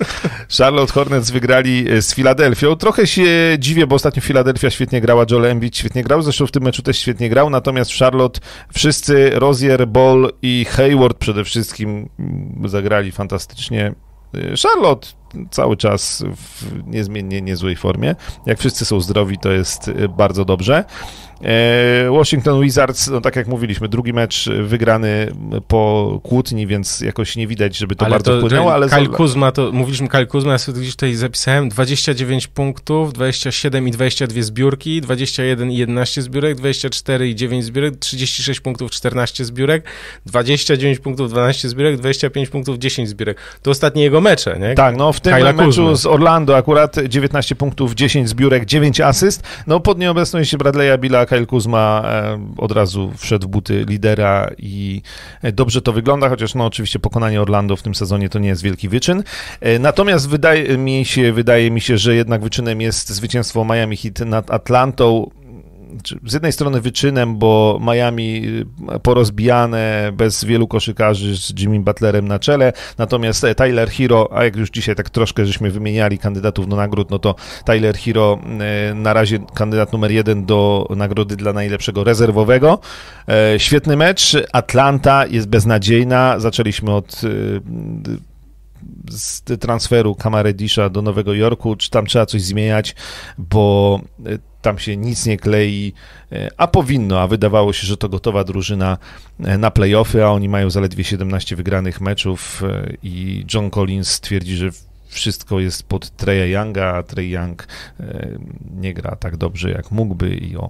Charlotte 0.57 0.93
Hornets 0.93 1.31
wygrali 1.31 1.91
e, 1.91 2.01
z 2.01 2.15
Filadelfią. 2.15 2.75
Trochę 2.75 3.07
się 3.07 3.25
dziwię, 3.59 3.87
bo 3.87 3.95
ostatnio 3.95 4.21
Filadelfia 4.21 4.69
świetnie 4.69 5.01
grała, 5.01 5.25
Joel 5.31 5.45
Embiid 5.45 5.77
świetnie 5.77 6.03
grał, 6.03 6.21
zresztą 6.21 6.47
w 6.47 6.51
tym 6.51 6.63
meczu 6.63 6.81
też 6.81 6.97
świetnie 6.97 7.29
grał, 7.29 7.49
natomiast 7.49 7.91
w 7.91 7.97
Charlotte 7.97 8.39
wszyscy, 8.73 9.31
Rozier, 9.33 9.87
Ball 9.87 10.33
i 10.41 10.65
Hayward 10.69 11.17
przede 11.17 11.43
wszystkim 11.43 12.09
mm, 12.19 12.69
zagrali 12.69 13.11
fantastycznie. 13.11 13.93
E, 14.33 14.39
Charlotte 14.63 15.07
cały 15.51 15.77
czas 15.77 16.23
w 16.35 16.87
niezmiennie 16.87 17.41
niezłej 17.41 17.75
formie. 17.75 18.15
Jak 18.45 18.59
wszyscy 18.59 18.85
są 18.85 18.99
zdrowi, 18.99 19.37
to 19.37 19.51
jest 19.51 19.87
e, 19.87 20.07
bardzo 20.07 20.45
dobrze. 20.45 20.83
E, 21.43 22.09
Washington 22.11 22.61
Wizards, 22.61 23.07
no 23.07 23.21
tak 23.21 23.35
jak 23.35 23.47
mówiliśmy, 23.47 23.88
drugi 23.88 24.13
mecz 24.13 24.49
wygrany 24.63 25.31
po 25.67 26.19
kłótni, 26.23 26.67
więc 26.67 27.01
jakoś 27.01 27.35
nie 27.35 27.47
widać, 27.47 27.77
żeby 27.77 27.95
to 27.95 28.05
bardzo 28.05 28.38
wpłynęło, 28.38 28.73
ale 28.73 28.89
Kyle 28.89 29.07
Kuzma, 29.07 29.51
to 29.51 29.71
mówiliśmy 29.71 30.07
Kyle 30.07 30.25
Kuzma, 30.25 30.51
ja 30.51 30.57
sobie 30.57 30.91
tutaj 30.91 31.13
zapisałem 31.13 31.69
29 31.69 32.47
punktów, 32.47 33.13
27 33.13 33.88
i 33.88 33.91
22 33.91 34.41
zbiórki, 34.41 35.01
21 35.01 35.71
i 35.71 35.77
11 35.77 36.21
zbiórek, 36.21 36.55
24 36.55 37.29
i 37.29 37.35
9 37.35 37.65
zbiórek, 37.65 37.95
36 37.99 38.59
punktów, 38.59 38.91
14 38.91 39.45
zbiórek, 39.45 39.83
29 40.25 40.99
punktów, 40.99 41.29
12 41.29 41.69
zbiórek, 41.69 41.97
25 41.97 42.49
punktów, 42.49 42.77
10 42.77 43.09
zbiórek. 43.09 43.38
To 43.61 43.71
ostatnie 43.71 44.03
jego 44.03 44.21
mecze, 44.21 44.59
nie? 44.59 44.75
Tak, 44.75 44.97
no 44.97 45.13
w 45.13 45.21
tym 45.21 45.33
Kyla 45.33 45.53
meczu 45.53 45.65
Kuzmy. 45.65 45.95
z 45.95 46.05
Orlando 46.05 46.57
akurat 46.57 46.95
19 47.07 47.55
punktów, 47.55 47.95
10 47.95 48.29
zbiórek, 48.29 48.65
9 48.65 49.01
asyst. 49.01 49.43
No 49.67 49.79
pod 49.79 49.99
nieobecność 49.99 50.55
Bradley'a 50.55 50.99
Billa, 50.99 51.25
Kyle 51.28 51.45
Kuzma 51.45 52.03
e, 52.05 52.39
od 52.57 52.71
razu 52.71 53.11
wszedł 53.17 53.47
w 53.47 53.51
buty 53.51 53.86
lidera 53.88 54.49
i 54.57 55.01
e, 55.41 55.51
dobrze 55.51 55.82
to 55.82 55.93
wygląda, 55.93 56.30
chociaż 56.30 56.55
no 56.55 56.65
oczywiście 56.65 56.99
pokonanie 56.99 57.41
Orlando 57.41 57.75
w 57.75 57.84
tym 57.84 57.95
sezonie 57.95 58.30
to 58.30 58.39
nie 58.39 58.49
jest 58.49 58.61
wielki 58.61 58.89
wyczyn. 58.89 59.23
E, 59.61 59.80
natomiast 59.80 60.30
wydaje 60.30 60.78
mi 60.78 61.05
się, 61.05 61.34
wydaje 61.34 61.71
mi 61.71 61.82
się, 61.82 61.97
że 61.97 62.15
jednak 62.15 62.41
wyczynem 62.41 62.82
jest 62.82 63.09
zwycięstwo 63.09 63.65
Miami 63.65 63.97
Heat 63.97 64.19
nad 64.19 64.51
Atlantą. 64.51 65.32
Z 66.25 66.33
jednej 66.33 66.51
strony 66.51 66.81
wyczynem, 66.81 67.38
bo 67.38 67.79
Miami 67.81 68.41
porozbijane, 69.03 70.11
bez 70.13 70.43
wielu 70.43 70.67
koszykarzy 70.67 71.38
z 71.38 71.59
Jimmy 71.59 71.79
Butlerem 71.79 72.27
na 72.27 72.39
czele, 72.39 72.73
natomiast 72.97 73.45
Tyler 73.57 73.89
Hero, 73.89 74.29
a 74.31 74.43
jak 74.43 74.55
już 74.55 74.69
dzisiaj 74.69 74.95
tak 74.95 75.09
troszkę 75.09 75.45
żeśmy 75.45 75.71
wymieniali 75.71 76.17
kandydatów 76.17 76.67
do 76.67 76.75
nagród, 76.75 77.11
no 77.11 77.19
to 77.19 77.35
Tyler 77.65 77.97
Hero 77.97 78.39
na 78.95 79.13
razie 79.13 79.39
kandydat 79.53 79.93
numer 79.93 80.11
jeden 80.11 80.45
do 80.45 80.88
nagrody 80.95 81.35
dla 81.35 81.53
najlepszego 81.53 82.03
rezerwowego. 82.03 82.79
Świetny 83.57 83.97
mecz, 83.97 84.38
Atlanta 84.53 85.25
jest 85.25 85.47
beznadziejna, 85.47 86.39
zaczęliśmy 86.39 86.91
od 86.91 87.21
z 89.09 89.43
transferu 89.59 90.15
Kamaredisza 90.15 90.89
do 90.89 91.01
Nowego 91.01 91.34
Jorku, 91.34 91.75
czy 91.75 91.89
tam 91.89 92.05
trzeba 92.05 92.25
coś 92.25 92.41
zmieniać, 92.41 92.95
bo 93.38 93.99
e, 94.25 94.38
tam 94.61 94.80
się 94.80 94.97
nic 94.97 95.25
nie 95.25 95.38
klei, 95.38 95.93
e, 96.32 96.49
a 96.57 96.67
powinno, 96.67 97.21
a 97.21 97.28
wydawało 97.28 97.73
się, 97.73 97.88
że 97.88 97.97
to 97.97 98.09
gotowa 98.09 98.43
drużyna 98.43 98.97
e, 99.39 99.57
na 99.57 99.71
playoffy, 99.71 100.25
a 100.25 100.30
oni 100.30 100.49
mają 100.49 100.69
zaledwie 100.69 101.03
17 101.03 101.55
wygranych 101.55 102.01
meczów 102.01 102.63
i 103.03 103.45
John 103.53 103.69
Collins 103.69 104.19
twierdzi, 104.19 104.55
że 104.55 104.69
wszystko 105.07 105.59
jest 105.59 105.83
pod 105.83 106.09
Treya 106.09 106.51
Younga, 106.51 106.95
a 106.95 107.03
Trey 107.03 107.29
Young 107.29 107.67
e, 107.99 108.27
nie 108.75 108.93
gra 108.93 109.15
tak 109.15 109.37
dobrze, 109.37 109.71
jak 109.71 109.91
mógłby 109.91 110.35
i 110.35 110.57
o. 110.57 110.69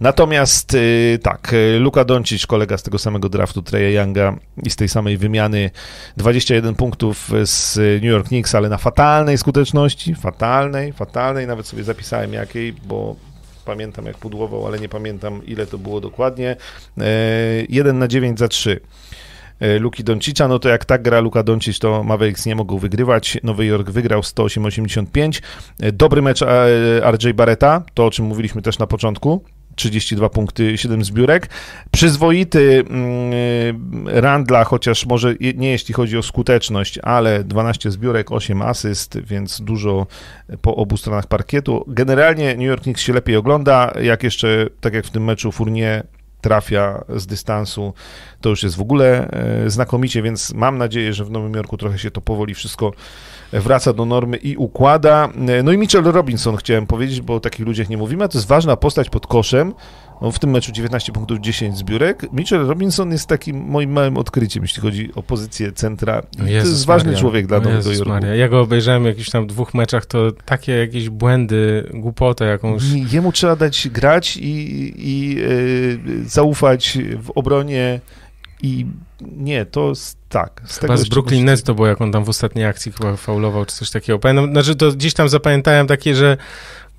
Natomiast 0.00 0.74
e, 0.74 1.18
tak, 1.18 1.52
e, 1.52 1.78
Luka 1.78 2.04
Doncic, 2.04 2.46
kolega 2.46 2.78
z 2.78 2.82
tego 2.82 2.98
samego 2.98 3.28
draftu 3.28 3.62
Treya 3.62 3.94
Younga 3.94 4.36
i 4.62 4.70
z 4.70 4.76
tej 4.76 4.88
samej 4.88 5.16
wymiany 5.16 5.70
21 6.16 6.74
punktów 6.74 7.30
z 7.44 7.76
New 7.76 8.10
York 8.10 8.28
Knicks, 8.28 8.54
ale 8.54 8.68
na 8.68 8.78
fatalnej 8.78 9.38
skuteczności, 9.38 10.14
fatalnej, 10.14 10.92
fatalnej, 10.92 11.46
nawet 11.46 11.66
sobie 11.66 11.84
zapisałem 11.84 12.32
jakiej, 12.32 12.72
bo 12.72 13.16
pamiętam 13.64 14.06
jak 14.06 14.18
pudłował, 14.18 14.66
ale 14.66 14.78
nie 14.78 14.88
pamiętam 14.88 15.46
ile 15.46 15.66
to 15.66 15.78
było 15.78 16.00
dokładnie. 16.00 16.56
1 17.68 17.98
na 17.98 18.08
9 18.08 18.38
za 18.38 18.48
3. 18.48 18.80
E, 19.60 19.78
Luki 19.78 20.04
Doncicza, 20.04 20.48
no 20.48 20.58
to 20.58 20.68
jak 20.68 20.84
tak 20.84 21.02
gra 21.02 21.20
Luka 21.20 21.42
Doncic, 21.42 21.78
to 21.78 22.04
Mavericks 22.04 22.46
nie 22.46 22.54
mogą 22.54 22.78
wygrywać. 22.78 23.38
Nowy 23.42 23.66
Jork 23.66 23.90
wygrał 23.90 24.20
108-85. 24.20 25.42
E, 25.80 25.92
dobry 25.92 26.22
mecz 26.22 26.42
e, 26.42 27.10
RJ 27.10 27.32
Barreta, 27.34 27.82
to 27.94 28.06
o 28.06 28.10
czym 28.10 28.24
mówiliśmy 28.24 28.62
też 28.62 28.78
na 28.78 28.86
początku. 28.86 29.44
32 29.78 30.28
punkty, 30.28 30.78
7 30.78 31.04
zbiórek. 31.04 31.48
Przyzwoity 31.90 32.84
mm, 32.90 34.08
Randla, 34.08 34.64
chociaż 34.64 35.06
może 35.06 35.34
nie 35.54 35.70
jeśli 35.70 35.94
chodzi 35.94 36.18
o 36.18 36.22
skuteczność, 36.22 36.98
ale 37.02 37.44
12 37.44 37.90
zbiórek, 37.90 38.32
8 38.32 38.62
asyst, 38.62 39.18
więc 39.20 39.60
dużo 39.60 40.06
po 40.62 40.76
obu 40.76 40.96
stronach 40.96 41.26
parkietu. 41.26 41.84
Generalnie 41.88 42.54
New 42.54 42.66
York 42.66 42.82
Knicks 42.82 43.02
się 43.02 43.12
lepiej 43.12 43.36
ogląda, 43.36 43.92
jak 44.02 44.22
jeszcze, 44.22 44.66
tak 44.80 44.94
jak 44.94 45.06
w 45.06 45.10
tym 45.10 45.24
meczu 45.24 45.52
Fournier 45.52 46.06
trafia 46.40 47.04
z 47.16 47.26
dystansu, 47.26 47.92
to 48.40 48.48
już 48.48 48.62
jest 48.62 48.76
w 48.76 48.80
ogóle 48.80 49.30
e, 49.30 49.70
znakomicie, 49.70 50.22
więc 50.22 50.54
mam 50.54 50.78
nadzieję, 50.78 51.12
że 51.12 51.24
w 51.24 51.30
Nowym 51.30 51.54
Jorku 51.54 51.76
trochę 51.76 51.98
się 51.98 52.10
to 52.10 52.20
powoli 52.20 52.54
wszystko 52.54 52.92
wraca 53.52 53.92
do 53.92 54.04
normy 54.04 54.36
i 54.36 54.56
układa. 54.56 55.28
E, 55.48 55.62
no 55.62 55.72
i 55.72 55.78
Mitchell 55.78 56.04
Robinson 56.04 56.56
chciałem 56.56 56.86
powiedzieć, 56.86 57.20
bo 57.20 57.34
o 57.34 57.40
takich 57.40 57.66
ludziach 57.66 57.88
nie 57.88 57.96
mówimy, 57.96 58.24
a 58.24 58.28
to 58.28 58.38
jest 58.38 58.48
ważna 58.48 58.76
postać 58.76 59.10
pod 59.10 59.26
koszem, 59.26 59.74
no, 60.20 60.32
w 60.32 60.38
tym 60.38 60.50
meczu 60.50 60.72
19 60.72 61.12
punktów, 61.12 61.38
10 61.40 61.78
zbiórek. 61.78 62.32
Mitchell 62.32 62.66
Robinson 62.66 63.12
jest 63.12 63.26
takim 63.26 63.56
moim 63.56 63.92
małym 63.92 64.16
odkryciem, 64.16 64.62
jeśli 64.62 64.82
chodzi 64.82 65.10
o 65.14 65.22
pozycję 65.22 65.72
centra. 65.72 66.22
to 66.22 66.44
jest 66.44 66.86
ważny 66.86 67.10
Maria. 67.10 67.20
człowiek 67.20 67.46
dla 67.46 67.60
Nowego 67.60 67.92
Jorku. 67.92 68.08
Maria. 68.08 68.34
Ja 68.34 68.48
go 68.48 68.60
obejrzałem 68.60 69.02
w 69.02 69.06
jakichś 69.06 69.30
tam 69.30 69.46
dwóch 69.46 69.74
meczach, 69.74 70.06
to 70.06 70.32
takie 70.32 70.72
jakieś 70.72 71.08
błędy, 71.08 71.90
głupotę 71.94 72.44
jakąś. 72.44 72.82
Jemu 73.12 73.32
trzeba 73.32 73.56
dać 73.56 73.88
grać 73.88 74.36
i, 74.36 74.94
i 74.96 75.34
yy, 75.34 76.24
zaufać 76.24 76.98
w 77.22 77.30
obronie 77.30 78.00
i 78.62 78.86
nie, 79.20 79.66
to 79.66 79.92
tak. 80.28 80.62
Z 80.66 80.78
chyba 80.78 80.96
z 80.96 81.08
Brooklyn 81.08 81.44
Nets 81.44 81.62
to 81.62 81.74
było, 81.74 81.86
jak 81.86 82.00
on 82.00 82.12
tam 82.12 82.24
w 82.24 82.28
ostatniej 82.28 82.66
akcji 82.66 82.92
chyba 82.92 83.16
faulował, 83.16 83.64
czy 83.64 83.76
coś 83.76 83.90
takiego. 83.90 84.18
Pamiętam, 84.18 84.52
znaczy 84.52 84.76
to 84.76 84.92
gdzieś 84.92 85.14
tam 85.14 85.28
zapamiętałem 85.28 85.86
takie, 85.86 86.14
że 86.14 86.36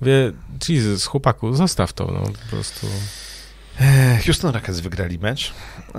Mówię, 0.00 0.32
Jesus, 0.68 1.06
chłopaku, 1.06 1.54
zostaw 1.54 1.92
to, 1.92 2.06
no 2.06 2.20
po 2.20 2.50
prostu. 2.50 2.86
Houston 4.24 4.54
Rockets 4.54 4.80
wygrali 4.80 5.18
mecz. 5.18 5.52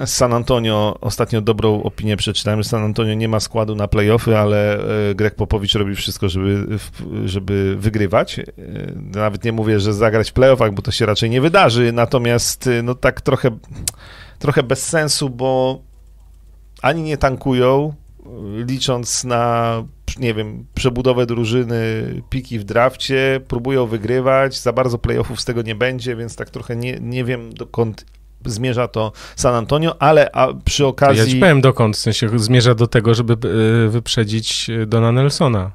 San 0.06 0.34
Antonio, 0.34 0.98
ostatnio 1.02 1.42
dobrą 1.42 1.84
opinię 1.84 2.18
przeczytałem, 2.18 2.64
że 2.64 2.70
San 2.70 2.84
Antonio 2.84 3.14
nie 3.14 3.28
ma 3.28 3.40
składu 3.40 3.76
na 3.76 3.88
playoffy, 3.88 4.38
ale 4.38 4.80
e, 5.10 5.16
Greg 5.16 5.36
Popowicz 5.36 5.74
robi 5.74 5.96
wszystko, 5.96 6.30
żeby, 6.30 6.80
żeby 7.26 7.76
wygrywać. 7.80 8.40
E, 8.40 8.44
nawet 8.96 9.44
nie 9.44 9.52
mówię, 9.52 9.80
że 9.80 9.94
zagrać 9.94 10.30
w 10.30 10.34
playoffach, 10.34 10.74
bo 10.74 10.82
to 10.82 10.92
się 10.92 11.06
raczej 11.06 11.30
nie 11.30 11.42
wydarzy, 11.42 11.92
natomiast 11.92 12.68
e, 12.68 12.84
no 12.84 12.96
tak 12.96 13.22
trochę, 13.22 13.58
trochę 14.40 14.64
bez 14.64 14.88
sensu, 14.88 15.30
bo 15.30 15.82
ani 16.82 17.02
nie 17.02 17.18
tankują, 17.18 17.94
licząc 18.66 19.24
na, 19.24 19.84
nie 20.20 20.34
wiem, 20.34 20.66
przebudowę 20.74 21.26
drużyny, 21.26 22.04
piki 22.30 22.60
w 22.60 22.64
drafcie, 22.64 23.42
próbują 23.48 23.86
wygrywać, 23.86 24.60
za 24.60 24.74
bardzo 24.74 24.98
playoffów 24.98 25.42
z 25.42 25.46
tego 25.46 25.62
nie 25.62 25.76
będzie, 25.76 26.16
więc 26.16 26.36
tak 26.36 26.50
trochę 26.50 26.76
nie, 26.76 26.98
nie 27.00 27.24
wiem 27.24 27.54
dokąd 27.54 28.06
zmierza 28.46 28.88
to 28.88 29.12
San 29.36 29.56
Antonio, 29.56 30.02
ale 30.02 30.30
a 30.34 30.48
przy 30.66 30.86
okazji... 30.86 31.20
Ja 31.20 31.28
ci 31.28 31.40
powiem 31.40 31.62
dokąd, 31.62 31.98
w 31.98 32.00
sensie 32.00 32.40
zmierza 32.40 32.76
do 32.76 32.88
tego, 32.88 33.14
żeby 33.14 33.34
e, 33.34 33.90
wyprzedzić 33.90 34.68
Dona 34.88 35.12
Nelsona. 35.12 35.72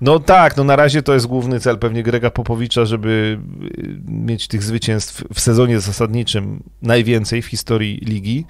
No 0.00 0.18
tak, 0.18 0.56
no 0.56 0.64
na 0.64 0.76
razie 0.76 1.02
to 1.02 1.14
jest 1.14 1.26
główny 1.26 1.60
cel 1.60 1.78
pewnie 1.78 2.02
Grega 2.02 2.30
Popowicza, 2.30 2.84
żeby 2.84 3.38
e, 3.38 4.12
mieć 4.12 4.48
tych 4.48 4.62
zwycięstw 4.62 5.24
w 5.34 5.40
sezonie 5.40 5.80
zasadniczym 5.80 6.62
najwięcej 6.82 7.42
w 7.42 7.46
historii 7.46 7.96
ligi. 7.96 8.44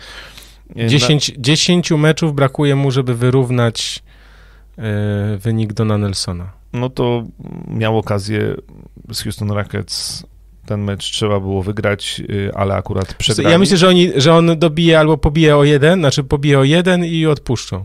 10, 0.76 1.32
10 1.38 1.90
meczów 1.90 2.34
brakuje 2.34 2.76
mu, 2.76 2.90
żeby 2.90 3.14
wyrównać 3.14 4.02
e, 4.06 4.07
wynik 5.38 5.72
Dona 5.72 5.98
Nelsona. 5.98 6.52
No 6.72 6.90
to 6.90 7.24
miał 7.68 7.98
okazję 7.98 8.54
z 9.12 9.22
Houston 9.22 9.50
Rockets 9.50 10.24
ten 10.68 10.80
mecz 10.80 11.10
trzeba 11.10 11.40
było 11.40 11.62
wygrać, 11.62 12.22
y, 12.30 12.54
ale 12.54 12.74
akurat 12.74 13.14
przegrali. 13.14 13.52
Ja 13.52 13.58
myślę, 13.58 13.76
że, 13.76 13.88
oni, 13.88 14.10
że 14.16 14.34
on 14.34 14.58
dobije 14.58 14.98
albo 14.98 15.18
pobije 15.18 15.56
o 15.56 15.64
jeden, 15.64 15.98
znaczy 15.98 16.24
pobije 16.24 16.58
o 16.58 16.64
jeden 16.64 17.04
i 17.04 17.26
odpuszczą. 17.26 17.84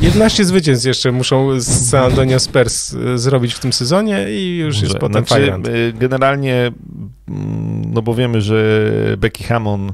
11 0.00 0.44
zwycięstw 0.44 0.86
jeszcze 0.86 1.12
muszą 1.12 1.60
z 1.60 1.90
San 1.90 2.04
Antonio 2.04 2.38
Spurs 2.38 2.92
y, 2.92 3.18
zrobić 3.18 3.54
w 3.54 3.58
tym 3.58 3.72
sezonie 3.72 4.26
i 4.30 4.58
już 4.58 4.74
Może. 4.74 4.86
jest 4.86 4.98
potem 4.98 5.26
znaczy, 5.26 5.70
y, 5.70 5.92
Generalnie, 5.92 6.72
mm, 7.28 7.92
no 7.92 8.02
bo 8.02 8.14
wiemy, 8.14 8.40
że 8.40 8.82
Becky 9.18 9.44
Hammond 9.44 9.92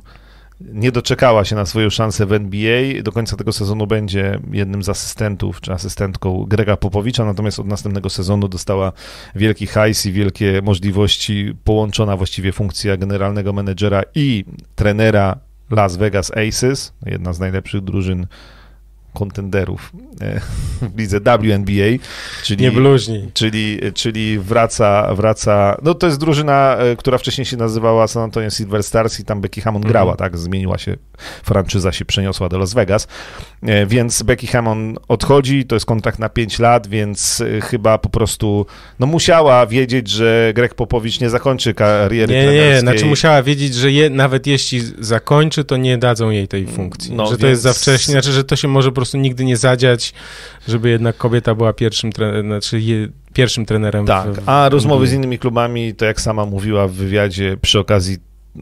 nie 0.72 0.92
doczekała 0.92 1.44
się 1.44 1.56
na 1.56 1.66
swoją 1.66 1.90
szansę 1.90 2.26
w 2.26 2.32
NBA. 2.32 3.02
Do 3.02 3.12
końca 3.12 3.36
tego 3.36 3.52
sezonu 3.52 3.86
będzie 3.86 4.38
jednym 4.52 4.82
z 4.82 4.88
asystentów 4.88 5.60
czy 5.60 5.72
asystentką 5.72 6.44
Grega 6.48 6.76
Popowicza, 6.76 7.24
natomiast 7.24 7.60
od 7.60 7.66
następnego 7.66 8.10
sezonu 8.10 8.48
dostała 8.48 8.92
wielki 9.34 9.66
hajs 9.66 10.06
i 10.06 10.12
wielkie 10.12 10.62
możliwości, 10.62 11.54
połączona 11.64 12.16
właściwie 12.16 12.52
funkcja 12.52 12.96
generalnego 12.96 13.52
menedżera 13.52 14.02
i 14.14 14.44
trenera 14.74 15.38
Las 15.70 15.96
Vegas 15.96 16.32
Aces, 16.36 16.92
jedna 17.06 17.32
z 17.32 17.40
najlepszych 17.40 17.80
drużyn 17.80 18.26
kontenderów 19.14 19.92
e, 20.20 20.40
w 20.94 20.98
lidze 20.98 21.20
WNBA, 21.20 22.04
czyli, 22.42 22.64
Nie 22.64 22.72
bluźni. 22.72 23.30
czyli, 23.34 23.78
czyli 23.94 24.38
wraca, 24.38 25.14
wraca, 25.14 25.76
no 25.82 25.94
to 25.94 26.06
jest 26.06 26.18
drużyna, 26.18 26.76
e, 26.76 26.96
która 26.96 27.18
wcześniej 27.18 27.44
się 27.44 27.56
nazywała 27.56 28.06
San 28.06 28.22
Antonio 28.22 28.50
Silver 28.50 28.82
Stars 28.82 29.20
i 29.20 29.24
tam 29.24 29.40
Becky 29.40 29.60
Hammond 29.60 29.86
grała, 29.86 30.04
mm 30.04 30.14
tak, 30.14 30.38
zmieniła 30.38 30.78
się, 30.78 30.96
franczyza 31.42 31.92
się 31.92 32.04
przeniosła 32.04 32.48
do 32.48 32.58
Las 32.58 32.74
Vegas, 32.74 33.08
e, 33.62 33.86
więc 33.86 34.22
Becky 34.22 34.46
Hammond 34.46 34.98
odchodzi, 35.08 35.64
to 35.64 35.76
jest 35.76 35.86
kontrakt 35.86 36.18
na 36.18 36.28
5 36.28 36.58
lat, 36.58 36.86
więc 36.86 37.42
chyba 37.62 37.98
po 37.98 38.08
prostu, 38.08 38.66
no 38.98 39.06
musiała 39.06 39.66
wiedzieć, 39.66 40.08
że 40.08 40.52
Greg 40.54 40.74
Popowicz 40.74 41.20
nie 41.20 41.30
zakończy 41.30 41.74
kariery 41.74 42.34
Nie, 42.34 42.52
nie, 42.52 42.80
znaczy 42.80 43.06
musiała 43.06 43.42
wiedzieć, 43.42 43.74
że 43.74 43.92
je, 43.92 44.10
nawet 44.10 44.46
jeśli 44.46 44.80
zakończy, 44.98 45.64
to 45.64 45.76
nie 45.76 45.98
dadzą 45.98 46.30
jej 46.30 46.48
tej 46.48 46.66
funkcji, 46.66 47.14
no, 47.14 47.24
że 47.24 47.30
więc... 47.30 47.40
to 47.40 47.46
jest 47.46 47.62
za 47.62 47.72
wcześnie, 47.72 48.12
znaczy, 48.12 48.32
że 48.32 48.44
to 48.44 48.56
się 48.56 48.68
może 48.68 48.92
po 48.92 49.00
prostu 49.04 49.18
nigdy 49.18 49.44
nie 49.44 49.56
zadziać, 49.56 50.12
żeby 50.68 50.90
jednak 50.90 51.16
kobieta 51.16 51.54
była 51.54 51.72
pierwszym, 51.72 52.10
znaczy 52.42 52.80
je, 52.80 53.08
pierwszym 53.34 53.66
trenerem. 53.66 54.06
Tak, 54.06 54.32
w, 54.32 54.48
a 54.48 54.68
rozmowy 54.68 55.06
z 55.06 55.12
innymi 55.12 55.38
klubami, 55.38 55.94
to 55.94 56.04
jak 56.04 56.20
sama 56.20 56.46
mówiła 56.46 56.88
w 56.88 56.92
wywiadzie 56.92 57.56
przy 57.62 57.78
okazji 57.78 58.18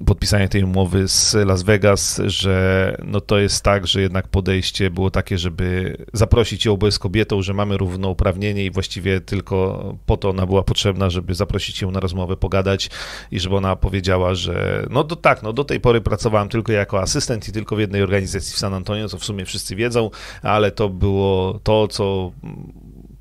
podpisania 0.07 0.49
tej 0.49 0.64
umowy 0.64 1.09
z 1.09 1.34
Las 1.34 1.62
Vegas, 1.62 2.20
że 2.26 2.97
no 3.05 3.20
to 3.20 3.38
jest 3.38 3.64
tak, 3.64 3.86
że 3.86 4.01
jednak 4.03 4.28
podejście 4.28 4.90
było 4.90 5.11
takie, 5.11 5.38
żeby 5.38 5.97
zaprosić 6.12 6.64
ją, 6.64 6.76
bo 6.76 6.86
jest 6.86 6.99
kobietą, 6.99 7.43
że 7.43 7.55
mamy 7.55 7.76
równouprawnienie 7.76 8.64
i 8.64 8.70
właściwie 8.70 9.20
tylko 9.20 9.84
po 10.07 10.16
to 10.16 10.30
ona 10.30 10.47
była 10.47 10.62
potrzebna, 10.62 11.11
żeby 11.11 11.34
zaprosić 11.34 11.82
ją 11.82 11.90
na 11.90 12.01
rozmowę, 12.01 12.36
pogadać 12.36 12.90
i 13.30 13.40
żeby 13.40 13.57
ona 13.57 13.76
powiedziała, 13.76 14.34
że 14.34 14.86
no 14.90 15.05
to 15.05 15.16
tak, 15.16 15.43
no 15.43 15.53
do 15.53 15.64
tej 15.64 15.80
pory 15.80 16.01
pracowałam 16.01 16.49
tylko 16.49 16.72
jako 16.72 17.01
asystent 17.01 17.49
i 17.49 17.53
tylko 17.53 17.76
w 17.76 17.80
jednej 17.80 18.03
organizacji 18.03 18.55
w 18.55 18.59
San 18.59 18.74
Antonio, 18.74 19.09
co 19.09 19.18
w 19.18 19.24
sumie 19.24 19.45
wszyscy 19.45 19.76
wiedzą, 19.76 20.11
ale 20.43 20.70
to 20.70 20.88
było 20.88 21.61
to, 21.62 21.88
co 21.88 22.32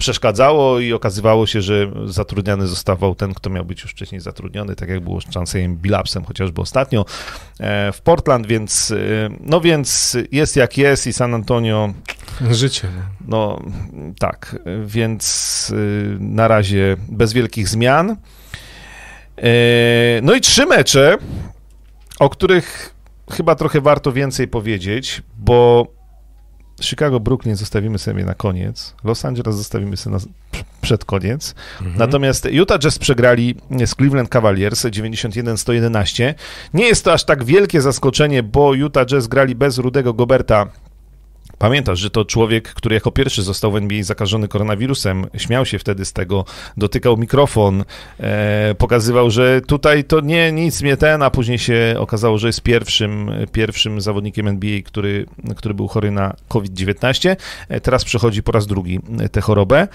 przeszkadzało 0.02 0.80
i 0.80 0.94
okazywało 0.94 1.48
się, 1.48 1.62
że 1.62 1.92
zatrudniany 2.06 2.68
zostawał 2.68 3.16
ten, 3.16 3.34
kto 3.34 3.50
miał 3.50 3.66
być 3.66 3.82
już 3.82 3.92
wcześniej 3.92 4.22
zatrudniony, 4.22 4.76
tak 4.76 4.90
jak 4.90 5.00
było 5.00 5.22
z 5.22 5.26
Chancejem 5.34 5.78
Billapsem 5.78 6.26
chociażby 6.26 6.62
ostatnio 6.62 7.06
e, 7.60 7.92
w 7.92 8.02
Portland, 8.02 8.48
więc 8.48 8.92
e, 8.92 8.96
no 9.40 9.62
więc 9.62 10.18
jest 10.32 10.56
jak 10.56 10.78
jest 10.78 11.08
i 11.08 11.14
San 11.14 11.34
Antonio 11.34 11.94
Życie. 12.52 12.88
no 13.28 13.62
tak, 14.20 14.56
więc 14.86 15.70
y, 15.70 16.18
na 16.20 16.48
razie 16.48 16.98
bez 17.10 17.34
wielkich 17.34 17.70
zmian. 17.70 18.10
E, 18.10 18.16
No 20.22 20.34
i 20.34 20.42
trzy 20.42 20.66
mecze, 20.66 21.18
o 22.20 22.30
których 22.30 22.96
chyba 23.32 23.56
trochę 23.56 23.82
warto 23.82 24.12
więcej 24.12 24.48
powiedzieć, 24.48 25.22
bo 25.38 25.88
Chicago, 26.82 27.20
Brooklyn 27.20 27.56
zostawimy 27.56 28.00
sobie 28.00 28.26
na 28.26 28.34
koniec, 28.34 28.96
Los 29.04 29.26
Angeles 29.26 29.56
zostawimy 29.56 29.98
sobie 29.98 30.16
na, 30.16 30.22
przed 30.82 31.06
koniec. 31.06 31.56
Mhm. 31.82 31.98
Natomiast 31.98 32.46
Utah 32.52 32.80
Jazz 32.80 33.00
przegrali 33.00 33.56
z 33.86 33.96
Cleveland 33.96 34.30
Cavaliers 34.30 34.86
91-111. 34.86 36.34
Nie 36.74 36.86
jest 36.86 37.06
to 37.06 37.14
aż 37.14 37.24
tak 37.24 37.44
wielkie 37.44 37.82
zaskoczenie, 37.82 38.44
bo 38.44 38.74
Utah 38.74 39.06
Jazz 39.06 39.28
grali 39.28 39.56
bez 39.56 39.78
Rudego 39.78 40.14
Goberta. 40.14 40.68
Pamiętasz, 41.62 42.00
że 42.00 42.10
to 42.10 42.26
człowiek, 42.26 42.74
który 42.74 42.96
jako 42.96 43.12
pierwszy 43.12 43.44
został 43.44 43.72
w 43.72 43.76
NBA 43.76 44.04
zakażony 44.04 44.48
koronawirusem, 44.48 45.26
śmiał 45.38 45.66
się 45.66 45.80
wtedy 45.80 46.06
z 46.06 46.14
tego, 46.14 46.46
dotykał 46.78 47.18
mikrofon, 47.18 47.84
e, 48.20 48.76
pokazywał, 48.78 49.30
że 49.30 49.62
tutaj 49.68 50.04
to 50.04 50.20
nie, 50.22 50.52
nic 50.52 50.82
mnie 50.82 50.98
ten, 50.98 51.24
a 51.24 51.30
później 51.30 51.60
się 51.60 51.96
okazało, 51.98 52.38
że 52.38 52.48
jest 52.48 52.62
pierwszym, 52.62 53.32
pierwszym 53.52 54.02
zawodnikiem 54.02 54.48
NBA, 54.48 54.82
który, 54.86 55.26
który 55.56 55.74
był 55.74 55.88
chory 55.88 56.12
na 56.12 56.36
COVID-19. 56.48 57.36
E, 57.70 57.82
teraz 57.82 58.06
przechodzi 58.06 58.44
po 58.44 58.52
raz 58.52 58.68
drugi 58.68 59.00
e, 59.20 59.30
tę 59.30 59.42
chorobę. 59.42 59.88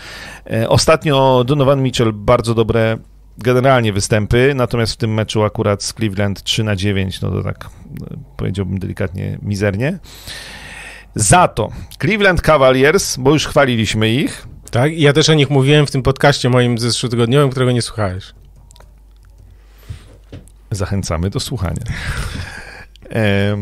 E, 0.51 0.69
ostatnio 0.69 1.45
Donovan 1.47 1.83
Mitchell 1.83 2.13
bardzo 2.13 2.55
dobre 2.55 2.99
generalnie 3.39 3.93
występy, 3.93 4.53
natomiast 4.55 4.93
w 4.93 4.97
tym 4.97 5.15
meczu 5.15 5.43
akurat 5.43 5.83
z 5.83 5.95
Cleveland 5.95 6.43
3 6.43 6.65
na 6.65 6.77
9, 6.77 7.21
no 7.21 7.31
to 7.31 7.43
tak 7.43 7.71
powiedziałbym 8.37 8.79
delikatnie 8.79 9.39
mizernie. 9.43 9.99
Za 11.17 11.49
to 11.49 11.69
Cleveland 12.01 12.41
Cavaliers, 12.43 13.17
bo 13.17 13.33
już 13.33 13.47
chwaliliśmy 13.47 14.11
ich, 14.11 14.47
Tak, 14.71 14.99
ja 14.99 15.13
też 15.13 15.29
o 15.29 15.35
nich 15.35 15.51
mówiłem 15.51 15.87
w 15.87 15.91
tym 15.91 16.03
podcaście 16.03 16.51
moim 16.51 16.79
zeszłotygodniowym, 16.79 17.51
którego 17.51 17.73
nie 17.73 17.83
słuchałeś. 17.83 18.25
zachęcamy 20.71 21.31
do 21.31 21.41
słuchania. 21.41 21.83
Ja, 23.11 23.57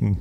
no, 0.00 0.16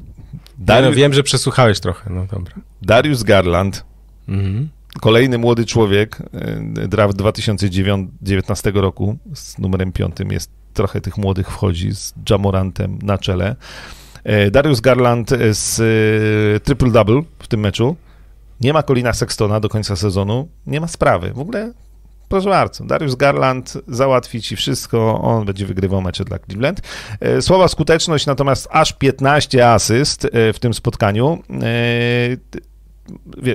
Darius, 0.58 0.96
wiem, 0.96 1.14
że 1.14 1.24
przesłuchałeś 1.24 1.80
trochę, 1.80 2.10
no 2.10 2.26
dobra. 2.26 2.54
Darius 2.82 3.24
Garland, 3.24 3.86
Mhm. 4.28 4.70
kolejny 5.02 5.38
młody 5.38 5.66
człowiek, 5.66 6.18
e, 6.34 6.88
draft 6.88 7.16
2019 7.18 8.72
roku 8.76 9.18
z 9.36 9.58
numerem 9.58 9.92
5 9.92 10.32
jest 10.32 10.52
trochę 10.74 11.02
tych 11.02 11.18
młodych 11.18 11.48
wchodzi 11.52 11.96
z 11.96 12.14
Jamorantem 12.30 13.00
na 13.02 13.18
czele. 13.18 13.56
E, 14.28 14.52
Darius 14.52 14.82
Garland 14.82 15.30
z 15.52 15.80
e, 15.80 16.60
triple-double 16.60 17.24
w 17.40 17.48
tym 17.48 17.60
meczu. 17.60 17.96
Nie 18.62 18.74
ma 18.74 18.84
Colina 18.84 19.14
Sextona 19.14 19.60
do 19.60 19.70
końca 19.70 19.96
sezonu. 19.96 20.48
Nie 20.66 20.82
ma 20.82 20.88
sprawy. 20.88 21.34
W 21.34 21.40
ogóle, 21.40 21.74
proszę 22.30 22.50
bardzo, 22.50 22.86
Darius 22.86 23.16
Garland 23.16 23.78
załatwi 23.88 24.42
ci 24.42 24.56
wszystko. 24.56 25.22
On 25.22 25.46
będzie 25.46 25.66
wygrywał 25.66 26.02
mecze 26.02 26.26
dla 26.26 26.40
Cleveland. 26.40 26.82
E, 27.20 27.42
Słaba 27.42 27.68
skuteczność, 27.68 28.26
natomiast 28.26 28.68
aż 28.72 28.94
15 28.94 29.70
asyst 29.70 30.26
e, 30.26 30.54
w 30.54 30.60
tym 30.60 30.74
spotkaniu. 30.74 31.44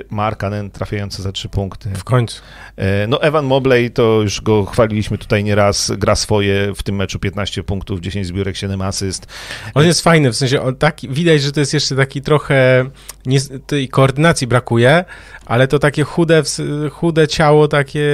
Markanen 0.09 0.71
trafiający 0.71 1.21
za 1.21 1.31
3 1.31 1.49
punkty. 1.49 1.89
W 1.89 2.03
końcu. 2.03 2.41
E, 2.77 3.07
No 3.07 3.21
Evan 3.21 3.45
Mobley, 3.45 3.91
to 3.91 4.21
już 4.21 4.41
go 4.41 4.65
chwaliliśmy 4.65 5.17
tutaj 5.17 5.43
nieraz, 5.43 5.91
gra 5.97 6.15
swoje 6.15 6.73
w 6.75 6.83
tym 6.83 6.95
meczu 6.95 7.19
15 7.19 7.63
punktów, 7.63 7.99
10 7.99 8.27
zbiórek, 8.27 8.57
7 8.57 8.81
asyst. 8.81 9.27
On 9.73 9.85
jest 9.85 10.01
fajny, 10.01 10.31
w 10.31 10.35
sensie 10.35 10.61
on 10.61 10.75
taki, 10.75 11.09
widać, 11.09 11.41
że 11.41 11.51
to 11.51 11.59
jest 11.59 11.73
jeszcze 11.73 11.95
taki 11.95 12.21
trochę, 12.21 12.85
nie, 13.25 13.39
tej 13.67 13.89
koordynacji 13.89 14.47
brakuje, 14.47 15.05
ale 15.45 15.67
to 15.67 15.79
takie 15.79 16.03
chude, 16.03 16.43
chude 16.91 17.27
ciało, 17.27 17.67
takie 17.67 18.09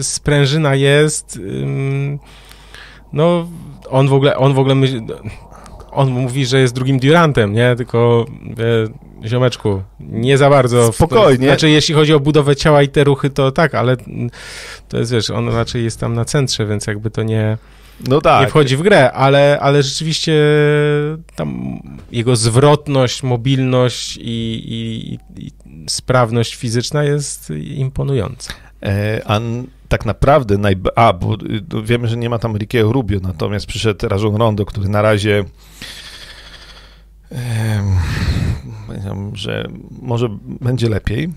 sprężyna 0.00 0.74
jest. 0.74 1.38
No, 3.12 3.48
on 3.90 4.08
w 4.08 4.12
ogóle, 4.12 4.36
on 4.36 4.54
w 4.54 4.58
ogóle 4.58 4.74
myśli, 4.74 5.06
on 5.90 6.10
mówi, 6.10 6.46
że 6.46 6.60
jest 6.60 6.74
drugim 6.74 6.98
Durantem, 6.98 7.52
nie? 7.52 7.76
Tylko 7.76 8.26
ziomeczku, 9.26 9.82
nie 10.00 10.38
za 10.38 10.50
bardzo. 10.50 10.92
Spokojnie. 10.92 11.46
Znaczy, 11.46 11.70
jeśli 11.70 11.94
chodzi 11.94 12.14
o 12.14 12.20
budowę 12.20 12.56
ciała 12.56 12.82
i 12.82 12.88
te 12.88 13.04
ruchy, 13.04 13.30
to 13.30 13.52
tak, 13.52 13.74
ale 13.74 13.96
to 14.88 14.98
jest, 14.98 15.12
wiesz, 15.12 15.30
on 15.30 15.48
raczej 15.48 15.84
jest 15.84 16.00
tam 16.00 16.14
na 16.14 16.24
centrze, 16.24 16.66
więc 16.66 16.86
jakby 16.86 17.10
to 17.10 17.22
nie 17.22 17.58
No 18.08 18.20
tak. 18.20 18.40
nie 18.40 18.46
wchodzi 18.48 18.76
w 18.76 18.82
grę, 18.82 19.12
ale, 19.12 19.58
ale 19.60 19.82
rzeczywiście 19.82 20.32
tam 21.36 21.78
jego 22.12 22.36
zwrotność, 22.36 23.22
mobilność 23.22 24.16
i, 24.16 24.20
i, 24.24 25.18
i 25.46 25.52
sprawność 25.88 26.54
fizyczna 26.54 27.04
jest 27.04 27.50
imponująca. 27.74 28.52
E, 28.82 29.22
A 29.26 29.40
tak 29.88 30.06
naprawdę, 30.06 30.54
najb- 30.58 30.88
a, 30.96 31.12
bo 31.12 31.34
y, 31.34 31.82
wiemy, 31.82 32.08
że 32.08 32.16
nie 32.16 32.30
ma 32.30 32.38
tam 32.38 32.56
Rickiego 32.56 32.92
Rubio, 32.92 33.20
natomiast 33.22 33.66
przyszedł 33.66 34.08
Rajon 34.08 34.36
Rondo, 34.36 34.64
który 34.66 34.88
na 34.88 35.02
razie 35.02 35.44
że 39.34 39.68
może 40.02 40.28
będzie 40.60 40.88
lepiej, 40.88 41.32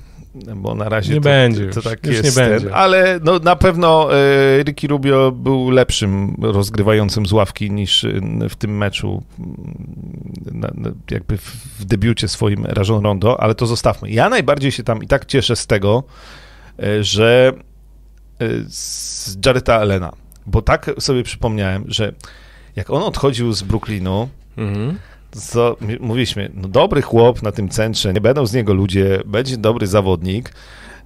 bo 0.55 0.75
na 0.75 0.89
razie 0.89 1.13
Nie 1.13 1.19
to, 1.19 1.23
będzie 1.23 1.69
to 1.69 1.75
już, 1.75 1.83
tak 1.83 2.05
już 2.05 2.15
nie 2.15 2.21
jest, 2.21 2.37
będzie. 2.37 2.65
Ten, 2.65 2.75
ale 2.75 3.19
no, 3.23 3.39
na 3.39 3.55
pewno 3.55 4.09
e, 4.15 4.63
Ricky 4.63 4.87
Rubio 4.87 5.31
był 5.31 5.69
lepszym 5.69 6.35
rozgrywającym 6.41 7.25
z 7.25 7.31
ławki 7.31 7.71
niż 7.71 8.03
y, 8.03 8.21
w 8.49 8.55
tym 8.55 8.77
meczu 8.77 9.23
mm, 9.39 10.95
jakby 11.11 11.37
w, 11.37 11.85
debiucie 11.85 12.27
swoim 12.27 12.65
Rajon 12.65 13.03
Rondo, 13.03 13.41
ale 13.41 13.55
to 13.55 13.65
zostawmy. 13.65 14.11
Ja 14.11 14.29
najbardziej 14.29 14.71
się 14.71 14.83
tam 14.83 15.03
i 15.03 15.07
tak 15.07 15.25
cieszę 15.25 15.55
z 15.55 15.67
tego, 15.67 16.03
e, 16.83 17.03
że 17.03 17.53
e, 18.39 18.47
z 18.69 19.37
Jareta 19.45 19.75
Allena, 19.75 20.11
bo 20.45 20.61
tak 20.61 20.91
sobie 20.99 21.23
przypomniałem, 21.23 21.83
że 21.87 22.13
jak 22.75 22.89
on 22.89 23.03
odchodził 23.03 23.53
z 23.53 23.63
Brooklynu, 23.63 24.29
Mhm. 24.57 24.97
Co 25.41 25.77
mówiliśmy, 25.99 26.51
no 26.53 26.67
dobry 26.67 27.01
chłop 27.01 27.43
na 27.43 27.51
tym 27.51 27.69
centrze, 27.69 28.13
nie 28.13 28.21
będą 28.21 28.45
z 28.45 28.53
niego 28.53 28.73
ludzie, 28.73 29.19
będzie 29.25 29.57
dobry 29.57 29.87
zawodnik. 29.87 30.53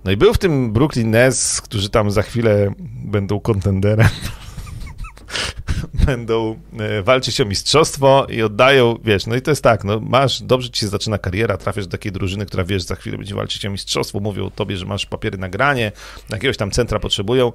No 0.04 0.12
i 0.12 0.18
był 0.18 0.34
w 0.34 0.38
tym 0.38 0.74
Brooklyn 0.74 1.12
Nets, 1.12 1.62
którzy 1.62 1.90
tam 1.90 2.12
za 2.12 2.22
chwilę 2.22 2.74
będą 3.06 3.40
kontenderem. 3.40 4.08
będą 6.06 6.60
e, 6.80 7.02
walczyć 7.02 7.42
o 7.42 7.46
mistrzostwo 7.46 8.28
i 8.30 8.42
oddają, 8.42 8.96
wiesz, 9.04 9.28
no 9.28 9.36
i 9.36 9.42
to 9.42 9.52
jest 9.52 9.64
tak, 9.64 9.84
no 9.84 10.00
masz, 10.00 10.42
dobrze 10.42 10.70
ci 10.70 10.80
się 10.80 10.88
zaczyna 10.88 11.18
kariera, 11.18 11.58
trafiasz 11.58 11.86
do 11.86 11.92
takiej 11.92 12.12
drużyny, 12.12 12.46
która 12.46 12.64
wiesz, 12.64 12.84
za 12.84 12.96
chwilę 12.96 13.18
będzie 13.18 13.36
walczyć 13.36 13.66
o 13.66 13.70
mistrzostwo, 13.70 14.20
mówią 14.20 14.46
o 14.46 14.52
tobie, 14.52 14.78
że 14.78 14.86
masz 14.86 15.06
papiery 15.06 15.38
na 15.38 15.50
granie, 15.50 15.92
jakiegoś 16.30 16.58
tam 16.58 16.72
centra 16.72 17.00
potrzebują 17.00 17.54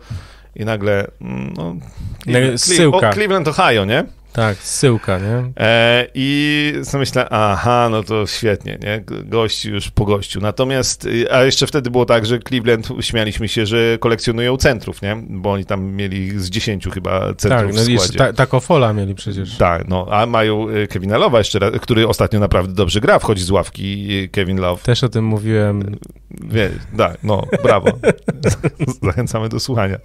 i 0.57 0.65
nagle, 0.65 1.11
mm, 1.21 1.53
no... 1.57 1.77
Cleveland, 2.23 2.61
zsyłka. 2.61 3.11
o, 3.11 3.13
Cleveland, 3.13 3.49
Ohio, 3.49 3.85
nie? 3.85 4.05
Tak, 4.35 4.57
zsyłka, 4.59 5.19
nie? 5.19 5.53
E, 5.61 6.07
I 6.15 6.73
sobie 6.83 6.99
myślę, 7.01 7.29
aha, 7.29 7.89
no 7.91 8.03
to 8.03 8.27
świetnie, 8.27 8.79
nie? 8.83 9.05
Gość 9.25 9.65
już 9.65 9.91
po 9.91 10.05
gościu. 10.05 10.41
Natomiast, 10.41 11.05
y, 11.07 11.33
a 11.33 11.43
jeszcze 11.45 11.67
wtedy 11.67 11.91
było 11.91 12.07
tak, 12.07 12.27
że 12.27 12.39
Cleveland, 12.39 12.89
śmialiśmy 13.01 13.49
się, 13.49 13.67
że 13.67 13.99
kolekcjonują 14.01 14.57
centrów, 14.57 15.03
nie? 15.03 15.17
Bo 15.29 15.53
oni 15.53 15.65
tam 15.65 15.85
mieli 15.85 16.39
z 16.39 16.51
10 16.51 16.89
chyba 16.95 17.21
centrów 17.35 17.63
Tak, 17.63 17.67
w 17.67 17.69
no 17.69 17.73
składzie. 17.75 17.93
jeszcze 17.93 18.19
ta, 18.19 18.33
Takofola 18.33 18.93
mieli 18.93 19.15
przecież. 19.15 19.57
Tak, 19.57 19.89
no, 19.89 20.07
a 20.11 20.27
mają 20.27 20.69
y, 20.69 20.87
Kevina 20.87 21.19
Love'a 21.19 21.39
jeszcze 21.39 21.59
raz, 21.59 21.73
który 21.81 22.09
ostatnio 22.09 22.41
naprawdę 22.41 22.75
dobrze 22.75 23.01
gra, 23.01 23.19
wchodzi 23.19 23.45
z 23.45 23.51
ławki 23.51 24.13
y, 24.25 24.29
Kevin 24.29 24.61
Love. 24.61 24.83
Też 24.83 25.05
o 25.05 25.09
tym 25.09 25.25
mówiłem. 25.25 25.97
Wie, 26.31 26.71
tak, 26.97 27.19
no, 27.23 27.47
brawo. 27.63 27.89
Zachęcamy 29.03 29.49
do 29.49 29.61
słuchania. 29.61 29.99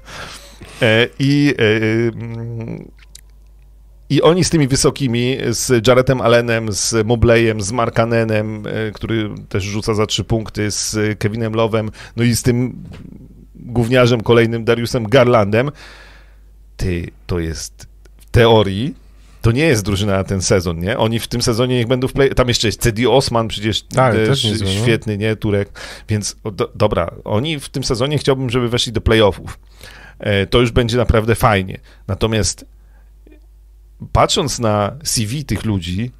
E, 0.81 1.07
I, 1.19 1.53
e, 1.57 1.63
mm, 2.17 2.91
I 4.09 4.21
oni 4.21 4.43
z 4.43 4.49
tymi 4.49 4.67
wysokimi, 4.67 5.37
z 5.49 5.87
Jaretem 5.87 6.21
Allenem, 6.21 6.71
z 6.71 7.07
Mobleyem, 7.07 7.61
z 7.61 7.71
Markanenem, 7.71 8.63
e, 8.67 8.91
który 8.91 9.29
też 9.49 9.63
rzuca 9.63 9.93
za 9.93 10.05
trzy 10.05 10.23
punkty, 10.23 10.71
z 10.71 11.19
Kevinem 11.19 11.53
Love'em, 11.53 11.89
no 12.15 12.23
i 12.23 12.35
z 12.35 12.43
tym 12.43 12.83
gówniarzem 13.55 14.21
kolejnym 14.21 14.65
Dariusem 14.65 15.07
Garlandem, 15.07 15.71
ty, 16.77 17.11
to 17.27 17.39
jest 17.39 17.87
w 18.17 18.25
teorii 18.25 18.95
to 19.41 19.51
nie 19.51 19.63
jest 19.63 19.85
drużyna 19.85 20.13
na 20.13 20.23
ten 20.23 20.41
sezon, 20.41 20.79
nie? 20.79 20.97
Oni 20.97 21.19
w 21.19 21.27
tym 21.27 21.41
sezonie 21.41 21.75
niech 21.75 21.87
będą 21.87 22.07
w 22.07 22.13
play... 22.13 22.29
Tam 22.29 22.47
jeszcze 22.47 22.67
jest 22.67 22.81
Cedi 22.81 23.07
Osman 23.07 23.47
przecież 23.47 23.81
Tak, 23.81 24.13
też 24.13 24.29
też 24.29 24.43
niezły, 24.43 24.67
no. 24.67 24.83
świetny, 24.83 25.17
nie? 25.17 25.35
Turek. 25.35 25.69
Więc 26.09 26.35
do, 26.53 26.71
dobra, 26.75 27.11
oni 27.23 27.59
w 27.59 27.69
tym 27.69 27.83
sezonie 27.83 28.17
chciałbym, 28.17 28.49
żeby 28.49 28.69
weszli 28.69 28.91
do 28.91 29.01
playoffów. 29.01 29.59
E, 30.19 30.47
to 30.47 30.59
już 30.61 30.71
będzie 30.71 30.97
naprawdę 30.97 31.35
fajnie. 31.35 31.79
Natomiast 32.07 32.65
patrząc 34.11 34.59
na 34.59 34.97
CV 35.03 35.45
tych 35.45 35.65
ludzi, 35.65 36.11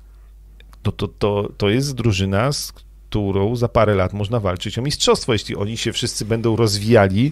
to, 0.84 0.92
to, 0.92 1.08
to, 1.08 1.50
to 1.58 1.70
jest 1.70 1.96
drużyna, 1.96 2.52
z, 2.52 2.72
którą 2.72 3.56
za 3.56 3.68
parę 3.68 3.96
lat 3.96 4.14
można 4.14 4.40
walczyć 4.40 4.78
o 4.78 4.82
mistrzostwo, 4.82 5.34
jeśli 5.34 5.56
oni 5.56 5.78
się 5.78 5.94
wszyscy 5.94 6.26
będą 6.26 6.56
rozwijali. 6.56 7.32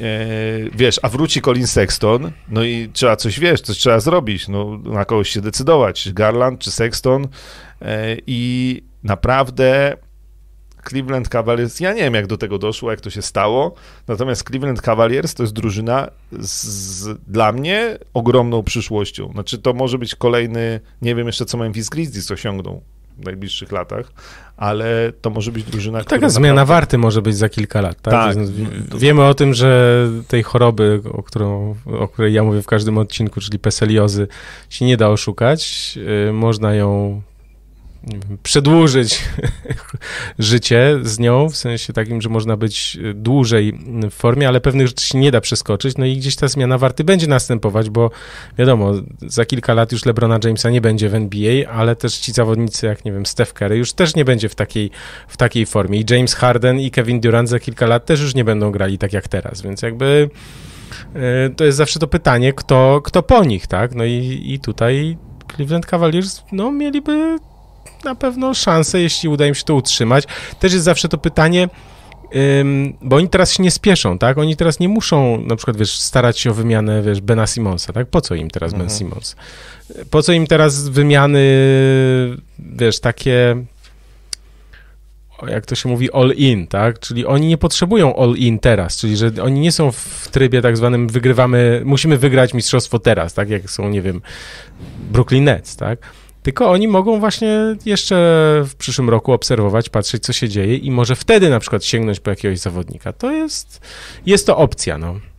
E, 0.00 0.26
wiesz, 0.74 1.00
a 1.02 1.08
wróci 1.08 1.42
Colin 1.42 1.66
Sexton, 1.66 2.32
no 2.48 2.64
i 2.64 2.90
trzeba 2.92 3.16
coś, 3.16 3.40
wiesz, 3.40 3.60
coś 3.60 3.78
trzeba 3.78 4.00
zrobić, 4.00 4.48
no 4.48 4.78
na 4.78 5.04
kogoś 5.04 5.30
się 5.30 5.40
decydować, 5.40 6.02
czy 6.02 6.12
Garland, 6.12 6.60
czy 6.60 6.70
Sexton 6.70 7.28
e, 7.82 8.16
i 8.26 8.82
naprawdę 9.02 9.96
Cleveland 10.82 11.28
Cavaliers, 11.28 11.80
ja 11.80 11.92
nie 11.92 12.02
wiem 12.02 12.14
jak 12.14 12.26
do 12.26 12.36
tego 12.36 12.58
doszło, 12.58 12.90
jak 12.90 13.00
to 13.00 13.10
się 13.10 13.22
stało, 13.22 13.74
natomiast 14.08 14.42
Cleveland 14.42 14.82
Cavaliers 14.82 15.34
to 15.34 15.42
jest 15.42 15.52
drużyna 15.52 16.08
z, 16.32 16.64
z, 16.64 17.18
dla 17.28 17.52
mnie 17.52 17.98
ogromną 18.14 18.62
przyszłością. 18.62 19.30
Znaczy 19.32 19.58
to 19.58 19.72
może 19.72 19.98
być 19.98 20.14
kolejny, 20.14 20.80
nie 21.02 21.14
wiem 21.14 21.26
jeszcze 21.26 21.44
co 21.44 21.58
Memphis 21.58 21.88
Grizzlies 21.88 22.30
osiągną 22.30 22.80
w 23.18 23.24
najbliższych 23.24 23.72
latach, 23.72 24.12
ale 24.56 25.12
to 25.20 25.30
może 25.30 25.52
być 25.52 25.64
drużyna, 25.64 25.98
no, 25.98 26.04
Taka 26.04 26.28
zmiana 26.28 26.54
naprawdę... 26.54 26.74
warty 26.74 26.98
może 26.98 27.22
być 27.22 27.36
za 27.36 27.48
kilka 27.48 27.80
lat, 27.80 28.00
tak? 28.02 28.34
tak. 28.34 28.46
Wiemy 28.98 29.24
o 29.24 29.34
tym, 29.34 29.54
że 29.54 30.08
tej 30.28 30.42
choroby, 30.42 31.00
o, 31.12 31.22
którą, 31.22 31.76
o 31.86 32.08
której 32.08 32.34
ja 32.34 32.42
mówię 32.44 32.62
w 32.62 32.66
każdym 32.66 32.98
odcinku, 32.98 33.40
czyli 33.40 33.58
peseliozy, 33.58 34.28
się 34.70 34.84
nie 34.84 34.96
da 34.96 35.08
oszukać. 35.08 35.96
Yy, 35.96 36.32
można 36.32 36.74
ją 36.74 37.22
przedłużyć 38.42 39.24
życie 40.38 40.98
z 41.02 41.18
nią, 41.18 41.48
w 41.48 41.56
sensie 41.56 41.92
takim, 41.92 42.22
że 42.22 42.28
można 42.28 42.56
być 42.56 42.98
dłużej 43.14 43.78
w 44.10 44.14
formie, 44.14 44.48
ale 44.48 44.60
pewnych 44.60 44.86
rzeczy 44.86 45.06
się 45.06 45.18
nie 45.18 45.30
da 45.30 45.40
przeskoczyć, 45.40 45.96
no 45.96 46.06
i 46.06 46.16
gdzieś 46.16 46.36
ta 46.36 46.48
zmiana 46.48 46.78
warty 46.78 47.04
będzie 47.04 47.26
następować, 47.26 47.90
bo 47.90 48.10
wiadomo, 48.58 48.92
za 49.26 49.44
kilka 49.44 49.74
lat 49.74 49.92
już 49.92 50.04
LeBrona 50.04 50.38
Jamesa 50.44 50.70
nie 50.70 50.80
będzie 50.80 51.08
w 51.08 51.14
NBA, 51.14 51.70
ale 51.70 51.96
też 51.96 52.18
ci 52.18 52.32
zawodnicy, 52.32 52.86
jak 52.86 53.04
nie 53.04 53.12
wiem, 53.12 53.26
Steph 53.26 53.52
Curry 53.52 53.76
już 53.76 53.92
też 53.92 54.16
nie 54.16 54.24
będzie 54.24 54.48
w 54.48 54.54
takiej, 54.54 54.90
w 55.28 55.36
takiej 55.36 55.66
formie. 55.66 56.00
I 56.00 56.04
James 56.10 56.34
Harden 56.34 56.80
i 56.80 56.90
Kevin 56.90 57.20
Durant 57.20 57.48
za 57.48 57.60
kilka 57.60 57.86
lat 57.86 58.06
też 58.06 58.20
już 58.20 58.34
nie 58.34 58.44
będą 58.44 58.70
grali 58.70 58.98
tak 58.98 59.12
jak 59.12 59.28
teraz, 59.28 59.62
więc 59.62 59.82
jakby 59.82 60.30
e, 61.14 61.50
to 61.50 61.64
jest 61.64 61.78
zawsze 61.78 61.98
to 61.98 62.06
pytanie, 62.06 62.52
kto, 62.52 63.00
kto 63.04 63.22
po 63.22 63.44
nich, 63.44 63.66
tak? 63.66 63.94
No 63.94 64.04
i, 64.04 64.42
i 64.44 64.60
tutaj 64.60 65.16
Cleveland 65.56 65.86
Cavaliers, 65.86 66.42
no 66.52 66.72
mieliby 66.72 67.38
na 68.04 68.14
pewno 68.14 68.54
szansę, 68.54 69.00
jeśli 69.00 69.28
uda 69.28 69.46
im 69.46 69.54
się 69.54 69.64
to 69.64 69.74
utrzymać. 69.74 70.24
Też 70.60 70.72
jest 70.72 70.84
zawsze 70.84 71.08
to 71.08 71.18
pytanie, 71.18 71.68
bo 73.02 73.16
oni 73.16 73.28
teraz 73.28 73.52
się 73.52 73.62
nie 73.62 73.70
spieszą, 73.70 74.18
tak? 74.18 74.38
Oni 74.38 74.56
teraz 74.56 74.80
nie 74.80 74.88
muszą, 74.88 75.40
na 75.40 75.56
przykład, 75.56 75.76
wiesz, 75.76 75.98
starać 75.98 76.38
się 76.38 76.50
o 76.50 76.54
wymianę, 76.54 77.02
wiesz, 77.02 77.20
Bena 77.20 77.46
Simonsa, 77.46 77.92
tak? 77.92 78.06
Po 78.06 78.20
co 78.20 78.34
im 78.34 78.50
teraz 78.50 78.72
mhm. 78.72 78.88
Ben 78.88 78.98
Simons? 78.98 79.36
Po 80.10 80.22
co 80.22 80.32
im 80.32 80.46
teraz 80.46 80.88
wymiany, 80.88 81.40
wiesz, 82.58 83.00
takie, 83.00 83.56
jak 85.48 85.66
to 85.66 85.74
się 85.74 85.88
mówi, 85.88 86.12
all 86.12 86.32
in, 86.36 86.66
tak? 86.66 86.98
Czyli 86.98 87.26
oni 87.26 87.46
nie 87.46 87.58
potrzebują 87.58 88.16
all 88.16 88.34
in 88.34 88.58
teraz, 88.58 88.96
czyli 88.96 89.16
że 89.16 89.30
oni 89.42 89.60
nie 89.60 89.72
są 89.72 89.92
w 89.92 90.28
trybie 90.30 90.62
tak 90.62 90.76
zwanym 90.76 91.08
wygrywamy, 91.08 91.82
musimy 91.84 92.18
wygrać 92.18 92.54
mistrzostwo 92.54 92.98
teraz, 92.98 93.34
tak? 93.34 93.50
Jak 93.50 93.70
są, 93.70 93.88
nie 93.88 94.02
wiem, 94.02 94.22
Brooklyn 95.12 95.44
Nets, 95.44 95.76
tak? 95.76 95.98
Tylko 96.42 96.70
oni 96.70 96.88
mogą 96.88 97.20
właśnie 97.20 97.76
jeszcze 97.86 98.16
w 98.66 98.74
przyszłym 98.74 99.10
roku 99.10 99.32
obserwować, 99.32 99.88
patrzeć, 99.88 100.22
co 100.22 100.32
się 100.32 100.48
dzieje 100.48 100.76
i 100.76 100.90
może 100.90 101.16
wtedy 101.16 101.50
na 101.50 101.60
przykład 101.60 101.84
sięgnąć 101.84 102.20
po 102.20 102.30
jakiegoś 102.30 102.58
zawodnika. 102.58 103.12
To 103.12 103.32
jest, 103.32 103.80
jest 104.26 104.46
to 104.46 104.56
opcja, 104.56 104.98
no. 104.98 105.29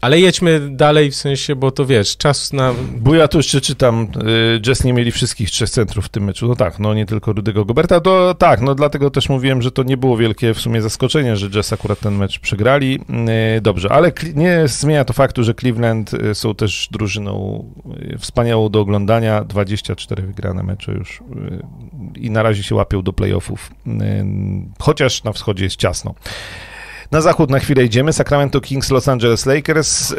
Ale 0.00 0.20
jedźmy 0.20 0.60
dalej 0.70 1.10
w 1.10 1.14
sensie, 1.14 1.56
bo 1.56 1.70
to 1.70 1.86
wiesz, 1.86 2.16
czas 2.16 2.52
na... 2.52 2.74
Bo 2.96 3.14
ja 3.14 3.28
tu 3.28 3.38
jeszcze 3.38 3.60
czytam, 3.60 4.08
y, 4.56 4.60
Jazz 4.60 4.84
nie 4.84 4.92
mieli 4.92 5.12
wszystkich 5.12 5.50
trzech 5.50 5.70
centrów 5.70 6.06
w 6.06 6.08
tym 6.08 6.24
meczu. 6.24 6.48
No 6.48 6.56
tak, 6.56 6.78
no 6.78 6.94
nie 6.94 7.06
tylko 7.06 7.32
Rudego 7.32 7.64
Goberta, 7.64 8.00
to 8.00 8.34
tak, 8.34 8.60
no 8.60 8.74
dlatego 8.74 9.10
też 9.10 9.28
mówiłem, 9.28 9.62
że 9.62 9.70
to 9.70 9.82
nie 9.82 9.96
było 9.96 10.16
wielkie 10.16 10.54
w 10.54 10.60
sumie 10.60 10.82
zaskoczenie, 10.82 11.36
że 11.36 11.50
Jazz 11.50 11.72
akurat 11.72 12.00
ten 12.00 12.14
mecz 12.14 12.38
przegrali. 12.38 13.00
Y, 13.56 13.60
dobrze, 13.60 13.92
ale 13.92 14.12
nie 14.34 14.62
zmienia 14.68 15.04
to 15.04 15.12
faktu, 15.12 15.44
że 15.44 15.54
Cleveland 15.54 16.14
y, 16.14 16.34
są 16.34 16.54
też 16.54 16.88
drużyną 16.90 17.64
wspaniałą 18.18 18.68
do 18.68 18.80
oglądania. 18.80 19.44
24 19.44 20.22
wygrane 20.22 20.62
mecze 20.62 20.92
już 20.92 21.22
i 22.16 22.30
na 22.30 22.42
razie 22.42 22.62
się 22.62 22.74
łapią 22.74 23.02
do 23.02 23.12
playoffów, 23.12 23.70
chociaż 24.78 25.24
na 25.24 25.32
wschodzie 25.32 25.64
jest 25.64 25.76
ciasno. 25.76 26.14
Na 27.10 27.20
zachód 27.20 27.50
na 27.50 27.58
chwilę 27.58 27.84
idziemy. 27.84 28.12
Sacramento 28.12 28.60
Kings, 28.60 28.90
Los 28.90 29.08
Angeles 29.08 29.46
Lakers. 29.46 30.10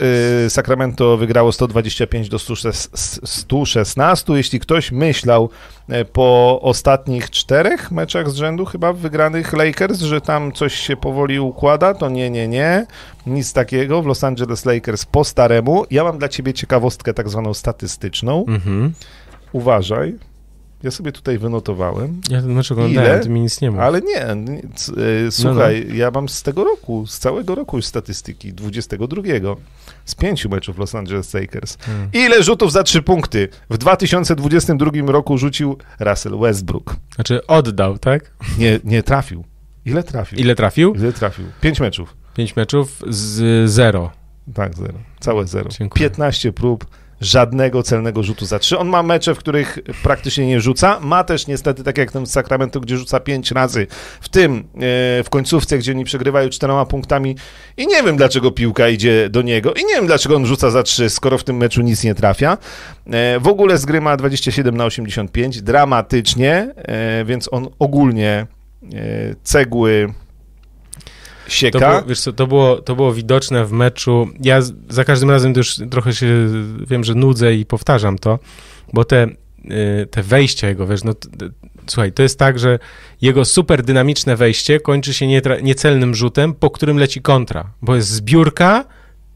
Y, 0.46 0.50
Sacramento 0.50 1.18
wygrało 1.18 1.52
125 1.52 2.30
do 2.30 2.40
116. 2.40 4.34
Jeśli 4.34 4.60
ktoś 4.60 4.92
myślał 4.92 5.50
e, 5.90 6.06
po 6.06 6.60
ostatnich 6.62 7.30
czterech 7.30 7.92
meczach 7.92 8.30
z 8.30 8.36
rzędu 8.36 8.66
chyba 8.66 8.94
wygranych 8.94 9.54
Lakers, 9.54 10.00
że 10.00 10.22
tam 10.22 10.52
coś 10.52 10.76
się 10.76 10.98
powoli 10.98 11.40
układa, 11.40 11.94
to 11.94 12.10
nie, 12.10 12.30
nie, 12.30 12.48
nie. 12.48 12.86
Nic 13.28 13.54
takiego. 13.54 14.02
W 14.02 14.06
Los 14.06 14.24
Angeles 14.24 14.66
Lakers 14.66 15.06
po 15.06 15.24
staremu. 15.24 15.86
Ja 15.92 16.04
mam 16.04 16.18
dla 16.18 16.30
ciebie 16.30 16.54
ciekawostkę 16.54 17.14
tak 17.14 17.30
zwaną 17.30 17.54
statystyczną. 17.54 18.46
Mhm. 18.48 18.94
Uważaj. 19.54 20.29
Ja 20.84 20.92
sobie 20.92 21.12
tutaj 21.12 21.38
wynotowałem. 21.38 22.22
Ja 22.30 22.42
mecz 22.42 22.72
oglądałem, 22.72 23.22
ty 23.22 23.30
mi 23.30 23.42
nic 23.42 23.62
nie 23.62 23.72
ma. 23.72 23.84
Ale 23.84 24.02
nie, 24.02 24.36
nie 24.36 24.60
e, 25.28 25.32
słuchaj, 25.32 25.86
no, 25.88 25.90
no. 25.90 25.96
ja 25.96 26.12
mam 26.12 26.30
z 26.30 26.44
tego 26.44 26.64
roku, 26.64 27.08
z 27.08 27.20
całego 27.20 27.56
roku 27.56 27.78
już 27.78 27.86
statystyki, 27.86 28.54
22, 28.54 29.22
z 30.06 30.16
pięciu 30.16 30.50
meczów 30.50 30.78
Los 30.78 30.96
Angeles 30.96 31.34
Lakers. 31.34 31.78
Hmm. 31.78 32.10
Ile 32.14 32.44
rzutów 32.44 32.72
za 32.72 32.84
trzy 32.84 33.02
punkty 33.02 33.50
w 33.70 33.78
2022 33.78 34.92
roku 35.06 35.38
rzucił 35.38 35.78
Russell 36.00 36.40
Westbrook? 36.40 36.96
Znaczy 37.16 37.48
oddał, 37.48 37.98
tak? 37.98 38.32
Nie, 38.58 38.80
nie 38.84 39.04
trafił. 39.04 39.44
Ile 39.86 40.04
trafił? 40.04 40.40
Ile 40.40 40.56
trafił? 40.56 40.94
Ile 40.96 41.14
trafił? 41.14 41.46
Pięć 41.62 41.80
meczów. 41.80 42.16
Pięć 42.36 42.56
meczów 42.56 43.04
z 43.10 43.70
zero. 43.70 44.12
Tak, 44.54 44.76
zero. 44.76 44.94
Całe 45.20 45.48
zero. 45.48 45.70
Dziękuję. 45.70 46.10
15 46.10 46.54
prób, 46.54 46.86
żadnego 47.22 47.84
celnego 47.84 48.24
rzutu 48.24 48.46
za 48.46 48.60
trzy. 48.60 48.78
On 48.78 48.88
ma 48.88 49.04
mecze, 49.04 49.36
w 49.36 49.38
których 49.38 49.80
praktycznie 50.04 50.48
nie 50.48 50.62
rzuca. 50.62 51.00
Ma 51.00 51.24
też 51.24 51.48
niestety, 51.48 51.84
tak 51.84 51.98
jak 51.98 52.12
ten 52.12 52.26
Sacramento, 52.26 52.80
gdzie 52.80 52.98
rzuca 52.98 53.20
pięć 53.20 53.52
razy, 53.52 53.88
w 54.22 54.30
tym 54.30 54.58
e, 54.58 54.64
w 55.24 55.28
końcówce, 55.30 55.78
gdzie 55.78 55.92
oni 55.92 56.06
przegrywają 56.06 56.50
czteroma 56.50 56.86
punktami 56.86 57.36
i 57.78 57.88
nie 57.88 58.04
wiem, 58.04 58.18
dlaczego 58.18 58.52
piłka 58.52 58.90
idzie 58.90 59.30
do 59.30 59.42
niego 59.42 59.74
i 59.74 59.86
nie 59.86 59.96
wiem, 59.96 60.08
dlaczego 60.08 60.36
on 60.36 60.46
rzuca 60.46 60.70
za 60.70 60.84
trzy, 60.84 61.10
skoro 61.10 61.38
w 61.38 61.44
tym 61.44 61.58
meczu 61.58 61.82
nic 61.82 62.04
nie 62.04 62.16
trafia. 62.16 62.58
E, 63.08 63.40
w 63.40 63.48
ogóle 63.48 63.78
z 63.78 63.86
gry 63.86 64.02
ma 64.02 64.18
27 64.18 64.78
na 64.78 64.86
85, 64.86 65.62
dramatycznie, 65.62 66.74
e, 66.76 67.26
więc 67.26 67.54
on 67.54 67.68
ogólnie 67.80 68.48
cegły 69.44 70.14
sieka. 71.54 71.80
To 71.80 71.90
było, 71.90 72.02
wiesz 72.02 72.22
co, 72.22 72.34
to 72.34 72.48
było, 72.48 72.82
to 72.82 72.96
było 72.96 73.14
widoczne 73.14 73.66
w 73.66 73.72
meczu. 73.72 74.28
Ja 74.42 74.62
za 74.90 75.04
każdym 75.04 75.30
razem 75.30 75.54
już 75.58 75.76
trochę 75.92 76.14
się, 76.14 76.28
wiem, 76.88 77.04
że 77.04 77.16
nudzę 77.16 77.56
i 77.56 77.66
powtarzam 77.66 78.18
to, 78.18 78.40
bo 78.94 79.06
te, 79.06 79.28
y, 79.66 80.08
te 80.12 80.24
wejścia 80.24 80.68
jego, 80.68 80.88
wiesz, 80.88 81.04
no 81.04 81.14
słuchaj, 81.88 82.12
to 82.12 82.24
jest 82.24 82.40
tak, 82.40 82.60
że 82.60 82.80
jego 83.22 83.46
super 83.46 83.84
dynamiczne 83.84 84.36
wejście 84.36 84.80
kończy 84.80 85.14
się 85.14 85.28
niecelnym 85.62 86.16
rzutem, 86.16 86.54
po 86.54 86.70
którym 86.70 86.98
leci 86.98 87.22
kontra, 87.22 87.70
bo 87.82 87.96
jest 87.96 88.10
zbiórka, 88.10 88.86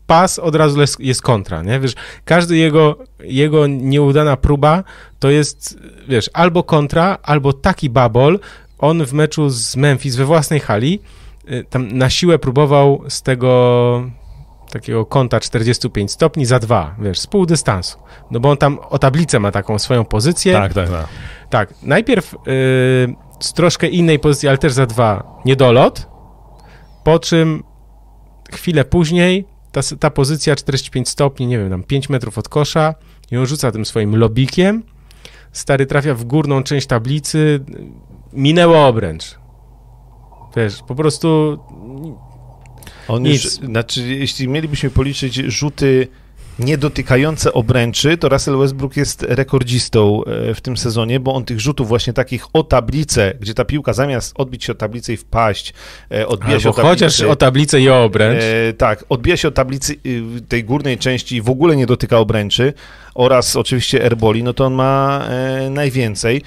pas, 0.08 0.40
od 0.40 0.56
razu 0.56 0.80
jest 1.00 1.22
kontra, 1.22 1.64
nie? 1.64 1.80
Wiesz, 1.80 1.94
każdy 2.26 2.58
jego, 2.58 2.98
jego 3.20 3.68
nieudana 3.68 4.38
próba 4.38 4.84
to 5.20 5.30
jest, 5.30 5.78
wiesz, 6.08 6.30
albo 6.34 6.64
kontra, 6.64 7.18
albo 7.24 7.54
taki 7.54 7.90
babol. 7.90 8.40
On 8.78 9.06
w 9.06 9.14
meczu 9.14 9.50
z 9.50 9.76
Memphis 9.76 10.16
we 10.16 10.26
własnej 10.26 10.60
hali 10.60 11.00
tam 11.70 11.98
na 11.98 12.10
siłę 12.10 12.40
próbował 12.40 13.04
z 13.10 13.22
tego 13.22 14.04
takiego 14.72 15.06
kąta 15.06 15.40
45 15.40 16.12
stopni 16.12 16.46
za 16.46 16.60
dwa, 16.60 16.96
wiesz, 17.02 17.20
z 17.20 17.28
pół 17.28 17.46
dystansu. 17.46 17.98
No 18.32 18.40
bo 18.40 18.50
on 18.52 18.58
tam 18.58 18.80
o 18.90 19.00
tablicę 19.00 19.40
ma 19.40 19.52
taką 19.52 19.80
swoją 19.80 20.06
pozycję. 20.06 20.54
Tak, 20.54 20.74
tak, 20.74 20.90
tak. 20.90 21.08
Tak, 21.50 21.74
najpierw 21.84 22.34
yy, 22.34 22.40
z 23.40 23.54
troszkę 23.54 23.88
innej 23.88 24.20
pozycji, 24.20 24.50
ale 24.50 24.58
też 24.58 24.74
za 24.74 24.86
dwa 24.86 25.42
niedolot, 25.46 26.08
po 27.04 27.20
czym 27.20 27.64
chwilę 28.52 28.86
później 28.86 29.46
ta, 29.72 29.82
ta 30.00 30.10
pozycja 30.10 30.56
45 30.56 31.10
stopni, 31.10 31.48
nie 31.48 31.58
wiem, 31.58 31.70
tam 31.70 31.84
5 31.84 32.10
metrów 32.10 32.38
od 32.38 32.50
kosza 32.50 32.96
i 33.32 33.38
on 33.38 33.46
rzuca 33.46 33.72
tym 33.72 33.86
swoim 33.86 34.16
lobikiem, 34.16 34.84
stary 35.52 35.86
trafia 35.86 36.14
w 36.14 36.24
górną 36.24 36.64
część 36.64 36.88
tablicy, 36.88 37.60
minęło 38.34 38.88
obręcz. 38.88 39.43
Wiesz, 40.56 40.82
po 40.88 40.96
prostu 40.96 41.60
on 43.08 43.24
nic. 43.24 43.44
już, 43.44 43.54
znaczy, 43.54 44.02
jeśli 44.02 44.48
mielibyśmy 44.48 44.90
policzyć 44.90 45.36
rzuty 45.36 46.08
niedotykające 46.60 47.54
obręczy, 47.54 48.18
to 48.18 48.30
Russell 48.30 48.58
Westbrook 48.58 48.98
jest 48.98 49.26
rekordzistą 49.30 50.24
e, 50.24 50.54
w 50.54 50.62
tym 50.62 50.78
sezonie, 50.78 51.20
bo 51.20 51.34
on 51.34 51.46
tych 51.46 51.60
rzutów 51.60 51.88
właśnie 51.88 52.14
takich 52.14 52.46
o 52.54 52.64
tablicę, 52.64 53.34
gdzie 53.40 53.54
ta 53.54 53.66
piłka 53.66 53.94
zamiast 53.94 54.34
odbić 54.38 54.64
się 54.64 54.72
o 54.72 54.76
tablicę 54.76 55.14
i 55.14 55.18
wpaść, 55.18 55.74
e, 56.12 56.28
odbija 56.28 56.60
się 56.60 56.70
o 56.70 56.74
tablicę. 56.74 56.90
chociaż 56.90 57.22
o 57.22 57.36
tablicę 57.36 57.82
i 57.82 57.90
o 57.90 58.04
obręcz. 58.04 58.44
E, 58.44 58.74
tak, 58.74 59.06
odbija 59.10 59.38
się 59.38 59.48
o 59.48 59.52
tablicy 59.52 59.96
y, 60.06 60.42
tej 60.48 60.64
górnej 60.64 60.98
części 60.98 61.36
i 61.36 61.42
w 61.42 61.50
ogóle 61.50 61.76
nie 61.76 61.86
dotyka 61.86 62.18
obręczy 62.18 62.74
oraz 63.16 63.56
oczywiście 63.56 64.04
airboli, 64.04 64.44
no 64.44 64.54
to 64.54 64.66
on 64.66 64.74
ma 64.74 65.26
e, 65.30 65.70
najwięcej. 65.70 66.42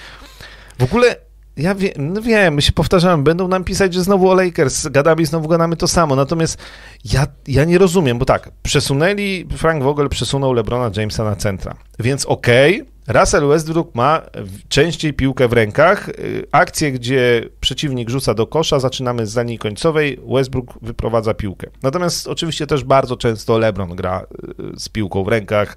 W 0.79 0.83
ogóle 0.83 1.26
ja 1.57 1.75
no 1.99 2.23
wiem, 2.23 2.55
my 2.55 2.63
się 2.63 2.73
powtarzamy, 2.73 3.23
będą 3.23 3.49
nam 3.49 3.65
pisać, 3.65 3.95
że 3.95 4.03
znowu 4.03 4.31
o 4.31 4.35
Lakers, 4.35 4.89
gadamy 4.89 5.27
znowu 5.27 5.49
gadamy 5.49 5.77
to 5.77 5.89
samo, 5.89 6.17
natomiast 6.17 6.59
ja, 7.05 7.27
ja 7.47 7.65
nie 7.65 7.79
rozumiem, 7.79 8.19
bo 8.19 8.25
tak, 8.25 8.51
przesunęli, 8.63 9.47
Frank 9.57 9.83
Vogel 9.83 10.09
przesunął 10.09 10.53
LeBrona 10.53 10.91
Jamesa 10.97 11.25
na 11.25 11.37
centra, 11.37 11.77
więc 11.99 12.27
okej, 12.27 12.83
okay, 12.83 12.97
Russell 13.21 13.49
Westbrook 13.49 13.95
ma 13.95 14.23
częściej 14.69 15.13
piłkę 15.13 15.49
w 15.49 15.53
rękach, 15.53 16.09
y, 16.09 16.47
akcje, 16.53 16.93
gdzie 16.93 17.49
przeciwnik 17.61 18.11
rzuca 18.11 18.35
do 18.35 18.47
kosza, 18.47 18.81
zaczynamy 18.81 19.27
z 19.27 19.37
linii 19.37 19.59
końcowej, 19.59 20.21
Westbrook 20.35 20.79
wyprowadza 20.83 21.35
piłkę. 21.35 21.71
Natomiast 21.83 22.27
oczywiście 22.27 22.67
też 22.67 22.85
bardzo 22.85 23.17
często 23.17 23.59
LeBron 23.59 23.97
gra 23.97 24.27
y, 24.75 24.81
z 24.81 24.89
piłką 24.89 25.25
w 25.25 25.29
rękach, 25.29 25.77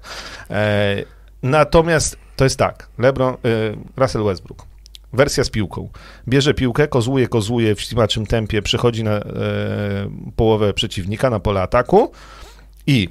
e, 0.50 1.04
natomiast 1.42 2.16
to 2.36 2.44
jest 2.44 2.58
tak, 2.58 2.88
LeBron, 2.98 3.34
y, 3.34 3.36
Russell 3.96 4.24
Westbrook 4.24 4.69
wersja 5.12 5.44
z 5.44 5.50
piłką. 5.50 5.88
Bierze 6.28 6.54
piłkę, 6.54 6.88
kozłuje, 6.88 7.28
kozłuje 7.28 7.74
w 7.74 7.80
ślimaczym 7.80 8.26
tempie, 8.26 8.62
przechodzi 8.62 9.04
na 9.04 9.10
e, 9.10 9.22
połowę 10.36 10.72
przeciwnika, 10.72 11.30
na 11.30 11.40
pole 11.40 11.62
ataku 11.62 12.12
i 12.86 13.08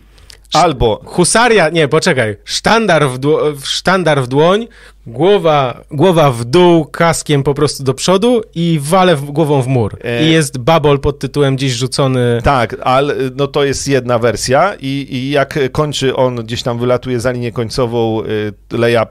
albo... 0.53 1.01
Husaria, 1.05 1.69
nie, 1.69 1.87
poczekaj, 1.87 2.37
sztandar 2.45 3.09
w, 3.09 3.17
dło, 3.17 3.41
sztandar 3.63 4.21
w 4.21 4.27
dłoń, 4.27 4.67
głowa, 5.07 5.81
głowa 5.91 6.31
w 6.31 6.45
dół, 6.45 6.85
kaskiem 6.85 7.43
po 7.43 7.53
prostu 7.53 7.83
do 7.83 7.93
przodu 7.93 8.41
i 8.55 8.79
wale 8.81 9.15
w, 9.15 9.31
głową 9.31 9.61
w 9.61 9.67
mur. 9.67 9.97
E... 10.03 10.23
I 10.23 10.31
jest 10.31 10.57
babol 10.57 10.99
pod 10.99 11.19
tytułem 11.19 11.55
gdzieś 11.55 11.71
rzucony. 11.71 12.41
Tak, 12.43 12.75
ale 12.83 13.15
no 13.35 13.47
to 13.47 13.63
jest 13.63 13.87
jedna 13.87 14.19
wersja 14.19 14.75
i, 14.79 15.07
i 15.09 15.29
jak 15.29 15.59
kończy 15.71 16.15
on, 16.15 16.35
gdzieś 16.35 16.63
tam 16.63 16.79
wylatuje 16.79 17.19
za 17.19 17.31
linię 17.31 17.51
końcową, 17.51 18.23
y, 18.23 18.77
layup 18.77 19.09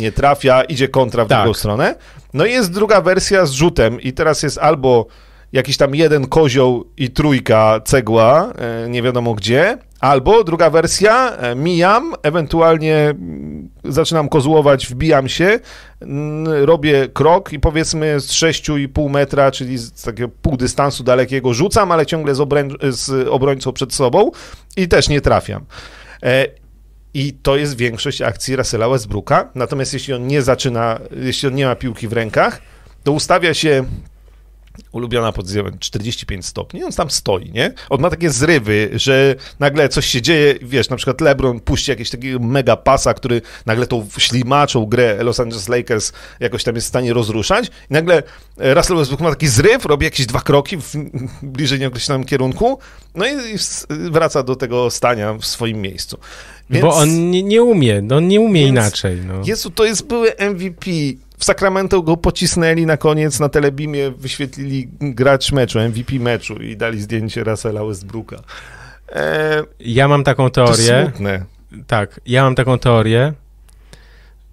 nie 0.00 0.12
trafia, 0.12 0.62
idzie 0.62 0.88
kontra 0.88 1.24
w 1.24 1.28
tak. 1.28 1.38
drugą 1.38 1.54
stronę. 1.54 1.94
No 2.34 2.46
i 2.46 2.52
jest 2.52 2.72
druga 2.72 3.00
wersja 3.00 3.46
z 3.46 3.52
rzutem 3.52 4.00
i 4.00 4.12
teraz 4.12 4.42
jest 4.42 4.58
albo 4.58 5.06
jakiś 5.52 5.76
tam 5.76 5.94
jeden 5.94 6.26
kozioł 6.26 6.84
i 6.96 7.10
trójka 7.10 7.80
cegła, 7.84 8.52
e, 8.58 8.88
nie 8.88 9.02
wiadomo 9.02 9.34
gdzie, 9.34 9.78
albo 10.02 10.44
druga 10.44 10.70
wersja, 10.70 11.36
e, 11.36 11.54
mijam, 11.54 12.14
ewentualnie 12.22 12.96
mm, 12.96 13.68
zaczynam 13.84 14.28
kozłować, 14.28 14.86
wbijam 14.86 15.28
się, 15.28 15.60
robię 16.46 17.08
krok 17.12 17.52
i 17.52 17.60
powiedzmy 17.60 18.20
z 18.20 18.30
6,5 18.30 19.10
metra, 19.10 19.50
czyli 19.50 19.78
z 19.78 20.02
takiego 20.02 20.28
pół 20.42 20.56
dystansu 20.56 21.04
dalekiego 21.04 21.54
rzucam, 21.54 21.92
ale 21.92 22.06
ciągle 22.06 22.34
z, 22.34 22.38
obrę- 22.38 22.92
z 22.92 23.28
obrońcą 23.28 23.72
przed 23.72 23.94
sobą 23.94 24.30
i 24.76 24.88
też 24.88 25.08
nie 25.08 25.20
trafiam. 25.20 25.64
E, 26.22 26.46
I 27.14 27.32
to 27.32 27.56
jest 27.56 27.76
większość 27.76 28.22
akcji 28.22 28.56
Russella 28.56 28.88
Westbrooka. 28.88 29.50
Natomiast 29.54 29.92
jeśli 29.92 30.14
on 30.14 30.26
nie 30.26 30.42
zaczyna, 30.42 30.98
jeśli 31.10 31.48
on 31.48 31.54
nie 31.54 31.66
ma 31.66 31.74
piłki 31.74 32.08
w 32.08 32.12
rękach, 32.12 32.60
to 33.04 33.12
ustawia 33.12 33.54
się 33.54 33.84
ulubiona 34.92 35.32
pod 35.32 35.46
45 35.78 36.46
stopni, 36.46 36.84
on 36.84 36.92
tam 36.92 37.10
stoi, 37.10 37.50
nie? 37.52 37.74
On 37.90 38.00
ma 38.00 38.10
takie 38.10 38.30
zrywy, 38.30 38.90
że 38.92 39.34
nagle 39.60 39.88
coś 39.88 40.06
się 40.06 40.22
dzieje, 40.22 40.54
wiesz, 40.62 40.88
na 40.88 40.96
przykład 40.96 41.20
LeBron 41.20 41.60
puści 41.60 41.90
jakiś 41.90 42.10
taki 42.10 42.28
mega 42.40 42.76
pasa, 42.76 43.14
który 43.14 43.42
nagle 43.66 43.86
tą 43.86 44.08
ślimaczą 44.18 44.86
grę 44.86 45.22
Los 45.22 45.40
Angeles 45.40 45.68
Lakers 45.68 46.12
jakoś 46.40 46.64
tam 46.64 46.74
jest 46.74 46.86
w 46.86 46.88
stanie 46.88 47.12
rozruszać 47.12 47.66
i 47.66 47.92
nagle 47.92 48.22
Russell 48.56 48.96
Westbrook 48.96 49.20
ma 49.20 49.30
taki 49.30 49.48
zryw, 49.48 49.84
robi 49.84 50.04
jakieś 50.04 50.26
dwa 50.26 50.40
kroki 50.40 50.76
w 50.76 50.92
bliżej 51.42 51.80
nieokreślonym 51.80 52.24
kierunku, 52.26 52.78
no 53.14 53.26
i 53.26 53.36
wraca 53.88 54.42
do 54.42 54.56
tego 54.56 54.90
stania 54.90 55.34
w 55.34 55.44
swoim 55.44 55.80
miejscu. 55.80 56.18
Więc, 56.70 56.82
Bo 56.82 56.96
on 56.96 57.30
nie, 57.30 57.42
nie 57.42 57.62
umie, 57.62 58.02
no 58.02 58.16
on 58.16 58.28
nie 58.28 58.40
umie 58.40 58.66
inaczej. 58.66 59.20
No. 59.26 59.34
Jezu, 59.44 59.70
to 59.70 59.84
jest 59.84 60.06
były 60.06 60.32
MVP 60.38 60.90
w 61.42 61.44
Sacramento 61.44 62.02
go 62.02 62.16
pocisnęli 62.16 62.86
na 62.86 62.96
koniec, 62.96 63.40
na 63.40 63.48
telebimie 63.48 64.10
wyświetlili 64.10 64.88
gracz 65.00 65.52
meczu, 65.52 65.78
MVP 65.80 66.18
meczu 66.18 66.54
i 66.54 66.76
dali 66.76 67.00
zdjęcie 67.00 67.44
Russella 67.44 67.84
Westbrooka. 67.84 68.36
E, 69.12 69.62
ja 69.80 70.08
mam 70.08 70.24
taką 70.24 70.50
teorię. 70.50 71.04
To 71.04 71.08
smutne. 71.08 71.44
Tak, 71.86 72.20
ja 72.26 72.42
mam 72.42 72.54
taką 72.54 72.78
teorię, 72.78 73.32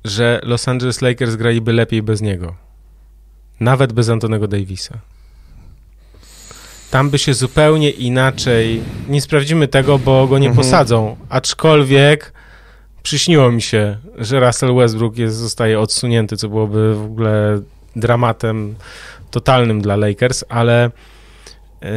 że 0.06 0.40
Los 0.44 0.68
Angeles 0.68 1.02
Lakers 1.02 1.36
graliby 1.36 1.74
lepiej 1.74 2.02
bez 2.02 2.22
niego. 2.22 2.56
Nawet 3.60 3.94
bez 3.94 4.10
Antonego 4.10 4.48
Davisa. 4.48 4.98
Tam 6.92 7.10
by 7.10 7.18
się 7.20 7.34
zupełnie 7.34 7.90
inaczej. 7.90 8.82
Nie 9.10 9.22
sprawdzimy 9.22 9.68
tego, 9.68 10.00
bo 10.00 10.28
go 10.28 10.40
nie 10.40 10.48
mhm. 10.48 10.66
posadzą. 10.66 11.18
Aczkolwiek 11.30 12.34
przyśniło 13.04 13.52
mi 13.52 13.62
się, 13.62 13.98
że 14.18 14.40
Russell 14.40 14.76
Westbrook 14.76 15.18
jest, 15.18 15.36
zostaje 15.36 15.80
odsunięty, 15.80 16.38
co 16.38 16.50
byłoby 16.50 16.96
w 16.96 17.04
ogóle 17.04 17.62
dramatem 17.96 18.76
totalnym 19.32 19.82
dla 19.82 19.96
Lakers, 19.96 20.44
ale 20.50 20.92
yy, 21.82 21.90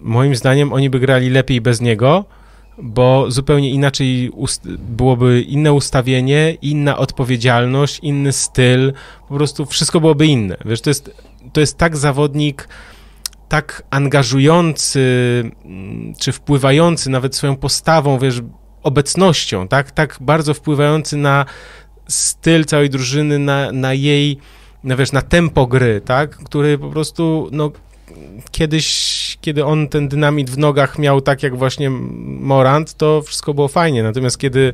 moim 0.00 0.36
zdaniem 0.36 0.72
oni 0.72 0.90
by 0.90 1.00
grali 1.00 1.30
lepiej 1.30 1.60
bez 1.60 1.80
niego, 1.80 2.24
bo 2.78 3.30
zupełnie 3.30 3.70
inaczej 3.70 4.30
byłoby 4.78 5.42
inne 5.42 5.72
ustawienie, 5.72 6.56
inna 6.62 6.98
odpowiedzialność, 6.98 7.98
inny 8.02 8.32
styl, 8.32 8.92
po 9.28 9.34
prostu 9.34 9.66
wszystko 9.66 10.00
byłoby 10.00 10.26
inne. 10.26 10.56
Wiesz, 10.64 10.80
to 10.80 10.90
jest, 10.90 11.10
to 11.52 11.60
jest 11.60 11.78
tak 11.78 11.96
zawodnik, 11.96 12.68
tak 13.48 13.82
angażujący, 13.90 15.00
mm, 15.64 16.14
czy 16.18 16.32
wpływający 16.32 17.10
nawet 17.10 17.36
swoją 17.36 17.56
postawą, 17.56 18.18
wiesz, 18.18 18.40
obecnością, 18.84 19.68
tak, 19.68 19.90
tak 19.90 20.18
bardzo 20.20 20.54
wpływający 20.54 21.16
na 21.16 21.44
styl 22.08 22.64
całej 22.64 22.90
drużyny, 22.90 23.38
na, 23.38 23.72
na 23.72 23.94
jej, 23.94 24.38
na, 24.84 24.96
wiesz, 24.96 25.12
na 25.12 25.22
tempo 25.22 25.66
gry, 25.66 26.00
tak, 26.04 26.36
który 26.36 26.78
po 26.78 26.90
prostu, 26.90 27.48
no, 27.52 27.70
kiedyś, 28.50 29.38
kiedy 29.40 29.64
on 29.64 29.88
ten 29.88 30.08
dynamit 30.08 30.50
w 30.50 30.58
nogach 30.58 30.98
miał 30.98 31.20
tak 31.20 31.42
jak 31.42 31.56
właśnie 31.56 31.90
Morant, 31.90 32.94
to 32.94 33.22
wszystko 33.22 33.54
było 33.54 33.68
fajnie, 33.68 34.02
natomiast 34.02 34.38
kiedy 34.38 34.72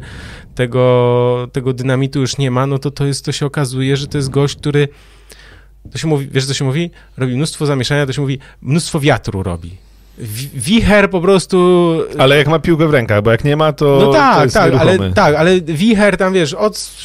tego, 0.54 1.48
tego 1.52 1.72
dynamitu 1.72 2.20
już 2.20 2.38
nie 2.38 2.50
ma, 2.50 2.66
no 2.66 2.78
to 2.78 2.90
to 2.90 3.06
jest, 3.06 3.24
to 3.24 3.32
się 3.32 3.46
okazuje, 3.46 3.96
że 3.96 4.06
to 4.06 4.18
jest 4.18 4.30
gość, 4.30 4.56
który 4.56 4.88
to 5.92 5.98
się 5.98 6.08
mówi, 6.08 6.28
wiesz 6.30 6.46
co 6.46 6.54
się 6.54 6.64
mówi? 6.64 6.90
Robi 7.16 7.36
mnóstwo 7.36 7.66
zamieszania, 7.66 8.06
to 8.06 8.12
się 8.12 8.20
mówi, 8.20 8.38
mnóstwo 8.62 9.00
wiatru 9.00 9.42
robi 9.42 9.89
wicher 10.54 11.10
po 11.10 11.20
prostu... 11.20 11.98
Ale 12.18 12.36
jak 12.36 12.48
ma 12.48 12.58
piłkę 12.58 12.88
w 12.88 12.90
rękach, 12.90 13.22
bo 13.22 13.30
jak 13.30 13.44
nie 13.44 13.56
ma, 13.56 13.72
to 13.72 13.98
No 14.00 14.12
tak, 14.12 14.36
to 14.36 14.44
jest 14.44 14.54
tak, 14.54 14.74
ale, 14.74 15.12
tak, 15.12 15.34
ale 15.34 15.60
wicher 15.60 16.16
tam, 16.16 16.32
wiesz, 16.32 16.54
od, 16.54 16.96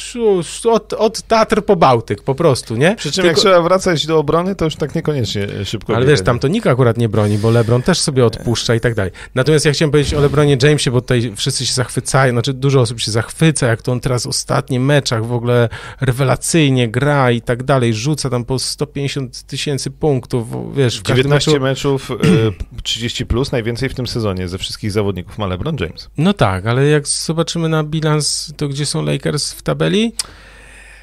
od, 0.64 0.92
od 0.92 1.22
Tatr 1.22 1.64
po 1.64 1.76
Bałtyk 1.76 2.22
po 2.22 2.34
prostu, 2.34 2.76
nie? 2.76 2.96
Przy 2.96 3.12
czym 3.12 3.22
Tylko... 3.22 3.26
jak 3.26 3.36
trzeba 3.36 3.62
wracać 3.62 4.06
do 4.06 4.18
obrony, 4.18 4.54
to 4.54 4.64
już 4.64 4.76
tak 4.76 4.94
niekoniecznie 4.94 5.64
szybko 5.64 5.96
Ale 5.96 6.06
wiesz, 6.06 6.22
tam 6.22 6.38
to 6.38 6.48
nikt 6.48 6.66
akurat 6.66 6.98
nie 6.98 7.08
broni, 7.08 7.38
bo 7.38 7.50
LeBron 7.50 7.82
też 7.82 8.00
sobie 8.00 8.26
odpuszcza 8.26 8.74
i 8.74 8.80
tak 8.80 8.94
dalej. 8.94 9.12
Natomiast 9.34 9.64
ja 9.64 9.72
chciałem 9.72 9.90
powiedzieć 9.90 10.14
o 10.14 10.20
LeBronie 10.20 10.56
Jamesie, 10.62 10.90
bo 10.90 11.00
tutaj 11.00 11.32
wszyscy 11.36 11.66
się 11.66 11.74
zachwycają, 11.74 12.32
znaczy 12.32 12.52
dużo 12.52 12.80
osób 12.80 13.00
się 13.00 13.10
zachwyca, 13.10 13.66
jak 13.66 13.82
to 13.82 13.92
on 13.92 14.00
teraz 14.00 14.24
w 14.24 14.26
ostatnich 14.26 14.80
meczach 14.80 15.26
w 15.26 15.32
ogóle 15.32 15.68
rewelacyjnie 16.00 16.88
gra 16.88 17.30
i 17.30 17.40
tak 17.40 17.62
dalej, 17.62 17.94
rzuca 17.94 18.30
tam 18.30 18.44
po 18.44 18.58
150 18.58 19.42
tysięcy 19.42 19.90
punktów, 19.90 20.76
wiesz, 20.76 21.00
w 21.00 21.02
19 21.02 21.50
meczu... 21.50 21.62
meczów, 21.62 22.10
30 22.96 23.16
30 23.16 23.26
plus, 23.26 23.52
najwięcej 23.52 23.88
w 23.88 23.94
tym 23.94 24.06
sezonie 24.06 24.48
ze 24.48 24.58
wszystkich 24.58 24.92
zawodników 24.92 25.38
ma 25.38 25.46
LeBron 25.46 25.76
James. 25.80 26.08
No 26.18 26.32
tak, 26.32 26.66
ale 26.66 26.86
jak 26.86 27.08
zobaczymy 27.08 27.68
na 27.68 27.84
bilans, 27.84 28.52
to 28.56 28.68
gdzie 28.68 28.86
są 28.86 29.04
Lakers 29.04 29.52
w 29.52 29.62
tabeli? 29.62 30.12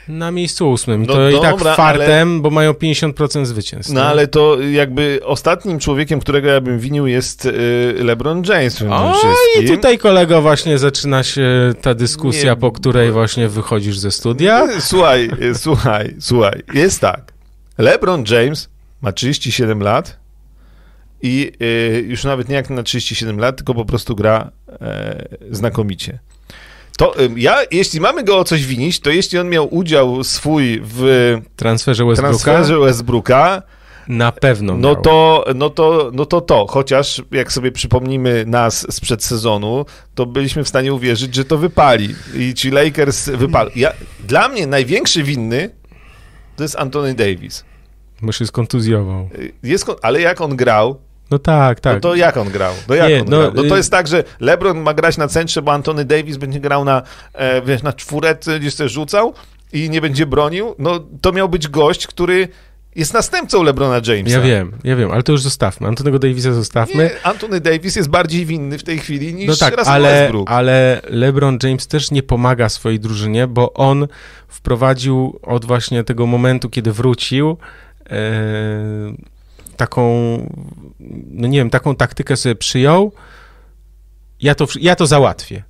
Na 0.07 0.31
miejscu 0.31 0.71
ósmym. 0.71 1.05
No 1.05 1.13
to 1.13 1.31
dobra, 1.31 1.51
i 1.51 1.57
tak 1.57 1.75
fartem, 1.75 2.31
ale... 2.31 2.41
bo 2.41 2.49
mają 2.49 2.71
50% 2.71 3.45
zwycięstw. 3.45 3.93
No 3.93 4.03
ale 4.03 4.27
to 4.27 4.57
jakby 4.61 5.19
ostatnim 5.23 5.79
człowiekiem, 5.79 6.19
którego 6.19 6.49
ja 6.49 6.61
bym 6.61 6.79
winił 6.79 7.07
jest 7.07 7.45
y, 7.45 7.95
LeBron 7.99 8.43
James. 8.47 8.81
O, 8.89 9.21
i 9.61 9.67
tutaj 9.67 9.97
kolego 9.97 10.41
właśnie 10.41 10.77
zaczyna 10.77 11.23
się 11.23 11.73
ta 11.81 11.93
dyskusja, 11.93 12.53
Nie, 12.53 12.59
po 12.59 12.71
której 12.71 13.11
właśnie 13.11 13.49
wychodzisz 13.49 13.97
ze 13.97 14.11
studia. 14.11 14.67
Słuchaj, 14.79 15.29
słuchaj, 15.53 16.15
słuchaj. 16.19 16.61
Jest 16.73 17.01
tak. 17.01 17.33
LeBron 17.77 18.23
James 18.29 18.69
ma 19.01 19.11
37 19.11 19.81
lat 19.81 20.22
i 21.23 21.51
y, 21.61 22.05
już 22.07 22.23
nawet 22.23 22.49
nie 22.49 22.55
jak 22.55 22.69
na 22.69 22.83
37 22.83 23.39
lat, 23.39 23.57
tylko 23.57 23.73
po 23.73 23.85
prostu 23.85 24.15
gra 24.15 24.51
e, 24.81 25.25
znakomicie. 25.51 26.19
To 26.97 27.15
ja, 27.35 27.57
jeśli 27.71 27.99
mamy 27.99 28.23
go 28.23 28.37
o 28.37 28.43
coś 28.43 28.65
winić, 28.65 28.99
to 28.99 29.09
jeśli 29.09 29.39
on 29.39 29.49
miał 29.49 29.75
udział 29.75 30.23
swój 30.23 30.81
w 30.83 31.37
transferze 31.55 32.05
Westbrooka, 32.05 32.37
transferze 32.37 32.79
Westbrooka 32.79 33.61
na 34.07 34.31
pewno. 34.31 34.77
No 34.77 34.95
to, 34.95 35.45
no, 35.55 35.69
to, 35.69 36.11
no 36.13 36.25
to 36.25 36.41
to. 36.41 36.67
Chociaż 36.69 37.21
jak 37.31 37.51
sobie 37.51 37.71
przypomnimy 37.71 38.45
nas 38.47 38.93
sprzed 38.95 39.23
sezonu, 39.23 39.85
to 40.15 40.25
byliśmy 40.25 40.63
w 40.63 40.69
stanie 40.69 40.93
uwierzyć, 40.93 41.35
że 41.35 41.45
to 41.45 41.57
wypali. 41.57 42.15
I 42.35 42.53
ci 42.53 42.71
Lakers 42.71 43.29
wypali. 43.29 43.71
Ja, 43.75 43.93
dla 44.27 44.49
mnie 44.49 44.67
największy 44.67 45.23
winny 45.23 45.69
to 46.55 46.63
jest 46.63 46.75
Anthony 46.75 47.13
Davis. 47.13 47.63
Bo 48.21 48.31
się 48.31 48.45
skontuzjował. 48.45 49.29
Jest, 49.63 49.85
ale 50.01 50.21
jak 50.21 50.41
on 50.41 50.55
grał, 50.55 50.99
no 51.33 51.39
tak, 51.39 51.79
tak. 51.79 51.93
No 51.93 51.99
to 51.99 52.15
jak 52.15 52.37
on 52.37 52.49
grał? 52.49 52.73
No 52.87 52.95
jak 52.95 53.09
Nie, 53.09 53.21
on 53.21 53.27
no, 53.29 53.37
grał? 53.37 53.51
No 53.55 53.63
to 53.63 53.75
y- 53.75 53.77
jest 53.77 53.91
tak, 53.91 54.07
że 54.07 54.23
LeBron 54.39 54.79
ma 54.81 54.93
grać 54.93 55.17
na 55.17 55.27
centrze, 55.27 55.61
bo 55.61 55.71
Antony 55.71 56.05
Davis 56.05 56.37
będzie 56.37 56.59
grał 56.59 56.85
na, 56.85 57.01
e, 57.33 57.61
wiesz, 57.61 57.83
na 57.83 57.93
czwóreczce, 57.93 58.59
gdzieś 58.59 58.75
też 58.75 58.91
rzucał, 58.91 59.33
i 59.73 59.89
nie 59.89 60.01
będzie 60.01 60.25
bronił, 60.25 60.75
no 60.79 60.99
to 61.21 61.31
miał 61.31 61.49
być 61.49 61.67
gość, 61.67 62.07
który 62.07 62.47
jest 62.95 63.13
następcą 63.13 63.63
LeBrona 63.63 64.01
Jamesa. 64.07 64.37
Ja 64.37 64.41
wiem, 64.41 64.71
ja 64.83 64.95
wiem, 64.95 65.11
ale 65.11 65.23
to 65.23 65.31
już 65.31 65.41
zostawmy. 65.41 65.87
Antonego 65.87 66.19
Davisa 66.19 66.53
zostawmy. 66.53 67.03
Nie, 67.03 67.11
Anthony 67.23 67.61
Davis 67.61 67.95
jest 67.95 68.09
bardziej 68.09 68.45
winny 68.45 68.77
w 68.77 68.83
tej 68.83 68.99
chwili 68.99 69.33
niż 69.33 69.47
no 69.47 69.55
tak, 69.55 69.77
Russell 69.77 69.93
ale, 69.93 70.09
Westbrook. 70.09 70.51
ale 70.51 71.01
LeBron 71.09 71.57
James 71.63 71.87
też 71.87 72.11
nie 72.11 72.23
pomaga 72.23 72.69
swojej 72.69 72.99
drużynie, 72.99 73.47
bo 73.47 73.73
on 73.73 74.07
wprowadził 74.47 75.39
od 75.41 75.65
właśnie 75.65 76.03
tego 76.03 76.25
momentu, 76.25 76.69
kiedy 76.69 76.91
wrócił, 76.91 77.57
e, 78.09 78.15
taką, 79.77 80.37
no 81.27 81.47
nie 81.47 81.57
wiem, 81.57 81.69
taką 81.69 81.95
taktykę 81.95 82.37
sobie 82.37 82.55
przyjął, 82.55 83.11
ja 84.41 84.55
to, 84.55 84.67
ja 84.79 84.95
to 84.95 85.07
załatwię. 85.07 85.63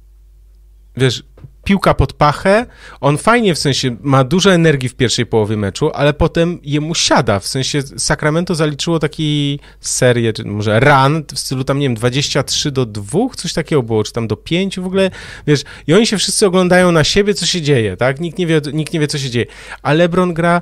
Wiesz, 0.97 1.23
piłka 1.63 1.93
pod 1.93 2.13
pachę, 2.13 2.65
on 3.01 3.17
fajnie 3.17 3.55
w 3.55 3.59
sensie 3.59 3.95
ma 4.01 4.23
dużo 4.23 4.53
energii 4.53 4.89
w 4.89 4.95
pierwszej 4.95 5.25
połowie 5.25 5.57
meczu, 5.57 5.91
ale 5.93 6.13
potem 6.13 6.59
jemu 6.63 6.95
siada, 6.95 7.39
w 7.39 7.47
sensie 7.47 7.81
Sacramento 7.81 8.55
zaliczyło 8.55 8.99
taki 8.99 9.59
serię, 9.79 10.33
czy 10.33 10.45
może 10.45 10.79
run 10.79 11.23
w 11.33 11.39
stylu 11.39 11.63
tam, 11.63 11.79
nie 11.79 11.85
wiem, 11.85 11.95
23 11.95 12.71
do 12.71 12.85
2, 12.85 13.19
coś 13.37 13.53
takiego 13.53 13.83
było, 13.83 14.03
czy 14.03 14.13
tam 14.13 14.27
do 14.27 14.37
5 14.37 14.79
w 14.79 14.85
ogóle, 14.85 15.11
wiesz, 15.47 15.63
i 15.87 15.93
oni 15.93 16.07
się 16.07 16.17
wszyscy 16.17 16.45
oglądają 16.45 16.91
na 16.91 17.03
siebie, 17.03 17.33
co 17.33 17.45
się 17.45 17.61
dzieje, 17.61 17.97
tak, 17.97 18.19
nikt 18.19 18.37
nie 18.37 18.47
wie, 18.47 18.61
nikt 18.73 18.93
nie 18.93 18.99
wie 18.99 19.07
co 19.07 19.17
się 19.17 19.29
dzieje, 19.29 19.45
a 19.81 19.93
LeBron 19.93 20.33
gra 20.33 20.61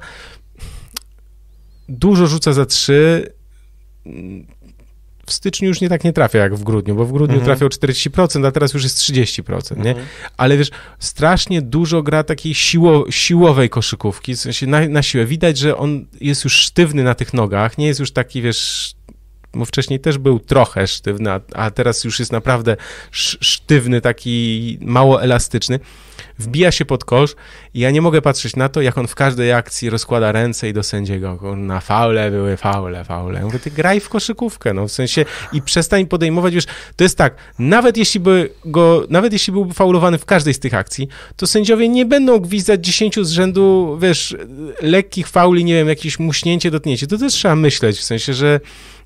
dużo 1.92 2.28
rzuca 2.28 2.54
za 2.54 2.66
3, 2.66 3.34
w 5.26 5.34
styczniu 5.34 5.68
już 5.68 5.82
nie 5.82 5.90
tak 5.90 6.04
nie 6.04 6.14
trafia 6.14 6.40
jak 6.40 6.56
w 6.56 6.64
grudniu, 6.64 6.96
bo 6.96 7.06
w 7.06 7.12
grudniu 7.12 7.38
mhm. 7.38 7.46
trafiał 7.46 7.70
40%, 7.70 8.48
a 8.48 8.52
teraz 8.52 8.74
już 8.74 8.84
jest 8.84 8.98
30%, 8.98 9.78
nie? 9.78 9.90
Mhm. 9.90 10.08
Ale 10.38 10.58
wiesz, 10.58 10.70
strasznie 11.00 11.62
dużo 11.62 12.04
gra 12.04 12.24
takiej 12.24 12.54
siło, 12.54 13.06
siłowej 13.12 13.70
koszykówki, 13.70 14.36
w 14.36 14.40
sensie 14.40 14.68
na, 14.68 14.88
na 14.88 15.04
siłę. 15.04 15.26
Widać, 15.26 15.58
że 15.58 15.78
on 15.78 16.06
jest 16.22 16.44
już 16.44 16.54
sztywny 16.54 17.04
na 17.04 17.16
tych 17.16 17.34
nogach, 17.34 17.78
nie 17.78 17.88
jest 17.88 18.00
już 18.00 18.12
taki, 18.12 18.42
wiesz, 18.42 18.94
bo 19.54 19.66
wcześniej 19.66 20.00
też 20.00 20.18
był 20.18 20.40
trochę 20.40 20.88
sztywny, 20.88 21.30
a 21.54 21.72
teraz 21.72 22.04
już 22.04 22.20
jest 22.20 22.32
naprawdę 22.32 22.78
sztywny, 23.42 24.02
taki 24.02 24.78
mało 24.82 25.24
elastyczny 25.24 25.80
wbija 26.42 26.72
się 26.72 26.86
pod 26.86 27.06
kosz 27.06 27.36
i 27.74 27.80
ja 27.80 27.92
nie 27.92 28.02
mogę 28.02 28.22
patrzeć 28.22 28.56
na 28.56 28.70
to, 28.70 28.82
jak 28.82 28.98
on 28.98 29.08
w 29.08 29.16
każdej 29.16 29.54
akcji 29.54 29.90
rozkłada 29.90 30.32
ręce 30.32 30.70
i 30.70 30.74
do 30.74 30.84
sędziego. 30.84 31.56
Na 31.56 31.80
faule 31.80 32.32
były 32.32 32.58
faule, 32.58 33.04
faule. 33.04 33.42
Mówię, 33.42 33.60
ty 33.60 33.72
graj 33.72 34.00
w 34.00 34.10
koszykówkę, 34.10 34.74
no 34.74 34.88
w 34.88 34.92
sensie 34.92 35.26
i 35.54 35.62
przestań 35.62 36.06
podejmować, 36.06 36.54
wiesz, 36.54 36.66
to 36.96 37.04
jest 37.04 37.18
tak, 37.18 37.36
nawet 37.60 37.98
jeśli 37.98 38.20
by 38.20 38.50
go, 38.66 39.06
nawet 39.10 39.34
jeśli 39.34 39.54
byłby 39.54 39.74
faulowany 39.74 40.18
w 40.18 40.26
każdej 40.26 40.54
z 40.54 40.60
tych 40.60 40.74
akcji, 40.74 41.08
to 41.36 41.48
sędziowie 41.48 41.90
nie 41.90 42.06
będą 42.06 42.40
gwizdać 42.40 42.86
dziesięciu 42.86 43.24
z 43.24 43.32
rzędu, 43.32 43.98
wiesz, 44.02 44.36
lekkich 44.82 45.28
fauli, 45.28 45.66
nie 45.66 45.74
wiem, 45.74 45.88
jakieś 45.88 46.20
muśnięcie, 46.20 46.72
dotknięcie. 46.72 47.08
To 47.08 47.18
też 47.18 47.34
trzeba 47.34 47.56
myśleć, 47.56 47.98
w 47.98 48.04
sensie, 48.04 48.34
że 48.34 48.60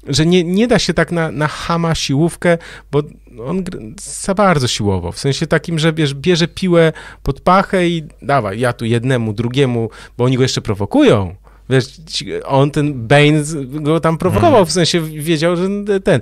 że 0.08 0.26
nie, 0.26 0.44
nie 0.44 0.68
da 0.68 0.80
się 0.80 0.94
tak 0.94 1.12
na, 1.12 1.32
na 1.32 1.48
hama 1.48 1.96
siłówkę, 1.96 2.58
bo 2.92 3.04
on 3.46 3.64
za 4.02 4.34
bardzo 4.34 4.68
siłowo, 4.68 5.12
w 5.12 5.20
sensie 5.20 5.48
takim, 5.48 5.80
że 5.80 5.94
wiesz, 5.94 6.14
bierze 6.14 6.48
piłę 6.48 6.94
pod 7.24 7.42
pachę 7.42 7.88
i 7.88 8.04
dawaj, 8.22 8.60
ja 8.60 8.74
tu 8.74 8.86
jednemu, 8.86 9.34
drugiemu, 9.34 9.90
bo 10.18 10.24
oni 10.24 10.38
go 10.38 10.44
jeszcze 10.44 10.62
prowokują. 10.62 11.36
Wiesz, 11.70 11.86
on, 12.46 12.72
ten 12.72 13.08
Baines 13.08 13.56
go 13.70 14.00
tam 14.00 14.18
prowokował, 14.18 14.52
hmm. 14.52 14.66
w 14.66 14.72
sensie 14.72 15.02
wiedział, 15.02 15.56
że 15.56 15.68
ten. 16.04 16.22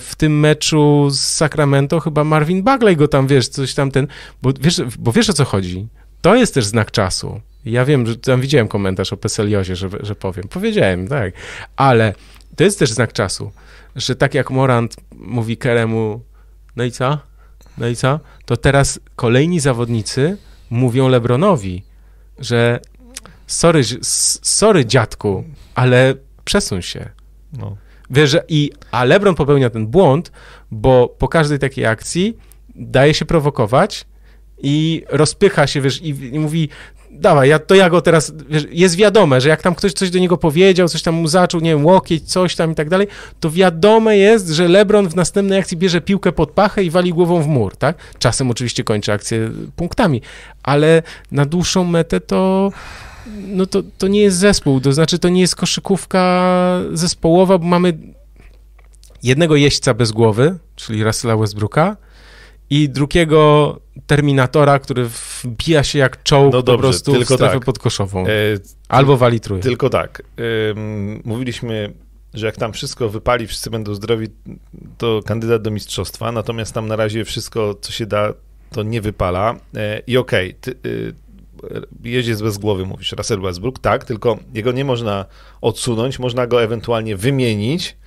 w 0.00 0.12
tym 0.16 0.40
meczu 0.40 1.10
z 1.10 1.20
Sacramento 1.20 2.00
chyba 2.00 2.24
Marvin 2.24 2.62
Bagley 2.62 2.96
go 2.96 3.08
tam, 3.08 3.26
wiesz, 3.26 3.48
coś 3.48 3.74
tam 3.74 3.90
ten, 3.90 4.06
bo 4.42 4.52
wiesz, 4.60 4.82
bo 4.98 5.12
wiesz 5.12 5.30
o 5.30 5.32
co 5.32 5.44
chodzi. 5.44 5.86
To 6.20 6.36
jest 6.36 6.54
też 6.54 6.64
znak 6.64 6.90
czasu. 6.90 7.40
Ja 7.64 7.84
wiem, 7.84 8.06
że 8.06 8.16
tam 8.16 8.40
widziałem 8.40 8.68
komentarz 8.68 9.12
o 9.12 9.16
Peseliozie, 9.16 9.76
że, 9.76 9.88
że 10.00 10.14
powiem. 10.14 10.48
Powiedziałem, 10.48 11.08
tak. 11.08 11.32
Ale 11.76 12.14
to 12.56 12.64
jest 12.64 12.78
też 12.78 12.92
znak 12.92 13.12
czasu, 13.12 13.52
że 13.96 14.16
tak 14.16 14.34
jak 14.34 14.50
Morant 14.50 14.96
mówi 15.14 15.56
Keremu, 15.56 16.20
no 16.76 16.84
i 16.84 16.90
co? 16.90 17.18
No 17.78 17.88
i 17.88 17.96
co? 17.96 18.20
To 18.44 18.56
teraz 18.56 19.00
kolejni 19.16 19.60
zawodnicy 19.60 20.36
mówią 20.70 21.08
Lebronowi, 21.08 21.82
że 22.38 22.80
sorry, 23.46 23.82
sorry 24.42 24.86
dziadku, 24.86 25.44
ale 25.74 26.14
przesuń 26.44 26.82
się. 26.82 27.10
No. 27.52 27.76
Wiesz, 28.10 28.30
że 28.30 28.44
i, 28.48 28.72
a 28.90 29.04
Lebron 29.04 29.34
popełnia 29.34 29.70
ten 29.70 29.86
błąd, 29.86 30.32
bo 30.70 31.08
po 31.08 31.28
każdej 31.28 31.58
takiej 31.58 31.86
akcji 31.86 32.36
daje 32.74 33.14
się 33.14 33.24
prowokować 33.24 34.06
i 34.58 35.04
rozpycha 35.08 35.66
się, 35.66 35.80
wiesz, 35.80 36.02
i, 36.02 36.08
i 36.08 36.38
mówi, 36.38 36.68
dawaj, 37.20 37.48
ja, 37.48 37.58
to 37.58 37.74
ja 37.74 37.90
go 37.90 38.00
teraz, 38.00 38.32
wiesz, 38.48 38.66
jest 38.70 38.96
wiadome, 38.96 39.40
że 39.40 39.48
jak 39.48 39.62
tam 39.62 39.74
ktoś 39.74 39.92
coś 39.92 40.10
do 40.10 40.18
niego 40.18 40.36
powiedział, 40.36 40.88
coś 40.88 41.02
tam 41.02 41.14
mu 41.14 41.28
zaczął, 41.28 41.60
nie 41.60 41.70
wiem, 41.70 41.86
łokieć, 41.86 42.32
coś 42.32 42.56
tam 42.56 42.72
i 42.72 42.74
tak 42.74 42.88
dalej, 42.88 43.08
to 43.40 43.50
wiadome 43.50 44.18
jest, 44.18 44.48
że 44.48 44.68
LeBron 44.68 45.08
w 45.08 45.16
następnej 45.16 45.58
akcji 45.58 45.76
bierze 45.76 46.00
piłkę 46.00 46.32
pod 46.32 46.50
pachę 46.50 46.84
i 46.84 46.90
wali 46.90 47.12
głową 47.12 47.42
w 47.42 47.46
mur, 47.46 47.76
tak? 47.76 47.96
Czasem 48.18 48.50
oczywiście 48.50 48.84
kończy 48.84 49.12
akcję 49.12 49.50
punktami, 49.76 50.22
ale 50.62 51.02
na 51.32 51.46
dłuższą 51.46 51.84
metę 51.84 52.20
to 52.20 52.72
no 53.46 53.66
to, 53.66 53.82
to 53.98 54.08
nie 54.08 54.20
jest 54.20 54.36
zespół, 54.36 54.80
to 54.80 54.92
znaczy 54.92 55.18
to 55.18 55.28
nie 55.28 55.40
jest 55.40 55.56
koszykówka 55.56 56.50
zespołowa, 56.92 57.58
bo 57.58 57.66
mamy 57.66 57.98
jednego 59.22 59.56
jeźdźca 59.56 59.94
bez 59.94 60.12
głowy, 60.12 60.58
czyli 60.76 61.04
Russella 61.04 61.36
Westbrooka, 61.36 61.96
i 62.70 62.88
drugiego 62.88 63.80
Terminatora, 64.06 64.78
który 64.78 65.08
wbija 65.44 65.84
się 65.84 65.98
jak 65.98 66.22
czołg 66.22 66.52
no 66.52 66.62
dobrze, 66.62 66.76
po 66.76 66.82
prostu 66.82 67.12
tylko 67.12 67.34
w 67.34 67.36
strefę 67.36 67.54
tak. 67.54 67.64
podkoszową. 67.64 68.26
E, 68.26 68.30
Albo 68.88 69.16
wali 69.16 69.40
trójkę. 69.40 69.68
Tylko 69.68 69.90
tak. 69.90 70.22
mówiliśmy, 71.24 71.92
że 72.34 72.46
jak 72.46 72.56
tam 72.56 72.72
wszystko 72.72 73.08
wypali, 73.08 73.46
wszyscy 73.46 73.70
będą 73.70 73.94
zdrowi, 73.94 74.28
to 74.98 75.20
kandydat 75.26 75.62
do 75.62 75.70
mistrzostwa, 75.70 76.32
natomiast 76.32 76.74
tam 76.74 76.88
na 76.88 76.96
razie 76.96 77.24
wszystko, 77.24 77.74
co 77.80 77.92
się 77.92 78.06
da, 78.06 78.32
to 78.70 78.82
nie 78.82 79.00
wypala. 79.00 79.56
E, 79.76 80.02
I 80.06 80.16
okej, 80.16 80.56
okay, 80.60 81.14
jeździec 82.04 82.42
bez 82.42 82.58
głowy, 82.58 82.86
mówisz, 82.86 83.12
Russell 83.12 83.40
Westbrook, 83.40 83.78
tak, 83.78 84.04
tylko 84.04 84.38
jego 84.54 84.72
nie 84.72 84.84
można 84.84 85.24
odsunąć, 85.60 86.18
można 86.18 86.46
go 86.46 86.62
ewentualnie 86.62 87.16
wymienić, 87.16 87.96
E, 87.96 88.05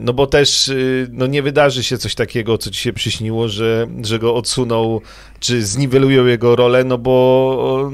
no 0.00 0.12
bo 0.12 0.26
też 0.26 0.68
y, 0.68 1.08
no 1.12 1.26
nie 1.26 1.42
wydarzy 1.42 1.84
się 1.84 1.98
coś 1.98 2.14
takiego, 2.14 2.58
co 2.58 2.70
ci 2.70 2.80
się 2.80 2.92
przyśniło, 2.92 3.48
że, 3.48 3.86
że 4.02 4.18
go 4.18 4.34
odsuną, 4.34 5.00
czy 5.40 5.66
zniwelują 5.66 6.26
jego 6.26 6.56
rolę, 6.56 6.84
no 6.84 6.98
bo 6.98 7.90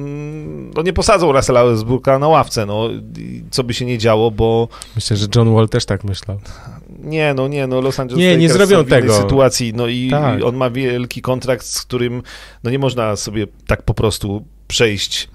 no 0.75 0.83
nie 0.83 0.93
posadzą 0.93 1.33
Russella 1.33 1.65
Westbrooka 1.65 2.19
na 2.19 2.29
ławce, 2.29 2.67
no 2.67 2.89
co 3.51 3.65
by 3.65 3.75
się 3.75 3.85
nie 3.85 3.99
działo, 3.99 4.31
bo... 4.31 4.69
Myślę, 4.95 5.17
że 5.17 5.27
John 5.37 5.55
Wall 5.55 5.69
też 5.69 5.85
tak 5.85 6.05
myślał. 6.05 6.41
Nie, 6.99 7.35
no 7.35 7.49
nie, 7.49 7.67
no 7.67 7.81
Los 7.81 8.01
Angeles 8.01 8.21
nie, 8.21 8.37
nie 8.37 8.49
zrobią 8.49 8.85
tego. 8.85 9.15
sytuacji, 9.15 9.73
no 9.75 9.87
i, 9.87 10.09
tak. 10.11 10.45
on 10.45 10.57
ma 10.57 10.71
wielki 10.71 11.23
kontrakt, 11.23 11.67
z 11.67 11.81
którym 11.83 12.23
no 12.65 12.71
nie 12.71 12.79
można 12.79 13.17
sobie 13.17 13.47
tak 13.67 13.83
po 13.83 13.95
prostu 13.95 14.45
przejść 14.69 15.29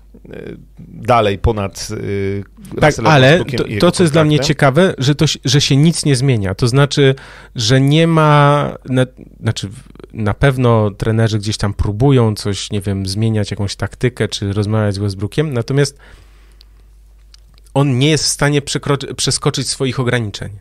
dalej 0.79 1.37
ponad 1.37 1.89
yy, 1.89 2.43
Tak, 2.79 2.95
ale 3.05 3.45
to, 3.45 3.63
to, 3.79 3.91
co 3.91 4.03
jest 4.03 4.13
dla 4.13 4.23
mnie 4.23 4.39
ciekawe, 4.39 4.93
że, 4.97 5.15
to, 5.15 5.25
że 5.45 5.61
się 5.61 5.77
nic 5.77 6.05
nie 6.05 6.15
zmienia. 6.15 6.55
To 6.55 6.67
znaczy, 6.67 7.15
że 7.55 7.81
nie 7.81 8.07
ma, 8.07 8.71
na, 8.85 9.05
znaczy 9.39 9.69
na 10.13 10.33
pewno 10.33 10.91
trenerzy 10.91 11.39
gdzieś 11.39 11.57
tam 11.57 11.73
próbują 11.73 12.35
coś, 12.35 12.71
nie 12.71 12.81
wiem, 12.81 13.05
zmieniać 13.05 13.51
jakąś 13.51 13.75
taktykę, 13.75 14.27
czy 14.27 14.53
rozmawiać 14.53 14.95
z 14.95 14.97
Westbrookiem, 14.97 15.53
natomiast 15.53 15.97
on 17.73 17.99
nie 17.99 18.09
jest 18.09 18.23
w 18.23 18.27
stanie 18.27 18.61
przeskoczyć 19.17 19.69
swoich 19.69 19.99
ograniczeń. 19.99 20.59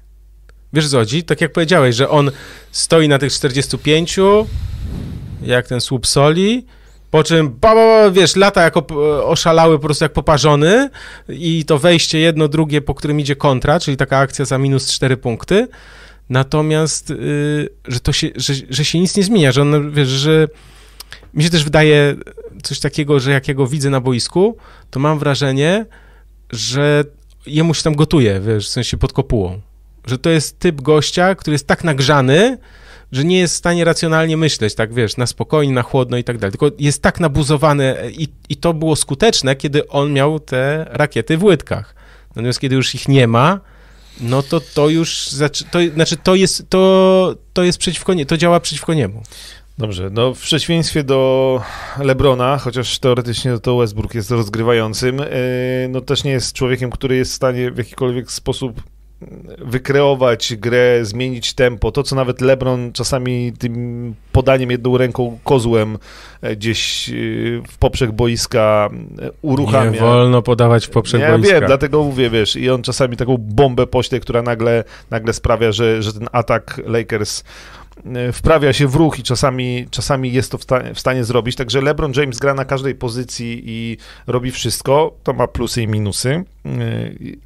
Wiesz 0.72 0.88
co 0.88 0.98
chodzi? 0.98 1.24
Tak 1.24 1.40
jak 1.40 1.52
powiedziałeś, 1.52 1.96
że 1.96 2.08
on 2.08 2.30
stoi 2.70 3.08
na 3.08 3.18
tych 3.18 3.32
45, 3.32 4.18
jak 5.42 5.68
ten 5.68 5.80
słup 5.80 6.06
soli, 6.06 6.66
po 7.10 7.24
czym, 7.24 7.56
ba, 7.60 7.74
ba, 7.74 8.10
wiesz, 8.10 8.36
lata 8.36 8.62
jako 8.62 8.86
oszalały 9.24 9.78
po 9.78 9.84
prostu 9.84 10.04
jak 10.04 10.12
poparzony 10.12 10.90
i 11.28 11.64
to 11.64 11.78
wejście 11.78 12.18
jedno, 12.18 12.48
drugie, 12.48 12.80
po 12.80 12.94
którym 12.94 13.20
idzie 13.20 13.36
kontra, 13.36 13.80
czyli 13.80 13.96
taka 13.96 14.18
akcja 14.18 14.44
za 14.44 14.58
minus 14.58 14.92
4 14.92 15.16
punkty. 15.16 15.68
Natomiast, 16.28 17.10
yy, 17.10 17.68
że 17.88 18.00
to 18.00 18.12
się, 18.12 18.28
że, 18.36 18.54
że 18.70 18.84
się 18.84 19.00
nic 19.00 19.16
nie 19.16 19.22
zmienia, 19.22 19.52
że 19.52 19.62
on, 19.62 19.90
wiesz, 19.90 20.08
że 20.08 20.48
mi 21.34 21.44
się 21.44 21.50
też 21.50 21.64
wydaje 21.64 22.16
coś 22.62 22.80
takiego, 22.80 23.20
że 23.20 23.30
jak 23.30 23.48
ja 23.48 23.54
go 23.54 23.66
widzę 23.66 23.90
na 23.90 24.00
boisku, 24.00 24.56
to 24.90 25.00
mam 25.00 25.18
wrażenie, 25.18 25.86
że 26.50 27.04
jemu 27.46 27.74
się 27.74 27.82
tam 27.82 27.94
gotuje, 27.94 28.40
wiesz, 28.40 28.68
w 28.68 28.70
sensie 28.70 28.96
pod 28.96 29.12
kopułą. 29.12 29.60
Że 30.06 30.18
to 30.18 30.30
jest 30.30 30.58
typ 30.58 30.80
gościa, 30.80 31.34
który 31.34 31.54
jest 31.54 31.66
tak 31.66 31.84
nagrzany, 31.84 32.58
że 33.12 33.24
nie 33.24 33.38
jest 33.38 33.54
w 33.54 33.58
stanie 33.58 33.84
racjonalnie 33.84 34.36
myśleć, 34.36 34.74
tak 34.74 34.94
wiesz, 34.94 35.16
na 35.16 35.26
spokojnie, 35.26 35.74
na 35.74 35.82
chłodno 35.82 36.16
i 36.16 36.24
tak 36.24 36.38
dalej. 36.38 36.52
Tylko 36.52 36.76
jest 36.78 37.02
tak 37.02 37.20
nabuzowany 37.20 37.96
i, 38.12 38.28
i 38.48 38.56
to 38.56 38.74
było 38.74 38.96
skuteczne, 38.96 39.56
kiedy 39.56 39.88
on 39.88 40.12
miał 40.12 40.40
te 40.40 40.86
rakiety 40.90 41.38
w 41.38 41.44
łydkach. 41.44 41.94
Natomiast 42.28 42.60
kiedy 42.60 42.76
już 42.76 42.94
ich 42.94 43.08
nie 43.08 43.26
ma, 43.26 43.60
no 44.20 44.42
to 44.42 44.60
to 44.74 44.88
już, 44.88 45.28
to, 45.70 45.78
znaczy 45.94 46.16
to 46.16 46.34
jest, 46.34 46.68
to, 46.68 47.34
to 47.52 47.62
jest 47.62 47.78
przeciwko 47.78 48.14
nie, 48.14 48.26
to 48.26 48.36
działa 48.36 48.60
przeciwko 48.60 48.94
niemu. 48.94 49.22
Dobrze, 49.78 50.10
no 50.12 50.34
w 50.34 50.40
przeciwieństwie 50.40 51.04
do 51.04 51.60
Lebrona, 51.98 52.58
chociaż 52.58 52.98
teoretycznie 52.98 53.58
to 53.58 53.76
Westbrook 53.76 54.14
jest 54.14 54.30
rozgrywającym, 54.30 55.18
yy, 55.18 55.26
no 55.88 56.00
też 56.00 56.24
nie 56.24 56.30
jest 56.30 56.52
człowiekiem, 56.52 56.90
który 56.90 57.16
jest 57.16 57.32
w 57.32 57.34
stanie 57.34 57.70
w 57.70 57.78
jakikolwiek 57.78 58.32
sposób 58.32 58.82
wykreować 59.58 60.54
grę, 60.56 61.04
zmienić 61.04 61.54
tempo. 61.54 61.92
To, 61.92 62.02
co 62.02 62.16
nawet 62.16 62.40
LeBron 62.40 62.92
czasami 62.92 63.52
tym 63.58 64.14
podaniem 64.32 64.70
jedną 64.70 64.98
ręką 64.98 65.38
kozłem 65.44 65.98
e, 66.42 66.56
gdzieś 66.56 67.08
e, 67.08 67.12
w 67.68 67.78
poprzek 67.78 68.12
boiska 68.12 68.90
e, 69.22 69.30
uruchamia. 69.42 69.90
Nie 69.90 70.00
wolno 70.00 70.42
podawać 70.42 70.86
w 70.86 70.90
poprzek 70.90 71.20
ja 71.20 71.38
boiska. 71.38 71.54
wiem, 71.54 71.66
dlatego 71.66 72.04
mówię, 72.04 72.30
wiesz, 72.30 72.56
i 72.56 72.70
on 72.70 72.82
czasami 72.82 73.16
taką 73.16 73.36
bombę 73.38 73.86
pośle, 73.86 74.20
która 74.20 74.42
nagle, 74.42 74.84
nagle 75.10 75.32
sprawia, 75.32 75.72
że, 75.72 76.02
że 76.02 76.12
ten 76.12 76.28
atak 76.32 76.80
Lakers 76.86 77.44
wprawia 78.32 78.72
się 78.72 78.88
w 78.88 78.94
ruch 78.94 79.18
i 79.18 79.22
czasami, 79.22 79.86
czasami 79.90 80.32
jest 80.32 80.52
to 80.52 80.58
w, 80.58 80.64
w, 80.94 81.00
stanie 81.00 81.24
zrobić. 81.24 81.56
Także 81.56 81.80
LeBron 81.80 82.12
James 82.16 82.38
gra 82.38 82.54
na 82.54 82.64
każdej 82.64 82.94
pozycji 82.94 83.62
i 83.66 83.96
robi 84.26 84.50
wszystko. 84.50 85.16
To 85.22 85.32
ma 85.32 85.46
plusy 85.46 85.82
i 85.82 85.88
minusy, 85.88 86.28
e, 86.28 86.44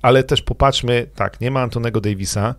ale 0.02 0.24
też 0.24 0.42
popatrzmy, 0.42 1.06
tak, 1.14 1.40
nie 1.40 1.50
ma 1.50 1.62
Antonego 1.62 2.00
Davisa. 2.00 2.54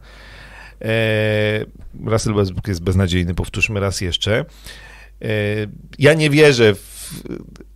E, 0.82 1.66
Russell 2.06 2.34
Westbrook 2.34 2.68
jest 2.68 2.84
beznadziejny, 2.84 3.34
powtórzmy 3.34 3.80
raz 3.80 4.02
jeszcze. 4.02 4.46
Ja 6.00 6.14
nie 6.14 6.30
wierzę 6.30 6.76
w 6.76 7.24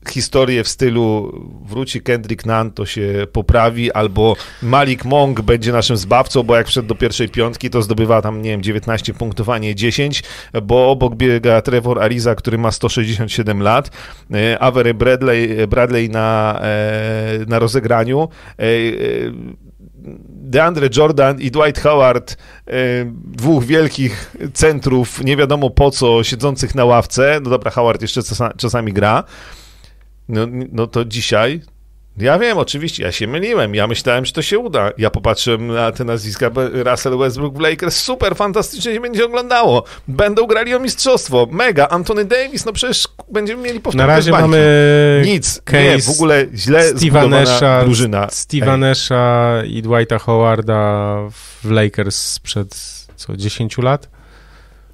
historię 0.07 0.63
w 0.63 0.67
stylu 0.67 1.33
wróci 1.65 2.01
Kendrick 2.01 2.45
Nunn, 2.45 2.71
to 2.71 2.85
się 2.85 3.27
poprawi, 3.31 3.91
albo 3.91 4.35
Malik 4.61 5.05
Monk 5.05 5.41
będzie 5.41 5.71
naszym 5.71 5.97
zbawcą, 5.97 6.43
bo 6.43 6.55
jak 6.55 6.67
wszedł 6.67 6.87
do 6.87 6.95
pierwszej 6.95 7.29
piątki, 7.29 7.69
to 7.69 7.81
zdobywa 7.81 8.21
tam, 8.21 8.41
nie 8.41 8.49
wiem, 8.49 8.63
19 8.63 9.13
punktów, 9.13 9.49
a 9.49 9.57
nie 9.57 9.75
10, 9.75 10.23
bo 10.63 10.91
obok 10.91 11.15
biega 11.15 11.61
Trevor 11.61 12.03
Ariza, 12.03 12.35
który 12.35 12.57
ma 12.57 12.71
167 12.71 13.61
lat, 13.61 13.91
e, 14.33 14.59
Avery 14.59 14.93
Bradley, 14.93 15.67
Bradley 15.67 16.09
na, 16.09 16.59
e, 16.63 17.45
na 17.47 17.59
rozegraniu, 17.59 18.27
e, 18.59 18.65
DeAndre 20.29 20.89
Jordan 20.97 21.41
i 21.41 21.51
Dwight 21.51 21.79
Howard, 21.81 22.37
dwóch 23.25 23.65
wielkich 23.65 24.35
centrów, 24.53 25.23
nie 25.23 25.37
wiadomo 25.37 25.69
po 25.69 25.91
co, 25.91 26.23
siedzących 26.23 26.75
na 26.75 26.85
ławce. 26.85 27.39
No 27.43 27.49
dobra, 27.49 27.71
Howard 27.71 28.01
jeszcze 28.01 28.21
czasami 28.57 28.93
gra. 28.93 29.23
No, 30.29 30.47
no 30.71 30.87
to 30.87 31.05
dzisiaj 31.05 31.61
ja 32.17 32.39
wiem, 32.39 32.57
oczywiście, 32.57 33.03
ja 33.03 33.11
się 33.11 33.27
myliłem. 33.27 33.75
Ja 33.75 33.87
myślałem, 33.87 34.25
że 34.25 34.31
to 34.31 34.41
się 34.41 34.59
uda. 34.59 34.91
Ja 34.97 35.09
popatrzyłem 35.09 35.67
na 35.67 35.91
te 35.91 36.03
nazwiska 36.03 36.51
Russell 36.73 37.17
Westbrook 37.17 37.57
w 37.57 37.59
Lakers. 37.59 37.95
Super, 37.95 38.35
fantastycznie 38.35 38.93
się 38.93 38.99
będzie 38.99 39.25
oglądało. 39.25 39.83
Będą 40.07 40.45
grali 40.47 40.75
o 40.75 40.79
mistrzostwo. 40.79 41.47
Mega. 41.51 41.87
Anthony 41.87 42.25
Davis, 42.25 42.65
no 42.65 42.73
przecież 42.73 43.07
będziemy 43.31 43.63
mieli 43.63 43.79
powtórkę 43.79 44.07
Na 44.07 44.13
razie 44.15 44.31
mamy 44.31 45.21
Nic. 45.25 45.61
Nie, 45.73 46.01
w 46.01 46.09
ogóle 46.09 46.45
źle 46.53 46.93
Steve'a 46.93 47.29
Nasha, 47.29 47.83
drużyna. 47.83 48.27
Steve'a 48.27 48.79
Nasha 48.79 49.53
i 49.67 49.81
Dwighta 49.81 50.19
Howarda 50.19 51.15
w 51.63 51.71
Lakers 51.71 52.15
sprzed 52.15 52.75
co, 53.15 53.37
10 53.37 53.77
lat? 53.77 54.09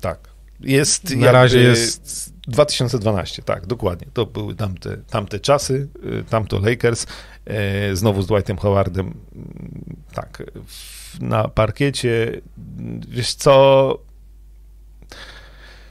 Tak. 0.01 0.19
Jest 0.59 1.03
Na 1.03 1.09
jakby... 1.09 1.31
razie 1.31 1.59
jest 1.59 2.34
2012, 2.47 3.41
tak, 3.43 3.65
dokładnie. 3.65 4.07
To 4.13 4.25
były 4.25 4.55
tamte, 4.55 4.97
tamte 4.97 5.39
czasy, 5.39 5.87
y, 6.19 6.23
tamto 6.29 6.59
Lakers, 6.59 7.05
e, 7.45 7.95
znowu 7.95 8.21
z 8.21 8.27
Dwightem 8.27 8.57
Howardem, 8.57 9.05
mm, 9.05 9.95
tak, 10.13 10.43
na 11.19 11.47
parkiecie, 11.47 12.41
wiesz 13.09 13.33
co, 13.33 13.97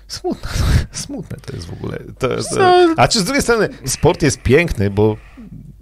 smutne, 0.09 0.51
smutne 0.93 1.37
to 1.47 1.57
jest 1.57 1.67
w 1.67 1.73
ogóle. 1.73 1.99
To, 2.19 2.29
to, 2.29 2.95
a 2.97 3.09
czy 3.09 3.21
z 3.21 3.25
drugiej 3.25 3.43
strony, 3.43 3.69
sport 3.85 4.23
jest 4.23 4.43
piękny, 4.43 4.91
bo 4.91 5.17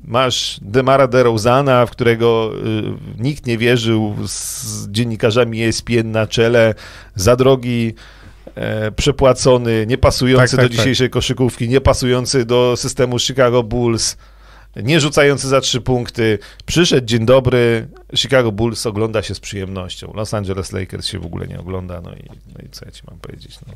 masz 0.05 0.61
Demara 0.62 1.07
DeRozana, 1.07 1.86
w 1.86 1.90
którego 1.90 2.53
y, 3.19 3.23
nikt 3.23 3.47
nie 3.47 3.59
wierzył, 3.59 4.16
z 4.27 4.89
dziennikarzami 4.89 5.62
ESPN 5.62 6.11
na 6.11 6.27
czele, 6.27 6.74
za 7.15 7.36
drogi 7.36 7.94
e, 8.55 8.93
przepłacony, 8.93 9.87
niepasujący 9.89 10.57
tak, 10.57 10.65
tak, 10.65 10.65
do 10.65 10.69
tak. 10.69 10.77
dzisiejszej 10.77 11.09
tak. 11.09 11.12
koszykówki, 11.12 11.69
niepasujący 11.69 12.45
do 12.45 12.74
systemu 12.77 13.19
Chicago 13.19 13.62
Bulls, 13.62 14.16
nie 14.77 15.01
rzucający 15.01 15.49
za 15.49 15.61
trzy 15.61 15.81
punkty. 15.81 16.39
Przyszedł, 16.66 17.07
dzień 17.07 17.27
dobry, 17.27 17.89
Chicago 18.16 18.53
Bulls 18.53 18.87
ogląda 18.87 19.23
się 19.23 19.35
z 19.35 19.41
przyjemnością. 19.41 20.12
Los 20.15 20.35
Angeles 20.35 20.73
Lakers 20.73 21.07
się 21.07 21.19
w 21.19 21.27
ogóle 21.27 21.47
nie 21.47 21.61
ogląda, 21.61 22.01
no 22.01 22.15
i, 22.15 22.29
no 22.29 22.65
i 22.66 22.69
co 22.70 22.85
ja 22.85 22.91
ci 22.91 23.03
mam 23.11 23.19
powiedzieć, 23.19 23.59
no. 23.66 23.73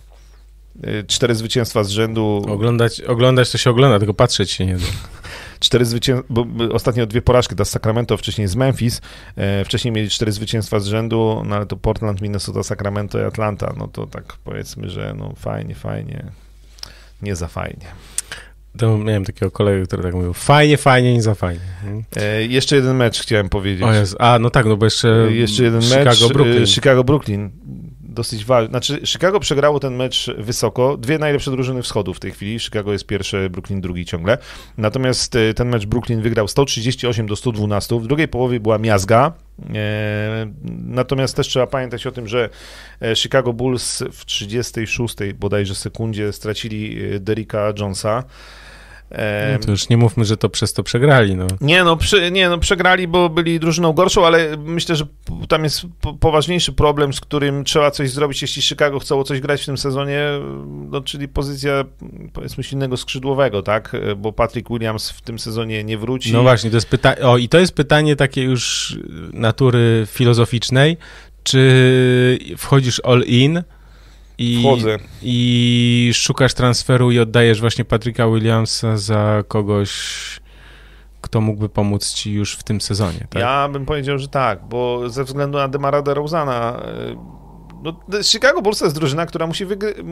E, 0.82 1.04
cztery 1.04 1.34
zwycięstwa 1.34 1.84
z 1.84 1.88
rzędu. 1.88 2.46
Oglądać, 2.48 3.00
oglądać 3.00 3.50
to 3.50 3.58
się 3.58 3.70
ogląda, 3.70 3.98
tylko 3.98 4.14
patrzeć 4.14 4.50
się 4.50 4.66
nie 4.66 4.74
da. 4.74 4.86
Cztery 5.60 5.84
zwycięstwa, 5.84 6.26
bo 6.28 6.46
ostatnio 6.74 7.06
dwie 7.06 7.22
porażki, 7.22 7.54
to 7.54 7.64
z 7.64 7.70
Sacramento, 7.70 8.16
wcześniej 8.16 8.48
z 8.48 8.56
Memphis, 8.56 9.00
e, 9.36 9.64
wcześniej 9.64 9.92
mieli 9.92 10.10
cztery 10.10 10.32
zwycięstwa 10.32 10.80
z 10.80 10.86
rzędu, 10.86 11.42
no 11.46 11.56
ale 11.56 11.66
to 11.66 11.76
Portland, 11.76 12.20
Minnesota, 12.20 12.62
Sacramento 12.62 13.18
i 13.18 13.22
Atlanta, 13.22 13.74
no 13.76 13.88
to 13.88 14.06
tak 14.06 14.24
powiedzmy, 14.44 14.90
że 14.90 15.14
no 15.18 15.32
fajnie, 15.36 15.74
fajnie, 15.74 16.24
nie 17.22 17.36
za 17.36 17.48
fajnie. 17.48 17.86
To 18.78 18.98
miałem 18.98 19.24
takiego 19.24 19.50
kolegę, 19.50 19.86
który 19.86 20.02
tak 20.02 20.14
mówił, 20.14 20.32
fajnie, 20.32 20.76
fajnie, 20.76 21.12
nie 21.12 21.22
za 21.22 21.34
fajnie. 21.34 21.60
E, 22.16 22.44
jeszcze 22.44 22.76
jeden 22.76 22.96
mecz 22.96 23.22
chciałem 23.22 23.48
powiedzieć. 23.48 23.86
Jest, 23.92 24.16
a 24.18 24.38
no 24.38 24.50
tak, 24.50 24.66
no 24.66 24.76
bo 24.76 24.86
jeszcze, 24.86 25.28
jeszcze 25.30 25.64
jeden 25.64 25.82
Chicago, 25.82 26.10
mecz, 26.10 26.32
Brooklyn. 26.32 26.66
Chicago, 26.66 27.04
Brooklyn 27.04 27.50
dosyć 28.16 28.44
ważny. 28.44 28.68
Znaczy, 28.68 29.00
Chicago 29.06 29.40
przegrało 29.40 29.80
ten 29.80 29.96
mecz 29.96 30.30
wysoko. 30.38 30.96
Dwie 30.96 31.18
najlepsze 31.18 31.50
drużyny 31.50 31.82
wschodu 31.82 32.14
w 32.14 32.20
tej 32.20 32.30
chwili. 32.30 32.60
Chicago 32.60 32.92
jest 32.92 33.06
pierwsze, 33.06 33.50
Brooklyn 33.50 33.80
drugi 33.80 34.04
ciągle. 34.04 34.38
Natomiast 34.78 35.36
e, 35.36 35.54
ten 35.54 35.68
mecz 35.68 35.86
Brooklyn 35.86 36.22
wygrał 36.22 36.48
138 36.48 37.26
do 37.26 37.36
112. 37.36 38.00
W 38.00 38.06
drugiej 38.06 38.28
połowie 38.28 38.60
była 38.60 38.78
miazga. 38.78 39.32
E, 39.74 40.52
natomiast 40.86 41.36
też 41.36 41.48
trzeba 41.48 41.66
pamiętać 41.66 42.06
o 42.06 42.12
tym, 42.12 42.28
że 42.28 42.48
e, 43.02 43.16
Chicago 43.16 43.52
Bulls 43.52 44.02
w 44.12 44.24
36 44.24 45.16
bodajże 45.34 45.74
sekundzie 45.74 46.32
stracili 46.32 46.96
Derricka 47.20 47.72
Jonesa. 47.78 48.24
No 49.52 49.58
to 49.64 49.70
już 49.70 49.88
nie 49.88 49.96
mówmy, 49.96 50.24
że 50.24 50.36
to 50.36 50.48
przez 50.48 50.72
to 50.72 50.82
przegrali. 50.82 51.36
No. 51.36 51.46
Nie, 51.60 51.84
no, 51.84 51.96
przy, 51.96 52.30
nie, 52.30 52.48
no 52.48 52.58
przegrali, 52.58 53.08
bo 53.08 53.28
byli 53.28 53.60
drużyną 53.60 53.92
gorszą, 53.92 54.26
ale 54.26 54.56
myślę, 54.56 54.96
że 54.96 55.06
tam 55.48 55.64
jest 55.64 55.86
poważniejszy 56.20 56.72
problem, 56.72 57.12
z 57.12 57.20
którym 57.20 57.64
trzeba 57.64 57.90
coś 57.90 58.10
zrobić, 58.10 58.42
jeśli 58.42 58.62
Chicago 58.62 58.98
chciało 58.98 59.24
coś 59.24 59.40
grać 59.40 59.62
w 59.62 59.66
tym 59.66 59.78
sezonie, 59.78 60.22
no, 60.90 61.00
czyli 61.00 61.28
pozycja 61.28 61.84
powiedzmy 62.32 62.64
silnego 62.64 62.96
skrzydłowego, 62.96 63.62
tak? 63.62 63.96
Bo 64.16 64.32
Patrick 64.32 64.68
Williams 64.70 65.10
w 65.10 65.20
tym 65.20 65.38
sezonie 65.38 65.84
nie 65.84 65.98
wróci. 65.98 66.32
No 66.32 66.42
właśnie, 66.42 66.70
to 66.70 66.76
jest 66.76 66.88
pytanie, 66.88 67.20
o 67.20 67.36
i 67.38 67.48
to 67.48 67.58
jest 67.58 67.72
pytanie 67.72 68.16
takie 68.16 68.42
już 68.42 68.96
natury 69.32 70.06
filozoficznej, 70.10 70.96
czy 71.42 72.38
wchodzisz 72.56 73.00
all 73.04 73.22
in, 73.22 73.62
i, 74.38 74.60
Wchodzę. 74.60 74.98
I 75.22 76.10
szukasz 76.14 76.54
transferu 76.54 77.10
i 77.10 77.18
oddajesz 77.18 77.60
właśnie 77.60 77.84
Patryka 77.84 78.28
Williamsa 78.28 78.96
za 78.96 79.42
kogoś, 79.48 79.90
kto 81.20 81.40
mógłby 81.40 81.68
pomóc 81.68 82.12
ci 82.12 82.32
już 82.32 82.54
w 82.56 82.62
tym 82.62 82.80
sezonie. 82.80 83.26
Tak? 83.30 83.42
Ja 83.42 83.68
bym 83.68 83.86
powiedział, 83.86 84.18
że 84.18 84.28
tak, 84.28 84.64
bo 84.68 85.10
ze 85.10 85.24
względu 85.24 85.58
na 85.58 85.68
Demara 85.68 86.02
DeRozana 86.02 86.80
e, 86.84 87.36
no, 87.82 88.22
Chicago 88.22 88.62
Bulls 88.62 88.78
to 88.78 88.84
jest 88.84 88.96
drużyna, 88.96 89.26
która 89.26 89.46
musi, 89.46 89.66
wygry- 89.66 90.04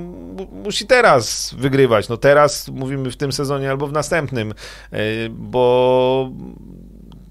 musi 0.64 0.86
teraz 0.86 1.54
wygrywać. 1.58 2.08
No 2.08 2.16
teraz 2.16 2.68
mówimy 2.68 3.10
w 3.10 3.16
tym 3.16 3.32
sezonie 3.32 3.70
albo 3.70 3.86
w 3.86 3.92
następnym, 3.92 4.54
e, 4.92 4.98
bo 5.28 6.30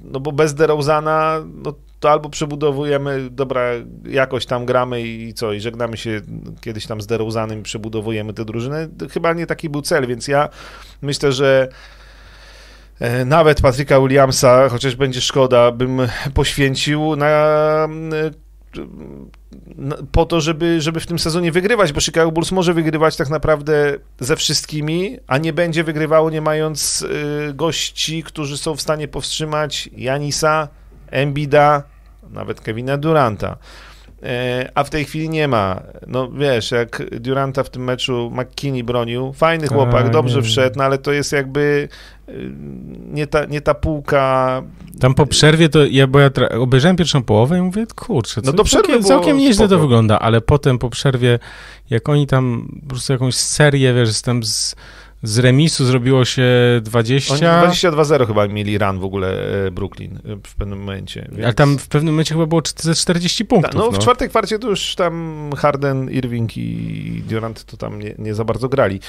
no 0.04 0.20
bo 0.20 0.32
bez 0.32 0.54
DeRozana 0.54 1.42
no 1.64 1.74
to 2.04 2.12
albo 2.12 2.30
przebudowujemy, 2.30 3.30
dobra, 3.30 3.62
jakoś 4.06 4.46
tam 4.46 4.66
gramy 4.66 5.02
i 5.02 5.34
co, 5.34 5.54
i 5.54 5.60
żegnamy 5.60 5.98
się 5.98 6.22
kiedyś 6.62 6.88
tam 6.88 7.02
z 7.02 7.08
DeRozanem 7.08 7.60
i 7.60 7.64
przebudowujemy 7.64 8.34
tę 8.34 8.46
drużynę. 8.46 8.88
Chyba 9.12 9.34
nie 9.34 9.48
taki 9.48 9.70
był 9.70 9.82
cel, 9.82 10.08
więc 10.08 10.28
ja 10.28 10.50
myślę, 11.02 11.32
że 11.32 11.70
e, 13.00 13.26
nawet 13.26 13.62
Patryka 13.62 14.00
Williamsa, 14.00 14.70
chociaż 14.70 14.96
będzie 14.96 15.22
szkoda, 15.22 15.72
bym 15.72 16.02
poświęcił 16.34 17.16
na, 17.16 17.88
na 19.76 19.96
po 20.12 20.26
to, 20.26 20.42
żeby, 20.42 20.82
żeby 20.82 21.00
w 21.00 21.08
tym 21.08 21.20
sezonie 21.20 21.52
wygrywać, 21.52 21.94
bo 21.94 22.02
Chicago 22.02 22.32
Bulls 22.32 22.52
może 22.52 22.74
wygrywać 22.74 23.18
tak 23.18 23.30
naprawdę 23.30 23.98
ze 24.20 24.36
wszystkimi, 24.36 25.18
a 25.28 25.38
nie 25.38 25.54
będzie 25.54 25.84
wygrywało 25.84 26.30
nie 26.30 26.42
mając 26.42 27.02
y, 27.02 27.54
gości, 27.54 28.24
którzy 28.24 28.58
są 28.58 28.76
w 28.76 28.82
stanie 28.82 29.08
powstrzymać 29.08 29.90
Janisa, 29.98 30.68
Embida, 31.12 31.93
nawet 32.34 32.62
Kevina 32.62 32.98
Duranta. 32.98 33.58
e, 34.24 34.72
a 34.76 34.84
w 34.84 34.90
tej 34.90 35.06
chwili 35.06 35.30
nie 35.30 35.48
ma. 35.48 35.82
No 36.08 36.32
wiesz, 36.32 36.72
jak 36.72 37.04
Duranta 37.20 37.64
w 37.64 37.70
tym 37.70 37.84
meczu 37.84 38.32
McKinney 38.36 38.84
bronił, 38.84 39.34
fajny 39.34 39.68
chłopak, 39.68 40.04
Tak, 40.04 40.14
dobrze 40.14 40.36
nie. 40.38 40.44
wszedł, 40.44 40.78
no 40.78 40.84
ale 40.84 40.98
to 40.98 41.12
jest 41.12 41.32
jakby 41.32 41.88
y, 42.30 42.52
nie 43.08 43.28
ta, 43.28 43.46
nie 43.46 43.62
ta 43.62 43.74
półka. 43.74 44.62
Tam 45.00 45.14
po 45.14 45.26
przerwie 45.26 45.70
to 45.70 45.86
ja, 45.86 46.08
bo 46.08 46.20
ja 46.20 46.30
tra- 46.30 46.60
obejrzałem 46.60 46.96
pierwszą 46.98 47.24
połowę 47.24 47.58
i 47.58 47.62
mówię, 47.62 47.86
kurczę, 47.96 48.42
No 48.46 48.54
do 48.54 48.64
przerwy 48.64 48.88
całkiem, 48.88 49.04
całkiem 49.08 49.38
nieźle 49.38 49.66
to 49.66 49.70
spoko. 49.70 49.82
wygląda, 49.82 50.20
ale 50.20 50.42
potem 50.42 50.80
po 50.80 50.90
przerwie, 50.90 51.40
jak 51.90 52.10
oni 52.10 52.28
tam 52.28 52.68
po 52.84 52.88
prostu 52.90 53.14
jakąś 53.14 53.36
serię, 53.36 53.94
wiesz, 53.94 54.22
tam 54.22 54.44
z, 54.44 54.76
z 55.24 55.40
remisu 55.40 55.86
zrobiło 55.86 56.26
się 56.26 56.44
20, 56.82 57.34
Oni 57.34 57.42
22-0 57.42 58.28
chyba 58.28 58.48
mieli 58.48 58.78
run 58.78 59.00
w 59.00 59.04
ogóle 59.04 59.28
e, 59.68 59.72
Brooklyn 59.72 60.18
e, 60.18 60.36
w 60.48 60.56
pewnym 60.56 60.80
momencie. 60.80 61.28
Więc... 61.32 61.44
ale 61.44 61.54
tam 61.54 61.78
w 61.78 61.88
pewnym 61.88 62.14
momencie 62.14 62.34
chyba 62.34 62.46
było 62.46 62.62
ze 62.78 62.96
40 62.96 63.46
punktów. 63.46 63.72
Ta, 63.72 63.78
no, 63.78 63.92
w 63.92 63.94
no. 63.94 64.00
czwartej 64.00 64.30
kwarcie 64.30 64.60
to 64.60 64.70
już 64.70 64.96
tam 64.96 65.50
Harden, 65.58 66.10
Irving 66.12 66.58
i 66.58 67.24
Durant 67.30 67.64
to 67.64 67.78
tam 67.78 68.00
nie, 68.00 68.16
nie 68.18 68.34
za 68.34 68.44
bardzo 68.44 68.70
grali. 68.70 69.00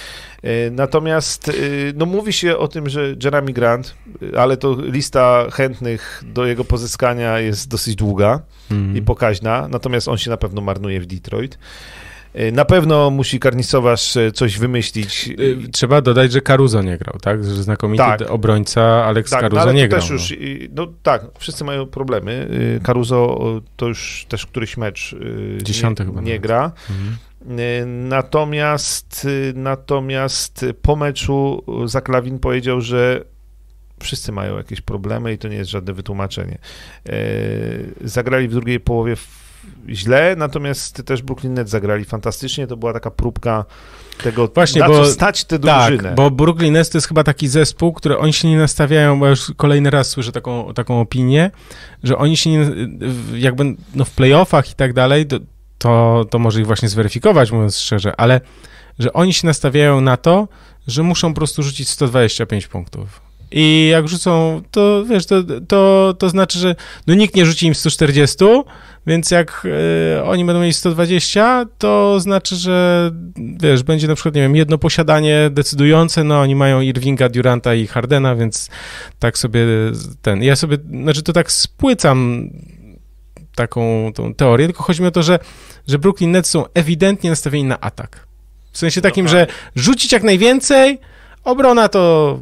E, 0.43 0.71
Natomiast 0.71 1.51
no, 1.95 2.07
mówi 2.07 2.33
się 2.33 2.57
o 2.57 2.69
tym, 2.69 2.89
że 2.89 3.15
Jeremy 3.25 3.53
Grant, 3.53 3.95
ale 4.37 4.57
to 4.57 4.77
lista 4.81 5.47
chętnych 5.53 6.25
do 6.27 6.47
jego 6.47 6.65
pozyskania 6.65 7.39
jest 7.39 7.69
dosyć 7.69 7.97
długa 7.97 8.41
Mhm. 8.71 8.97
i 8.97 9.03
pokaźna, 9.03 9.69
natomiast 9.69 10.09
on 10.09 10.19
się 10.19 10.31
na 10.31 10.37
pewno 10.37 10.61
marnuje 10.61 11.01
w 11.01 11.07
Detroit. 11.07 11.59
E, 12.35 12.53
Na 12.53 12.65
pewno 12.65 13.11
musi 13.11 13.41
karnicowarz 13.41 14.17
e, 14.17 14.33
coś 14.33 14.59
wymyślić. 14.59 15.29
Y, 15.29 15.57
Trzeba 15.73 16.01
dodać, 16.01 16.33
że 16.33 16.41
Caruso 16.41 16.83
nie 16.83 16.99
grał, 16.99 17.19
tak? 17.23 17.45
Że 17.45 17.63
znakomity 17.63 17.99
Tak. 18.05 18.31
obrońca 18.31 18.83
Alex 19.05 19.31
Tak, 19.31 19.53
no, 19.53 19.61
ale 19.61 19.71
to 19.71 19.77
nie 19.77 19.89
grał. 19.89 20.01
też 20.01 20.11
już, 20.11 20.31
i- 20.33 20.69
no 20.75 20.87
tak, 21.03 21.23
wszyscy 21.39 21.65
mają 21.65 21.87
problemy. 21.87 22.49
Y, 22.77 22.81
Caruso 22.87 23.17
o, 23.39 23.61
to 23.77 23.89
już 23.89 24.27
też 24.29 24.47
któryś 24.47 24.77
mecz 24.77 25.13
y, 25.13 25.59
Dziesiąty 25.63 26.03
nie, 26.03 26.07
chyba 26.11 26.21
nie 26.21 26.39
gra. 26.41 26.73
no. 26.91 26.95
Mhm. 26.97 27.61
Y, 27.61 27.87
Natomiast, 28.09 29.25
y, 29.25 29.53
natomiast 29.57 30.65
po 30.83 30.97
meczu 30.97 31.63
Zaklawin 31.85 32.39
powiedział, 32.39 32.81
że 32.81 33.25
wszyscy 34.03 34.33
mają 34.33 34.57
jakieś 34.57 34.81
problemy 34.81 35.33
i 35.33 35.39
to 35.39 35.49
nie 35.49 35.57
jest 35.57 35.71
żadne 35.71 35.93
wytłumaczenie. 35.93 36.59
Y, 37.09 37.95
Zagrali 38.01 38.49
w 38.49 38.53
drugiej 38.53 38.81
połowie 38.81 39.17
w- 39.17 39.44
źle, 39.89 40.35
natomiast 40.39 41.03
też 41.07 41.23
Brooklyn 41.23 41.55
Nets 41.55 41.71
zagrali 41.71 42.05
fantastycznie. 42.05 42.67
To 42.67 42.77
była 42.77 42.93
taka 42.93 43.11
próbka 43.11 43.65
tego, 44.23 44.49
Właśnie, 44.55 44.81
na 44.81 44.89
bo- 44.89 45.07
stać 45.07 45.45
tę 45.45 45.59
drużynę. 45.59 46.03
Tak, 46.03 46.15
bo 46.15 46.31
Brooklyn 46.31 46.73
Nets 46.73 46.91
to 46.91 46.99
jest 46.99 47.09
chyba 47.09 47.25
taki 47.25 47.49
zespół, 47.49 47.93
który 47.93 48.19
oni 48.19 48.33
się 48.33 48.49
nie 48.49 48.59
nastawiają, 48.59 49.21
bo 49.21 49.29
już 49.29 49.53
kolejny 49.57 49.91
raz 49.91 50.09
słyszę 50.09 50.33
taką, 50.33 50.75
taką 50.75 51.01
opinię, 51.01 51.51
że 52.03 52.19
oni 52.19 52.37
się 52.37 52.51
nie, 52.51 52.71
jakby 53.35 53.77
no 53.95 54.05
w 54.05 54.11
playoffach 54.11 54.71
i 54.71 54.75
tak 54.75 54.93
dalej, 54.93 55.27
to, 55.27 55.39
to, 55.79 56.25
to 56.31 56.39
może 56.39 56.61
ich 56.61 56.67
właśnie 56.67 56.89
zweryfikować, 56.89 57.51
mówiąc 57.53 57.79
szczerze, 57.79 58.21
ale 58.21 58.41
że 58.99 59.13
oni 59.13 59.33
się 59.33 59.47
nastawiają 59.47 60.01
na 60.01 60.17
to, 60.17 60.49
że 60.87 61.03
muszą 61.03 61.29
po 61.35 61.37
prostu 61.37 61.63
rzucić 61.63 61.89
125 61.89 62.67
punktów. 62.67 63.21
I 63.51 63.89
jak 63.93 64.09
rzucą, 64.09 64.63
to 64.71 65.05
wiesz, 65.05 65.27
to, 65.27 65.37
to, 65.69 66.15
to 66.19 66.29
znaczy, 66.29 66.59
że 66.59 66.77
no 67.07 67.15
nikt 67.15 67.35
nie 67.37 67.47
rzuci 67.47 67.67
im 67.67 67.75
140, 67.75 68.45
więc 69.07 69.31
jak 69.31 69.67
e, 70.17 70.25
oni 70.25 70.45
będą 70.45 70.61
mieli 70.61 70.73
120, 70.73 71.65
to 71.79 72.21
znaczy, 72.21 72.57
że 72.57 73.11
wiesz, 73.37 73.83
będzie 73.83 74.09
na 74.09 74.15
przykład, 74.15 74.35
nie 74.35 74.43
wiem, 74.43 74.57
jedno 74.57 74.79
posiadanie 74.79 75.51
decydujące, 75.51 76.25
no 76.25 76.41
oni 76.41 76.55
mają 76.55 76.81
Irvinga, 76.81 77.29
Duranta 77.29 77.75
i 77.75 77.87
Hardena, 77.87 78.37
więc 78.37 78.71
tak 79.19 79.39
sobie 79.39 79.67
ten, 80.23 80.43
ja 80.43 80.57
sobie, 80.57 80.79
znaczy 81.03 81.23
to 81.23 81.33
tak 81.33 81.53
spłycam 81.53 82.51
taką 83.55 84.13
tą 84.15 84.35
teorię, 84.35 84.67
tylko 84.67 84.83
chodzi 84.83 85.03
mi 85.03 85.09
o 85.09 85.11
to, 85.11 85.23
że, 85.23 85.39
że 85.89 85.99
Brooklyn 85.99 86.31
Nets 86.31 86.51
są 86.51 86.65
ewidentnie 86.75 87.31
nastawieni 87.31 87.69
na 87.69 87.81
atak. 87.81 88.27
W 88.73 88.79
sensie 88.79 89.01
takim, 89.01 89.25
No, 89.25 89.31
że 89.31 89.47
rzucić 89.77 90.13
jak 90.13 90.23
najwięcej, 90.23 90.99
obrona 91.45 91.89
to... 91.89 92.41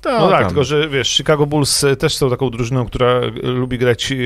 to 0.00 0.18
No 0.18 0.30
tak, 0.30 0.38
tam. 0.40 0.48
tylko 0.48 0.64
że 0.64 0.88
wiesz, 0.88 1.08
Chicago 1.08 1.46
Bulls 1.46 1.84
e, 1.84 1.96
też 1.96 2.16
są 2.16 2.30
taką 2.30 2.50
drużyną, 2.50 2.86
która 2.86 3.08
e, 3.08 3.30
lubi 3.42 3.78
grać 3.78 4.12
e, 4.12 4.16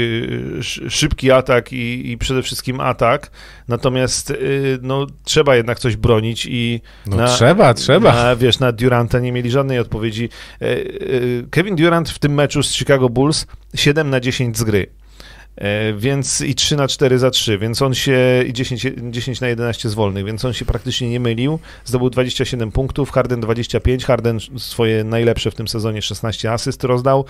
sz- 0.59 0.92
szybki 0.92 1.30
atak 1.30 1.72
i, 1.72 2.10
i 2.10 2.18
przede 2.18 2.42
wszystkim 2.42 2.80
atak, 2.80 3.30
natomiast 3.68 4.32
no, 4.82 5.06
trzeba 5.24 5.56
jednak 5.56 5.78
coś 5.78 5.96
bronić 5.96 6.46
i 6.51 6.80
No 7.06 7.16
na- 7.16 7.26
trzeba, 7.26 7.74
trzeba. 7.74 8.12
Na, 8.14 8.36
wiesz, 8.36 8.59
na 8.59 8.72
Duranta 8.72 9.18
nie 9.20 9.32
mieli 9.32 9.51
żadnej 9.51 9.78
odpowiedzi. 9.78 10.28
Kevin 11.51 11.76
Durant 11.76 12.10
w 12.10 12.18
tym 12.18 12.34
meczu 12.34 12.62
z 12.62 12.72
Chicago 12.74 13.09
Bulls 13.09 13.46
7 13.74 14.10
na 14.10 14.20
10 14.20 14.59
z 14.59 14.62
gry. 14.64 14.86
E, 15.56 15.93
Więc 15.93 16.40
i 16.40 16.55
3 16.55 16.76
na 16.76 16.89
4 16.89 17.18
za 17.18 17.31
3, 17.31 17.59
więc 17.59 17.82
on 17.82 17.94
się 17.94 18.44
i 18.47 18.52
10, 18.52 18.86
10 19.10 19.40
na 19.40 19.48
11 19.48 19.89
z 19.89 19.94
wolnych, 19.94 20.24
więc 20.24 20.44
on 20.44 20.52
się 20.52 20.64
praktycznie 20.64 21.10
nie 21.10 21.20
mylił. 21.20 21.59
Zdobył 21.85 22.10
27 22.10 22.72
punktów, 22.72 23.10
Harden 23.10 23.40
25, 23.40 24.05
Harden 24.05 24.39
swoje 24.56 25.05
najlepsze 25.05 25.51
w 25.51 25.55
tym 25.55 25.68
sezonie 25.68 26.02
16 26.02 26.52
asyst 26.52 26.85
rozdał. 26.85 27.24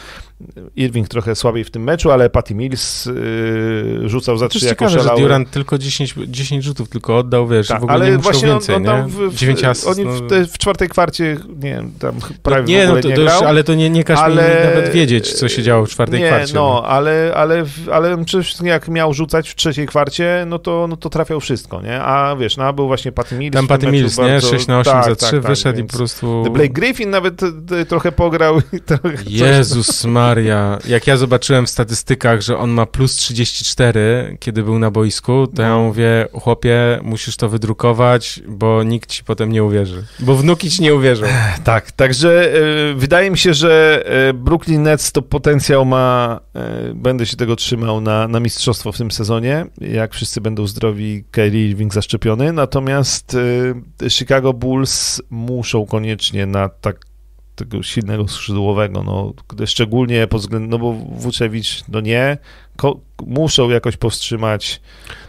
Irving 0.76 1.08
trochę 1.08 1.34
słabiej 1.34 1.64
w 1.64 1.70
tym 1.70 1.82
meczu, 1.82 2.10
ale 2.10 2.30
Patty 2.30 2.54
Mills 2.54 3.06
yy, 3.06 4.08
rzucał 4.08 4.36
za 4.36 4.46
To 4.46 4.50
3 4.50 4.58
jest 4.58 4.66
jako 4.68 4.90
ciekawe, 4.90 5.16
że. 5.16 5.22
Durant 5.22 5.50
tylko 5.50 5.78
10, 5.78 6.14
10 6.28 6.64
rzutów 6.64 6.88
tylko 6.88 7.18
oddał, 7.18 7.48
wiesz, 7.48 7.68
Tak, 7.68 7.80
w 7.80 7.82
ogóle 7.84 7.94
ale 7.94 8.10
nie 8.10 8.16
musiał 8.16 8.32
właśnie 8.32 8.48
więcej, 8.48 8.74
on, 8.74 8.88
on 8.88 8.96
tam 8.96 9.08
w, 9.08 9.14
w, 9.14 9.34
9 9.34 9.64
asyst, 9.64 9.88
oni 9.88 10.04
no. 10.04 10.12
w, 10.12 10.28
te, 10.28 10.46
w 10.46 10.58
czwartej 10.58 10.88
kwarcie, 10.88 11.36
nie 11.48 11.70
wiem, 11.70 11.92
tam 11.98 12.14
prawie 12.42 12.62
No, 12.62 12.68
nie, 12.68 12.86
w 12.86 12.90
ogóle 12.90 12.96
no 12.96 13.02
to, 13.02 13.08
nie 13.08 13.14
to 13.14 13.20
już, 13.20 13.30
grał. 13.30 13.44
ale 13.44 13.64
to 13.64 13.74
nie, 13.74 13.90
nie 13.90 14.04
każ 14.04 14.28
mi 14.28 14.36
nawet 14.64 14.92
wiedzieć, 14.92 15.32
co 15.32 15.48
się 15.48 15.62
działo 15.62 15.86
w 15.86 15.88
czwartej 15.88 16.20
nie, 16.20 16.26
kwarcie. 16.26 16.54
No, 16.54 16.82
ale, 16.86 17.32
ale, 17.34 17.64
ale 17.92 18.13
przede 18.24 18.42
wszystkim 18.42 18.66
jak 18.66 18.88
miał 18.88 19.14
rzucać 19.14 19.48
w 19.50 19.54
trzeciej 19.54 19.86
kwarcie, 19.86 20.44
no 20.46 20.58
to, 20.58 20.86
no 20.88 20.96
to 20.96 21.10
trafiał 21.10 21.40
wszystko, 21.40 21.82
nie? 21.82 22.00
A 22.02 22.36
wiesz, 22.36 22.56
no, 22.56 22.64
a 22.64 22.72
był 22.72 22.86
właśnie 22.86 23.12
Patty 23.12 23.34
Mills. 23.34 23.52
Tam 23.54 23.66
Patty 23.66 23.86
Mills, 23.92 24.18
nie? 24.18 24.24
bardzo- 24.24 24.50
6 24.50 24.66
na 24.66 24.78
8 24.78 24.92
tak, 24.92 25.04
za 25.04 25.10
tak, 25.10 25.18
3 25.28 25.30
tak, 25.40 25.50
wyszedł 25.50 25.80
i 25.80 25.84
po 25.84 25.96
prostu... 25.96 26.42
Blake 26.52 26.68
Griffin 26.68 27.10
nawet 27.10 27.42
e, 27.42 27.84
trochę 27.88 28.12
pograł. 28.12 28.58
i 28.72 28.80
Trochę 28.86 29.08
Jezus 29.26 30.04
Maria. 30.04 30.78
Jak 30.88 31.06
ja 31.06 31.16
zobaczyłem 31.16 31.66
w 31.66 31.70
statystykach, 31.70 32.40
że 32.40 32.58
on 32.58 32.70
ma 32.70 32.86
plus 32.86 33.16
34, 33.16 34.36
kiedy 34.40 34.62
był 34.62 34.78
na 34.78 34.90
boisku, 34.90 35.46
to 35.46 35.62
ja 35.62 35.68
No. 35.68 35.82
mówię, 35.82 36.28
chłopie, 36.32 37.00
musisz 37.02 37.36
to 37.36 37.48
wydrukować, 37.48 38.40
bo 38.48 38.82
nikt 38.82 39.10
ci 39.10 39.24
potem 39.24 39.52
nie 39.52 39.64
uwierzy. 39.64 40.04
Bo 40.20 40.34
wnuki 40.36 40.70
ci 40.70 40.82
nie 40.82 40.94
uwierzą. 40.94 41.26
Tak, 41.64 41.92
także 41.92 42.52
e, 42.54 42.94
wydaje 42.94 43.30
mi 43.30 43.38
się, 43.38 43.54
że 43.54 44.02
e, 44.28 44.32
Brooklyn 44.34 44.82
Nets 44.82 45.12
to 45.12 45.22
potencjał 45.22 45.84
ma, 45.84 46.40
e, 46.54 46.94
będę 46.94 47.26
się 47.26 47.36
tego 47.36 47.56
trzymał 47.56 48.00
na, 48.04 48.28
na 48.28 48.40
mistrzostwo 48.40 48.92
w 48.92 48.98
tym 48.98 49.10
sezonie, 49.10 49.66
jak 49.80 50.14
wszyscy 50.14 50.40
będą 50.40 50.66
zdrowi, 50.66 51.24
Kyrie 51.30 51.68
Irving 51.68 51.94
zaszczepiony, 51.94 52.52
natomiast 52.52 53.36
e, 54.04 54.10
Chicago 54.10 54.52
Bulls 54.52 55.22
muszą 55.30 55.86
koniecznie 55.86 56.46
na 56.46 56.68
tak 56.68 56.96
tego 57.54 57.82
silnego 57.82 58.28
skrzydłowego, 58.28 59.02
no, 59.02 59.32
szczególnie 59.66 60.26
pod 60.26 60.40
względem, 60.40 60.70
no 60.70 60.78
bo 60.78 60.92
Wuczewicz, 60.92 61.84
no 61.88 62.00
nie, 62.00 62.38
ko, 62.76 63.00
muszą 63.26 63.70
jakoś 63.70 63.96
powstrzymać 63.96 64.80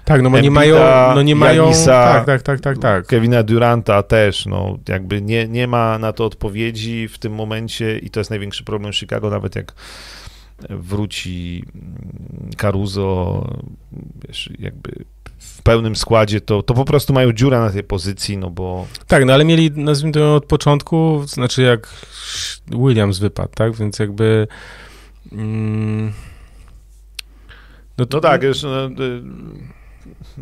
Tak, 0.06 0.22
no 0.22 0.30
bo 0.30 0.39
nie 0.39 0.52
mają, 0.52 0.76
no 1.15 1.22
nie 1.22 1.35
mają, 1.35 1.64
Janisa, 1.64 2.14
tak, 2.14 2.26
tak, 2.26 2.41
tak, 2.41 2.60
tak, 2.60 2.77
tak. 2.77 3.07
Kevina 3.07 3.43
Duranta 3.43 4.03
też, 4.03 4.45
no 4.45 4.77
jakby 4.88 5.22
nie, 5.22 5.47
nie 5.47 5.68
ma 5.68 5.99
na 5.99 6.14
to 6.14 6.26
odpowiedzi 6.26 7.07
w 7.07 7.18
tym 7.18 7.34
momencie 7.34 7.97
i 7.99 8.10
to 8.10 8.19
jest 8.19 8.30
największy 8.30 8.64
problem 8.64 8.93
Chicago, 8.93 9.30
nawet 9.30 9.56
jak 9.56 9.73
wróci 10.69 11.64
mm, 11.76 12.49
Caruso, 12.57 13.44
wiesz, 14.27 14.49
jakby 14.60 15.06
w 15.40 15.61
pełnym 15.61 15.95
składzie, 15.95 16.41
to, 16.41 16.64
to 16.64 16.73
po 16.73 16.86
prostu 16.86 17.14
mają 17.14 17.34
dziurę 17.34 17.60
na 17.60 17.69
tej 17.69 17.84
pozycji, 17.84 18.38
no 18.38 18.49
bo 18.49 18.88
Tak, 19.07 19.26
no 19.26 19.34
ale 19.34 19.45
mieli, 19.45 19.72
nazwijmy 19.72 20.14
to 20.14 20.36
od 20.36 20.45
początku, 20.45 21.23
znaczy 21.27 21.61
jak 21.61 21.90
Williams 22.68 23.19
wypadł, 23.19 23.52
tak, 23.56 23.76
więc 23.76 23.99
jakby... 23.99 24.48
Mm, 25.32 26.14
no 27.98 28.06
tak, 28.06 28.41
wiesz, 28.41 28.64
no, 28.64 28.86
y, 28.86 28.90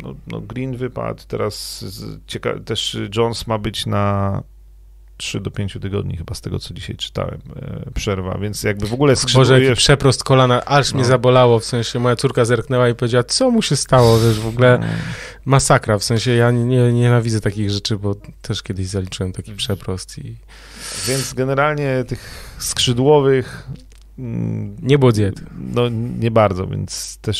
no, 0.02 0.14
no 0.26 0.40
Green 0.40 0.76
wypadł, 0.76 1.22
teraz 1.28 1.84
cieka- 2.26 2.64
też 2.64 2.98
Jones 3.16 3.46
ma 3.46 3.58
być 3.58 3.86
na 3.86 4.42
3 5.16 5.40
do 5.40 5.50
5 5.50 5.76
tygodni 5.82 6.16
chyba 6.16 6.34
z 6.34 6.40
tego, 6.40 6.58
co 6.58 6.74
dzisiaj 6.74 6.96
czytałem, 6.96 7.40
e, 7.56 7.90
przerwa, 7.94 8.38
więc 8.38 8.62
jakby 8.62 8.86
w 8.86 8.92
ogóle 8.94 9.12
Boże, 9.12 9.22
skrzydłuje 9.22 9.64
jaki 9.64 9.76
przeprost 9.76 10.24
kolana, 10.24 10.64
aż 10.64 10.92
mnie 10.92 11.02
No. 11.02 11.08
zabolało, 11.08 11.58
w 11.58 11.64
sensie 11.64 11.98
moja 11.98 12.16
córka 12.16 12.44
zerknęła 12.44 12.88
i 12.88 12.94
powiedziała, 12.94 13.24
co 13.24 13.50
mu 13.50 13.62
się 13.62 13.76
stało, 13.76 14.18
wiesz, 14.20 14.40
w 14.40 14.46
ogóle 14.46 14.80
masakra, 15.44 15.98
w 15.98 16.04
sensie 16.04 16.30
ja 16.30 16.50
nie, 16.50 16.64
nie, 16.64 16.92
nienawidzę 16.92 17.40
takich 17.40 17.70
rzeczy, 17.70 17.96
bo 17.96 18.14
też 18.42 18.62
kiedyś 18.62 18.86
zaliczyłem 18.86 19.32
taki 19.32 19.52
przeprost 19.52 20.18
i 20.18 20.36
Więc 21.08 21.34
generalnie 21.34 22.04
tych 22.08 22.54
skrzydłowych 22.58 23.68
mm, 24.18 24.76
nie 24.82 24.98
było 24.98 25.12
diet. 25.12 25.40
no 25.74 25.88
nie 26.18 26.30
bardzo, 26.30 26.66
więc 26.66 27.18
też 27.18 27.38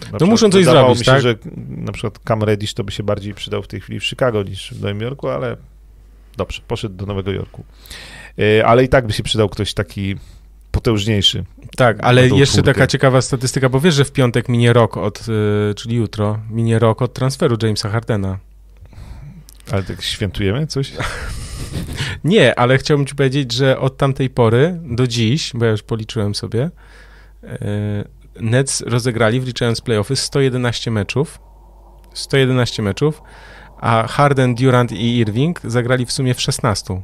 przykład 0.00 0.22
muszą 0.22 0.50
coś 0.50 0.64
zrobić, 0.64 0.98
mi 0.98 1.04
się, 1.04 1.12
tak? 1.12 1.20
że 1.22 1.34
na 1.68 1.92
przykład 1.92 2.18
Cam 2.28 2.42
Reddish 2.42 2.74
to 2.74 2.84
by 2.84 2.92
się 2.92 3.02
bardziej 3.02 3.34
przydał 3.34 3.62
w 3.62 3.68
tej 3.68 3.80
chwili 3.80 4.00
w 4.00 4.04
Chicago 4.04 4.42
niż 4.42 4.74
w 4.74 4.80
Nowym 4.82 5.00
Jorku, 5.00 5.28
ale 5.28 5.56
dobrze, 6.36 6.62
poszedł 6.68 6.94
do 6.94 7.06
Nowego 7.06 7.32
Jorku. 7.32 7.64
E, 8.38 8.66
Ale 8.66 8.84
i 8.84 8.88
tak 8.88 9.06
by 9.06 9.12
się 9.12 9.22
przydał 9.22 9.48
ktoś 9.48 9.74
taki 9.74 10.16
potężniejszy. 10.70 11.44
Tak, 11.76 11.96
ale 12.00 12.28
jeszcze 12.28 12.46
czwórkę. 12.46 12.74
taka 12.74 12.86
ciekawa 12.86 13.20
statystyka, 13.20 13.68
bo 13.68 13.80
wiesz, 13.80 13.94
że 13.94 14.04
w 14.04 14.12
piątek 14.12 14.48
minie 14.48 14.72
rok 14.72 14.96
od, 14.96 15.26
y, 15.28 15.74
czyli 15.74 15.96
jutro, 15.96 16.38
minie 16.50 16.78
rok 16.78 17.02
od 17.02 17.14
transferu 17.14 17.56
Jamesa 17.62 17.88
Hardena. 17.88 18.38
Ale 19.72 19.82
tak 19.82 20.02
świętujemy 20.02 20.66
coś? 20.66 20.92
Nie, 22.24 22.58
ale 22.58 22.78
chciałbym 22.78 23.06
ci 23.06 23.14
powiedzieć, 23.14 23.52
że 23.52 23.78
od 23.78 23.96
tamtej 23.96 24.30
pory 24.30 24.80
do 24.84 25.06
dziś, 25.06 25.50
bo 25.54 25.64
ja 25.64 25.70
już 25.70 25.82
policzyłem 25.82 26.34
sobie, 26.34 26.70
y, 27.44 27.50
Nets 28.40 28.80
rozegrali, 28.80 29.40
wliczając 29.40 29.80
playoffy, 29.80 30.16
111 30.16 30.90
meczów. 30.90 31.38
111 32.14 32.82
meczów, 32.82 33.22
a 33.80 34.06
Harden, 34.08 34.54
Durant 34.54 34.92
i 34.92 35.16
Irving 35.18 35.60
zagrali 35.64 36.06
w 36.06 36.12
sumie 36.12 36.34
w 36.34 36.40
16 36.40 37.02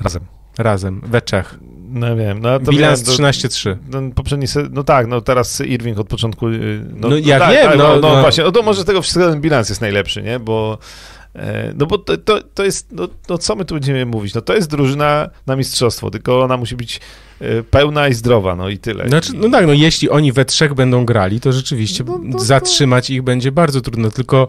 Razem. 0.00 0.22
razem, 0.58 1.00
we 1.04 1.20
trzech. 1.22 1.58
No 1.88 2.16
wiem, 2.16 2.38
no 2.40 2.60
to 2.60 2.70
Bilans 2.70 3.18
miałem 3.20 3.32
13-3. 3.34 3.76
do, 3.88 4.00
no, 4.00 4.10
poprzedni 4.14 4.46
se, 4.46 4.62
no 4.70 4.84
tak, 4.84 5.06
no 5.06 5.20
teraz 5.20 5.60
Irving 5.60 5.98
od 5.98 6.08
początku... 6.08 6.48
y, 6.48 6.84
No, 6.94 7.08
No 7.08 7.16
ja 7.16 7.38
tak, 7.38 7.50
wiem, 7.50 7.66
tak, 7.68 7.78
no- 7.78 7.88
no, 7.94 8.00
no, 8.00 8.14
no. 8.14 8.20
właśnie, 8.20 8.44
no 8.44 8.52
to 8.52 8.62
może 8.62 8.82
z 8.82 8.84
tego 8.84 9.02
wszystkiego 9.02 9.30
ten 9.30 9.40
bilans 9.40 9.68
jest 9.68 9.80
najlepszy, 9.80 10.22
nie, 10.22 10.38
bo... 10.38 10.78
e, 11.34 11.72
No 11.76 11.86
bo 11.86 11.98
to, 11.98 12.16
to, 12.16 12.42
to 12.42 12.64
jest, 12.64 12.92
no, 12.92 13.08
no 13.28 13.38
co 13.38 13.56
my 13.56 13.64
tu 13.64 13.74
będziemy 13.74 14.06
mówić? 14.06 14.34
No 14.34 14.40
to 14.40 14.54
jest 14.54 14.70
drużyna 14.70 15.30
na 15.46 15.56
mistrzostwo, 15.56 16.10
tylko 16.10 16.42
ona 16.42 16.56
musi 16.56 16.76
być 16.76 17.00
e, 17.40 17.62
pełna 17.62 18.08
i 18.08 18.14
zdrowa, 18.14 18.56
no 18.56 18.68
i 18.68 18.78
tyle. 18.78 19.08
Znaczy, 19.08 19.32
no 19.34 19.50
tak, 19.50 19.66
no 19.66 19.72
jeśli 19.72 20.10
oni 20.10 20.32
we 20.32 20.44
trzech 20.44 20.74
będą 20.74 21.04
grali, 21.04 21.40
to 21.40 21.52
rzeczywiście 21.52 22.04
No, 22.04 22.20
no 22.22 22.38
zatrzymać 22.38 23.10
ich 23.10 23.22
będzie 23.22 23.52
bardzo 23.52 23.80
trudno, 23.80 24.10
tylko 24.10 24.48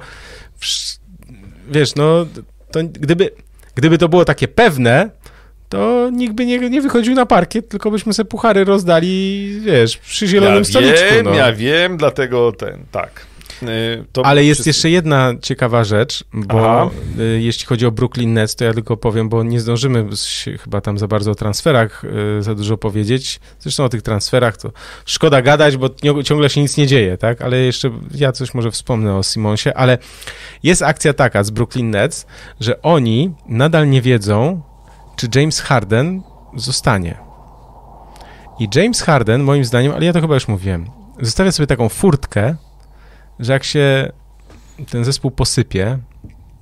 wiesz, 1.71 1.95
no 1.95 2.25
to 2.71 2.79
gdyby, 2.83 3.31
gdyby 3.75 3.97
to 3.97 4.09
było 4.09 4.25
takie 4.25 4.47
pewne, 4.47 5.09
to 5.69 6.09
nikt 6.13 6.33
by 6.33 6.45
nie, 6.45 6.69
nie 6.69 6.81
wychodził 6.81 7.15
na 7.15 7.25
parkiet, 7.25 7.69
tylko 7.69 7.91
byśmy 7.91 8.13
sobie 8.13 8.29
puchary 8.29 8.63
rozdali, 8.63 9.49
wiesz, 9.61 9.97
przy 9.97 10.27
zielonym 10.27 10.57
ja 10.57 10.63
stoliczku. 10.63 11.05
wiem, 11.11 11.25
no. 11.25 11.33
ja 11.33 11.53
wiem, 11.53 11.97
dlatego 11.97 12.51
ten, 12.51 12.85
tak. 12.91 13.25
E, 13.63 13.67
To 14.11 14.25
Ale 14.25 14.43
jest 14.43 14.57
wszyscy- 14.57 14.69
jeszcze 14.69 14.89
jedna 14.89 15.33
ciekawa 15.41 15.83
rzecz, 15.83 16.23
bo 16.33 16.81
Aha. 16.81 16.89
y, 17.19 17.41
jeśli 17.41 17.65
chodzi 17.65 17.85
o 17.85 17.91
Brooklyn 17.91 18.33
Nets, 18.33 18.55
to 18.55 18.65
ja 18.65 18.73
tylko 18.73 18.97
powiem, 18.97 19.29
bo 19.29 19.43
nie 19.43 19.59
zdążymy 19.59 20.05
się 20.15 20.57
chyba 20.57 20.81
tam 20.81 20.97
za 20.97 21.07
bardzo 21.07 21.31
o 21.31 21.35
transferach 21.35 22.03
y, 22.39 22.43
za 22.43 22.55
dużo 22.55 22.77
powiedzieć. 22.77 23.39
Zresztą 23.59 23.83
o 23.83 23.89
tych 23.89 24.01
transferach 24.01 24.57
to 24.57 24.71
szkoda 25.05 25.41
gadać, 25.41 25.77
bo 25.77 25.89
ciągle 26.23 26.49
się 26.49 26.61
nic 26.61 26.77
nie 26.77 26.87
dzieje, 26.87 27.17
tak? 27.17 27.41
Ale 27.41 27.57
jeszcze 27.57 27.91
ja 28.15 28.31
coś 28.31 28.53
może 28.53 28.71
wspomnę 28.71 29.15
o 29.15 29.23
Simonsie, 29.23 29.73
ale 29.73 29.97
jest 30.63 30.81
akcja 30.81 31.13
taka 31.13 31.43
z 31.43 31.49
Brooklyn 31.49 31.89
Nets, 31.89 32.25
że 32.59 32.81
oni 32.81 33.33
nadal 33.47 33.89
nie 33.89 34.01
wiedzą, 34.01 34.61
czy 35.15 35.27
James 35.35 35.61
Harden 35.61 36.21
zostanie. 36.55 37.17
I 38.59 38.67
James 38.75 39.01
Harden, 39.01 39.43
moim 39.43 39.65
zdaniem, 39.65 39.91
ale 39.91 40.05
ja 40.05 40.13
to 40.13 40.21
chyba 40.21 40.33
już 40.33 40.47
mówiłem, 40.47 40.89
zostawia 41.21 41.51
sobie 41.51 41.67
taką 41.67 41.89
furtkę, 41.89 42.55
że 43.39 43.53
jak 43.53 43.63
się 43.63 44.11
ten 44.89 45.05
zespół 45.05 45.31
posypie, 45.31 45.99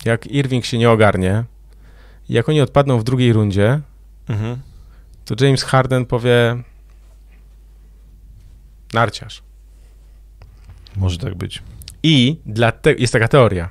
jak 0.05 0.27
Irving 0.27 0.65
się 0.65 0.77
nie 0.77 0.89
ogarnie, 0.89 1.43
jak 2.29 2.49
oni 2.49 2.61
odpadną 2.61 2.99
w 2.99 3.03
drugiej 3.03 3.33
rundzie, 3.33 3.81
Mhm. 4.29 4.61
to 5.25 5.45
James 5.45 5.63
Harden 5.63 6.05
powie 6.05 6.63
narciarz. 8.93 9.43
Może 10.95 11.17
tak 11.17 11.35
być. 11.35 11.63
I 12.03 12.39
dlatego, 12.45 12.99
jest 13.01 13.13
taka 13.13 13.27
teoria, 13.27 13.69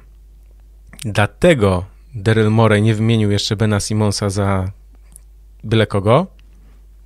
dlatego 1.05 1.85
Daryl 2.15 2.51
Morey 2.51 2.83
nie 2.83 2.95
wymienił 2.95 3.31
jeszcze 3.31 3.57
Bena 3.57 3.81
Simonsa 3.81 4.31
za 4.31 4.71
byle 5.65 5.87
kogo, 5.87 6.27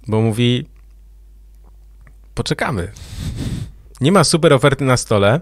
bo 0.07 0.21
mówi 0.21 0.67
poczekamy. 2.35 2.93
Nie 4.01 4.13
ma 4.13 4.25
super 4.25 4.53
oferty 4.53 4.85
na 4.85 4.97
stole 4.97 5.41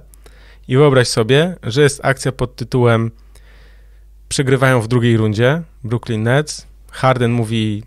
i 0.68 0.76
wyobraź 0.76 1.08
sobie, 1.08 1.56
że 1.62 1.82
jest 1.82 2.00
akcja 2.04 2.32
pod 2.32 2.56
tytułem 2.56 3.10
przegrywają 4.28 4.80
w 4.80 4.88
drugiej 4.88 5.16
rundzie 5.16 5.62
Brooklyn 5.84 6.22
Nets. 6.22 6.66
Harden 6.90 7.30
mówi 7.32 7.82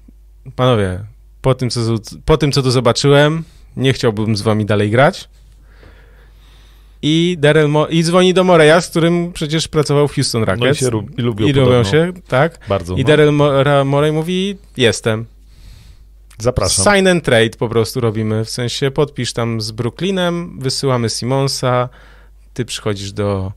panowie, 0.56 0.99
po 1.41 1.53
tym 1.56 1.69
co, 1.69 1.80
po 2.26 2.38
tym, 2.38 2.51
co 2.51 2.64
tu 2.64 2.72
zobaczyłem, 2.72 3.43
nie 3.77 3.93
chciałbym 3.93 4.35
z 4.38 4.41
wami 4.41 4.65
dalej 4.65 4.89
grać. 4.91 5.30
I, 7.01 7.38
Daryl 7.39 7.68
Mo- 7.69 7.88
I 7.88 8.03
dzwoni 8.03 8.34
do 8.34 8.43
Moreya, 8.43 8.81
z 8.81 8.88
którym 8.88 9.34
przecież 9.34 9.68
pracował 9.68 10.07
w 10.07 10.15
Houston 10.15 10.41
No 10.41 10.45
i 10.53 10.60
Rockets. 10.60 10.80
się 10.80 10.89
lub, 10.89 11.19
i 11.19 11.22
lubią 11.22 11.47
I 11.47 11.53
lubią 11.53 11.84
się, 11.84 12.14
tak. 12.27 12.60
Bardzo. 12.68 12.95
I 12.95 13.01
no. 13.01 13.07
Daryl 13.07 13.31
Mo- 13.31 13.85
Morey 13.85 14.11
mówi, 14.11 14.57
jestem. 14.77 15.26
Zapraszam. 16.38 16.95
Sign 16.95 17.07
and 17.07 17.23
trade 17.23 17.49
po 17.49 17.69
prostu 17.69 17.99
robimy, 17.99 18.45
w 18.45 18.49
sensie 18.49 18.91
podpisz 18.91 19.34
tam 19.34 19.61
z 19.61 19.72
Brooklynem, 19.72 20.60
wysyłamy 20.60 21.10
Simonsa, 21.10 21.89
ty 22.54 22.66
przychodzisz 22.66 23.12
do 23.12 23.52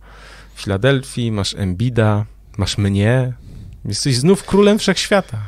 Filadelfii, 0.54 1.32
masz 1.32 1.54
Embida, 1.54 2.24
masz 2.56 2.78
mnie, 2.78 3.32
jesteś 3.84 4.16
znów 4.16 4.44
królem 4.44 4.78
wszechświata. 4.78 5.38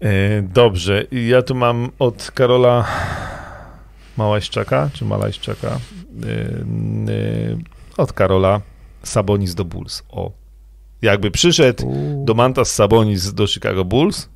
E, 0.00 0.42
Dobrze, 0.42 1.02
I 1.10 1.28
ja 1.28 1.42
tu 1.42 1.54
mam 1.54 1.90
od 1.98 2.30
Karola 2.34 2.86
Małajszczaka, 4.16 4.90
czy 4.92 5.04
Malajszczaka, 5.04 5.68
e, 5.68 5.70
e, 5.72 5.78
od 7.96 8.12
Karola 8.12 8.60
Sabonis 9.02 9.54
do 9.54 9.64
Bulls. 9.64 10.02
O, 10.08 10.32
jakby 11.02 11.30
przyszedł 11.30 11.92
Domantas 12.24 12.74
Sabonis 12.74 13.32
do 13.32 13.46
Chicago 13.46 13.84
Bulls, 13.84 14.28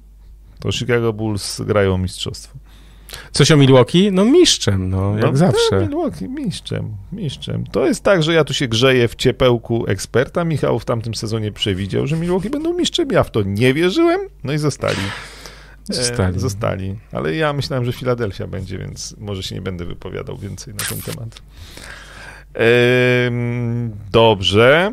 to 0.61 0.73
Chicago 0.73 1.13
Bulls 1.13 1.61
grają 1.61 1.99
mistrzostwo. 1.99 2.59
Coś 3.32 3.51
o 3.52 3.56
Milwaukee? 3.56 4.12
No 4.12 4.24
mistrzem, 4.24 4.90
no, 4.90 5.18
jak 5.18 5.30
No, 5.30 5.36
zawsze. 5.36 5.70
No, 5.72 5.80
Milwaukee, 5.80 6.28
mistrzem, 6.28 6.97
mistrzem. 7.12 7.64
To 7.66 7.86
jest 7.86 8.02
tak, 8.02 8.22
że 8.22 8.34
ja 8.34 8.44
tu 8.44 8.55
się 8.55 8.68
grzeję 8.68 9.09
w 9.09 9.14
ciepełku 9.14 9.86
eksperta. 9.86 10.44
Michał 10.44 10.78
w 10.78 10.84
tamtym 10.84 11.14
sezonie 11.14 11.52
przewidział, 11.52 12.06
że 12.06 12.16
Milwaukee 12.16 12.51
będą 12.51 12.74
mistrzem. 12.74 13.09
Ja 13.12 13.22
w 13.22 13.30
to 13.30 13.43
nie 13.43 13.74
wierzyłem, 13.74 14.20
no 14.44 14.52
i 14.52 14.59
zostali. 14.59 15.01
E, 15.90 15.94
Zostali. 15.94 16.40
zostali. 16.40 16.97
Ale 17.12 17.34
ja 17.34 17.52
myślałem, 17.52 17.84
że 17.84 17.93
Filadelfia 17.93 18.47
będzie, 18.47 18.78
więc 18.78 19.14
może 19.18 19.43
się 19.43 19.55
nie 19.55 19.62
będę 19.62 19.84
wypowiadał 19.84 20.36
więcej 20.36 20.74
na 20.74 20.80
ten 20.84 21.14
temat. 21.14 21.43
Em, 22.55 23.90
dobrze. 24.12 24.93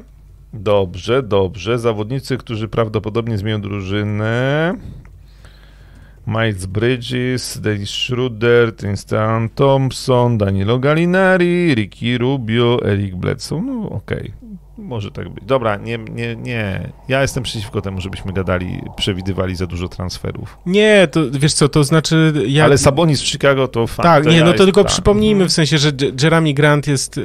Dobrze, 0.53 1.23
dobrze. 1.23 1.79
Zawodnicy, 1.79 2.37
którzy 2.37 2.67
prawdopodobnie 2.67 3.37
zmienią 3.37 3.61
drużynę. 3.61 4.73
Miles 6.29 6.65
Bridges, 6.65 7.59
Dennis 7.61 7.89
Schroeder, 7.89 8.75
Tristan 8.75 9.49
Thompson, 9.49 10.37
Danilo 10.37 10.79
Gallinari, 10.79 11.73
Ricky 11.73 12.17
Rubio, 12.17 12.77
Eric 12.85 13.15
Bledsoe. 13.15 13.61
No 13.61 13.87
okej, 13.97 14.33
może 14.79 15.11
tak 15.11 15.29
być. 15.29 15.43
Dobra, 15.45 15.75
nie, 15.75 15.97
nie, 15.97 16.35
nie. 16.35 16.89
Ja 17.07 17.21
jestem 17.21 17.43
przeciwko 17.43 17.81
temu, 17.81 18.01
żebyśmy 18.01 18.33
gadali, 18.33 18.81
przewidywali 18.97 19.55
za 19.55 19.67
dużo 19.67 19.87
transferów. 19.87 20.57
Nie, 20.65 21.07
to 21.11 21.19
wiesz 21.31 21.53
co, 21.53 21.69
to 21.69 21.83
znaczy... 21.83 22.33
Ja... 22.47 22.63
Ale 22.65 22.77
Sabonis 22.77 23.21
w 23.21 23.27
Chicago 23.27 23.67
to 23.67 23.87
fakt. 23.87 24.03
Tak, 24.03 24.25
nie, 24.25 24.43
no 24.43 24.53
to 24.53 24.65
tylko 24.65 24.83
tak. 24.83 24.91
przypomnijmy 24.91 25.45
w 25.45 25.51
sensie, 25.51 25.77
że 25.77 25.91
Jeremy 26.23 26.53
Grant 26.53 26.87
jest 26.87 27.17
yy, 27.17 27.23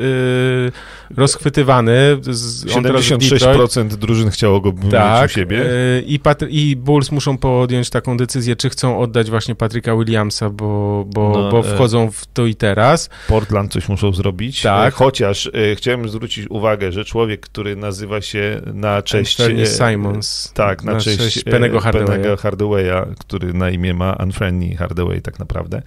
rozchwytywany. 1.16 2.18
Z, 2.22 2.76
on 2.76 2.82
teraz 2.82 3.02
w 3.02 3.08
Detroit. 3.18 3.70
76% 3.70 3.86
drużyn 3.88 4.30
chciało 4.30 4.60
go 4.60 4.72
mieć 4.72 4.84
u 4.84 4.90
Tak, 4.90 5.30
siebie. 5.30 5.56
yy, 5.56 6.02
i, 6.06 6.20
Patry- 6.20 6.48
i 6.50 6.76
Bulls 6.76 7.12
muszą 7.12 7.38
podjąć 7.38 7.90
taką 7.90 8.16
decyzję, 8.16 8.56
czy 8.56 8.70
chcą 8.70 8.98
oddać 9.00 9.30
właśnie 9.30 9.54
Patryka 9.54 9.96
Williamsa, 9.96 10.50
bo, 10.50 11.04
bo, 11.08 11.32
No, 11.34 11.50
bo 11.50 11.58
e, 11.58 11.74
wchodzą 11.74 12.10
w 12.10 12.26
to 12.26 12.46
i 12.46 12.54
teraz. 12.54 13.10
Portland 13.28 13.72
coś 13.72 13.88
muszą 13.88 14.12
zrobić. 14.12 14.62
Tak. 14.62 14.88
E, 14.88 14.96
Chociaż 14.96 15.46
e, 15.46 15.76
chciałem 15.76 16.08
zwrócić 16.08 16.50
uwagę, 16.50 16.92
że 16.92 17.04
człowiek, 17.04 17.43
który 17.44 17.76
nazywa 17.76 18.20
się 18.20 18.60
na 18.74 19.02
cześć... 19.02 19.40
Anthony 19.40 19.62
e, 19.62 19.66
Simons. 19.66 20.52
Tak, 20.52 20.84
na, 20.84 21.00
cześć, 21.00 21.38
e, 21.38 21.50
Pennego 21.50 21.80
Hardawaya. 21.80 22.06
Pennego 22.16 22.36
Hardawaya, 22.36 23.06
który 23.18 23.52
na 23.52 23.70
imię 23.70 23.94
ma 23.94 24.16
Unfriendly 24.22 24.76
Hardaway 24.76 25.22
tak 25.22 25.38
naprawdę. 25.38 25.82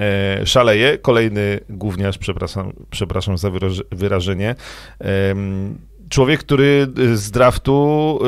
E, 0.00 0.46
szaleje. 0.46 0.98
Kolejny 0.98 1.60
gówniarz, 1.68 2.18
przepraszam, 2.18 2.72
przepraszam 2.90 3.38
za 3.38 3.48
wyraż- 3.50 3.84
wyrażenie. 3.90 4.54
Em, 4.98 5.78
Człowiek, 6.08 6.40
który 6.40 6.86
z 7.14 7.30
draftu 7.30 8.18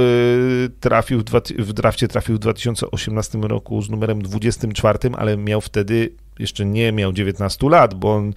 trafił, 0.81 1.19
w, 1.19 1.23
w 1.59 1.73
drafcie 1.73 2.09
trafił 2.09 2.37
w 2.37 2.39
2018 2.39 3.39
roku 3.39 3.83
z 3.83 3.91
numerem 3.91 4.23
24, 4.23 4.99
ale 5.17 5.37
miał 5.37 5.61
wtedy, 5.61 6.13
jeszcze 6.39 6.67
nie 6.67 6.93
miał 6.93 7.13
19 7.13 7.69
lat, 7.69 7.95
bo 7.95 8.15
on 8.15 8.33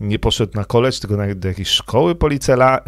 nie 0.00 0.18
poszedł 0.18 0.52
na 0.54 0.64
college, 0.64 0.98
tylko 1.00 1.16
na, 1.16 1.34
do 1.34 1.48
jakiejś 1.48 1.68
szkoły 1.68 2.14
policela, 2.14 2.80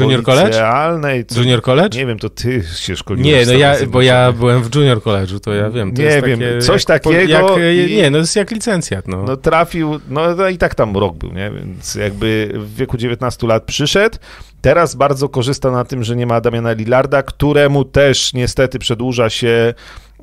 Junior 0.00 0.22
college? 0.22 0.42
policealnej. 0.42 1.26
co- 1.26 1.40
Junior 1.40 1.62
College? 1.62 1.98
Nie 1.98 2.06
wiem, 2.06 2.18
to 2.18 2.30
ty 2.30 2.62
się 2.76 2.96
szkoliłeś. 2.96 3.26
Nie, 3.32 3.46
no 3.52 3.58
ja, 3.58 3.74
bo 3.88 4.02
ja 4.02 4.32
byłem 4.32 4.62
w 4.62 4.74
Junior 4.74 4.98
College'u, 4.98 5.40
to 5.40 5.54
ja 5.54 5.70
wiem. 5.70 5.94
To 5.94 6.02
Nie 6.02 6.22
wiem, 6.22 6.40
takie, 6.40 6.58
coś 6.58 6.82
jak, 6.88 7.02
takiego 7.02 7.32
Jak, 7.32 7.44
e, 7.58 7.74
i- 7.74 7.96
Nie, 7.96 8.10
no 8.10 8.16
to 8.16 8.20
jest 8.20 8.36
jak 8.36 8.50
licencjat, 8.50 9.08
no. 9.08 9.22
No 9.22 9.36
trafił, 9.36 10.00
no 10.08 10.34
no 10.36 10.48
i 10.48 10.58
tak 10.58 10.74
tam 10.74 10.96
rok 10.96 11.16
był, 11.16 11.32
nie? 11.32 11.50
Więc 11.50 11.94
jakby 11.94 12.52
w 12.54 12.74
wieku 12.76 12.96
19 12.96 13.46
lat 13.46 13.64
przyszedł. 13.64 14.18
Teraz 14.60 14.94
bardzo 14.94 15.28
korzysta 15.28 15.70
na 15.70 15.84
tym, 15.84 16.04
że 16.04 16.16
nie 16.16 16.26
ma 16.26 16.40
Damiana 16.40 16.72
Lillarda, 16.72 17.22
któremu 17.22 17.84
też 17.84 18.32
niestety 18.34 18.78
przedłuża 18.78 19.30
się 19.30 19.74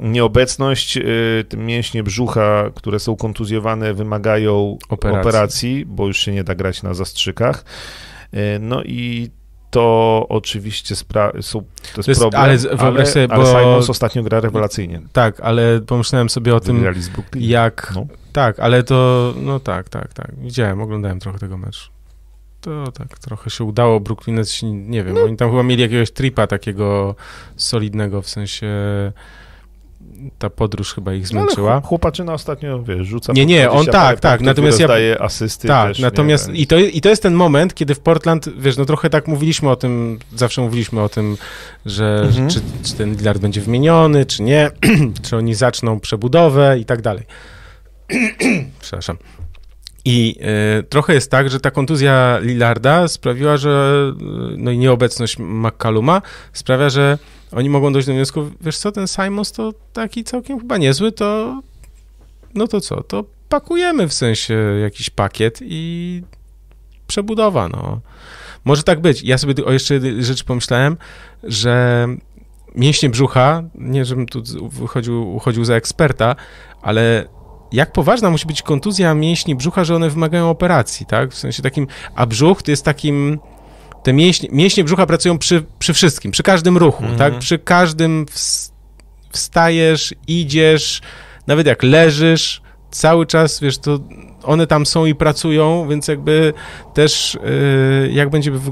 nieobecność, 0.02 0.98
y, 0.98 1.46
mięśnie 1.58 2.04
brzucha, 2.04 2.70
które 2.76 3.00
są 3.00 3.16
kontuzjowane, 3.16 3.94
wymagają 3.94 4.78
Operacji. 4.90 5.22
operacji, 5.30 5.86
bo 5.86 6.08
już 6.08 6.18
się 6.18 6.32
nie 6.32 6.44
da 6.44 6.56
grać 6.56 6.84
na 6.84 6.94
zastrzykach. 6.94 7.66
Y, 8.34 8.38
No 8.60 8.84
i 8.84 9.30
to 9.72 10.26
oczywiście 10.30 10.96
spra- 10.96 11.42
są, 11.42 11.60
to 11.62 11.66
jest, 11.98 12.08
jest- 12.08 12.22
problem, 12.22 12.42
ale 12.42 12.58
ale, 12.80 13.06
sobie, 13.06 13.28
ale 13.32 13.44
bo- 13.44 13.60
Simons 13.60 13.90
ostatnio 13.90 14.24
gra 14.24 14.40
rewelacyjnie. 14.40 15.02
Tak, 15.14 15.40
ale 15.40 15.80
pomyślałem 15.82 16.30
sobie 16.30 16.56
o 16.56 16.60
tym, 16.60 16.76
Wygrali 16.76 17.00
Brooklyn. 17.14 17.44
jak... 17.50 17.92
No. 17.96 18.06
Tak, 18.34 18.60
ale 18.60 18.84
to... 18.84 19.34
No 19.38 19.60
tak, 19.60 19.90
tak, 19.90 20.14
tak. 20.14 20.32
Widziałem, 20.38 20.82
oglądałem 20.82 21.20
trochę 21.20 21.40
tego 21.40 21.58
meczu. 21.58 21.90
To 22.62 22.92
tak 22.92 23.20
trochę 23.20 23.50
się 23.50 23.64
udało. 23.64 24.00
Brooklyn 24.00 24.44
nie 24.64 25.04
wiem, 25.04 25.16
oni 25.26 25.38
tam 25.38 25.50
chyba 25.50 25.64
mieli 25.64 25.82
jakiegoś 25.82 26.12
tripa 26.12 26.48
takiego 26.48 27.16
solidnego, 27.56 28.22
w 28.22 28.30
sensie 28.30 28.68
ta 30.40 30.50
podróż 30.50 30.94
chyba 30.94 31.14
ich 31.14 31.22
No, 31.24 31.28
zmęczyła. 31.28 31.80
chłop- 31.80 31.86
Chłopaczyna 31.88 32.34
ostatnio, 32.34 32.84
wiesz, 32.84 33.08
rzuca 33.08 33.34
Nie, 33.34 33.46
nie, 33.46 33.68
20 33.68 33.80
on 33.80 33.86
tak, 33.86 34.20
tak, 34.20 34.42
natomiast 34.42 34.80
ja- 34.80 34.88
daje 34.88 35.22
asysty 35.22 35.68
Tak, 35.68 35.88
też, 35.88 36.00
natomiast 36.00 36.48
nie, 36.48 36.54
i, 36.56 36.68
to, 36.68 36.78
i 36.78 37.02
to 37.02 37.10
jest 37.10 37.24
ten 37.24 37.34
moment, 37.34 37.74
kiedy 37.74 37.96
w 37.96 38.00
Portland, 38.00 38.50
wiesz, 38.58 38.78
no 38.78 38.86
trochę 38.86 39.10
tak 39.10 39.28
mówiliśmy 39.28 39.70
o 39.70 39.76
tym, 39.76 40.20
zawsze 40.36 40.62
mówiliśmy 40.62 41.02
o 41.02 41.10
tym, 41.10 41.38
że 41.86 42.22
Mhm. 42.28 42.50
czy, 42.50 42.62
czy 42.84 42.94
ten 42.94 43.16
Lillard 43.16 43.42
będzie 43.42 43.62
wymieniony, 43.62 44.26
czy 44.26 44.44
nie, 44.44 44.72
czy 45.30 45.38
oni 45.38 45.54
zaczną 45.56 46.00
przebudowę 46.00 46.80
i 46.80 46.86
tak 46.86 47.02
dalej. 47.02 47.24
Przepraszam. 48.82 49.18
I 50.06 50.36
y, 50.80 50.84
trochę 50.84 51.14
jest 51.14 51.32
tak, 51.32 51.50
że 51.50 51.60
ta 51.60 51.72
kontuzja 51.72 52.40
Lillarda 52.42 53.08
sprawiła, 53.08 53.58
że 53.58 54.04
y, 54.54 54.58
no 54.58 54.72
i 54.72 54.78
nieobecność 54.78 55.38
McCalluma 55.40 56.22
sprawia, 56.54 56.90
że 56.90 57.18
oni 57.52 57.70
mogą 57.70 57.94
dojść 57.94 58.08
do 58.08 58.14
wniosku, 58.14 58.52
wiesz 58.62 58.78
co, 58.78 58.92
ten 58.92 59.08
Simons 59.08 59.52
to 59.52 59.74
taki 59.94 60.24
całkiem 60.24 60.60
chyba 60.60 60.78
niezły, 60.78 61.12
to 61.12 61.62
no 62.54 62.68
to 62.68 62.82
co, 62.82 63.04
to 63.04 63.26
pakujemy 63.50 64.08
w 64.08 64.14
sensie 64.14 64.56
jakiś 64.82 65.10
pakiet 65.10 65.60
i 65.62 66.24
przebudowa, 67.08 67.68
no. 67.68 68.00
Może 68.66 68.84
tak 68.84 69.02
być. 69.02 69.24
Ja 69.24 69.38
sobie 69.38 69.66
o 69.66 69.72
jeszcze 69.72 70.24
rzeczy 70.24 70.46
pomyślałem, 70.46 70.98
że 71.44 72.08
mięśnie 72.76 73.10
brzucha, 73.10 73.64
nie 73.76 74.06
żebym 74.06 74.26
tu 74.26 74.44
uchodził 75.36 75.66
za 75.66 75.76
eksperta, 75.76 76.36
ale 76.82 77.26
jak 77.72 77.92
poważna 77.92 78.30
musi 78.30 78.46
być 78.48 78.62
kontuzja 78.62 79.14
mięśni 79.14 79.56
brzucha, 79.56 79.84
że 79.84 79.96
one 79.96 80.10
wymagają 80.10 80.50
operacji, 80.50 81.06
tak? 81.06 81.32
W 81.32 81.38
sensie 81.38 81.64
takim, 81.64 81.88
a 82.16 82.26
brzuch 82.26 82.64
to 82.64 82.72
jest 82.72 82.86
takim, 82.86 83.40
te 84.04 84.14
mięśnie, 84.14 84.50
mięśnie 84.52 84.84
brzucha 84.84 85.06
pracują 85.06 85.38
przy, 85.38 85.64
przy 85.80 85.94
wszystkim, 85.94 86.32
przy 86.32 86.44
każdym 86.44 86.78
ruchu, 86.78 87.04
Mhm. 87.04 87.20
tak? 87.20 87.40
Przy 87.40 87.60
każdym 87.60 88.26
ws- 88.26 88.72
wstajesz, 89.32 90.16
idziesz, 90.28 91.02
nawet 91.48 91.68
jak 91.68 91.84
leżysz, 91.84 92.62
cały 92.92 93.26
czas, 93.26 93.60
wiesz, 93.60 93.78
to 93.78 94.00
one 94.44 94.68
tam 94.68 94.86
są 94.86 95.06
i 95.06 95.16
pracują, 95.16 95.88
więc 95.90 96.08
jakby 96.08 96.54
też 96.94 97.38
yy, 98.04 98.12
jak 98.12 98.30
będzie 98.30 98.52
wy, 98.52 98.72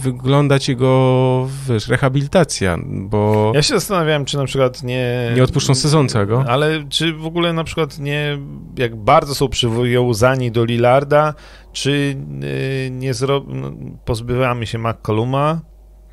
wyglądać 0.00 0.68
jego, 0.68 1.48
wiesz, 1.68 1.88
rehabilitacja, 1.88 2.78
bo 2.86 3.52
Ja 3.54 3.62
się 3.62 3.74
zastanawiałem, 3.74 4.24
czy 4.24 4.36
na 4.36 4.44
przykład 4.44 4.82
nie... 4.82 5.32
nie 5.36 5.42
odpuszczą 5.42 5.74
sezon 5.74 6.08
całego. 6.08 6.44
Ale 6.48 6.84
czy 6.88 7.12
w 7.12 7.26
ogóle 7.26 7.52
na 7.52 7.64
przykład 7.64 7.98
nie, 7.98 8.38
jak 8.76 8.96
bardzo 8.96 9.34
są 9.34 9.48
przywiązani 9.48 10.50
do 10.50 10.64
Lillarda, 10.64 11.34
czy 11.72 12.16
y, 12.44 12.90
nie 12.90 13.14
zro... 13.14 13.44
no, 13.48 13.72
pozbywamy 14.04 14.66
się 14.66 14.78
McColluma, 14.78 15.60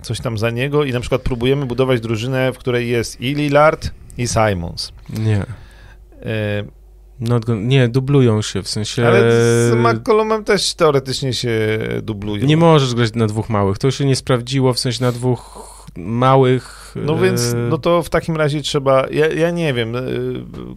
coś 0.01 0.19
tam 0.19 0.37
za 0.37 0.49
niego 0.49 0.83
i 0.83 0.93
na 0.93 0.99
przykład 0.99 1.21
próbujemy 1.21 1.65
budować 1.65 2.01
drużynę, 2.01 2.53
w 2.53 2.57
której 2.57 2.89
jest 2.89 3.21
i 3.21 3.35
Lillard, 3.35 3.91
i 4.17 4.27
Simons. 4.27 4.91
Nie. 5.09 5.41
Y, 5.41 5.45
No, 7.19 7.39
nie, 7.55 7.87
dublują 7.87 8.41
się, 8.41 8.63
w 8.63 8.69
sensie... 8.69 9.07
Ale 9.07 9.31
z 9.31 9.73
McCollumem 9.75 10.43
też 10.43 10.73
teoretycznie 10.73 11.33
się 11.33 11.79
dublują. 12.03 12.45
Nie 12.45 12.57
możesz 12.57 12.95
grać 12.95 13.13
na 13.13 13.27
dwóch 13.27 13.49
małych. 13.49 13.77
To 13.77 13.91
się 13.91 14.05
nie 14.05 14.15
sprawdziło, 14.15 14.73
w 14.73 14.79
sensie 14.79 15.03
na 15.03 15.11
dwóch 15.11 15.74
małych... 15.97 16.95
No 16.95 17.17
więc, 17.17 17.53
e, 17.53 17.55
no 17.55 17.77
to 17.77 18.03
w 18.03 18.09
takim 18.09 18.35
razie 18.35 18.61
trzeba, 18.61 19.05
ja, 19.11 19.27
ja 19.27 19.51
nie 19.51 19.73
wiem, 19.73 19.95
y, 19.95 20.01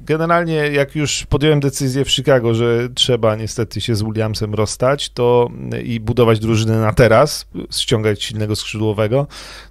generalnie 0.06 0.54
jak 0.54 0.96
już 0.96 1.26
podjąłem 1.28 1.60
decyzję 1.60 2.04
w 2.04 2.10
Chicago, 2.10 2.54
że 2.54 2.88
trzeba 2.94 3.36
niestety 3.36 3.80
się 3.80 3.94
z 3.94 4.02
Williamsem 4.02 4.54
rozstać, 4.54 5.10
to 5.10 5.48
y, 5.74 5.82
i 5.82 6.00
budować 6.00 6.38
drużynę 6.38 6.80
na 6.80 6.92
teraz, 6.92 7.46
ściągać 7.70 8.22
silnego 8.22 8.56
skrzydłowego, 8.56 9.26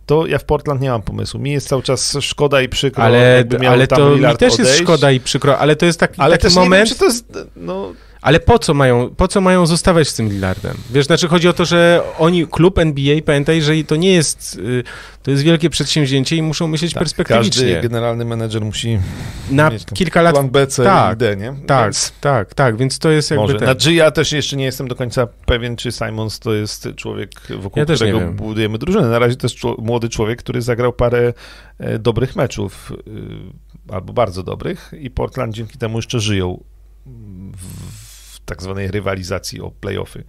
to 0.05 0.27
ja 0.27 0.37
w 0.37 0.43
Portland 0.43 0.81
nie 0.81 0.89
mam 0.89 1.01
pomysłu. 1.01 1.39
Mi 1.39 1.51
jest 1.51 1.67
cały 1.67 1.83
czas 1.83 2.17
szkoda 2.21 2.61
i 2.61 2.69
przykro, 2.69 3.03
Ale, 3.03 3.43
ale 3.69 3.87
to 3.87 4.15
mi 4.15 4.21
też 4.21 4.33
odejść, 4.33 4.59
jest 4.59 4.77
szkoda 4.77 5.11
i 5.11 5.19
przykro, 5.19 5.57
ale 5.57 5.75
to 5.75 5.85
jest 5.85 5.99
taki, 5.99 6.21
ale 6.21 6.37
taki 6.37 6.55
moment... 6.55 6.75
wiem, 6.75 6.87
czy 6.87 6.99
to 6.99 7.05
jest, 7.05 7.37
no, 7.55 7.93
Ale 8.21 8.39
po 8.39 8.59
co 8.59 8.73
mają, 8.73 9.09
po 9.17 9.27
co 9.27 9.41
mają 9.41 9.65
zostawać 9.65 10.07
z 10.07 10.13
tym 10.13 10.29
Lillardem? 10.29 10.77
Wiesz, 10.91 11.05
znaczy 11.05 11.27
chodzi 11.27 11.47
o 11.47 11.53
to, 11.53 11.65
że 11.65 12.01
oni, 12.17 12.47
klub 12.47 12.79
NBA, 12.79 13.21
pamiętaj, 13.25 13.61
że 13.61 13.73
to 13.87 13.95
nie 13.95 14.11
jest, 14.13 14.55
y, 14.55 14.83
to 15.23 15.31
jest 15.31 15.43
wielkie 15.43 15.69
przedsięwzięcie 15.69 16.35
i 16.35 16.41
muszą 16.41 16.67
myśleć 16.67 16.93
tak, 16.93 16.99
perspektywicznie. 17.03 17.63
każdy 17.73 17.81
generalny 17.81 18.25
menedżer 18.25 18.61
musi 18.65 18.99
Na 19.51 19.71
kilka 19.93 20.21
lat. 20.21 20.33
plan 20.33 20.49
B, 20.49 20.67
C 20.67 20.83
tak, 20.83 21.15
i 21.15 21.17
D, 21.19 21.35
nie? 21.35 21.53
Tak, 21.67 21.83
Więc- 21.85 22.13
tak, 22.21 22.53
tak, 22.53 22.77
więc 22.77 22.99
to 22.99 23.09
jest 23.09 23.31
jakby 23.31 23.41
Może. 23.43 23.55
ten, 23.59 23.67
Na 23.67 23.75
Gia 23.75 24.11
też 24.11 24.31
jeszcze 24.31 24.55
nie 24.55 24.65
jestem 24.65 24.87
do 24.87 24.95
końca 24.95 25.27
pewien, 25.45 25.75
czy 25.75 25.91
Simons 25.91 26.39
to 26.39 26.53
jest 26.53 26.87
człowiek, 26.95 27.31
wokół 27.59 27.79
Ja 27.79 27.85
którego 27.95 28.19
budujemy 28.31 28.77
drużynę. 28.77 29.07
Na 29.07 29.19
razie 29.19 29.35
to 29.35 29.47
jest 29.47 29.57
młody 29.77 30.09
człowiek, 30.09 30.39
który 30.39 30.61
zagrał 30.61 30.93
parę 30.93 31.33
e, 31.79 31.99
dobrych 31.99 32.35
meczów, 32.35 32.91
y, 33.07 33.93
albo 33.93 34.13
bardzo 34.13 34.43
dobrych 34.43 34.91
i 34.99 35.09
Portland 35.09 35.53
dzięki 35.55 35.77
temu 35.77 35.97
jeszcze 35.97 36.19
żyją 36.19 36.63
tak 38.47 38.63
zwanej 38.63 38.87
rywalizacji 38.91 39.61
o 39.61 39.71
playoffy. 39.71 40.23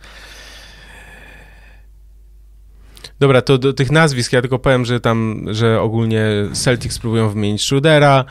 Dobra, 3.20 3.42
to 3.42 3.58
do 3.58 3.72
tych 3.72 3.90
nazwisk 3.90 4.32
ja 4.32 4.40
tylko 4.40 4.58
powiem, 4.58 4.84
że 4.84 5.00
tam, 5.00 5.44
że 5.50 5.80
ogólnie 5.80 6.26
Celtics 6.52 6.98
próbują 6.98 7.28
wymienić 7.28 7.62
Schrudera, 7.64 8.24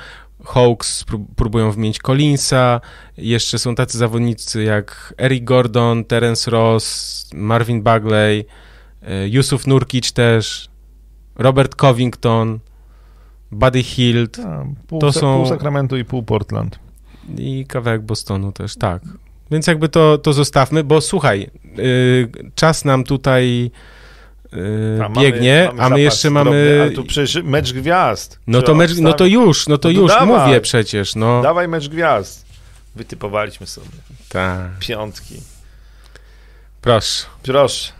Hawks 0.45 1.05
pró- 1.05 1.25
próbują 1.35 1.71
wymienić 1.71 1.99
Collinsa, 1.99 2.81
jeszcze 3.17 3.59
są 3.59 3.75
tacy 3.75 3.97
zawodnicy 3.97 4.63
jak 4.63 5.13
Eric 5.17 5.43
Gordon, 5.43 6.03
Terence 6.05 6.51
Ross, 6.51 7.29
Marvin 7.33 7.83
Bagley, 7.83 8.45
e, 9.01 9.27
Yusuf 9.27 9.67
Nurkic 9.67 10.11
też, 10.13 10.69
Robert 11.35 11.75
Covington, 11.75 12.59
Buddy 13.51 13.83
Hield 13.83 14.39
A, 14.39 14.65
pół, 14.87 14.99
To 14.99 15.11
są- 15.13 15.37
pół 15.37 15.45
Sacramento 15.49 15.97
i 15.97 16.05
pół 16.05 16.23
Portland. 16.23 16.79
i 17.37 17.65
kawałek 17.67 18.01
Bostonu 18.01 18.51
też, 18.51 18.75
tak. 18.75 19.01
Więc 19.51 19.67
jakby 19.67 19.89
to, 19.89 20.17
to 20.17 20.33
zostawmy, 20.33 20.83
bo 20.83 21.01
słuchaj, 21.01 21.49
y, 21.79 22.29
czas 22.55 22.85
nam 22.85 23.03
tutaj 23.03 23.71
y, 24.53 24.99
A 25.05 25.09
mamy- 25.09 25.21
biegnie, 25.21 25.65
mamy 25.73 25.83
a 25.83 25.89
my 25.89 26.01
jeszcze 26.01 26.31
drobny, 26.31 26.43
mamy... 26.51 26.81
Ale 26.81 26.91
tu 26.91 27.03
przecież 27.03 27.43
mecz 27.43 27.73
gwiazd. 27.73 28.39
No 28.47 28.61
to, 28.61 28.75
mecz, 28.75 28.97
no 28.97 29.13
to 29.13 29.25
już, 29.25 29.67
no 29.67 29.77
to 29.77 29.89
No 29.89 29.93
to 29.93 30.01
już, 30.01 30.11
dawaj. 30.11 30.27
mówię 30.47 30.61
przecież, 30.61 31.15
no. 31.15 31.41
Dawaj 31.41 31.67
mecz 31.67 31.87
gwiazd. 31.89 32.45
Wytypowaliśmy 32.95 33.67
sobie 33.67 33.87
Tak, 34.29 34.61
piątki. 34.79 35.35
proszę. 36.81 37.25
Proszę, 37.43 37.91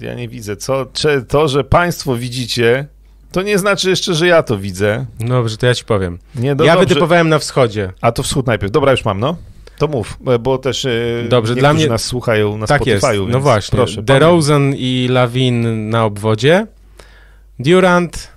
ja 0.00 0.14
nie 0.14 0.28
widzę. 0.28 0.56
Co, 0.56 0.86
czy 0.92 1.22
to, 1.28 1.48
że 1.48 1.64
państwo 1.64 2.16
widzicie, 2.16 2.86
to 3.32 3.42
nie 3.42 3.58
znaczy 3.58 3.90
jeszcze, 3.90 4.14
że 4.14 4.26
ja 4.26 4.42
to 4.42 4.58
widzę. 4.58 5.06
Dobrze, 5.20 5.56
to 5.56 5.66
ja 5.66 5.74
ci 5.74 5.84
powiem. 5.84 6.18
Nie, 6.34 6.54
no 6.54 6.64
ja 6.64 6.72
dobrze. 6.74 6.88
wytypowałem 6.88 7.28
na 7.28 7.38
wschodzie. 7.38 7.92
A 8.00 8.12
to 8.12 8.22
wschód 8.22 8.46
najpierw. 8.46 8.72
Dobra, 8.72 8.90
już 8.92 9.04
mam, 9.04 9.20
no. 9.20 9.36
To 9.78 9.88
mów, 9.88 10.18
bo 10.40 10.58
też 10.58 10.84
e, 10.84 10.90
Dobrze, 11.28 11.54
dla 11.54 11.74
mnie- 11.74 11.86
nas 11.86 12.04
słuchają 12.04 12.58
na 12.58 12.66
tak 12.66 12.86
jest, 12.86 13.06
no 13.28 13.40
właśnie. 13.40 13.76
proszę. 13.76 14.02
DeRozan 14.02 14.74
i 14.76 15.06
Lawin 15.10 15.90
na 15.90 16.04
obwodzie, 16.04 16.66
Durant, 17.58 18.28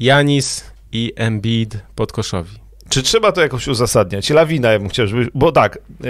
Janis 0.00 0.64
i 0.92 1.12
Embiid 1.16 1.78
pod 1.94 2.12
koszowi. 2.12 2.50
Czy 2.88 3.02
trzeba 3.02 3.32
to 3.32 3.40
jakoś 3.40 3.68
uzasadniać? 3.68 4.30
Lawina, 4.30 4.72
ja 4.72 4.78
bym 4.78 4.88
chciał, 4.88 5.06
żeby... 5.06 5.28
Bo 5.34 5.52
tak, 5.52 5.78
e, 6.04 6.08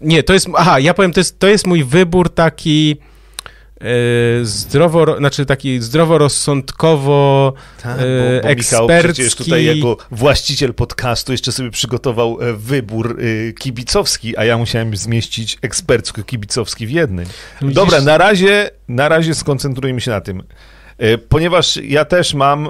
Nie, 0.00 0.22
to 0.22 0.32
jest, 0.32 0.48
aha, 0.56 0.78
ja 0.80 0.94
powiem, 0.94 1.12
to 1.12 1.20
jest, 1.20 1.38
to 1.38 1.48
jest 1.48 1.66
mój 1.66 1.84
wybór 1.84 2.30
taki 2.34 2.96
e, 3.00 3.11
zdrowo, 4.42 5.16
znaczy 5.18 5.46
taki 5.46 5.80
zdroworozsądkowo, 5.80 7.52
tak, 7.82 7.98
E, 7.98 8.02
bo, 8.02 8.42
bo 8.48 8.54
Michał 8.54 8.84
ekspercki. 8.90 9.36
tutaj 9.36 9.64
jako 9.64 9.96
właściciel 10.10 10.74
podcastu 10.74 11.32
jeszcze 11.32 11.52
sobie 11.52 11.70
przygotował 11.70 12.38
e, 12.40 12.52
wybór 12.52 13.18
e, 13.20 13.52
kibicowski, 13.52 14.36
a 14.36 14.44
ja 14.44 14.58
musiałem 14.58 14.96
zmieścić 14.96 15.58
ekspercko-kibicowski 15.62 16.86
w 16.86 16.90
jednym. 16.90 17.26
Widzisz? 17.60 17.74
Dobra, 17.74 18.00
na 18.00 18.18
razie, 18.18 18.70
na 18.88 19.08
razie 19.08 19.34
skoncentrujmy 19.34 20.00
się 20.00 20.10
na 20.10 20.20
tym. 20.20 20.42
E, 20.98 21.18
Ponieważ 21.18 21.76
ja 21.76 22.04
też 22.04 22.34
mam. 22.34 22.68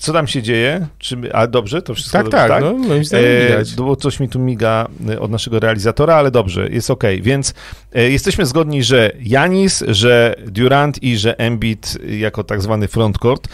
Co 0.00 0.12
tam 0.12 0.26
się 0.26 0.42
dzieje? 0.42 0.86
Czy, 0.98 1.16
a 1.32 1.46
dobrze, 1.46 1.82
to 1.82 1.94
wszystko 1.94 2.18
tak, 2.18 2.24
dobrze, 2.24 2.48
tak, 2.48 2.62
no 2.62 2.72
moim 2.72 3.04
zdaniem 3.04 3.26
E, 3.26 3.46
widać. 3.46 3.74
Bo 3.74 3.96
coś 3.96 4.20
mi 4.20 4.28
tu 4.28 4.38
miga 4.38 4.88
e, 5.08 5.20
od 5.20 5.30
naszego 5.30 5.60
realizatora, 5.60 6.14
ale 6.14 6.30
dobrze, 6.30 6.68
jest 6.68 6.90
ok. 6.90 7.04
Więc 7.22 7.54
e, 7.94 8.10
jesteśmy 8.10 8.46
zgodni, 8.46 8.82
że 8.82 9.12
Janis, 9.20 9.84
że 9.88 10.34
Durant 10.46 11.02
i 11.02 11.16
że 11.16 11.38
Embiid 11.38 11.98
jako 12.18 12.44
tak 12.44 12.62
zwany 12.62 12.88
frontcourt. 12.88 13.48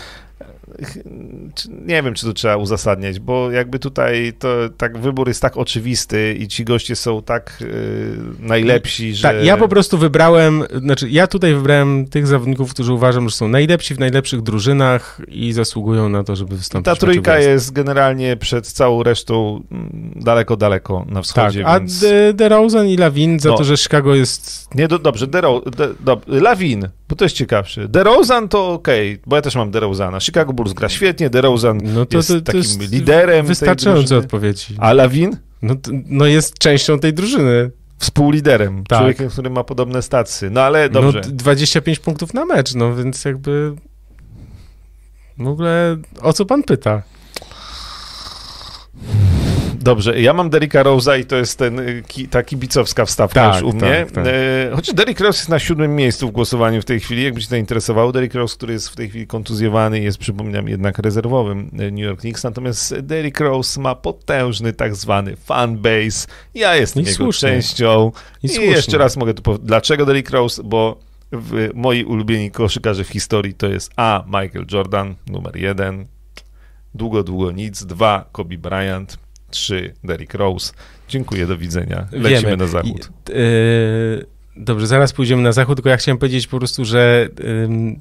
Nie 1.86 2.02
wiem, 2.02 2.14
czy 2.14 2.26
to 2.26 2.32
trzeba 2.32 2.56
uzasadniać, 2.56 3.20
bo 3.20 3.50
jakby 3.50 3.78
tutaj 3.78 4.32
to 4.38 4.48
tak 4.76 4.98
wybór 4.98 5.28
jest 5.28 5.42
tak 5.42 5.56
oczywisty 5.56 6.34
i 6.38 6.48
ci 6.48 6.64
goście 6.64 6.96
są 6.96 7.22
tak 7.22 7.58
y, 7.62 8.16
najlepsi, 8.38 9.14
że... 9.14 9.22
Tak, 9.22 9.44
ja 9.44 9.56
po 9.56 9.68
prostu 9.68 9.98
wybrałem, 9.98 10.64
znaczy 10.82 11.10
ja 11.10 11.26
tutaj 11.26 11.54
wybrałem 11.54 12.06
tych 12.06 12.26
zawodników, 12.26 12.70
którzy 12.74 12.92
uważam, 12.92 13.28
że 13.28 13.34
są 13.34 13.48
najlepsi 13.48 13.94
w 13.94 13.98
najlepszych 13.98 14.42
drużynach 14.42 15.20
i 15.28 15.52
zasługują 15.52 16.08
na 16.08 16.24
to, 16.24 16.36
żeby 16.36 16.56
wystąpić. 16.56 16.84
Ta 16.84 16.96
trójka 16.96 17.38
jest 17.38 17.72
generalnie 17.72 18.36
przed 18.36 18.66
całą 18.66 19.02
resztą 19.02 19.62
mm, 19.70 20.12
daleko, 20.16 20.56
daleko 20.56 21.06
na 21.08 21.22
wschodzie. 21.22 21.64
Tak, 21.64 21.82
więc... 21.82 22.04
a 22.04 22.32
DeRozan 22.32 22.88
i 22.88 22.96
Lawin 22.96 23.40
za 23.40 23.48
no. 23.48 23.58
to, 23.58 23.64
że 23.64 23.76
Chicago 23.76 24.14
jest... 24.14 24.74
Nie, 24.74 24.88
do, 24.88 24.98
dobrze, 24.98 25.26
Dero, 25.26 25.60
de, 25.60 25.88
do, 26.00 26.20
Lawin, 26.26 26.88
bo 27.08 27.16
to 27.16 27.24
jest 27.24 27.36
ciekawsze. 27.36 27.88
DeRozan 27.88 28.48
to 28.48 28.72
okej, 28.72 29.12
okay, 29.12 29.22
bo 29.26 29.36
ja 29.36 29.42
też 29.42 29.54
mam 29.54 29.70
DeRozana. 29.70 30.20
Chicago 30.20 30.52
Bulls 30.52 30.72
gra 30.72 30.88
świetnie, 30.88 31.30
DeRozan 31.30 31.80
no 31.84 32.06
to, 32.06 32.16
jest 32.16 32.28
to, 32.28 32.34
to 32.34 32.40
takim 32.42 32.60
jest 32.60 32.92
liderem 32.92 33.46
Wystarczające 33.46 34.16
odpowiedzi. 34.16 34.74
A 34.78 34.92
Lawin? 34.92 35.36
No, 35.62 35.74
no 36.06 36.26
jest 36.26 36.58
częścią 36.58 36.98
tej 36.98 37.14
drużyny. 37.14 37.70
Współliderem, 37.98 38.84
tak. 38.84 38.98
człowiekiem, 38.98 39.28
który 39.28 39.50
ma 39.50 39.64
podobne 39.64 40.02
stacje. 40.02 40.50
No 40.50 40.60
ale 40.60 40.88
dobrze. 40.88 41.20
No 41.24 41.30
25 41.32 41.98
punktów 41.98 42.34
na 42.34 42.44
mecz, 42.44 42.74
no 42.74 42.94
więc 42.94 43.24
jakby 43.24 43.74
w 45.38 45.46
ogóle 45.46 45.96
o 46.20 46.32
co 46.32 46.46
pan 46.46 46.62
pyta? 46.62 47.02
Dobrze, 49.86 50.20
ja 50.20 50.32
mam 50.32 50.50
Derricka 50.50 50.82
Rose'a 50.82 51.20
i 51.20 51.24
to 51.24 51.36
jest 51.36 51.58
ten, 51.58 51.78
y, 51.78 52.02
ta 52.30 52.42
kibicowska 52.42 53.04
wstawka 53.04 53.50
tak, 53.50 53.62
już 53.62 53.74
u 53.74 53.76
mnie. 53.76 54.06
Tak, 54.06 54.10
tak. 54.10 54.24
Chociaż 54.74 54.94
Derrick 54.94 55.20
Rose 55.20 55.38
jest 55.38 55.48
na 55.48 55.58
siódmym 55.58 55.96
miejscu 55.96 56.28
w 56.28 56.30
głosowaniu 56.30 56.82
w 56.82 56.84
tej 56.84 57.00
chwili, 57.00 57.24
jakby 57.24 57.40
się 57.40 57.48
to 57.48 57.56
interesowało. 57.56 58.12
Derrick 58.12 58.34
Rose, 58.34 58.56
który 58.56 58.72
jest 58.72 58.88
w 58.88 58.96
tej 58.96 59.08
chwili 59.08 59.26
kontuzjowany 59.26 60.00
jest, 60.00 60.18
przypominam, 60.18 60.68
jednak 60.68 60.98
rezerwowym 60.98 61.70
e, 61.78 61.90
New 61.90 62.00
York 62.00 62.20
Knicks, 62.20 62.44
natomiast 62.44 62.98
Derrick 63.00 63.40
Rose 63.40 63.80
ma 63.80 63.94
potężny 63.94 64.72
tak 64.72 64.94
zwany 64.94 65.36
fanbase. 65.36 66.28
Ja 66.54 66.76
jestem 66.76 67.02
I 67.02 67.06
jego 67.06 67.16
słusznie. 67.16 67.48
częścią. 67.48 68.12
I, 68.42 68.46
I 68.46 68.60
jeszcze 68.60 68.98
raz 68.98 69.16
mogę 69.16 69.34
tu 69.34 69.42
powiedzieć, 69.42 69.66
dlaczego 69.66 70.06
Derrick 70.06 70.30
Rose, 70.30 70.62
bo 70.64 70.98
w 71.32 71.70
moi 71.74 72.04
ulubieni 72.04 72.50
koszykarze 72.50 73.04
w 73.04 73.08
historii 73.08 73.54
to 73.54 73.66
jest 73.66 73.92
A. 73.96 74.24
Michael 74.26 74.66
Jordan, 74.72 75.14
numer 75.26 75.56
jeden, 75.56 76.06
długo, 76.94 77.22
długo 77.22 77.52
nic, 77.52 77.84
dwa 77.84 78.24
Kobe 78.32 78.58
Bryant, 78.58 79.25
3 79.50 79.94
Derrick 80.04 80.34
Rose. 80.34 80.72
Dziękuję, 81.08 81.46
do 81.46 81.58
widzenia. 81.58 82.06
Lecimy 82.12 82.40
Wiemy. 82.40 82.56
na 82.56 82.66
zachód. 82.66 83.10
I, 83.28 83.32
yy, 83.32 84.26
dobrze, 84.56 84.86
zaraz 84.86 85.12
pójdziemy 85.12 85.42
na 85.42 85.52
zachód, 85.52 85.76
tylko 85.76 85.88
ja 85.88 85.96
chciałem 85.96 86.18
powiedzieć 86.18 86.46
po 86.46 86.58
prostu, 86.58 86.84
że 86.84 87.28
yy, 87.38 87.96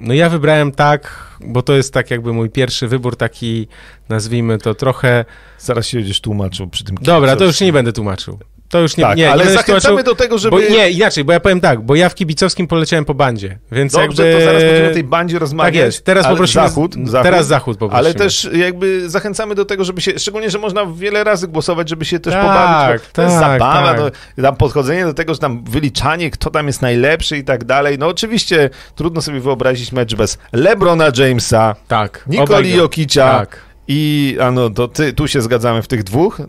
no 0.00 0.14
ja 0.14 0.28
wybrałem 0.28 0.72
tak, 0.72 1.30
bo 1.40 1.62
to 1.62 1.76
jest 1.76 1.94
tak 1.94 2.10
jakby 2.10 2.32
mój 2.32 2.50
pierwszy 2.50 2.88
wybór, 2.88 3.16
taki 3.16 3.68
nazwijmy 4.08 4.58
to 4.58 4.74
trochę... 4.74 5.24
Zaraz 5.58 5.86
się 5.86 5.98
będziesz 5.98 6.20
tłumaczył 6.20 6.68
przy 6.68 6.84
tym. 6.84 6.96
Dobra, 7.00 7.36
to 7.36 7.44
już 7.44 7.60
nie 7.60 7.72
będę 7.72 7.92
tłumaczył. 7.92 8.38
To 8.70 8.80
już 8.80 8.96
nie, 8.96 9.04
tak, 9.04 9.16
nie 9.16 9.32
ale 9.32 9.44
nie 9.44 9.50
zachęcamy 9.50 10.02
do 10.02 10.14
tego, 10.14 10.38
żeby... 10.38 10.56
Bo, 10.56 10.62
nie, 10.62 10.90
inaczej, 10.90 11.24
bo 11.24 11.32
ja 11.32 11.40
powiem 11.40 11.60
tak, 11.60 11.80
bo 11.80 11.94
ja 11.94 12.08
w 12.08 12.14
kibicowskim 12.14 12.66
poleciałem 12.66 13.04
po 13.04 13.14
bandzie, 13.14 13.58
więc 13.72 13.92
Dobrze, 13.92 14.26
jakby... 14.26 14.38
to 14.38 14.44
zaraz 14.44 14.62
będziemy 14.62 14.90
o 14.90 14.92
tej 14.92 15.04
bandzie 15.04 15.38
rozmawiać. 15.38 15.74
Tak 15.74 15.84
jest, 15.84 16.04
teraz 16.04 16.26
poprosimy... 16.26 16.68
Zachód, 16.68 16.94
zachód, 17.04 17.22
teraz 17.22 17.46
zachód 17.46 17.78
poprosimy. 17.78 18.08
Ale 18.08 18.14
też 18.14 18.48
jakby 18.52 19.10
zachęcamy 19.10 19.54
do 19.54 19.64
tego, 19.64 19.84
żeby 19.84 20.00
się, 20.00 20.18
szczególnie, 20.18 20.50
że 20.50 20.58
można 20.58 20.86
wiele 20.86 21.24
razy 21.24 21.48
głosować, 21.48 21.88
żeby 21.88 22.04
się 22.04 22.20
też 22.20 22.32
tak, 22.34 22.42
pobawić, 22.42 23.02
to 23.02 23.08
tak, 23.12 23.24
jest 23.24 23.38
zabawa, 23.38 23.94
tak. 23.94 24.12
no, 24.36 24.42
tam 24.42 24.56
podchodzenie 24.56 25.04
do 25.04 25.14
tego, 25.14 25.34
że 25.34 25.40
tam 25.40 25.64
wyliczanie, 25.64 26.30
kto 26.30 26.50
tam 26.50 26.66
jest 26.66 26.82
najlepszy 26.82 27.36
i 27.36 27.44
tak 27.44 27.64
dalej. 27.64 27.98
No 27.98 28.06
oczywiście 28.06 28.70
trudno 28.94 29.22
sobie 29.22 29.40
wyobrazić 29.40 29.92
mecz 29.92 30.14
bez 30.14 30.38
LeBrona 30.52 31.06
Jamesa, 31.18 31.76
tak, 31.88 32.24
Nikoli 32.26 32.76
Jokicia, 32.76 33.38
tak 33.38 33.69
i 33.92 34.36
ano, 34.40 34.70
to 34.70 34.88
ty, 34.88 35.12
tu 35.12 35.28
się 35.28 35.42
zgadzamy 35.42 35.82
w 35.82 35.88
tych 35.88 36.02
dwóch. 36.02 36.38
Yy, 36.38 36.46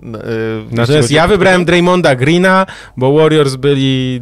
Natomiast 0.71 1.11
ja 1.11 1.27
wybrałem 1.27 1.65
Draymonda 1.65 2.15
Greena, 2.15 2.65
bo 2.97 3.13
Warriors 3.13 3.55
byli 3.55 4.21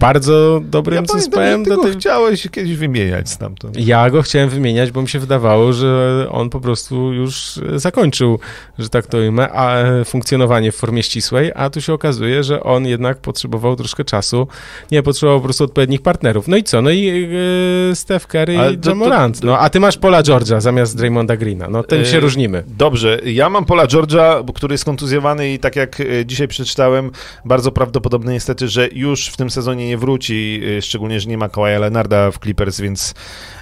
bardzo 0.00 0.60
dobrym 0.64 1.04
ja 1.04 1.18
zespołem. 1.18 1.64
Ty 1.64 1.70
go 1.70 1.82
tej... 1.82 1.92
chciałeś 1.92 2.48
kiedyś 2.50 2.76
wymieniać 2.76 3.30
stamtąd. 3.30 3.76
Ja 3.76 4.10
go 4.10 4.22
chciałem 4.22 4.48
wymieniać, 4.48 4.90
bo 4.90 5.02
mi 5.02 5.08
się 5.08 5.18
wydawało, 5.18 5.72
że 5.72 6.26
on 6.30 6.50
po 6.50 6.60
prostu 6.60 7.12
już 7.12 7.60
zakończył, 7.76 8.38
że 8.78 8.88
tak 8.88 9.06
to 9.06 9.18
ujmę, 9.18 9.52
a, 9.52 9.84
funkcjonowanie 10.04 10.72
w 10.72 10.76
formie 10.76 11.02
ścisłej, 11.02 11.52
a 11.54 11.70
tu 11.70 11.80
się 11.80 11.92
okazuje, 11.92 12.44
że 12.44 12.62
on 12.62 12.86
jednak 12.86 13.18
potrzebował 13.18 13.76
troszkę 13.76 14.04
czasu. 14.04 14.46
Nie, 14.90 15.02
potrzebował 15.02 15.40
po 15.40 15.44
prostu 15.44 15.64
odpowiednich 15.64 16.02
partnerów. 16.02 16.48
No 16.48 16.56
i 16.56 16.62
co? 16.62 16.82
No 16.82 16.90
i 16.90 17.02
yy, 17.02 17.96
Steph 17.96 18.26
Curry 18.26 18.54
i 18.54 18.86
John 18.86 18.98
Morant. 18.98 19.44
No, 19.44 19.58
a 19.58 19.70
ty 19.70 19.80
masz 19.80 19.98
Pola 19.98 20.22
George'a 20.22 20.60
zamiast 20.60 20.96
Draymonda 20.96 21.36
Greena. 21.36 21.68
No 21.68 21.82
tym 21.82 22.04
się 22.04 22.16
e, 22.16 22.20
różnimy. 22.20 22.64
Dobrze, 22.66 23.20
ja 23.24 23.50
mam 23.50 23.64
Pola 23.64 23.86
George'a, 23.86 24.52
który 24.54 24.74
jest 24.74 24.84
kontuzjowany 24.84 25.52
i 25.52 25.58
tak 25.58 25.76
jak 25.76 26.00
e, 26.00 26.26
dzisiaj 26.26 26.48
przeczytałem, 26.48 27.10
bardzo 27.44 27.72
prawdopodobne 27.72 28.32
niestety, 28.32 28.68
że 28.68 28.88
już 28.92 29.19
w 29.28 29.36
tym 29.36 29.50
sezonie 29.50 29.88
nie 29.88 29.98
wróci, 29.98 30.60
e, 30.78 30.82
szczególnie, 30.82 31.20
że 31.20 31.28
nie 31.28 31.38
ma 31.38 31.48
Kawaja 31.48 31.78
Leonarda 31.78 32.30
w 32.30 32.38
Clippers, 32.38 32.80
więc 32.80 33.14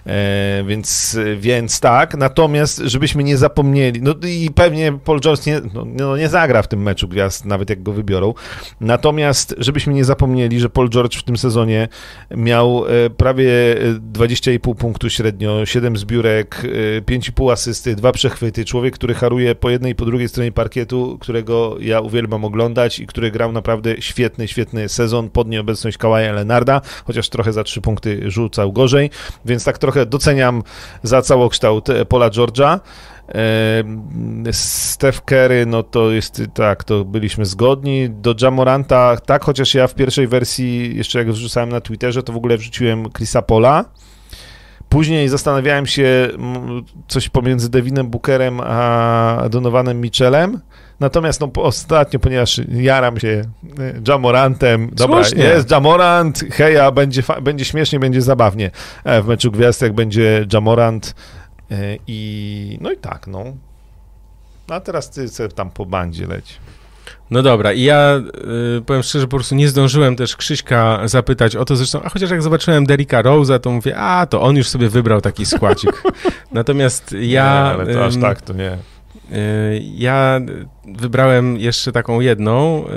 E, 0.08 0.64
więc, 0.66 1.18
więc 1.36 1.80
tak, 1.80 2.16
natomiast 2.16 2.82
żebyśmy 2.84 3.24
nie 3.24 3.36
zapomnieli, 3.36 4.02
no 4.02 4.14
i 4.28 4.50
pewnie 4.54 4.92
Paul 5.04 5.20
George 5.20 5.46
nie, 5.46 5.60
no, 5.74 5.84
no, 5.84 6.16
nie 6.16 6.28
zagra 6.28 6.62
w 6.62 6.68
tym 6.68 6.82
meczu 6.82 7.08
gwiazd, 7.08 7.44
nawet 7.44 7.70
jak 7.70 7.82
go 7.82 7.92
wybiorą, 7.92 8.34
natomiast 8.80 9.54
żebyśmy 9.58 9.92
nie 9.92 10.04
zapomnieli, 10.04 10.60
że 10.60 10.70
Paul 10.70 10.90
George 10.90 11.16
w 11.16 11.22
tym 11.22 11.36
sezonie 11.36 11.88
miał 12.30 12.84
e, 12.86 13.10
prawie 13.10 13.52
20,5 14.12 14.74
punktu 14.74 15.10
średnio, 15.10 15.66
7 15.66 15.96
zbiórek, 15.96 16.62
5,5 17.06 17.48
e, 17.48 17.52
asysty, 17.52 17.96
dwa 17.96 18.12
przechwyty, 18.12 18.64
człowiek, 18.64 18.94
który 18.94 19.14
haruje 19.14 19.54
po 19.54 19.70
jednej 19.70 19.92
i 19.92 19.94
po 19.94 20.04
drugiej 20.04 20.28
stronie 20.28 20.52
parkietu, 20.52 21.18
którego 21.20 21.76
ja 21.80 22.00
uwielbiam 22.00 22.44
oglądać 22.44 22.98
i 23.00 23.06
który 23.06 23.30
grał 23.30 23.52
naprawdę 23.52 24.02
świetny, 24.02 24.48
świetny 24.48 24.88
sezon 24.88 25.30
pod 25.30 25.47
nieobecność 25.48 25.98
Kawaja 25.98 26.32
Lenarda, 26.32 26.80
chociaż 27.04 27.28
trochę 27.28 27.52
za 27.52 27.64
3 27.64 27.80
punkty 27.80 28.30
rzucał 28.30 28.72
gorzej, 28.72 29.10
więc 29.44 29.64
tak 29.64 29.78
trochę 29.78 30.06
doceniam 30.06 30.62
za 31.02 31.22
całokształt 31.22 31.90
e, 31.90 32.04
Pola 32.04 32.30
George'a. 32.30 32.80
E, 33.28 34.52
Steph 34.52 35.20
Curry, 35.24 35.66
no 35.66 35.82
to 35.82 36.10
jest 36.10 36.42
tak, 36.54 36.84
to 36.84 37.04
byliśmy 37.04 37.46
zgodni. 37.46 38.10
Do 38.10 38.34
Jamoranta, 38.42 39.16
tak, 39.26 39.44
chociaż 39.44 39.74
ja 39.74 39.86
w 39.86 39.94
pierwszej 39.94 40.28
wersji, 40.28 40.96
jeszcze 40.96 41.18
jak 41.18 41.32
wrzucałem 41.32 41.68
na 41.68 41.80
Twitterze, 41.80 42.22
to 42.22 42.32
w 42.32 42.36
ogóle 42.36 42.56
wrzuciłem 42.56 43.12
Chrisa 43.12 43.42
Pola. 43.42 43.84
Później 44.88 45.28
zastanawiałem 45.28 45.86
się 45.86 46.28
coś 47.08 47.28
pomiędzy 47.28 47.70
Devinem 47.70 48.10
Bookerem 48.10 48.60
a 48.60 49.48
Donovanem 49.50 50.00
Mitchellem. 50.00 50.60
Natomiast 51.00 51.40
no, 51.40 51.50
ostatnio, 51.54 52.20
ponieważ 52.20 52.60
jaram 52.68 53.20
się 53.20 53.28
e, 53.28 54.00
Jamorantem, 54.08 54.90
dobra, 54.92 55.24
Słusznie. 55.24 55.44
jest 55.44 55.70
Jamorant, 55.70 56.44
heja, 56.52 56.90
będzie, 56.90 57.22
będzie 57.42 57.64
śmiesznie, 57.64 58.00
będzie 58.00 58.22
zabawnie 58.22 58.70
e, 59.04 59.22
w 59.22 59.26
meczu 59.26 59.50
gwiazd, 59.50 59.82
jak 59.82 59.92
będzie 59.92 60.46
Jamorant 60.52 61.14
e, 61.70 61.74
i 62.06 62.78
no 62.80 62.92
i 62.92 62.96
tak, 62.96 63.26
no. 63.26 63.44
A 64.68 64.80
teraz 64.80 65.10
ty 65.10 65.28
sobie 65.28 65.48
tam 65.48 65.70
po 65.70 65.86
bandzie 65.86 66.26
leć. 66.26 66.58
No 67.30 67.42
dobra, 67.42 67.72
i 67.72 67.82
ja 67.82 68.16
y, 68.78 68.82
powiem 68.82 69.02
szczerze, 69.02 69.26
po 69.26 69.36
prostu 69.36 69.54
nie 69.54 69.68
zdążyłem 69.68 70.16
też 70.16 70.36
Krzyśka 70.36 71.00
zapytać 71.04 71.56
o 71.56 71.64
to 71.64 71.76
zresztą, 71.76 72.02
a 72.02 72.08
chociaż 72.08 72.30
jak 72.30 72.42
zobaczyłem 72.42 72.86
Derricka 72.86 73.22
Rose'a, 73.22 73.60
to 73.60 73.70
mówię, 73.70 73.96
a 73.96 74.26
to 74.26 74.42
on 74.42 74.56
już 74.56 74.68
sobie 74.68 74.88
wybrał 74.88 75.20
taki 75.20 75.46
składzik. 75.46 76.02
Natomiast 76.52 77.12
ja... 77.12 77.18
Nie, 77.20 77.50
ale 77.50 77.94
to 77.94 78.04
aż 78.04 78.16
tak 78.16 78.42
to 78.42 78.52
nie. 78.52 78.78
Y, 79.32 79.82
ja 79.94 80.40
wybrałem 80.84 81.56
jeszcze 81.56 81.92
taką 81.92 82.20
jedną 82.20 82.84
y, 82.86 82.90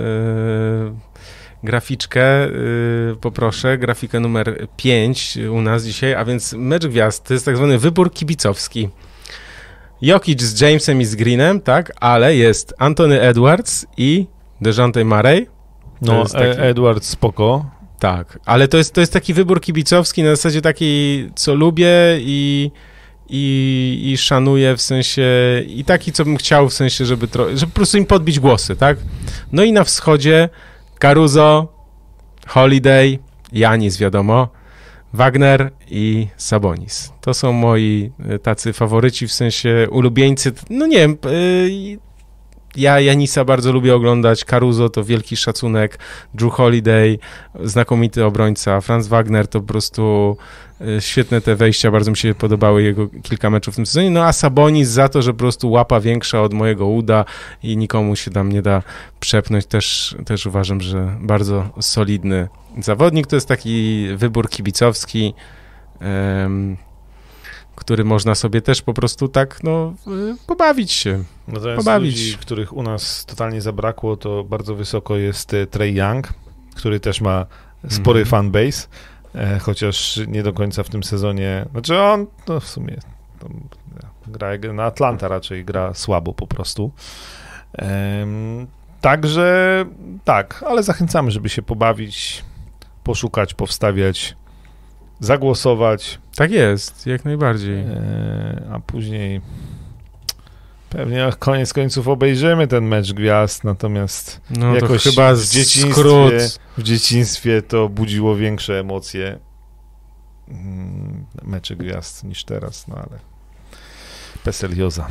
graficzkę, 1.63 2.47
y, 2.47 3.15
poproszę, 3.21 3.77
grafikę 3.77 4.19
numer 4.19 4.67
5 4.77 5.37
u 5.51 5.61
nas 5.61 5.85
dzisiaj, 5.85 6.15
a 6.15 6.25
więc 6.25 6.53
mecz 6.53 6.87
gwiazd, 6.87 7.27
to 7.27 7.33
jest 7.33 7.45
tak 7.45 7.57
zwany 7.57 7.77
wybór 7.77 8.13
kibicowski. 8.13 8.89
Jokic 10.01 10.41
z 10.41 10.61
Jamesem 10.61 11.01
i 11.01 11.05
z 11.05 11.15
Greenem, 11.15 11.61
tak, 11.61 11.91
ale 11.99 12.35
jest 12.35 12.73
Anthony 12.77 13.21
Edwards 13.21 13.85
i 13.97 14.27
DeJounte 14.61 15.05
Murray. 15.05 15.47
No, 16.01 16.25
taki... 16.25 16.61
Edwards 16.61 17.09
spoko. 17.09 17.65
Tak, 17.99 18.39
ale 18.45 18.67
to 18.67 18.77
jest, 18.77 18.93
to 18.93 19.01
jest 19.01 19.13
taki 19.13 19.33
wybór 19.33 19.61
kibicowski 19.61 20.23
na 20.23 20.29
zasadzie 20.29 20.61
taki, 20.61 21.29
co 21.35 21.55
lubię 21.55 21.89
i 22.19 22.71
i, 23.31 24.01
i 24.11 24.17
szanuję 24.17 24.77
w 24.77 24.81
sensie, 24.81 25.23
i 25.67 25.83
taki, 25.83 26.11
co 26.11 26.25
bym 26.25 26.37
chciał 26.37 26.69
w 26.69 26.73
sensie, 26.73 27.05
żeby, 27.05 27.27
tro, 27.27 27.57
żeby 27.57 27.71
po 27.71 27.75
prostu 27.75 27.97
im 27.97 28.05
podbić 28.05 28.39
głosy, 28.39 28.75
tak? 28.75 28.97
No 29.51 29.63
i 29.63 29.71
na 29.71 29.83
wschodzie 29.83 30.49
Caruso, 30.99 31.67
Holiday, 32.47 33.19
Janis 33.51 33.97
wiadomo, 33.97 34.47
Wagner 35.13 35.71
i 35.89 36.27
Sabonis. 36.37 37.13
To 37.21 37.33
są 37.33 37.51
moi 37.53 38.11
e, 38.29 38.39
tacy 38.39 38.73
faworyci, 38.73 39.27
w 39.27 39.31
sensie 39.31 39.87
ulubieńcy, 39.91 40.51
no 40.69 40.87
nie 40.87 40.97
wiem, 40.97 41.17
ja 42.75 42.99
Janisa 42.99 43.45
bardzo 43.45 43.71
lubię 43.71 43.95
oglądać, 43.95 44.45
Caruso 44.45 44.89
to 44.89 45.03
wielki 45.03 45.37
szacunek, 45.37 45.99
Drew 46.33 46.53
Holiday, 46.53 47.19
znakomity 47.63 48.25
obrońca, 48.25 48.81
Franz 48.81 49.07
Wagner 49.07 49.47
to 49.47 49.61
po 49.61 49.67
prostu 49.67 50.37
e, 50.81 51.01
świetne 51.01 51.41
te 51.41 51.55
wejścia, 51.55 51.91
bardzo 51.91 52.11
mi 52.11 52.17
się 52.17 52.35
podobały 52.35 52.83
jego 52.83 53.07
kilka 53.23 53.49
meczów 53.49 53.73
w 53.73 53.75
tym 53.75 53.85
sezonie, 53.85 54.09
no 54.09 54.23
a 54.23 54.33
Sabonis 54.33 54.89
za 54.89 55.09
to, 55.09 55.21
że 55.21 55.33
po 55.33 55.39
prostu 55.39 55.71
łapa 55.71 55.99
większa 55.99 56.41
od 56.41 56.53
mojego 56.53 56.87
uda 56.87 57.25
i 57.63 57.77
nikomu 57.77 58.15
się 58.15 58.31
tam 58.31 58.51
nie 58.51 58.61
da 58.61 58.83
przepnąć, 59.19 59.65
też, 59.65 60.15
też 60.25 60.45
uważam, 60.45 60.81
że 60.81 61.15
bardzo 61.21 61.69
solidny 61.81 62.47
zawodnik, 62.79 63.27
to 63.27 63.35
jest 63.35 63.47
taki 63.47 64.07
wybór 64.15 64.49
kibicowski, 64.49 65.33
um, 66.01 66.77
który 67.81 68.03
można 68.03 68.35
sobie 68.35 68.61
też 68.61 68.81
po 68.81 68.93
prostu 68.93 69.27
tak, 69.27 69.63
no, 69.63 69.93
y, 70.07 70.35
pobawić 70.47 70.91
się. 70.91 71.23
Natomiast 71.47 71.77
pobawić. 71.85 72.15
ludzi, 72.17 72.37
których 72.37 72.73
u 72.73 72.83
nas 72.83 73.25
totalnie 73.25 73.61
zabrakło, 73.61 74.17
to 74.17 74.43
bardzo 74.43 74.75
wysoko 74.75 75.15
jest 75.15 75.53
e, 75.53 75.67
Trey 75.67 75.95
Young, 75.95 76.27
który 76.75 76.99
też 76.99 77.21
ma 77.21 77.45
spory 77.89 78.19
Mhm. 78.19 78.25
fanbase, 78.25 78.87
e, 79.35 79.59
chociaż 79.59 80.19
nie 80.27 80.43
do 80.43 80.53
końca 80.53 80.83
w 80.83 80.89
tym 80.89 81.03
sezonie, 81.03 81.65
znaczy 81.71 81.99
on, 81.99 82.27
no 82.47 82.59
w 82.59 82.67
sumie 82.67 82.97
gra 84.27 84.49
na 84.73 84.83
Atlanta 84.83 85.27
raczej 85.27 85.65
gra 85.65 85.93
słabo 85.93 86.33
po 86.33 86.47
prostu. 86.47 86.91
Także 89.01 89.85
tak, 90.25 90.63
ale 90.67 90.83
zachęcamy, 90.83 91.31
żeby 91.31 91.49
się 91.49 91.61
pobawić, 91.61 92.43
poszukać, 93.03 93.53
powstawiać, 93.53 94.35
zagłosować. 95.21 96.19
Tak 96.35 96.51
jest, 96.51 97.07
jak 97.07 97.25
najbardziej. 97.25 97.79
E, 97.79 98.69
a 98.71 98.79
później 98.79 99.41
pewnie 100.89 101.29
koniec 101.39 101.73
końców 101.73 102.07
obejrzymy 102.07 102.67
ten 102.67 102.85
mecz 102.85 103.13
gwiazd, 103.13 103.63
natomiast 103.63 104.41
No 104.49 104.75
jakoś 104.75 105.03
chyba 105.03 105.33
w 105.33 105.43
dzieciństwie, 105.43 105.91
skrót. 105.93 106.33
w 106.77 106.83
dzieciństwie 106.83 107.61
to 107.61 107.89
budziło 107.89 108.35
większe 108.35 108.79
emocje 108.79 109.39
mm, 110.47 111.25
mecze 111.43 111.75
gwiazd 111.75 112.23
niż 112.23 112.43
teraz, 112.43 112.87
no 112.87 112.95
ale 112.95 113.19
Peselioza. 114.43 115.07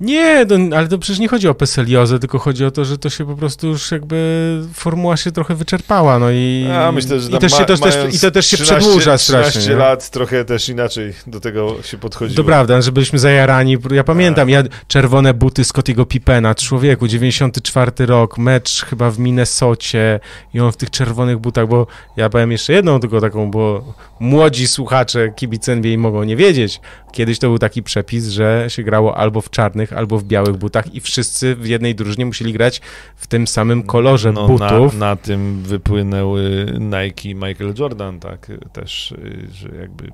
Nie, 0.00 0.46
to, 0.46 0.54
ale 0.76 0.88
to 0.88 0.98
przecież 0.98 1.18
nie 1.18 1.28
chodzi 1.28 1.48
o 1.48 1.54
peseliozę, 1.54 2.18
tylko 2.18 2.38
chodzi 2.38 2.64
o 2.64 2.70
to, 2.70 2.84
że 2.84 2.98
to 2.98 3.10
się 3.10 3.26
po 3.26 3.34
prostu 3.36 3.66
już 3.66 3.90
jakby 3.90 4.60
formuła 4.74 5.16
się 5.16 5.32
trochę 5.32 5.54
wyczerpała, 5.54 6.18
no 6.18 6.30
i 6.30 6.66
myślę, 6.92 7.20
że 7.20 7.30
i 7.30 7.38
też 7.38 7.52
się, 7.52 7.58
ma- 7.58 7.64
też, 7.64 8.14
i 8.14 8.20
to 8.20 8.30
też 8.30 8.46
się 8.46 8.56
13 8.56 8.76
przedłuża 8.78 9.18
strasznie. 9.18 9.50
13 9.50 9.70
nie? 9.70 9.76
lat 9.76 10.10
trochę 10.10 10.44
też 10.44 10.68
inaczej 10.68 11.12
do 11.26 11.40
tego 11.40 11.82
się 11.82 11.98
podchodziło. 11.98 12.36
To 12.36 12.44
prawda, 12.44 12.82
że 12.82 12.92
byliśmy 12.92 13.18
zajarani. 13.18 13.76
Ja 13.90 14.04
pamiętam, 14.04 14.48
Tak. 14.48 14.52
ja 14.52 14.62
czerwone 14.88 15.34
buty 15.34 15.64
Scottiego 15.64 16.06
Pippena, 16.06 16.54
człowieku, 16.54 17.08
94 17.08 18.06
rok, 18.06 18.38
mecz 18.38 18.84
chyba 18.84 19.10
w 19.10 19.18
Minnesocie 19.18 20.20
i 20.54 20.60
on 20.60 20.72
w 20.72 20.76
tych 20.76 20.90
czerwonych 20.90 21.38
butach, 21.38 21.68
bo 21.68 21.86
ja 22.16 22.28
powiem 22.28 22.52
jeszcze 22.52 22.72
jedną 22.72 23.00
tylko 23.00 23.20
taką, 23.20 23.50
bo 23.50 23.94
młodzi 24.20 24.66
słuchacze 24.66 25.28
kibice 25.28 25.72
NBA 25.72 25.98
mogą 25.98 26.22
nie 26.24 26.36
wiedzieć. 26.36 26.80
Kiedyś 27.12 27.38
to 27.38 27.48
był 27.48 27.58
taki 27.58 27.82
przepis, 27.82 28.28
że 28.28 28.64
się 28.68 28.82
grało 28.82 29.16
albo 29.16 29.40
w 29.40 29.50
czarnych, 29.50 29.92
albo 29.92 30.18
w 30.18 30.24
białych 30.24 30.56
butach 30.56 30.94
i 30.94 31.00
wszyscy 31.00 31.54
w 31.54 31.66
jednej 31.66 31.94
drużynie 31.94 32.26
musieli 32.26 32.52
grać 32.52 32.80
w 33.16 33.26
tym 33.26 33.46
samym 33.46 33.82
kolorze 33.82 34.32
no, 34.32 34.46
butów. 34.46 34.94
Na, 34.94 35.06
na 35.06 35.16
tym 35.16 35.62
wypłynęły 35.62 36.66
Nike 36.80 37.28
i 37.28 37.34
Michael 37.34 37.74
Jordan, 37.78 38.20
tak, 38.20 38.52
też, 38.72 39.14
że 39.52 39.68
jakby 39.68 40.12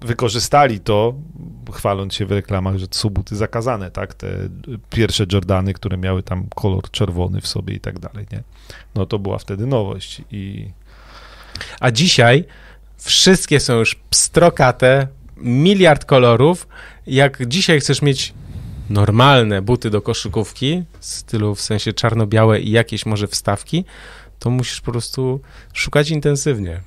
wykorzystali 0.00 0.80
to, 0.80 1.14
chwaląc 1.72 2.14
się 2.14 2.26
w 2.26 2.32
reklamach, 2.32 2.76
że 2.76 2.86
są 2.90 3.10
buty 3.10 3.36
zakazane, 3.36 3.90
tak, 3.90 4.14
te 4.14 4.28
pierwsze 4.90 5.26
Jordany, 5.32 5.74
które 5.74 5.96
miały 5.96 6.22
tam 6.22 6.46
kolor 6.54 6.90
czerwony 6.90 7.40
w 7.40 7.46
sobie 7.46 7.74
i 7.74 7.80
tak 7.80 7.98
dalej, 7.98 8.26
nie? 8.32 8.42
No 8.94 9.06
to 9.06 9.18
była 9.18 9.38
wtedy 9.38 9.66
nowość 9.66 10.22
i 10.30 10.70
A 11.80 11.90
dzisiaj 11.90 12.44
wszystkie 12.98 13.60
są 13.60 13.78
już 13.78 13.94
pstrokate, 14.10 15.08
miliard 15.36 16.04
kolorów. 16.04 16.68
Jak 17.06 17.46
dzisiaj 17.48 17.80
chcesz 17.80 18.02
mieć 18.02 18.34
normalne 18.90 19.62
buty 19.62 19.90
do 19.90 20.02
koszykówki, 20.02 20.82
stylu 21.00 21.54
w 21.54 21.60
sensie 21.60 21.92
czarno-białe 21.92 22.60
i 22.60 22.70
jakieś 22.70 23.06
może 23.06 23.28
wstawki, 23.28 23.84
to 24.38 24.50
musisz 24.50 24.80
po 24.80 24.92
prostu 24.92 25.40
szukać 25.72 26.10
intensywnie. 26.10 26.80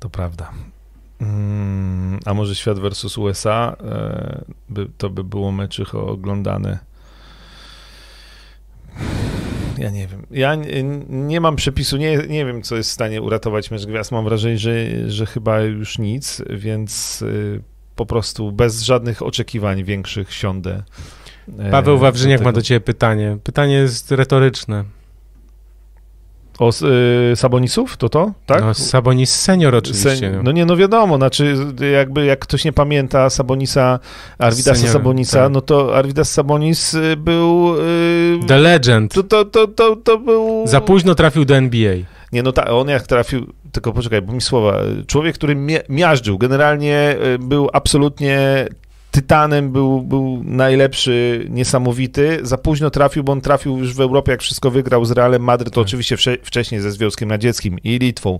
To 0.00 0.10
prawda. 0.10 0.50
Mm, 1.20 2.20
a 2.24 2.34
może 2.34 2.54
świat 2.54 2.78
versus 2.78 3.18
USA, 3.18 3.76
e, 3.84 4.44
by, 4.68 4.88
to 4.98 5.10
by 5.10 5.24
było 5.24 5.52
meczycho 5.52 6.06
oglądane. 6.06 6.78
Ja 9.80 9.90
nie 9.90 10.06
wiem. 10.06 10.26
Ja 10.30 10.54
nie, 10.54 10.82
nie 11.08 11.40
mam 11.40 11.56
przepisu, 11.56 11.96
nie, 11.96 12.16
nie 12.16 12.46
wiem, 12.46 12.62
co 12.62 12.76
jest 12.76 12.90
w 12.90 12.92
stanie 12.92 13.22
uratować 13.22 13.70
mecz 13.70 13.86
gwiazd. 13.86 14.12
Mam 14.12 14.24
wrażenie, 14.24 14.58
że, 14.58 14.72
że 15.10 15.26
chyba 15.26 15.60
już 15.60 15.98
nic, 15.98 16.42
więc 16.50 17.22
y, 17.22 17.62
po 17.96 18.06
prostu 18.06 18.52
bez 18.52 18.82
żadnych 18.82 19.22
oczekiwań 19.22 19.84
większych 19.84 20.32
siądę. 20.32 20.82
e, 21.58 21.70
Paweł 21.70 21.98
Wawrzyniak 21.98 22.40
ma 22.40 22.52
do 22.52 22.62
ciebie 22.62 22.80
pytanie. 22.80 23.38
Pytanie 23.44 23.74
jest 23.74 24.12
retoryczne. 24.12 24.84
O 26.60 26.70
y, 27.32 27.36
Sabonisów? 27.36 27.96
To 27.96 28.08
to? 28.08 28.32
Tak? 28.46 28.60
No, 28.60 28.74
Sabonis 28.74 29.34
senior 29.40 29.74
oczywiście. 29.74 30.10
Sen- 30.16 30.36
no. 30.36 30.42
no 30.42 30.52
nie, 30.52 30.66
no 30.66 30.76
wiadomo, 30.76 31.16
znaczy 31.16 31.54
jakby 31.92 32.24
jak 32.24 32.38
ktoś 32.38 32.64
nie 32.64 32.72
pamięta 32.72 33.30
Sabonisa, 33.30 33.98
Arvidasa 34.38 34.74
Seniora, 34.74 34.92
Sabonisa, 34.92 35.42
tak. 35.42 35.52
no 35.52 35.60
to 35.60 35.96
Arvidas 35.96 36.32
Sabonis 36.32 36.94
y, 36.94 37.16
był... 37.16 37.74
y, 37.78 38.38
The 38.46 38.58
Legend. 38.58 39.14
to, 39.14 39.22
to, 39.22 39.44
to, 39.44 39.66
to, 39.66 39.96
to 39.96 40.18
był... 40.18 40.62
Za 40.66 40.80
późno 40.80 41.14
trafił 41.14 41.44
do 41.44 41.56
NBA. 41.56 41.94
Nie, 42.32 42.42
no 42.42 42.52
ta, 42.52 42.64
on 42.70 42.88
jak 42.88 43.06
trafił, 43.06 43.46
tylko 43.72 43.92
poczekaj, 43.92 44.22
bo 44.22 44.32
mi 44.32 44.40
słowa, 44.40 44.78
człowiek, 45.06 45.34
który 45.34 45.56
mia- 45.56 45.82
miażdżył, 45.88 46.38
generalnie 46.38 47.16
y, 47.34 47.38
był 47.38 47.68
absolutnie 47.72 48.66
tytanem, 49.10 49.70
był, 49.70 50.02
był 50.02 50.40
najlepszy, 50.44 51.46
niesamowity, 51.50 52.38
za 52.42 52.58
późno 52.58 52.90
trafił, 52.90 53.24
bo 53.24 53.32
on 53.32 53.40
trafił 53.40 53.78
już 53.78 53.94
w 53.94 54.00
Europie, 54.00 54.32
jak 54.32 54.40
wszystko 54.42 54.70
wygrał 54.70 55.04
z 55.04 55.10
Realem 55.10 55.42
Madryt, 55.42 55.74
to 55.74 55.80
Tak. 55.80 55.86
oczywiście 55.88 56.16
wsze- 56.16 56.36
wcześniej 56.42 56.80
ze 56.80 56.90
Związkiem 56.90 57.30
Radzieckim 57.30 57.78
i 57.84 57.98
Litwą, 57.98 58.38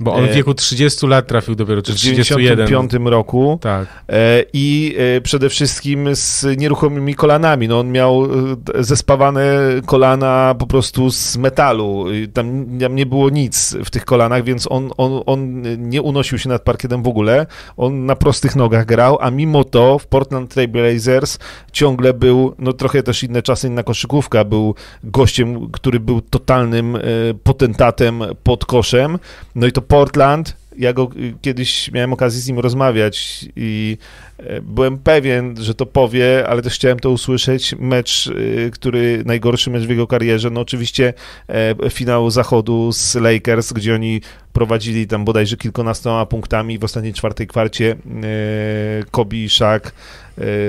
Bo 0.00 0.14
on 0.14 0.26
w 0.26 0.30
E, 0.30 0.34
wieku 0.34 0.54
30 0.54 1.06
lat 1.06 1.26
trafił 1.26 1.54
dopiero, 1.54 1.82
czy 1.82 1.92
w 1.92 1.96
31. 1.96 2.56
1995 2.66 3.10
roku. 3.10 3.58
Tak. 3.62 3.88
E, 4.08 4.44
I 4.52 4.96
e, 5.16 5.20
przede 5.20 5.48
wszystkim 5.48 6.08
z 6.16 6.46
nieruchomymi 6.58 7.14
kolanami. 7.14 7.68
No, 7.68 7.80
on 7.80 7.92
miał 7.92 8.28
zespawane 8.78 9.42
kolana 9.86 10.54
po 10.58 10.66
prostu 10.66 11.10
z 11.10 11.36
metalu. 11.36 12.04
Tam, 12.32 12.66
tam 12.80 12.96
nie 12.96 13.06
było 13.06 13.30
nic 13.30 13.76
w 13.84 13.90
tych 13.90 14.04
kolanach, 14.04 14.44
więc 14.44 14.66
on, 14.70 14.90
on, 14.96 15.22
on 15.26 15.62
nie 15.88 16.02
unosił 16.02 16.38
się 16.38 16.48
nad 16.48 16.62
parkietem 16.62 17.02
w 17.02 17.08
ogóle. 17.08 17.46
On 17.76 18.06
na 18.06 18.16
prostych 18.16 18.56
nogach 18.56 18.86
grał, 18.86 19.18
a 19.20 19.30
mimo 19.30 19.64
to 19.64 19.98
w 19.98 20.06
Portland 20.10 20.50
Trail 20.50 20.68
Blazers 20.68 21.38
ciągle 21.72 22.14
był, 22.14 22.54
no 22.58 22.72
trochę 22.72 23.02
też 23.02 23.22
inne 23.22 23.42
czasy, 23.42 23.66
inna 23.66 23.82
koszykówka, 23.82 24.44
był 24.44 24.74
gościem, 25.04 25.70
który 25.70 26.00
był 26.00 26.20
totalnym 26.20 26.96
e, 26.96 27.00
potentatem 27.42 28.22
pod 28.42 28.66
koszem. 28.66 29.18
No 29.54 29.66
i 29.66 29.72
to 29.72 29.82
Portland, 29.82 30.59
ja 30.78 30.92
go 30.92 31.10
y, 31.16 31.34
kiedyś 31.42 31.92
miałem 31.92 32.12
okazję 32.12 32.40
z 32.40 32.48
nim 32.48 32.58
rozmawiać 32.58 33.44
i 33.56 33.98
e, 34.38 34.60
byłem 34.60 34.98
pewien, 34.98 35.54
że 35.60 35.74
to 35.74 35.86
powie, 35.86 36.48
ale 36.48 36.62
też 36.62 36.74
chciałem 36.74 37.00
to 37.00 37.10
usłyszeć. 37.10 37.74
Mecz, 37.78 38.26
y, 38.26 38.70
który 38.72 39.22
najgorszy 39.26 39.70
mecz 39.70 39.82
w 39.82 39.90
jego 39.90 40.06
karierze, 40.06 40.50
no 40.50 40.60
oczywiście 40.60 41.14
e, 41.48 41.90
finał 41.90 42.30
zachodu 42.30 42.92
z 42.92 43.14
Lakers, 43.14 43.72
gdzie 43.72 43.94
oni 43.94 44.20
prowadzili 44.52 45.06
tam 45.06 45.24
bodajże 45.24 45.56
kilkunastoma 45.56 46.26
punktami 46.26 46.78
w 46.78 46.84
ostatniej 46.84 47.12
czwartej 47.12 47.46
kwarcie 47.46 47.92
e, 47.92 47.96
Kobe 49.10 49.36
i 49.36 49.48
Shaq 49.48 49.92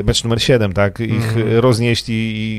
mecz 0.04 0.24
numer 0.24 0.42
7, 0.42 0.74
tak? 0.74 1.00
Ich 1.00 1.38
Mhm. 1.38 1.60
roznieśli 1.60 2.14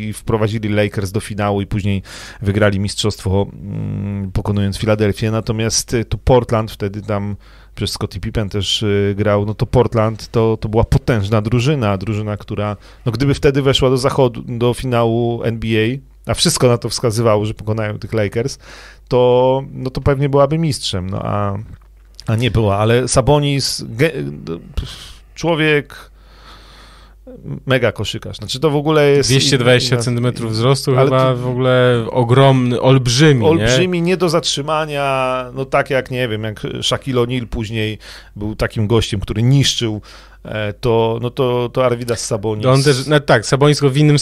i 0.09 0.13
wprowadzili 0.13 0.69
Lakers 0.69 1.13
do 1.13 1.21
finału 1.21 1.61
i 1.61 1.67
później 1.67 2.03
wygrali 2.43 2.81
mistrzostwo 2.81 3.47
mm, 3.53 4.33
pokonując 4.33 4.79
Filadelfię, 4.79 5.31
natomiast 5.31 5.95
y, 5.95 6.05
to 6.05 6.19
Portland 6.19 6.73
wtedy 6.73 7.03
tam 7.03 7.37
przez 7.75 7.91
Scottie 7.91 8.21
Pippen 8.21 8.49
też 8.49 8.85
grał, 9.15 9.47
no 9.47 9.55
to 9.55 9.67
Portland 9.67 10.29
to, 10.31 10.57
to 10.61 10.69
była 10.69 10.85
potężna 10.85 11.43
drużyna, 11.43 11.99
drużyna, 11.99 12.37
która, 12.37 12.77
no 13.07 13.13
gdyby 13.13 13.35
wtedy 13.35 13.63
weszła 13.63 13.91
do 13.91 13.97
zachodu, 13.97 14.43
do 14.47 14.75
finału 14.75 15.43
NBA, 15.45 15.89
a 16.27 16.35
wszystko 16.35 16.69
na 16.69 16.79
to 16.79 16.89
wskazywało, 16.89 17.45
że 17.47 17.55
pokonają 17.55 17.99
tych 17.99 18.13
Lakers, 18.13 18.59
to, 19.09 19.63
no 19.73 19.91
to 19.91 20.01
pewnie 20.01 20.29
byłaby 20.29 20.59
mistrzem, 20.59 21.11
no 21.11 21.23
a, 21.23 21.59
a 22.27 22.37
nie 22.37 22.51
była, 22.51 22.77
ale 22.79 23.09
Sabonis, 23.09 23.85
ge, 23.89 24.11
człowiek 25.35 26.12
mega 27.67 27.93
koszykarz, 27.93 28.37
znaczy 28.37 28.61
to 28.61 28.71
w 28.71 28.77
ogóle 28.77 29.11
jest... 29.11 29.31
220 29.31 29.97
i- 29.97 29.99
cm 29.99 30.33
wzrostu 30.49 30.91
ale 30.97 31.05
chyba 31.05 31.25
to- 31.25 31.37
w 31.37 31.47
ogóle 31.47 32.05
ogromny, 32.11 32.81
olbrzymi, 32.81 33.45
Olbrzymi, 33.47 34.03
nie 34.03 34.17
do 34.17 34.29
zatrzymania, 34.29 35.45
no 35.55 35.65
tak 35.65 35.91
jak, 35.91 36.11
nie 36.11 36.29
wiem, 36.29 36.43
jak 36.45 36.61
Shaquille 36.83 37.21
O'Neal 37.21 37.47
później 37.47 37.99
był 38.37 38.57
takim 38.57 38.87
gościem, 38.87 39.21
który 39.21 39.43
niszczył 39.43 40.01
to, 40.81 41.19
no 41.23 41.31
to, 41.31 41.69
to 41.73 41.87
Arvidas 41.87 42.27
Sabonis... 42.27 42.67
On 42.67 42.83
też, 42.83 43.07
no 43.07 43.21
tak, 43.21 43.47
Sabonis 43.47 43.81
go 43.81 43.91
w 43.91 43.97
innym, 43.97 44.17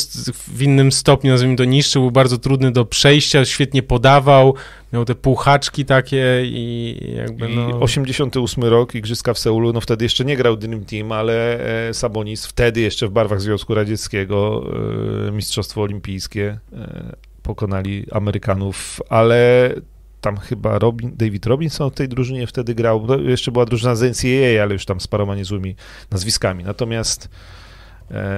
w 0.48 0.62
innym 0.62 0.92
stopniu, 0.92 1.30
nazwijmy 1.32 1.56
to, 1.56 1.64
niszczył, 1.64 2.02
był 2.02 2.10
bardzo 2.10 2.38
trudny 2.38 2.72
do 2.72 2.84
przejścia, 2.84 3.44
świetnie 3.44 3.82
podawał, 3.82 4.54
miał 4.92 5.04
te 5.04 5.14
półhaczki 5.14 5.84
takie 5.84 6.42
i 6.44 6.96
jakby 7.16 7.48
no... 7.48 7.70
I 7.70 7.72
88 7.72 8.64
rok, 8.64 8.94
Igrzyska 8.94 9.34
w 9.34 9.38
Seulu, 9.38 9.72
no 9.72 9.80
wtedy 9.80 10.04
jeszcze 10.04 10.24
nie 10.24 10.36
grał 10.36 10.56
Dream 10.56 10.84
Team, 10.84 11.12
ale 11.12 11.60
e, 11.88 11.94
Sabonis 11.94 12.46
wtedy 12.46 12.80
jeszcze 12.80 13.08
w 13.08 13.10
barwach 13.10 13.40
Związku 13.40 13.74
Radzieckiego 13.74 14.64
e, 15.28 15.30
Mistrzostwo 15.30 15.82
Olimpijskie 15.82 16.58
e, 16.72 17.16
pokonali 17.42 18.06
Amerykanów, 18.12 19.00
ale 19.08 19.70
tam 20.20 20.36
chyba 20.36 20.78
Robin, 20.78 21.12
David 21.16 21.46
Robinson 21.46 21.90
w 21.90 21.94
tej 21.94 22.08
drużynie 22.08 22.46
wtedy 22.46 22.74
grał, 22.74 23.06
no, 23.06 23.16
jeszcze 23.16 23.52
była 23.52 23.64
drużyna 23.64 23.94
z 23.94 24.02
NCAA, 24.02 24.62
ale 24.62 24.72
już 24.72 24.84
tam 24.84 25.00
z 25.00 25.06
paroma 25.06 25.34
niezłymi 25.34 25.76
nazwiskami, 26.10 26.64
natomiast 26.64 27.28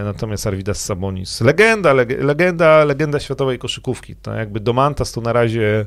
Natomiast 0.05 0.47
Arvidas 0.47 0.85
Sabonis, 0.85 1.41
legenda, 1.41 1.93
legenda, 2.19 2.85
legenda 2.85 3.21
światowej 3.21 3.59
koszykówki. 3.59 4.17
To 4.17 4.35
jakby 4.35 4.61
Domantas 4.61 5.13
to 5.13 5.21
na 5.21 5.33
razie 5.33 5.87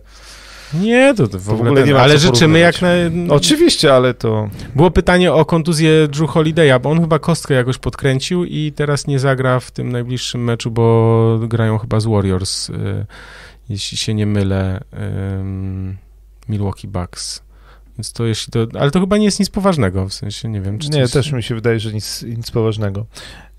nie, 0.74 1.14
to, 1.14 1.28
to 1.28 1.40
w, 1.40 1.50
ogóle, 1.50 1.70
ogóle 1.70 1.88
nie 1.88 1.94
ma 1.94 2.00
Ale 2.00 2.18
życzymy 2.18 2.60
jak 2.60 2.82
na... 2.82 2.90
Oczywiście, 3.30 3.94
ale 3.94 4.14
to... 4.14 4.50
Było 4.76 4.92
pytanie 4.92 5.34
o 5.34 5.46
kontuzję 5.46 6.08
Drew 6.08 6.30
Holiday'a, 6.30 6.82
bo 6.82 6.90
on 6.90 7.02
chyba 7.02 7.20
kostkę 7.20 7.54
jakoś 7.54 7.78
podkręcił 7.78 8.46
i 8.46 8.72
teraz 8.76 9.08
nie 9.08 9.20
zagra 9.20 9.60
w 9.60 9.72
tym 9.72 9.92
najbliższym 9.92 10.44
meczu, 10.44 10.72
bo 10.72 11.40
grają 11.48 11.78
chyba 11.78 12.00
z 12.00 12.06
Warriors, 12.06 12.70
y, 12.70 12.74
jeśli 13.70 13.98
się 13.98 14.14
nie 14.14 14.26
mylę, 14.26 14.82
Milwaukee 16.50 16.88
Bucks. 16.88 17.46
Więc 17.98 18.14
to 18.14 18.26
jeśli 18.26 18.52
to, 18.52 18.80
ale 18.80 18.92
to 18.92 19.00
chyba 19.00 19.18
nie 19.18 19.26
jest 19.26 19.40
nic 19.40 19.50
poważnego, 19.50 20.10
w 20.10 20.14
sensie 20.14 20.50
nie 20.50 20.62
wiem, 20.62 20.80
czy 20.80 20.90
Nie, 20.90 21.08
też 21.08 21.32
mi 21.32 21.44
się 21.44 21.56
wydaje, 21.56 21.80
że 21.80 21.94
nic, 21.94 22.24
nic 22.24 22.52
poważnego. 22.52 23.06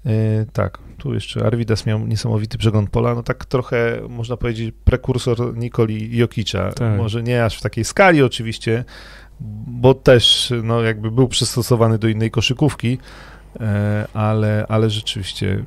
Yy, 0.05 0.13
tak, 0.53 0.79
tu 0.99 1.15
jeszcze 1.15 1.47
Arvidas 1.47 1.87
miał 1.87 2.07
niesamowity 2.07 2.59
przegląd 2.59 2.91
pola, 2.91 3.15
no 3.15 3.23
tak 3.23 3.45
trochę 3.45 4.01
można 4.09 4.37
powiedzieć 4.37 4.75
prekursor 4.85 5.57
Nikoli 5.57 6.17
Jokicza. 6.17 6.73
Tak. 6.73 6.99
Może 6.99 7.23
nie 7.23 7.45
aż 7.45 7.59
w 7.59 7.63
takiej 7.63 7.85
skali 7.85 8.23
oczywiście, 8.23 8.85
bo 9.67 9.95
też 9.95 10.53
no, 10.63 10.83
jakby 10.83 11.11
był 11.11 11.29
przystosowany 11.29 11.99
do 11.99 12.09
innej 12.09 12.31
koszykówki, 12.31 12.91
yy, 12.91 13.67
ale, 14.15 14.67
ale 14.69 14.91
rzeczywiście 14.91 15.53
mm, 15.53 15.67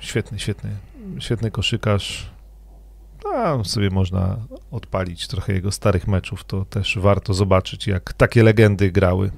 świetny, 0.00 0.38
świetny, 0.38 0.70
świetny 1.18 1.50
koszykarz. 1.50 2.30
A 3.34 3.64
sobie 3.64 3.90
można 3.90 4.36
odpalić 4.70 5.28
trochę 5.28 5.52
jego 5.52 5.72
starych 5.72 6.08
meczów, 6.08 6.44
to 6.44 6.64
też 6.64 6.98
warto 6.98 7.34
zobaczyć, 7.34 7.86
jak 7.86 8.12
takie 8.12 8.42
legendy 8.42 8.92
grały. 8.92 9.30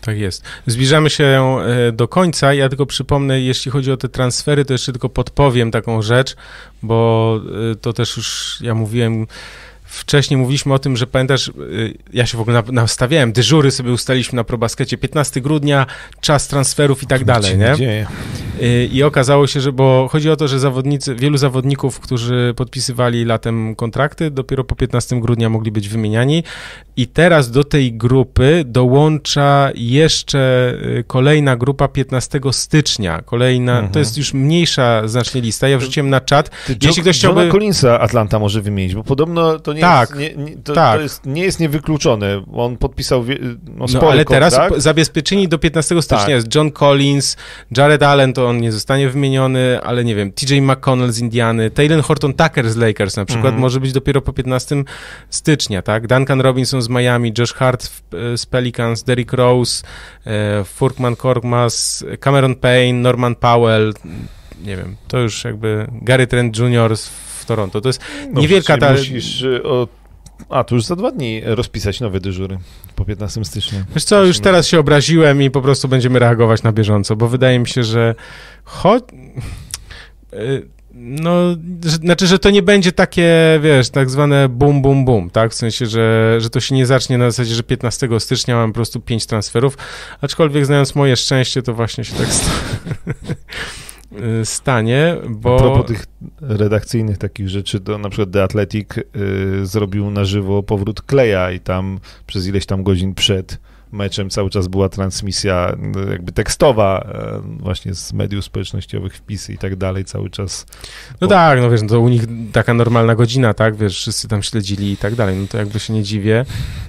Tak 0.00 0.18
jest. 0.18 0.44
Zbliżamy 0.66 1.10
się 1.10 1.24
e, 1.24 1.92
do 1.92 2.08
końca. 2.08 2.54
Ja 2.54 2.68
tylko 2.68 2.86
przypomnę, 2.86 3.40
jeśli 3.40 3.70
chodzi 3.70 3.92
o 3.92 3.96
te 3.96 4.08
transfery, 4.08 4.64
to 4.64 4.74
jeszcze 4.74 4.92
tylko 4.92 5.08
podpowiem 5.08 5.70
taką 5.70 6.02
rzecz, 6.02 6.36
bo 6.82 7.40
e, 7.72 7.74
to 7.74 7.92
też 7.92 8.16
już 8.16 8.58
ja 8.60 8.74
mówiłem 8.74 9.26
Wcześniej 9.88 10.38
mówiliśmy 10.38 10.74
o 10.74 10.78
tym, 10.78 10.96
że 10.96 11.06
pamiętasz, 11.06 11.48
y, 11.48 11.94
ja 12.12 12.26
się 12.26 12.38
w 12.38 12.40
ogóle 12.40 12.62
nastawiałem, 12.72 13.32
dyżury 13.32 13.70
sobie 13.70 13.92
ustaliśmy 13.92 14.36
na 14.36 14.44
probaskecie, 14.44 14.98
15 14.98 15.40
grudnia, 15.40 15.86
czas 16.20 16.48
transferów 16.48 17.02
i 17.02 17.06
tak 17.06 17.24
dalej, 17.24 17.58
nie? 17.58 17.74
Dzieje. 17.76 18.06
Y, 18.62 18.88
I 18.92 19.02
okazało 19.02 19.46
się, 19.46 19.60
że, 19.60 19.72
bo 19.72 20.08
chodzi 20.10 20.30
o 20.30 20.36
to, 20.36 20.48
że 20.48 20.58
zawodnicy, 20.58 21.14
wielu 21.14 21.36
zawodników, 21.36 22.00
którzy 22.00 22.54
podpisywali 22.56 23.24
latem 23.24 23.74
kontrakty, 23.74 24.30
dopiero 24.30 24.64
po 24.64 24.74
15 24.74 25.20
grudnia 25.20 25.48
mogli 25.48 25.72
być 25.72 25.88
wymieniani 25.88 26.42
i 26.96 27.06
teraz 27.06 27.50
do 27.50 27.64
tej 27.64 27.92
grupy 27.92 28.64
dołącza 28.66 29.70
jeszcze 29.74 30.72
y, 30.98 31.04
kolejna 31.06 31.56
grupa 31.56 31.88
15 31.88 32.40
stycznia, 32.50 33.22
kolejna, 33.22 33.72
mhm. 33.72 33.92
to 33.92 33.98
jest 33.98 34.18
już 34.18 34.34
mniejsza 34.34 35.08
znacznie 35.08 35.40
lista, 35.40 35.68
ja 35.68 35.78
wrzuciłem 35.78 36.10
na 36.10 36.20
czat. 36.20 36.50
Ty, 36.66 36.76
Jeśli 36.82 37.02
ktoś 37.02 37.18
chciałby... 37.18 37.40
Johna 37.40 37.52
Collinsa 37.52 38.00
Atlanta 38.00 38.38
może 38.38 38.62
wymienić, 38.62 38.94
bo 38.94 39.04
podobno 39.04 39.58
to 39.58 39.72
nie, 39.72 39.77
tak, 39.80 40.10
jest, 40.10 40.36
nie, 40.36 40.44
nie, 40.44 40.56
to, 40.56 40.72
tak. 40.72 40.96
to 40.96 41.02
jest, 41.02 41.26
nie 41.26 41.42
jest 41.42 41.60
niewykluczone. 41.60 42.42
On 42.52 42.76
podpisał 42.76 43.24
no, 43.76 43.86
no 43.94 44.10
ale 44.10 44.24
teraz 44.24 44.58
zabezpieczeni 44.76 45.48
do 45.48 45.58
15 45.58 46.02
stycznia 46.02 46.18
tak. 46.18 46.28
jest 46.28 46.54
John 46.54 46.70
Collins, 46.70 47.36
Jared 47.76 48.02
Allen, 48.02 48.32
to 48.32 48.48
on 48.48 48.60
nie 48.60 48.72
zostanie 48.72 49.08
wymieniony, 49.08 49.80
ale 49.82 50.04
nie 50.04 50.14
wiem, 50.14 50.32
TJ 50.32 50.60
McConnell 50.60 51.12
z 51.12 51.18
Indiany, 51.18 51.70
Taylor 51.70 52.02
Horton 52.02 52.34
Tucker 52.34 52.70
z 52.70 52.76
Lakers 52.76 53.16
na 53.16 53.24
przykład 53.24 53.46
mhm. 53.46 53.60
może 53.60 53.80
być 53.80 53.92
dopiero 53.92 54.20
po 54.22 54.32
15 54.32 54.84
stycznia, 55.30 55.82
tak? 55.82 56.06
Duncan 56.06 56.40
Robinson 56.40 56.82
z 56.82 56.88
Miami, 56.88 57.32
Josh 57.38 57.52
Hart 57.52 57.90
z 58.36 58.46
Pelicans, 58.46 59.02
Derrick 59.02 59.32
Rose, 59.32 59.84
e, 60.26 60.64
Furkman 60.64 61.16
Korkmaz, 61.16 62.04
Cameron 62.20 62.54
Payne, 62.54 62.98
Norman 62.98 63.34
Powell, 63.34 63.94
nie 64.64 64.76
wiem, 64.76 64.96
to 65.08 65.18
już 65.18 65.44
jakby 65.44 65.86
Gary 66.02 66.26
Trent 66.26 66.58
Jr. 66.58 66.96
w 66.96 67.27
Toronto. 67.48 67.80
To 67.80 67.88
jest 67.88 68.00
no, 68.32 68.40
niewielka 68.40 68.78
ta... 68.78 68.92
Musisz 68.92 69.42
y, 69.42 69.62
o... 69.62 69.88
A, 70.48 70.64
to 70.64 70.74
już 70.74 70.84
za 70.84 70.96
dwa 70.96 71.10
dni 71.10 71.42
rozpisać 71.44 72.00
nowe 72.00 72.20
dyżury 72.20 72.58
po 72.96 73.04
15 73.04 73.44
stycznia. 73.44 73.84
Wiesz 73.94 74.04
co, 74.04 74.24
już 74.24 74.40
teraz 74.40 74.66
się 74.66 74.78
obraziłem 74.78 75.42
i 75.42 75.50
po 75.50 75.62
prostu 75.62 75.88
będziemy 75.88 76.18
reagować 76.18 76.62
na 76.62 76.72
bieżąco, 76.72 77.16
bo 77.16 77.28
wydaje 77.28 77.58
mi 77.58 77.68
się, 77.68 77.82
że 77.84 78.14
choć... 78.64 79.04
Y, 80.32 80.68
no, 81.00 81.56
znaczy, 81.80 82.26
że 82.26 82.38
to 82.38 82.50
nie 82.50 82.62
będzie 82.62 82.92
takie, 82.92 83.60
wiesz, 83.62 83.90
tak 83.90 84.10
zwane 84.10 84.48
bum, 84.48 84.82
bum, 84.82 85.04
bum, 85.04 85.30
tak? 85.30 85.52
W 85.52 85.54
sensie, 85.54 85.86
że, 85.86 86.36
że 86.40 86.50
to 86.50 86.60
się 86.60 86.74
nie 86.74 86.86
zacznie 86.86 87.18
na 87.18 87.30
zasadzie, 87.30 87.54
że 87.54 87.62
15 87.62 88.08
stycznia 88.18 88.56
mam 88.56 88.70
po 88.70 88.74
prostu 88.74 89.00
5 89.00 89.26
transferów, 89.26 89.78
aczkolwiek 90.20 90.66
znając 90.66 90.94
moje 90.94 91.16
szczęście, 91.16 91.62
to 91.62 91.74
właśnie 91.74 92.04
się 92.04 92.14
tak 92.14 92.26
stało. 92.26 92.58
Y, 94.12 94.46
stanie, 94.46 95.16
bo... 95.28 95.56
A 95.56 95.58
propos 95.58 95.86
tych 95.86 96.06
redakcyjnych 96.40 97.18
takich 97.18 97.48
rzeczy, 97.48 97.80
to 97.80 97.98
na 97.98 98.08
przykład 98.08 98.30
The 98.30 98.42
Athletic 98.42 98.88
y, 98.98 99.66
zrobił 99.66 100.10
na 100.10 100.24
żywo 100.24 100.62
powrót 100.62 101.02
Kleja 101.02 101.52
i 101.52 101.60
tam 101.60 101.98
przez 102.26 102.46
ileś 102.46 102.66
tam 102.66 102.82
godzin 102.82 103.14
przed 103.14 103.58
meczem 103.92 104.30
cały 104.30 104.50
czas 104.50 104.68
była 104.68 104.88
transmisja 104.88 105.76
jakby 106.10 106.32
tekstowa 106.32 107.08
e, 107.14 107.40
właśnie 107.60 107.94
z 107.94 108.12
mediów 108.12 108.44
społecznościowych, 108.44 109.14
wpisy 109.14 109.52
i 109.52 109.58
tak 109.58 109.76
dalej, 109.76 110.04
cały 110.04 110.30
czas. 110.30 110.66
No 111.20 111.28
po... 111.28 111.34
tak, 111.34 111.60
no 111.60 111.70
wiesz, 111.70 111.82
no 111.82 111.88
to 111.88 112.00
u 112.00 112.08
nich 112.08 112.22
taka 112.52 112.74
normalna 112.74 113.14
godzina, 113.14 113.54
tak, 113.54 113.76
wiesz, 113.76 113.96
wszyscy 113.96 114.28
tam 114.28 114.42
śledzili 114.42 114.92
i 114.92 114.96
tak 114.96 115.14
dalej, 115.14 115.36
no 115.36 115.46
to 115.46 115.58
jakby 115.58 115.80
się 115.80 115.92
nie 115.92 116.02
dziwię. 116.02 116.44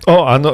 O, 0.07 0.27
a, 0.27 0.39
no, 0.39 0.53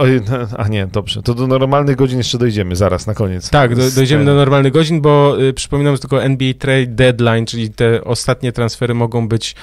a 0.57 0.67
nie, 0.67 0.87
dobrze, 0.87 1.23
to 1.23 1.33
do 1.33 1.47
normalnych 1.47 1.95
godzin 1.95 2.17
jeszcze 2.17 2.37
dojdziemy, 2.37 2.75
zaraz, 2.75 3.07
na 3.07 3.13
koniec. 3.13 3.49
Tak, 3.49 3.75
do, 3.75 3.91
dojdziemy 3.91 4.25
do 4.25 4.35
normalnych 4.35 4.73
godzin, 4.73 5.01
bo 5.01 5.41
y, 5.41 5.53
przypominam, 5.53 5.95
że 5.95 5.99
tylko 5.99 6.23
NBA 6.23 6.53
Trade 6.53 6.87
Deadline, 6.87 7.45
czyli 7.45 7.69
te 7.69 8.03
ostatnie 8.03 8.51
transfery 8.51 8.93
mogą 8.93 9.27
być 9.27 9.55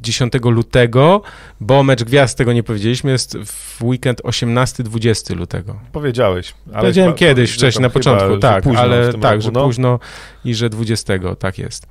10 0.00 0.32
lutego, 0.44 1.22
bo 1.60 1.82
mecz 1.82 2.04
gwiazd, 2.04 2.38
tego 2.38 2.52
nie 2.52 2.62
powiedzieliśmy, 2.62 3.10
jest 3.10 3.38
w 3.38 3.82
weekend 3.82 4.22
18-20 4.22 5.36
lutego. 5.36 5.80
Powiedziałeś. 5.92 6.54
Ale 6.72 6.80
Powiedziałem 6.80 7.14
kiedyś, 7.14 7.52
wcześniej, 7.52 7.82
na 7.82 7.90
początku, 7.90 8.38
tak, 8.38 8.66
ale 8.66 9.12
tak, 9.12 9.22
roku, 9.22 9.40
że 9.40 9.50
no. 9.50 9.64
późno 9.64 9.98
i 10.44 10.54
że 10.54 10.70
20, 10.70 11.14
tak 11.38 11.58
jest. 11.58 11.86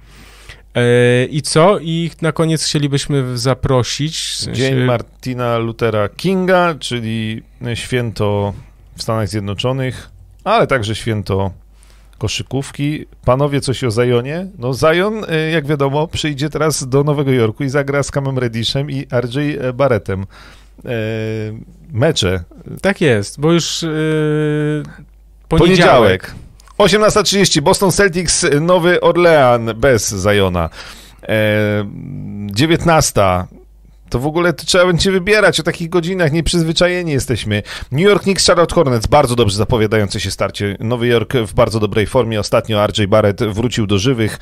E, 0.75 1.25
I 1.25 1.41
co? 1.41 1.79
I 1.79 2.11
na 2.21 2.31
koniec 2.31 2.65
chcielibyśmy 2.65 3.37
zaprosić. 3.37 4.17
W 4.19 4.35
sensie... 4.35 4.61
Dzień 4.61 4.83
Martina 4.83 5.57
Luthera 5.57 6.09
Kinga, 6.09 6.75
czyli 6.79 7.43
święto 7.73 8.53
w 8.95 9.01
Stanach 9.01 9.27
Zjednoczonych, 9.27 10.09
ale 10.43 10.67
także 10.67 10.95
święto 10.95 11.51
koszykówki. 12.21 13.05
Panowie, 13.25 13.61
coś 13.61 13.83
o 13.83 13.91
Zajonie? 13.91 14.47
No 14.57 14.73
Zajon, 14.73 15.23
y, 15.23 15.51
jak 15.51 15.65
wiadomo, 15.65 16.07
przyjdzie 16.07 16.49
teraz 16.49 16.89
do 16.89 17.03
Nowego 17.03 17.31
Jorku 17.31 17.63
i 17.63 17.69
zagra 17.69 18.03
z 18.03 18.11
Camem 18.11 18.37
Reddishem 18.37 18.91
i 18.91 19.07
RJ 19.21 19.37
Barrettem. 19.73 20.21
E, 20.21 20.87
mecze. 21.91 22.43
Tak 22.81 23.01
jest, 23.01 23.39
bo 23.39 23.51
już 23.51 23.81
yy, 23.81 23.89
poniedziałek. 25.49 26.35
poniedziałek. 26.79 27.11
18.30 27.11 27.61
Boston 27.61 27.91
Celtics, 27.91 28.45
Nowy 28.61 29.01
Orlean 29.01 29.69
bez 29.75 30.09
Zajona. 30.09 30.69
E, 31.23 31.85
19 32.45 33.21
to 34.11 34.19
w 34.19 34.25
ogóle 34.25 34.53
to 34.53 34.65
trzeba 34.65 34.85
będzie 34.85 35.11
wybierać 35.11 35.59
o 35.59 35.63
takich 35.63 35.89
godzinach, 35.89 36.31
nieprzyzwyczajeni 36.31 37.11
jesteśmy. 37.11 37.63
New 37.91 38.01
York 38.01 38.23
Knicks, 38.23 38.47
Charlotte 38.47 38.75
Hornets, 38.75 39.07
bardzo 39.07 39.35
dobrze 39.35 39.57
zapowiadające 39.57 40.19
się 40.19 40.31
starcie. 40.31 40.77
Nowy 40.79 41.07
Jork 41.07 41.33
w 41.33 41.53
bardzo 41.53 41.79
dobrej 41.79 42.07
formie. 42.07 42.39
Ostatnio 42.39 42.87
RJ 42.87 43.07
Barrett 43.07 43.43
wrócił 43.43 43.87
do 43.87 43.99
żywych. 43.99 44.39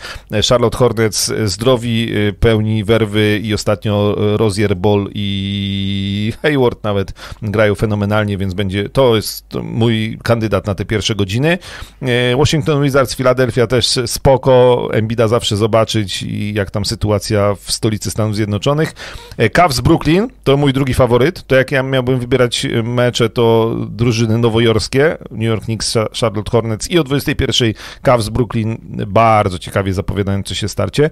Charlotte 0.50 0.78
Hornets 0.78 1.32
zdrowi, 1.46 2.12
pełni 2.40 2.84
werwy 2.84 3.40
i 3.44 3.54
ostatnio 3.54 4.16
Rozier 4.38 4.76
Ball 4.76 5.08
i 5.14 6.34
Hayward 6.42 6.84
nawet 6.84 7.14
grają 7.42 7.76
fenomenalnie, 7.76 8.38
więc 8.38 8.54
będzie, 8.54 8.90
to 8.90 9.16
jest 9.16 9.46
mój 9.64 10.20
kandydat 10.24 10.68
na 10.68 10.76
te 10.76 10.86
pierwsze 10.86 11.16
godziny. 11.16 11.58
Washington 12.38 12.84
Wizards, 12.84 13.16
Philadelphia 13.16 13.68
też 13.68 14.00
spoko, 14.06 14.88
Embida 14.94 15.28
zawsze 15.28 15.58
zobaczyć 15.58 16.26
jak 16.54 16.72
tam 16.72 16.86
sytuacja 16.86 17.56
w 17.56 17.72
stolicy 17.72 18.12
Stanów 18.12 18.36
Zjednoczonych. 18.36 18.94
Cavs 19.60 19.82
Brooklyn 19.82 20.28
to 20.44 20.58
mój 20.58 20.74
drugi 20.74 20.94
faworyt. 20.94 21.48
To 21.48 21.56
jak 21.56 21.72
ja 21.72 21.84
miałbym 21.84 22.20
wybierać 22.20 22.68
mecze, 22.84 23.30
to 23.30 23.76
drużyny 23.90 24.38
nowojorskie, 24.38 25.18
New 25.32 25.48
York 25.48 25.64
Knicks, 25.64 25.98
Charlotte 26.20 26.52
Hornets 26.52 26.92
i 26.92 27.00
o 27.00 27.04
21 27.04 27.74
Cavs 28.02 28.30
Brooklyn, 28.30 28.78
bardzo 29.08 29.60
ciekawie 29.60 29.94
zapowiadające 29.94 30.56
się 30.56 30.68
starcie. 30.68 31.10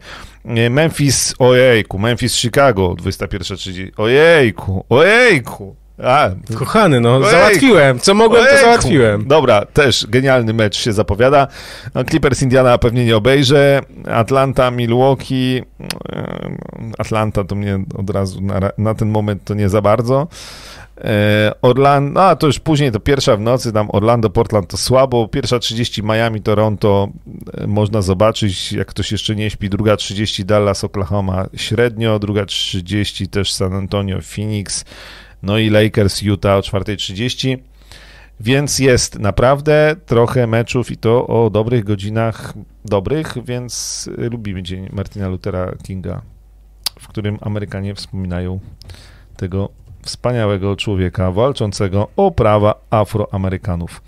Memphis, 0.70 1.36
ojejku, 1.40 2.00
Memphis 2.00 2.36
Chicago, 2.36 2.90
21.30, 2.90 3.92
ojejku, 3.98 4.86
ojejku. 4.90 5.76
A, 6.04 6.30
Kochany, 6.56 7.00
no 7.00 7.16
ojejku, 7.16 7.32
załatwiłem. 7.32 8.00
Co 8.00 8.14
mogłem, 8.14 8.42
ojejku. 8.42 8.58
to 8.58 8.66
załatwiłem. 8.66 9.28
Dobra, 9.28 9.66
też 9.66 10.08
genialny 10.10 10.54
mecz 10.54 10.78
się 10.78 10.94
zapowiada. 10.94 11.48
No, 11.96 12.04
Clippers 12.04 12.42
Indiana 12.42 12.78
pewnie 12.78 13.06
nie 13.06 13.18
obejrzę. 13.18 13.82
Atlanta, 14.12 14.72
Milwaukee. 14.72 15.64
Atlanta 16.98 17.44
to 17.44 17.56
mnie 17.56 17.80
od 17.98 18.10
razu 18.10 18.42
na, 18.42 18.60
na 18.78 18.96
ten 18.96 19.10
moment 19.10 19.44
to 19.44 19.54
nie 19.54 19.70
za 19.70 19.82
bardzo. 19.82 20.28
E, 21.02 21.52
Orlando, 21.62 22.24
a 22.24 22.36
to 22.36 22.48
już 22.48 22.60
później, 22.60 22.92
to 22.92 23.00
pierwsza 23.00 23.38
w 23.38 23.42
nocy, 23.42 23.74
tam 23.74 23.88
Orlando, 23.92 24.30
Portland 24.30 24.70
to 24.70 24.78
słabo, 24.78 25.28
pierwsza 25.28 25.60
30 25.60 26.04
Miami, 26.04 26.42
Toronto 26.42 27.10
e, 27.54 27.68
można 27.68 28.02
zobaczyć, 28.02 28.74
jak 28.74 28.88
ktoś 28.88 29.12
jeszcze 29.12 29.36
nie 29.36 29.50
śpi, 29.50 29.70
druga 29.70 29.98
30 29.98 30.46
Dallas, 30.46 30.84
Oklahoma 30.84 31.46
średnio, 31.56 32.20
druga 32.20 32.46
30 32.46 33.28
też 33.28 33.54
San 33.54 33.74
Antonio, 33.74 34.18
Phoenix, 34.22 34.86
no 35.44 35.58
i 35.58 35.70
Lakers, 35.70 36.22
Utah 36.22 36.58
o 36.58 36.60
4.30. 36.60 37.58
Więc 38.40 38.80
jest 38.80 39.20
naprawdę 39.20 39.96
trochę 40.06 40.48
meczów 40.48 40.92
i 40.92 40.98
to 40.98 41.28
o 41.28 41.50
dobrych 41.50 41.84
godzinach 41.84 42.54
dobrych, 42.86 43.34
więc 43.46 44.10
lubimy 44.18 44.64
dzień 44.64 44.90
Martina 44.92 45.28
Luthera 45.28 45.74
Kinga, 45.84 46.22
w 47.00 47.08
którym 47.08 47.38
Amerykanie 47.42 47.96
wspominają 47.96 48.60
tego 49.38 49.70
wspaniałego 50.02 50.76
człowieka 50.76 51.32
walczącego 51.32 52.08
o 52.16 52.32
prawa 52.32 52.76
Afroamerykanów. 52.90 54.02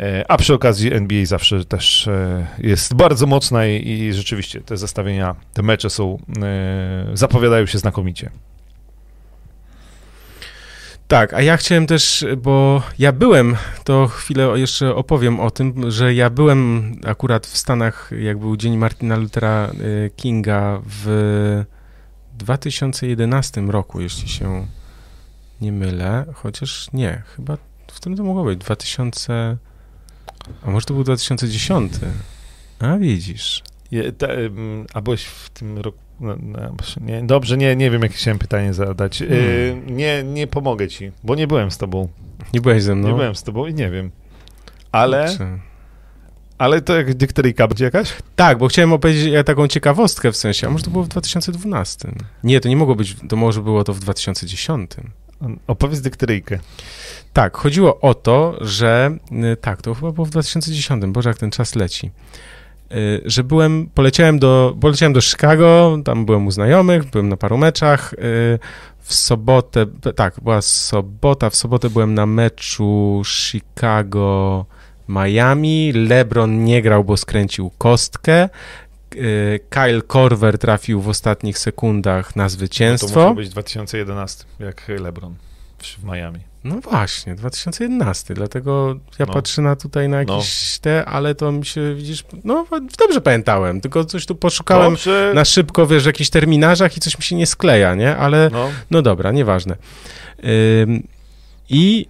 E, 0.00 0.24
a 0.30 0.36
przy 0.36 0.54
okazji 0.54 0.92
NBA 0.92 1.26
zawsze 1.26 1.64
też 1.64 2.08
e, 2.08 2.46
jest 2.58 2.94
bardzo 2.94 3.26
mocna 3.26 3.66
i, 3.66 3.88
i 3.88 4.12
rzeczywiście 4.12 4.60
te 4.60 4.76
zestawienia, 4.76 5.34
te 5.54 5.62
mecze 5.62 5.90
są, 5.90 6.18
e, 6.42 7.06
zapowiadają 7.14 7.66
się 7.66 7.78
znakomicie. 7.78 8.30
Tak, 11.12 11.34
a 11.34 11.42
ja 11.42 11.56
chciałem 11.56 11.86
też, 11.86 12.26
bo 12.36 12.82
ja 12.98 13.12
byłem, 13.12 13.56
to 13.84 14.06
chwilę 14.06 14.52
jeszcze 14.54 14.94
opowiem 14.94 15.40
o 15.40 15.50
tym, 15.50 15.90
że 15.90 16.14
ja 16.14 16.30
byłem 16.30 16.92
akurat 17.06 17.46
w 17.46 17.56
Stanach, 17.56 18.10
jak 18.18 18.38
był 18.38 18.56
Dzień 18.56 18.76
Martina 18.76 19.16
Luthera 19.16 19.70
Kinga 20.16 20.80
w 20.86 21.64
2011 22.34 23.60
roku, 23.60 24.00
jeśli 24.00 24.28
się 24.28 24.66
nie 25.60 25.72
mylę, 25.72 26.24
chociaż 26.34 26.92
nie, 26.92 27.22
chyba 27.36 27.56
w 27.86 28.00
tym 28.00 28.16
to 28.16 28.24
mogło 28.24 28.44
być 28.44 28.58
2000, 28.58 29.56
a 30.62 30.70
może 30.70 30.86
to 30.86 30.94
był 30.94 31.04
2010. 31.04 31.92
A 32.78 32.98
widzisz. 32.98 33.62
Je, 33.90 34.12
ta, 34.12 34.26
a 34.94 35.00
byłeś 35.00 35.24
w 35.24 35.50
tym 35.50 35.78
roku, 35.78 35.98
no, 36.22 36.36
no, 36.40 36.58
nie, 37.00 37.22
dobrze, 37.22 37.56
nie, 37.56 37.76
nie 37.76 37.90
wiem, 37.90 38.02
jakie 38.02 38.14
chciałem 38.14 38.38
pytanie 38.38 38.74
zadać. 38.74 39.18
Hmm. 39.18 39.38
Y, 39.38 39.82
nie, 39.86 40.22
nie 40.22 40.46
pomogę 40.46 40.88
ci, 40.88 41.12
bo 41.24 41.34
nie 41.34 41.46
byłem 41.46 41.70
z 41.70 41.78
tobą. 41.78 42.08
Nie 42.54 42.60
byłeś 42.60 42.82
ze 42.82 42.94
mną? 42.94 43.08
Nie 43.08 43.14
byłem 43.14 43.34
z 43.34 43.42
tobą 43.42 43.66
i 43.66 43.74
nie 43.74 43.90
wiem. 43.90 44.10
Ale... 44.92 45.36
Ale 46.58 46.80
to 46.80 46.96
jak 46.96 47.14
dykteryjka 47.14 47.68
będzie 47.68 47.84
jakaś? 47.84 48.12
Tak, 48.36 48.58
bo 48.58 48.68
chciałem 48.68 48.92
opowiedzieć 48.92 49.46
taką 49.46 49.68
ciekawostkę 49.68 50.32
w 50.32 50.36
sensie, 50.36 50.66
a 50.66 50.70
może 50.70 50.84
to 50.84 50.90
było 50.90 51.04
w 51.04 51.08
2012? 51.08 52.08
Nie, 52.44 52.60
to 52.60 52.68
nie 52.68 52.76
mogło 52.76 52.94
być, 52.94 53.16
to 53.28 53.36
może 53.36 53.60
było 53.60 53.84
to 53.84 53.94
w 53.94 54.00
2010. 54.00 54.90
Opowiedz 55.66 56.00
dykteryjkę. 56.00 56.58
Tak, 57.32 57.56
chodziło 57.56 58.00
o 58.00 58.14
to, 58.14 58.58
że 58.60 59.18
y, 59.52 59.56
tak, 59.56 59.82
to 59.82 59.94
chyba 59.94 60.12
było 60.12 60.26
w 60.26 60.30
2010, 60.30 61.04
Boże, 61.06 61.30
jak 61.30 61.38
ten 61.38 61.50
czas 61.50 61.74
leci. 61.74 62.10
Y, 62.94 63.22
że 63.24 63.44
byłem, 63.44 63.88
poleciałem 63.94 64.38
do, 64.38 64.76
poleciałem 64.80 65.12
do 65.12 65.20
Chicago, 65.20 65.98
tam 66.04 66.26
byłem 66.26 66.46
u 66.46 66.50
znajomych, 66.50 67.10
byłem 67.10 67.28
na 67.28 67.36
paru 67.36 67.58
meczach. 67.58 68.12
Y, 68.12 68.58
w 68.98 69.14
sobotę, 69.14 69.86
tak, 70.16 70.34
była 70.42 70.62
sobota, 70.62 71.50
w 71.50 71.56
sobotę 71.56 71.90
byłem 71.90 72.14
na 72.14 72.26
meczu 72.26 73.22
Chicago. 73.24 74.66
Miami, 75.08 75.92
LeBron 75.92 76.64
nie 76.64 76.82
grał, 76.82 77.04
bo 77.04 77.16
skręcił 77.16 77.70
kostkę. 77.78 78.48
Kyle 79.70 80.02
Korver 80.06 80.58
trafił 80.58 81.00
w 81.00 81.08
ostatnich 81.08 81.58
sekundach 81.58 82.36
na 82.36 82.48
zwycięstwo. 82.48 83.08
No 83.08 83.14
to 83.14 83.20
musiał 83.20 83.34
być 83.34 83.48
2011, 83.48 84.44
jak 84.58 84.88
LeBron 84.88 85.34
w 85.78 86.04
Miami. 86.04 86.51
No 86.64 86.80
właśnie, 86.80 87.34
2011, 87.34 88.34
dlatego 88.34 88.96
ja 89.18 89.26
no. 89.26 89.32
patrzę 89.32 89.62
na 89.62 89.76
tutaj 89.76 90.08
na 90.08 90.18
jakieś 90.18 90.78
no. 90.78 90.82
te, 90.82 91.04
ale 91.04 91.34
to 91.34 91.52
mi 91.52 91.66
się, 91.66 91.94
widzisz, 91.94 92.24
no 92.44 92.66
dobrze 92.98 93.20
pamiętałem, 93.20 93.80
tylko 93.80 94.04
coś 94.04 94.26
tu 94.26 94.34
poszukałem 94.34 94.92
dobrze. 94.92 95.32
na 95.34 95.44
szybko, 95.44 95.86
wiesz, 95.86 96.02
w 96.02 96.06
jakichś 96.06 96.30
terminarzach 96.30 96.96
i 96.96 97.00
coś 97.00 97.18
mi 97.18 97.24
się 97.24 97.36
nie 97.36 97.46
skleja, 97.46 97.94
nie? 97.94 98.16
Ale 98.16 98.50
no, 98.52 98.68
no 98.90 99.02
dobra, 99.02 99.32
nieważne. 99.32 99.76
Ym, 100.82 101.06
I 101.68 102.06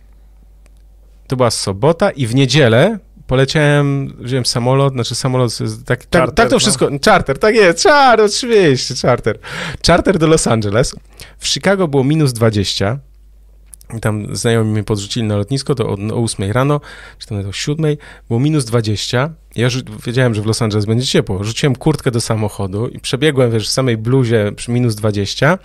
to 1.26 1.36
była 1.36 1.50
sobota 1.50 2.10
i 2.10 2.26
w 2.26 2.34
niedzielę 2.34 2.98
poleciałem, 3.26 4.16
wziąłem 4.18 4.46
samolot, 4.46 4.92
znaczy 4.92 5.14
samolot, 5.14 5.58
tak, 5.86 6.04
tak, 6.04 6.20
charter, 6.20 6.34
tak 6.34 6.48
to 6.48 6.54
no. 6.54 6.58
wszystko, 6.58 6.90
no. 6.90 6.98
charter, 7.04 7.38
tak 7.38 7.54
jest, 7.54 7.82
charter, 7.82 8.26
oczywiście, 8.26 8.94
charter. 8.94 9.38
Charter 9.86 10.18
do 10.18 10.26
Los 10.26 10.46
Angeles. 10.46 10.94
W 11.38 11.48
Chicago 11.48 11.88
było 11.88 12.04
minus 12.04 12.32
20, 12.32 12.98
i 12.98 13.11
tam 14.00 14.36
znajomi 14.36 14.70
mnie 14.70 14.84
podrzucili 14.84 15.26
na 15.26 15.36
lotnisko, 15.36 15.74
to 15.74 15.88
o, 15.88 15.96
o 16.12 16.22
8 16.22 16.52
rano, 16.52 16.80
czy 17.18 17.26
tam 17.26 17.48
o 17.48 17.52
7, 17.52 17.96
było 18.28 18.40
minus 18.40 18.64
20. 18.64 19.30
Ja 19.56 19.68
wiedziałem, 20.06 20.34
że 20.34 20.42
w 20.42 20.46
Los 20.46 20.62
Angeles 20.62 20.86
będzie 20.86 21.06
ciepło. 21.06 21.44
Rzuciłem 21.44 21.76
kurtkę 21.76 22.10
do 22.10 22.20
samochodu 22.20 22.88
i 22.88 23.00
przebiegłem, 23.00 23.50
wiesz, 23.50 23.68
w 23.68 23.72
samej 23.72 23.96
bluzie 23.96 24.52
przy 24.56 24.70
minus 24.70 24.94
20 24.94 25.58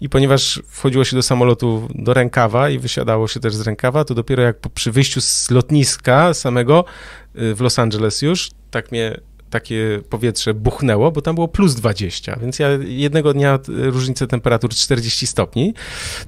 i 0.00 0.08
ponieważ 0.08 0.62
wchodziło 0.68 1.04
się 1.04 1.16
do 1.16 1.22
samolotu 1.22 1.88
do 1.94 2.14
rękawa 2.14 2.70
i 2.70 2.78
wysiadało 2.78 3.28
się 3.28 3.40
też 3.40 3.54
z 3.54 3.60
rękawa, 3.60 4.04
to 4.04 4.14
dopiero 4.14 4.42
jak 4.42 4.58
po, 4.60 4.70
przy 4.70 4.92
wyjściu 4.92 5.20
z 5.20 5.50
lotniska 5.50 6.34
samego 6.34 6.84
y, 7.36 7.54
w 7.54 7.60
Los 7.60 7.78
Angeles 7.78 8.22
już, 8.22 8.50
tak 8.70 8.92
mnie 8.92 9.20
takie 9.52 10.00
powietrze 10.10 10.54
buchnęło, 10.54 11.12
bo 11.12 11.22
tam 11.22 11.34
było 11.34 11.48
plus 11.48 11.74
20, 11.74 12.36
więc 12.40 12.58
ja 12.58 12.68
jednego 12.86 13.32
dnia 13.32 13.58
różnicę 13.68 14.26
temperatur 14.26 14.70
40 14.70 15.26
stopni, 15.26 15.74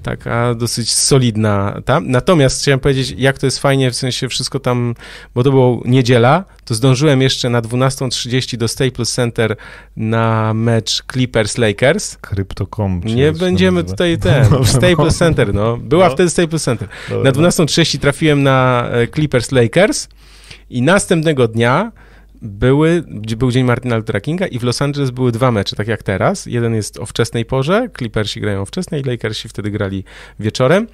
taka 0.02 0.54
dosyć 0.54 0.92
solidna 0.92 1.80
tam. 1.84 2.10
Natomiast 2.10 2.60
chciałem 2.62 2.80
powiedzieć, 2.80 3.14
jak 3.18 3.38
to 3.38 3.46
jest 3.46 3.58
fajnie, 3.58 3.90
w 3.90 3.96
sensie 3.96 4.28
wszystko 4.28 4.60
tam, 4.60 4.94
bo 5.34 5.42
to 5.42 5.50
było 5.50 5.82
niedziela, 5.84 6.44
to 6.64 6.74
zdążyłem 6.74 7.22
jeszcze 7.22 7.50
na 7.50 7.62
12.30 7.62 8.56
do 8.56 8.68
Staples 8.68 9.12
Center 9.12 9.56
na 9.96 10.54
mecz 10.54 11.02
Clippers-Lakers. 11.02 12.16
Crypto.com. 12.20 13.00
Nie 13.04 13.32
będziemy 13.32 13.84
tutaj 13.84 14.18
ten, 14.28 14.44
Staples 14.64 15.16
Center, 15.16 15.54
no. 15.54 15.76
Była 15.76 16.08
no. 16.08 16.14
wtedy 16.14 16.30
Staples 16.30 16.62
Center. 16.62 16.88
Dobra, 17.08 17.32
na 17.32 17.38
12.30 17.38 17.98
trafiłem 17.98 18.42
na 18.42 18.88
e, 18.90 19.06
Clippers-Lakers 19.06 20.08
i 20.70 20.82
następnego 20.82 21.48
dnia 21.48 21.92
były, 22.42 23.04
był 23.36 23.50
dzień 23.50 23.64
Martina 23.64 23.96
Luthera 23.96 24.20
Kinga 24.20 24.46
i 24.46 24.58
w 24.58 24.62
Los 24.62 24.82
Angeles 24.82 25.10
były 25.10 25.32
dwa 25.32 25.50
mecze, 25.50 25.76
tak 25.76 25.88
jak 25.88 26.02
teraz. 26.02 26.46
Jeden 26.46 26.74
jest 26.74 26.98
o 26.98 27.06
wczesnej 27.06 27.44
porze, 27.44 27.88
Clippersi 27.98 28.40
grają 28.40 28.64
wczesnej, 28.64 29.02
Lakersi 29.02 29.48
wtedy 29.48 29.70
grali 29.70 30.04
wieczorem. 30.40 30.88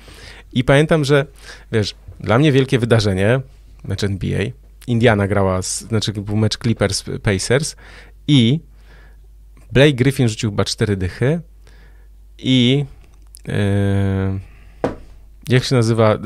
I 0.53 0.65
pamiętam, 0.65 1.05
że 1.05 1.27
wiesz, 1.73 1.95
dla 2.21 2.39
mnie 2.39 2.53
wielkie 2.53 2.79
wydarzenie, 2.79 3.41
mecz 3.85 4.05
NBA, 4.05 4.41
Indiana 4.87 5.29
grała, 5.29 5.63
z, 5.63 5.81
znaczy 5.81 6.13
był 6.13 6.37
mecz 6.37 6.59
Clippers 6.59 7.05
Pacers 7.23 7.77
i 8.29 8.61
Blake 9.73 9.93
Griffin 9.93 10.29
rzucił 10.29 10.51
chyba 10.51 10.65
cztery 10.65 10.97
dychy 10.97 11.41
i 12.39 12.85
yy, 13.47 13.55
jak 15.49 15.65
się 15.65 15.75
nazywa, 15.75 16.19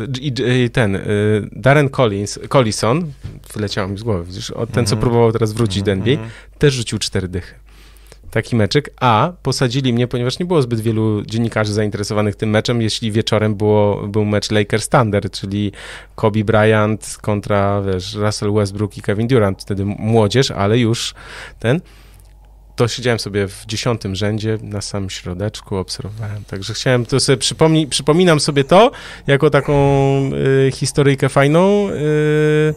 ten, 0.73 0.97
y, 0.97 1.49
Darren 1.53 1.89
Collins, 1.89 2.39
Collison, 2.49 3.12
wyleciał 3.55 3.89
mi 3.89 3.99
z 3.99 4.03
głowy, 4.03 4.24
widzisz, 4.24 4.47
ten, 4.47 4.57
mm 4.57 4.69
-hmm. 4.69 4.74
co 4.74 4.81
mhm. 4.81 5.01
próbował 5.01 5.32
teraz 5.32 5.53
wrócić 5.53 5.89
mm 5.89 6.01
-hmm. 6.01 6.05
do 6.05 6.11
NBA, 6.11 6.28
też 6.59 6.74
rzucił 6.74 6.99
cztery 6.99 7.28
dychy. 7.28 7.55
Taki 8.31 8.57
meczek, 8.57 8.91
a 9.01 9.32
posadzili 9.43 9.93
mnie, 9.93 10.09
ponieważ 10.09 10.39
nie 10.39 10.47
było 10.47 10.62
zbyt 10.62 10.81
wielu 10.81 11.23
dziennikarzy 11.23 11.73
zainteresowanych 11.73 12.36
tym 12.36 12.51
meczem, 12.51 12.82
jeśli 12.82 13.12
wieczorem 13.12 13.55
było, 13.55 14.09
był 14.09 14.24
mecz 14.24 14.51
Lakers 14.51 14.89
Thunder, 14.89 15.31
czyli 15.31 15.73
Kobe 16.15 16.45
Bryant 16.45 17.19
kontra, 17.23 17.82
wiesz, 17.82 18.15
Russell 18.15 18.53
Westbrook 18.53 18.99
i 18.99 19.03
Kevin 19.03 19.28
Durant, 19.28 19.62
wtedy 19.62 19.85
młodzież, 19.85 20.51
ale 20.51 20.78
już 20.78 21.15
ten 21.59 21.81
to 22.76 22.88
siedziałem 22.88 23.18
sobie 23.18 23.48
w 23.48 23.66
dziesiątym 23.66 24.14
rzędzie, 24.14 24.59
na 24.62 24.80
samym 24.80 25.10
środeczku, 25.10 25.76
obserwowałem. 25.76 26.44
Także 26.44 26.74
chciałem 26.74 27.06
to 27.06 27.20
sobie 27.20 27.36
przypomni, 27.36 27.86
przypominam 27.86 28.40
sobie 28.40 28.64
to 28.64 28.90
jako 29.26 29.51
taką 29.51 29.74
y, 30.66 30.70
historyjkę 30.72 31.28
fajną. 31.28 31.88
Y, 31.90 32.74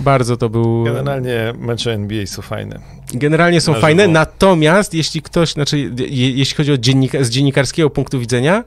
bardzo 0.00 0.36
to 0.36 0.48
był. 0.48 0.84
Generalnie 0.84 1.52
mecze 1.58 1.92
NBA 1.92 2.26
są 2.26 2.42
fajne. 2.42 2.80
Generalnie 3.14 3.60
są 3.60 3.72
Na 3.72 3.80
fajne, 3.80 4.02
żywo. 4.02 4.12
natomiast 4.12 4.94
jeśli 4.94 5.22
ktoś, 5.22 5.52
znaczy, 5.52 5.78
je, 6.08 6.30
jeśli 6.30 6.56
chodzi 6.56 6.72
o 6.72 6.78
dziennika, 6.78 7.24
z 7.24 7.30
dziennikarskiego 7.30 7.90
punktu 7.90 8.20
widzenia, 8.20 8.64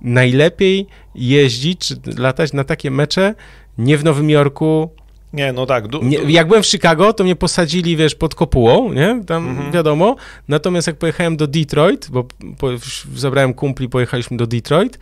najlepiej 0.00 0.86
jeździć 1.14 1.80
czy 1.80 2.00
latać 2.16 2.52
na 2.52 2.64
takie 2.64 2.90
mecze 2.90 3.34
nie 3.78 3.98
w 3.98 4.04
Nowym 4.04 4.30
Jorku, 4.30 4.90
Nie, 5.32 5.52
no 5.52 5.66
tak. 5.66 5.88
Du, 5.88 6.04
nie, 6.04 6.18
jak 6.18 6.48
byłem 6.48 6.62
w 6.62 6.66
Chicago, 6.66 7.12
to 7.12 7.24
mnie 7.24 7.36
posadzili, 7.36 7.96
wiesz, 7.96 8.14
pod 8.14 8.34
kopułą, 8.34 8.92
nie? 8.92 9.22
Tam 9.26 9.48
Mhm. 9.48 9.72
wiadomo. 9.72 10.16
Natomiast 10.48 10.86
jak 10.86 10.96
pojechałem 10.96 11.36
do 11.36 11.46
Detroit, 11.46 12.08
bo 12.10 12.24
po, 12.58 12.68
zabrałem 13.14 13.54
kumpli, 13.54 13.88
pojechaliśmy 13.88 14.36
do 14.36 14.46
Detroit 14.46 14.98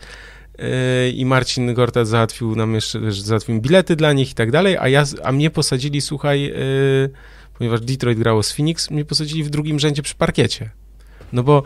yy, 0.57 0.65
i 1.11 1.25
Marcin 1.25 1.73
Gortat 1.73 2.07
załatwił 2.07 2.55
nam 2.55 2.73
jeszcze, 2.75 2.99
wiesz, 2.99 3.19
załatwił 3.21 3.61
bilety 3.61 3.95
dla 3.95 4.13
nich 4.13 4.31
i 4.31 4.33
tak 4.33 4.51
dalej, 4.51 4.77
a 4.77 4.87
ja, 4.87 5.03
a 5.23 5.31
mnie 5.31 5.49
posadzili, 5.49 6.01
słuchaj, 6.01 6.41
yy, 6.41 7.09
ponieważ 7.57 7.81
Detroit 7.81 8.19
grało 8.19 8.43
z 8.43 8.51
Phoenix, 8.51 8.91
mnie 8.91 9.05
posadzili 9.05 9.43
w 9.43 9.49
drugim 9.49 9.79
rzędzie 9.79 10.01
przy 10.01 10.15
parkiecie. 10.15 10.69
No 11.33 11.43
bo 11.43 11.63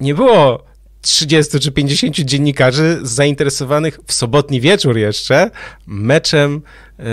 nie 0.00 0.14
było 0.14 0.64
30 1.04 1.60
czy 1.60 1.72
50 1.72 2.16
dziennikarzy 2.16 2.98
zainteresowanych 3.02 3.98
w 4.06 4.12
sobotni 4.12 4.60
wieczór 4.60 4.98
jeszcze 4.98 5.50
meczem, 5.86 6.62
yy, 6.98 7.04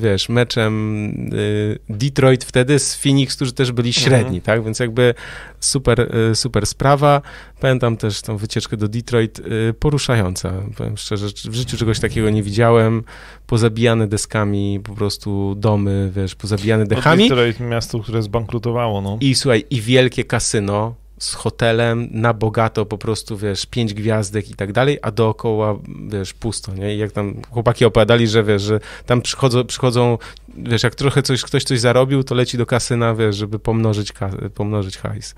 wiesz, 0.00 0.28
meczem 0.28 1.12
yy, 1.32 1.78
Detroit 1.88 2.44
wtedy 2.44 2.78
z 2.78 2.94
Phoenix, 2.94 3.36
którzy 3.36 3.52
też 3.52 3.72
byli 3.72 3.92
średni, 3.92 4.40
tak? 4.40 4.64
Więc 4.64 4.78
jakby 4.78 5.14
super, 5.60 6.14
yy, 6.28 6.34
super 6.34 6.66
sprawa. 6.66 7.22
Pamiętam 7.60 7.96
też 7.96 8.22
tą 8.22 8.36
wycieczkę 8.36 8.76
do 8.76 8.88
Detroit 8.88 9.38
yy, 9.38 9.74
poruszająca. 9.78 10.52
Powiem 10.76 10.96
szczerze, 10.96 11.26
w 11.44 11.54
życiu 11.54 11.76
czegoś 11.76 12.00
takiego 12.00 12.30
nie 12.30 12.42
widziałem. 12.42 13.02
Pozabijane 13.46 14.06
deskami, 14.06 14.80
po 14.84 14.94
prostu 14.94 15.54
domy, 15.54 16.12
wiesz, 16.16 16.34
pozabijane 16.34 16.86
dechami. 16.86 17.28
Detroit, 17.28 17.60
miasto, 17.60 18.00
które 18.00 18.22
zbankrutowało, 18.22 19.00
no. 19.00 19.18
I 19.20 19.34
słuchaj, 19.34 19.64
i 19.70 19.80
wielkie 19.80 20.24
kasyno 20.24 21.03
z 21.18 21.34
hotelem 21.34 22.08
na 22.10 22.34
bogato, 22.34 22.86
po 22.86 22.98
prostu, 22.98 23.36
wiesz, 23.36 23.66
pięć 23.66 23.94
gwiazdek 23.94 24.50
i 24.50 24.54
tak 24.54 24.72
dalej, 24.72 24.98
a 25.02 25.10
dookoła, 25.10 25.78
wiesz, 26.08 26.34
pusto, 26.34 26.74
nie? 26.74 26.94
I 26.94 26.98
jak 26.98 27.12
tam 27.12 27.42
chłopaki 27.50 27.84
opowiadali, 27.84 28.28
że, 28.28 28.44
wiesz, 28.44 28.62
że 28.62 28.80
tam 29.06 29.22
przychodzą, 29.22 29.64
przychodzą 29.64 30.18
wiesz, 30.56 30.82
jak 30.82 30.94
trochę 30.94 31.22
coś, 31.22 31.42
ktoś 31.42 31.64
coś 31.64 31.80
zarobił, 31.80 32.24
to 32.24 32.34
leci 32.34 32.58
do 32.58 32.66
kasyna, 32.66 33.14
wiesz, 33.14 33.36
żeby 33.36 33.58
pomnożyć, 33.58 34.12
pomnożyć 34.54 34.98
hajs. 34.98 35.34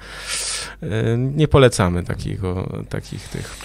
Yy, 0.82 0.88
Nie 1.18 1.48
polecamy 1.48 2.02
takiego, 2.02 2.68
takich 2.88 3.28
tych. 3.28 3.56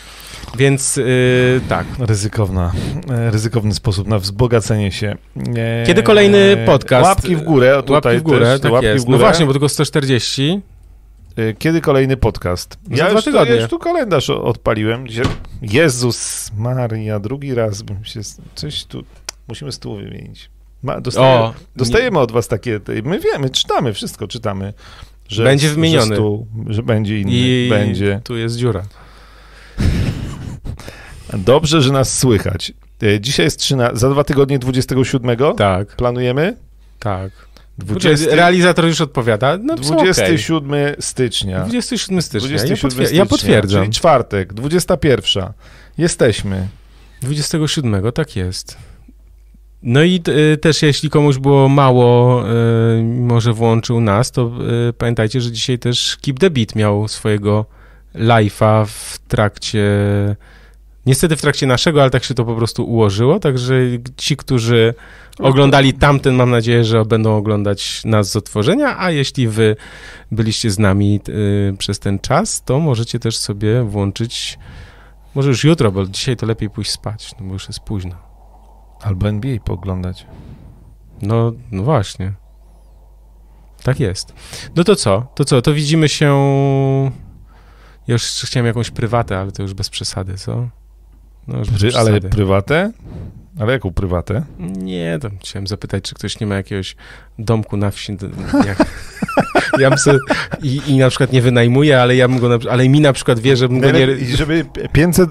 Więc 0.57 0.97
yy, 0.97 1.61
tak. 1.69 1.85
Ryzykowna, 1.99 2.71
e, 3.09 3.31
ryzykowny 3.31 3.73
sposób 3.73 4.07
na 4.07 4.19
wzbogacenie 4.19 4.91
się. 4.91 5.15
E, 5.57 5.83
Kiedy 5.87 6.03
kolejny 6.03 6.57
podcast? 6.65 7.05
Łapki 7.05 7.35
w 7.35 7.41
górę. 7.41 7.83
Tutaj 7.85 8.13
Łapki 8.13 8.19
w 8.19 8.23
górę, 8.23 8.45
też, 8.45 8.61
tak 8.61 8.71
łapki 8.71 8.87
jest. 8.87 9.03
W 9.03 9.05
górę. 9.05 9.17
No 9.17 9.23
właśnie, 9.23 9.45
bo 9.45 9.51
tylko 9.51 9.69
140. 9.69 10.61
E, 11.35 11.53
Kiedy 11.53 11.81
kolejny 11.81 12.17
podcast? 12.17 12.77
Za 12.91 12.95
Ja 12.95 13.05
dwa 13.05 13.11
już, 13.13 13.25
tu, 13.25 13.31
tygodnie. 13.31 13.55
ja 13.55 13.61
już 13.61 13.69
tu 13.69 13.79
kalendarz 13.79 14.29
odpaliłem. 14.29 15.05
Jezus 15.61 16.51
Maria, 16.57 17.19
drugi 17.19 17.53
raz 17.53 17.81
bym 17.81 18.05
się... 18.05 18.19
Coś 18.55 18.85
tu... 18.85 19.03
Musimy 19.47 19.71
stół 19.71 19.95
wymienić. 19.95 20.49
Ma, 20.83 21.01
dostaje, 21.01 21.39
O, 21.39 21.53
dostajemy 21.75 22.19
od 22.19 22.31
was 22.31 22.47
takie... 22.47 22.79
My 23.03 23.19
wiemy, 23.19 23.49
czytamy, 23.49 23.93
wszystko 23.93 24.27
czytamy. 24.27 24.73
Że, 25.27 25.43
Będzie 25.43 25.67
że 25.69 25.75
wymieniony. 25.75 26.15
Stół, 26.15 26.47
że 26.67 26.83
będzie 26.83 27.19
inny. 27.19 27.31
I 27.33 27.67
Będzie. 27.69 28.21
tu 28.23 28.37
jest 28.37 28.55
dziura. 28.55 28.83
Dobrze, 31.33 31.81
że 31.81 31.91
nas 31.93 32.17
słychać. 32.19 32.73
E, 33.03 33.19
Dzisiaj 33.21 33.45
jest 33.45 33.59
13, 33.59 33.97
za 33.97 34.09
dwa 34.09 34.23
tygodnie 34.23 34.59
27. 34.59 35.37
Tak, 35.57 35.95
Planujemy? 35.95 36.57
tak. 36.99 37.31
20, 37.83 38.35
Realizator 38.35 38.85
już 38.85 39.01
odpowiada. 39.01 39.57
No, 39.57 39.75
27 39.75 40.71
stycznia. 40.99 41.59
27 41.59 42.21
stycznia. 42.21 42.49
27 42.49 42.69
ja, 42.69 42.75
potwier- 42.75 43.05
stycznia, 43.05 43.17
ja 43.17 43.25
potwierdzam. 43.25 43.81
Czyli 43.81 43.93
czwartek, 43.93 44.53
21. 44.53 45.43
Jesteśmy. 45.97 46.67
27, 47.21 48.11
tak 48.11 48.35
jest. 48.35 48.77
No 49.83 50.03
i 50.03 50.21
y, 50.53 50.57
też 50.57 50.81
jeśli 50.81 51.09
komuś 51.09 51.37
było 51.37 51.69
mało, 51.69 52.43
y, 52.49 53.03
może 53.03 53.53
włączył 53.53 54.01
nas, 54.01 54.31
to 54.31 54.51
y, 54.89 54.93
pamiętajcie, 54.93 55.41
że 55.41 55.51
dzisiaj 55.51 55.79
też 55.79 56.17
Keep 56.21 56.39
the 56.39 56.49
Beat 56.49 56.75
miał 56.75 57.07
swojego 57.07 57.65
live'a 58.15 58.85
w 58.85 59.19
trakcie, 59.27 59.85
niestety 61.05 61.35
w 61.35 61.41
trakcie 61.41 61.67
naszego, 61.67 62.01
ale 62.01 62.09
tak 62.09 62.23
się 62.23 62.33
to 62.33 62.45
po 62.45 62.55
prostu 62.55 62.83
ułożyło, 62.83 63.39
także 63.39 63.75
ci, 64.17 64.37
którzy 64.37 64.93
oglądali 65.39 65.93
tamten, 65.93 66.35
mam 66.35 66.49
nadzieję, 66.49 66.83
że 66.83 67.05
będą 67.05 67.37
oglądać 67.37 68.01
nas 68.05 68.31
z 68.31 68.35
otworzenia, 68.35 68.99
a 68.99 69.11
jeśli 69.11 69.47
wy 69.47 69.75
byliście 70.31 70.71
z 70.71 70.79
nami 70.79 71.19
y, 71.29 71.77
przez 71.77 71.99
ten 71.99 72.19
czas, 72.19 72.63
to 72.63 72.79
możecie 72.79 73.19
też 73.19 73.37
sobie 73.37 73.83
włączyć 73.83 74.57
może 75.35 75.49
już 75.49 75.63
jutro, 75.63 75.91
bo 75.91 76.05
dzisiaj 76.05 76.37
to 76.37 76.45
lepiej 76.45 76.69
pójść 76.69 76.91
spać, 76.91 77.31
no 77.39 77.45
bo 77.47 77.53
już 77.53 77.67
jest 77.67 77.79
późno. 77.79 78.15
Albo 79.01 79.29
NBA 79.29 79.59
pooglądać. 79.59 80.25
No, 81.21 81.51
no 81.71 81.83
właśnie. 81.83 82.33
Tak 83.83 83.99
jest. 83.99 84.33
No 84.75 84.83
to 84.83 84.95
co? 84.95 85.27
To 85.35 85.45
co? 85.45 85.61
To 85.61 85.73
widzimy 85.73 86.09
się... 86.09 86.27
Ja 88.07 88.13
już 88.13 88.23
chciałem 88.23 88.65
jakąś 88.65 88.91
prywatę, 88.91 89.39
ale 89.39 89.51
to 89.51 89.61
już 89.61 89.73
bez 89.73 89.89
przesady, 89.89 90.37
co? 90.37 90.69
No 91.51 91.59
już 91.59 91.69
Pry, 91.69 91.89
ale 91.95 92.21
prywatę? 92.21 92.91
Ale 93.59 93.73
jaką 93.73 93.93
prywatę? 93.93 94.43
Nie, 94.59 95.17
to 95.21 95.29
chciałem 95.39 95.67
zapytać, 95.67 96.03
czy 96.03 96.15
ktoś 96.15 96.39
nie 96.39 96.47
ma 96.47 96.55
jakiegoś 96.55 96.95
domku 97.39 97.77
na 97.77 97.91
wsi. 97.91 98.17
Jak... 98.67 98.77
Ja 99.79 99.89
bym 99.89 99.99
se, 99.99 100.17
i, 100.61 100.81
I 100.87 100.97
na 100.97 101.09
przykład 101.09 101.31
nie 101.31 101.41
wynajmuję, 101.41 102.01
ale 102.01 102.15
ja 102.15 102.27
bym 102.27 102.39
go 102.39 102.49
na, 102.49 102.57
ale 102.71 102.89
mi 102.89 103.01
na 103.01 103.13
przykład 103.13 103.39
wie, 103.39 103.57
że 103.57 103.69
bym 103.69 103.79
go 103.79 103.91
nie... 103.91 104.05
I 104.05 104.25
żeby 104.25 104.65
500, 104.91 105.29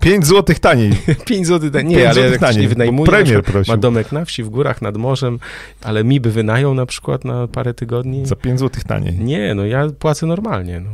5 0.00 0.26
złotych 0.26 0.58
taniej. 0.58 0.92
5 1.24 1.46
zł, 1.46 1.70
nie, 1.84 1.96
Pięć 1.96 2.06
ale 2.06 2.14
złotych 2.14 2.32
jak 2.32 2.40
taniej, 2.40 2.62
nie 2.62 2.68
wynajmuje, 2.68 3.06
na 3.06 3.12
premier 3.12 3.42
prosił. 3.42 3.74
ma 3.74 3.76
domek 3.76 4.12
na 4.12 4.24
wsi, 4.24 4.42
w 4.42 4.48
górach, 4.48 4.82
nad 4.82 4.96
morzem, 4.96 5.38
ale 5.82 6.04
mi 6.04 6.20
by 6.20 6.30
wynajął 6.30 6.74
na 6.74 6.86
przykład 6.86 7.24
na 7.24 7.48
parę 7.48 7.74
tygodni. 7.74 8.26
Za 8.26 8.36
5 8.36 8.58
złotych 8.58 8.84
taniej. 8.84 9.18
Nie, 9.18 9.54
no 9.54 9.66
ja 9.66 9.86
płacę 9.98 10.26
normalnie, 10.26 10.80
no. 10.80 10.90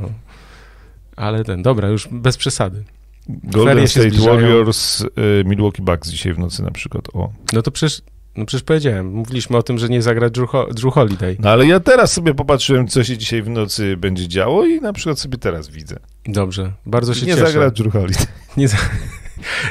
Ale 1.16 1.44
ten, 1.44 1.62
dobra, 1.62 1.88
już 1.88 2.08
bez 2.08 2.36
przesady. 2.36 2.84
Golden 3.28 3.88
State. 3.88 4.10
Warriors, 4.10 5.00
y, 5.00 5.06
Milwaukee 5.44 5.82
Bucks 5.82 6.10
dzisiaj 6.10 6.34
w 6.34 6.38
nocy 6.38 6.62
na 6.62 6.70
przykład. 6.70 7.08
O. 7.12 7.32
No 7.52 7.62
to 7.62 7.70
przecież, 7.70 8.02
no 8.36 8.46
przecież 8.46 8.64
powiedziałem, 8.64 9.06
mówiliśmy 9.14 9.56
o 9.56 9.62
tym, 9.62 9.78
że 9.78 9.88
nie 9.88 10.02
zagra 10.02 10.30
Drew, 10.30 10.50
Ho- 10.50 10.68
Drew 10.74 10.94
Holiday. 10.94 11.36
No 11.40 11.50
ale 11.50 11.66
ja 11.66 11.80
teraz 11.80 12.12
sobie 12.12 12.34
popatrzyłem, 12.34 12.88
co 12.88 13.04
się 13.04 13.18
dzisiaj 13.18 13.42
w 13.42 13.48
nocy 13.48 13.96
będzie 13.96 14.28
działo 14.28 14.66
i 14.66 14.80
na 14.80 14.92
przykład 14.92 15.18
sobie 15.18 15.38
teraz 15.38 15.68
widzę. 15.68 15.96
Dobrze, 16.26 16.72
bardzo 16.86 17.14
się 17.14 17.26
Nie 17.26 17.32
cieszę. 17.34 17.46
zagra 17.46 17.70
Drew 17.70 17.92
Holiday. 17.92 18.26
Nie 18.56 18.68
za... 18.68 18.76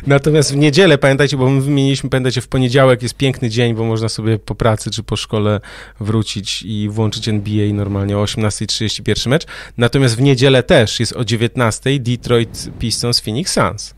Natomiast 0.07 0.53
w 0.53 0.55
niedzielę, 0.55 0.97
pamiętajcie, 0.97 1.37
bo 1.37 1.49
my 1.49 1.61
wymieniliśmy, 1.61 2.09
pamiętajcie, 2.09 2.41
w 2.41 2.47
poniedziałek 2.47 3.01
jest 3.03 3.15
piękny 3.15 3.49
dzień, 3.49 3.73
bo 3.73 3.83
można 3.83 4.09
sobie 4.09 4.39
po 4.39 4.55
pracy 4.55 4.91
czy 4.91 5.03
po 5.03 5.15
szkole 5.15 5.59
wrócić 5.99 6.61
i 6.63 6.89
włączyć 6.89 7.27
NBA 7.27 7.73
normalnie 7.73 8.17
o 8.17 8.23
18.31 8.23 9.29
mecz. 9.29 9.45
Natomiast 9.77 10.17
w 10.17 10.21
niedzielę 10.21 10.63
też 10.63 10.99
jest 10.99 11.13
o 11.13 11.21
19.00 11.21 11.99
Detroit 11.99 12.69
Pistons 12.79 13.19
Phoenix 13.19 13.53
Suns. 13.53 13.93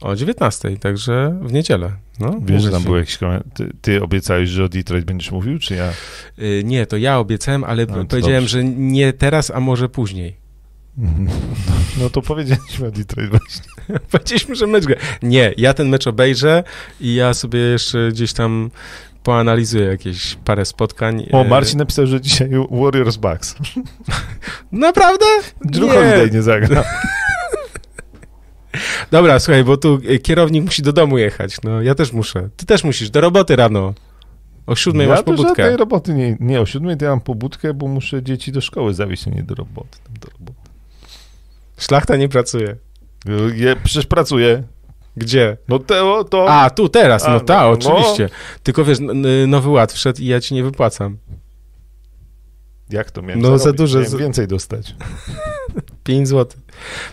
O 0.00 0.12
19.00, 0.12 0.78
także 0.78 1.38
w 1.42 1.52
niedzielę. 1.52 1.92
No, 2.20 2.36
Wiesz, 2.42 2.62
że 2.62 2.70
tam 2.70 2.82
był 2.82 2.96
jakiś 2.96 3.16
komentarz. 3.18 3.52
Ty, 3.54 3.70
ty 3.82 4.02
obiecałeś, 4.02 4.48
że 4.48 4.64
o 4.64 4.68
Detroit 4.68 5.04
będziesz 5.04 5.30
mówił, 5.30 5.58
czy 5.58 5.74
ja? 5.74 5.92
Y, 6.38 6.62
Nie, 6.64 6.86
to 6.86 6.96
ja 6.96 7.18
obiecałem, 7.18 7.64
ale 7.64 7.86
No, 7.86 8.04
powiedziałem, 8.04 8.48
że 8.48 8.64
nie 8.64 9.12
teraz, 9.12 9.50
a 9.50 9.60
może 9.60 9.88
później. 9.88 10.41
No 12.00 12.10
to 12.10 12.22
powiedzieliśmy 12.22 12.86
o 12.86 12.90
Detroit 12.90 13.30
właśnie. 13.30 13.62
Powiedzieliśmy, 14.12 14.54
że 14.54 14.66
mecz 14.66 14.84
gra. 14.84 14.96
Nie, 15.22 15.54
ja 15.56 15.74
ten 15.74 15.88
mecz 15.88 16.06
obejrzę 16.06 16.64
i 17.00 17.14
ja 17.14 17.34
sobie 17.34 17.58
jeszcze 17.58 18.08
gdzieś 18.10 18.32
tam 18.32 18.70
poanalizuję 19.22 19.84
jakieś 19.84 20.36
parę 20.44 20.64
spotkań. 20.64 21.26
O, 21.32 21.40
E, 21.40 21.48
Marcin 21.48 21.78
napisał, 21.78 22.06
że 22.06 22.20
dzisiaj 22.20 22.50
Warriors 22.70 23.16
Bucks. 23.16 23.54
Naprawdę? 24.72 25.26
Drew 25.64 25.84
Nie. 25.88 25.92
Holiday 25.94 26.30
nie 26.30 26.42
zagra. 26.42 26.84
Dobra, 29.10 29.38
słuchaj, 29.38 29.64
bo 29.64 29.76
tu 29.76 30.00
e, 30.08 30.18
kierownik 30.18 30.64
musi 30.64 30.82
do 30.82 30.92
domu 30.92 31.18
jechać. 31.18 31.56
No, 31.64 31.82
ja 31.82 31.94
też 31.94 32.12
muszę. 32.12 32.48
Ty 32.56 32.66
też 32.66 32.84
musisz, 32.84 33.10
do 33.10 33.20
roboty 33.20 33.56
rano. 33.56 33.94
O 34.66 34.76
siódmej 34.76 35.06
ja 35.08 35.14
masz 35.14 35.24
to 35.24 35.30
żadnej 35.30 35.46
pobudkę. 35.46 35.76
roboty 35.76 36.14
nie, 36.14 36.36
nie, 36.40 36.60
o 36.60 36.66
siódmej 36.66 36.96
to 36.96 37.04
ja 37.04 37.10
mam 37.10 37.20
pobudkę, 37.20 37.74
bo 37.74 37.88
muszę 37.88 38.22
dzieci 38.22 38.52
do 38.52 38.60
szkoły 38.60 38.94
zawieźć, 38.94 39.28
a 39.28 39.30
nie 39.30 39.42
do 39.42 39.54
roboty. 39.54 39.98
Tam 40.04 40.14
do 40.20 40.28
roboty. 40.38 40.61
Szlachta 41.78 42.16
nie 42.16 42.28
pracuje. 42.28 42.76
Je, 43.54 43.76
przecież 43.84 44.06
pracuję. 44.06 44.62
Gdzie? 45.16 45.56
No 45.68 45.78
to, 45.78 46.24
to 46.24 46.50
A, 46.50 46.70
tu, 46.70 46.88
teraz, 46.88 47.24
A, 47.24 47.28
no 47.28 47.34
no, 47.34 47.40
tak, 47.40 47.62
no. 47.62 47.70
oczywiście. 47.70 48.28
Tylko 48.62 48.84
wiesz, 48.84 48.98
nowy 49.46 49.68
ład 49.68 49.92
wszedł 49.92 50.22
i 50.22 50.26
ja 50.26 50.40
ci 50.40 50.54
nie 50.54 50.64
wypłacam. 50.64 51.16
Jak 52.90 53.10
to 53.10 53.22
miałem 53.22 53.40
No, 53.40 53.46
zarobić? 53.58 53.64
za 53.64 53.72
dużo, 53.72 54.00
Miałem 54.00 54.18
więcej 54.18 54.46
dostać. 54.48 54.94
5 56.04 56.28
zł. 56.28 56.60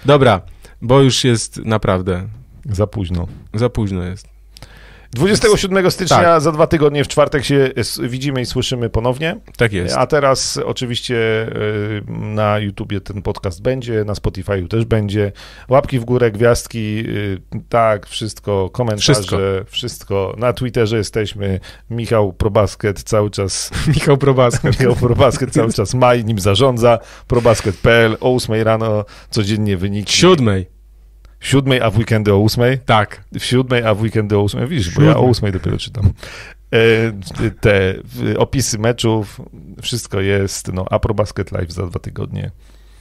Dobra, 0.06 0.42
bo 0.82 1.02
już 1.02 1.24
jest 1.24 1.58
naprawdę 1.58 2.28
Za 2.66 2.88
późno. 2.88 3.28
za 3.54 3.70
późno 3.70 4.04
jest. 4.04 4.29
27 5.14 5.92
stycznia, 5.92 6.18
Tak. 6.18 6.42
za 6.42 6.52
dwa 6.52 6.68
tygodnie, 6.68 7.04
w 7.04 7.08
czwartek 7.08 7.44
się 7.46 7.72
widzimy 8.02 8.42
i 8.42 8.46
słyszymy 8.46 8.90
ponownie. 8.90 9.36
Tak 9.58 9.74
jest. 9.74 9.98
A 9.98 10.08
teraz 10.08 10.60
oczywiście 10.66 11.16
y, 11.18 12.04
na 12.08 12.60
YouTubie 12.60 13.02
ten 13.02 13.22
podcast 13.22 13.62
będzie, 13.62 14.04
na 14.04 14.14
Spotify'u 14.14 14.68
też 14.68 14.86
będzie. 14.86 15.32
Łapki 15.70 16.00
w 16.00 16.06
górę, 16.06 16.32
gwiazdki, 16.32 17.04
y, 17.08 17.42
tak, 17.70 18.08
wszystko, 18.08 18.70
komentarze, 18.70 19.14
Wszystko. 19.14 19.38
wszystko. 19.66 20.36
Na 20.38 20.54
Twitterze 20.54 20.98
jesteśmy. 20.98 21.60
Michał 21.90 22.34
Probasket 22.34 23.04
cały 23.04 23.30
czas, 23.30 23.72
Michał 23.96 24.18
Probaska. 24.18 24.70
Michał 24.70 24.96
Probasket 24.96 25.52
cały 25.52 25.74
czas 25.80 25.94
ma 25.94 26.16
i 26.16 26.26
nim 26.26 26.40
zarządza. 26.40 27.00
Probasket.pl 27.28 28.18
o 28.22 28.36
8 28.36 28.62
rano 28.62 29.06
codziennie 29.30 29.78
wyniki. 29.78 30.14
Siódmej. 30.18 30.79
Siódmej, 31.40 31.82
a 31.82 31.90
w 31.90 31.98
weekendy 31.98 32.34
o 32.34 32.44
8. 32.44 32.64
Tak. 32.86 33.24
W 33.40 33.44
siódmej, 33.44 33.84
a 33.84 33.94
w 33.96 34.02
weekendy 34.02 34.38
o 34.38 34.44
8. 34.44 34.68
Widzisz, 34.68 34.96
bo 34.96 35.02
ja 35.02 35.10
o 35.10 35.14
Siódmej. 35.14 35.32
8 35.32 35.52
dopiero 35.52 35.78
czytam. 35.78 36.06
E, 36.74 37.50
Te 37.62 37.94
w- 38.04 38.34
opisy 38.38 38.80
meczów, 38.80 39.42
wszystko 39.82 40.22
jest. 40.22 40.74
No, 40.74 40.86
a 40.90 41.00
Pro 41.00 41.14
Basket 41.14 41.52
Live 41.52 41.72
za 41.72 41.86
dwa 41.88 42.00
tygodnie. 42.00 42.52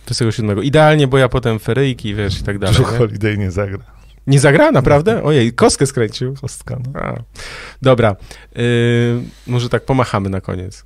27. 0.07 0.63
Idealnie, 0.63 1.07
bo 1.07 1.19
ja 1.19 1.29
potem 1.29 1.59
feryjki, 1.59 2.15
wiesz, 2.15 2.41
i 2.41 2.43
tak 2.43 2.59
dalej. 2.59 2.77
Nie, 2.79 2.85
Holiday 2.85 3.39
nie 3.39 3.51
zagra. 3.51 3.79
nie 4.27 4.41
zagra, 4.41 4.71
naprawdę? 4.73 5.23
Ojej, 5.23 5.53
kostkę 5.53 5.87
skręcił. 5.87 6.35
Kostka, 6.41 6.77
no. 6.95 7.01
A. 7.01 7.15
Dobra, 7.83 8.17
yy, 8.57 8.63
może 9.47 9.69
tak 9.69 9.85
pomachamy 9.85 10.29
na 10.31 10.41
koniec. 10.41 10.85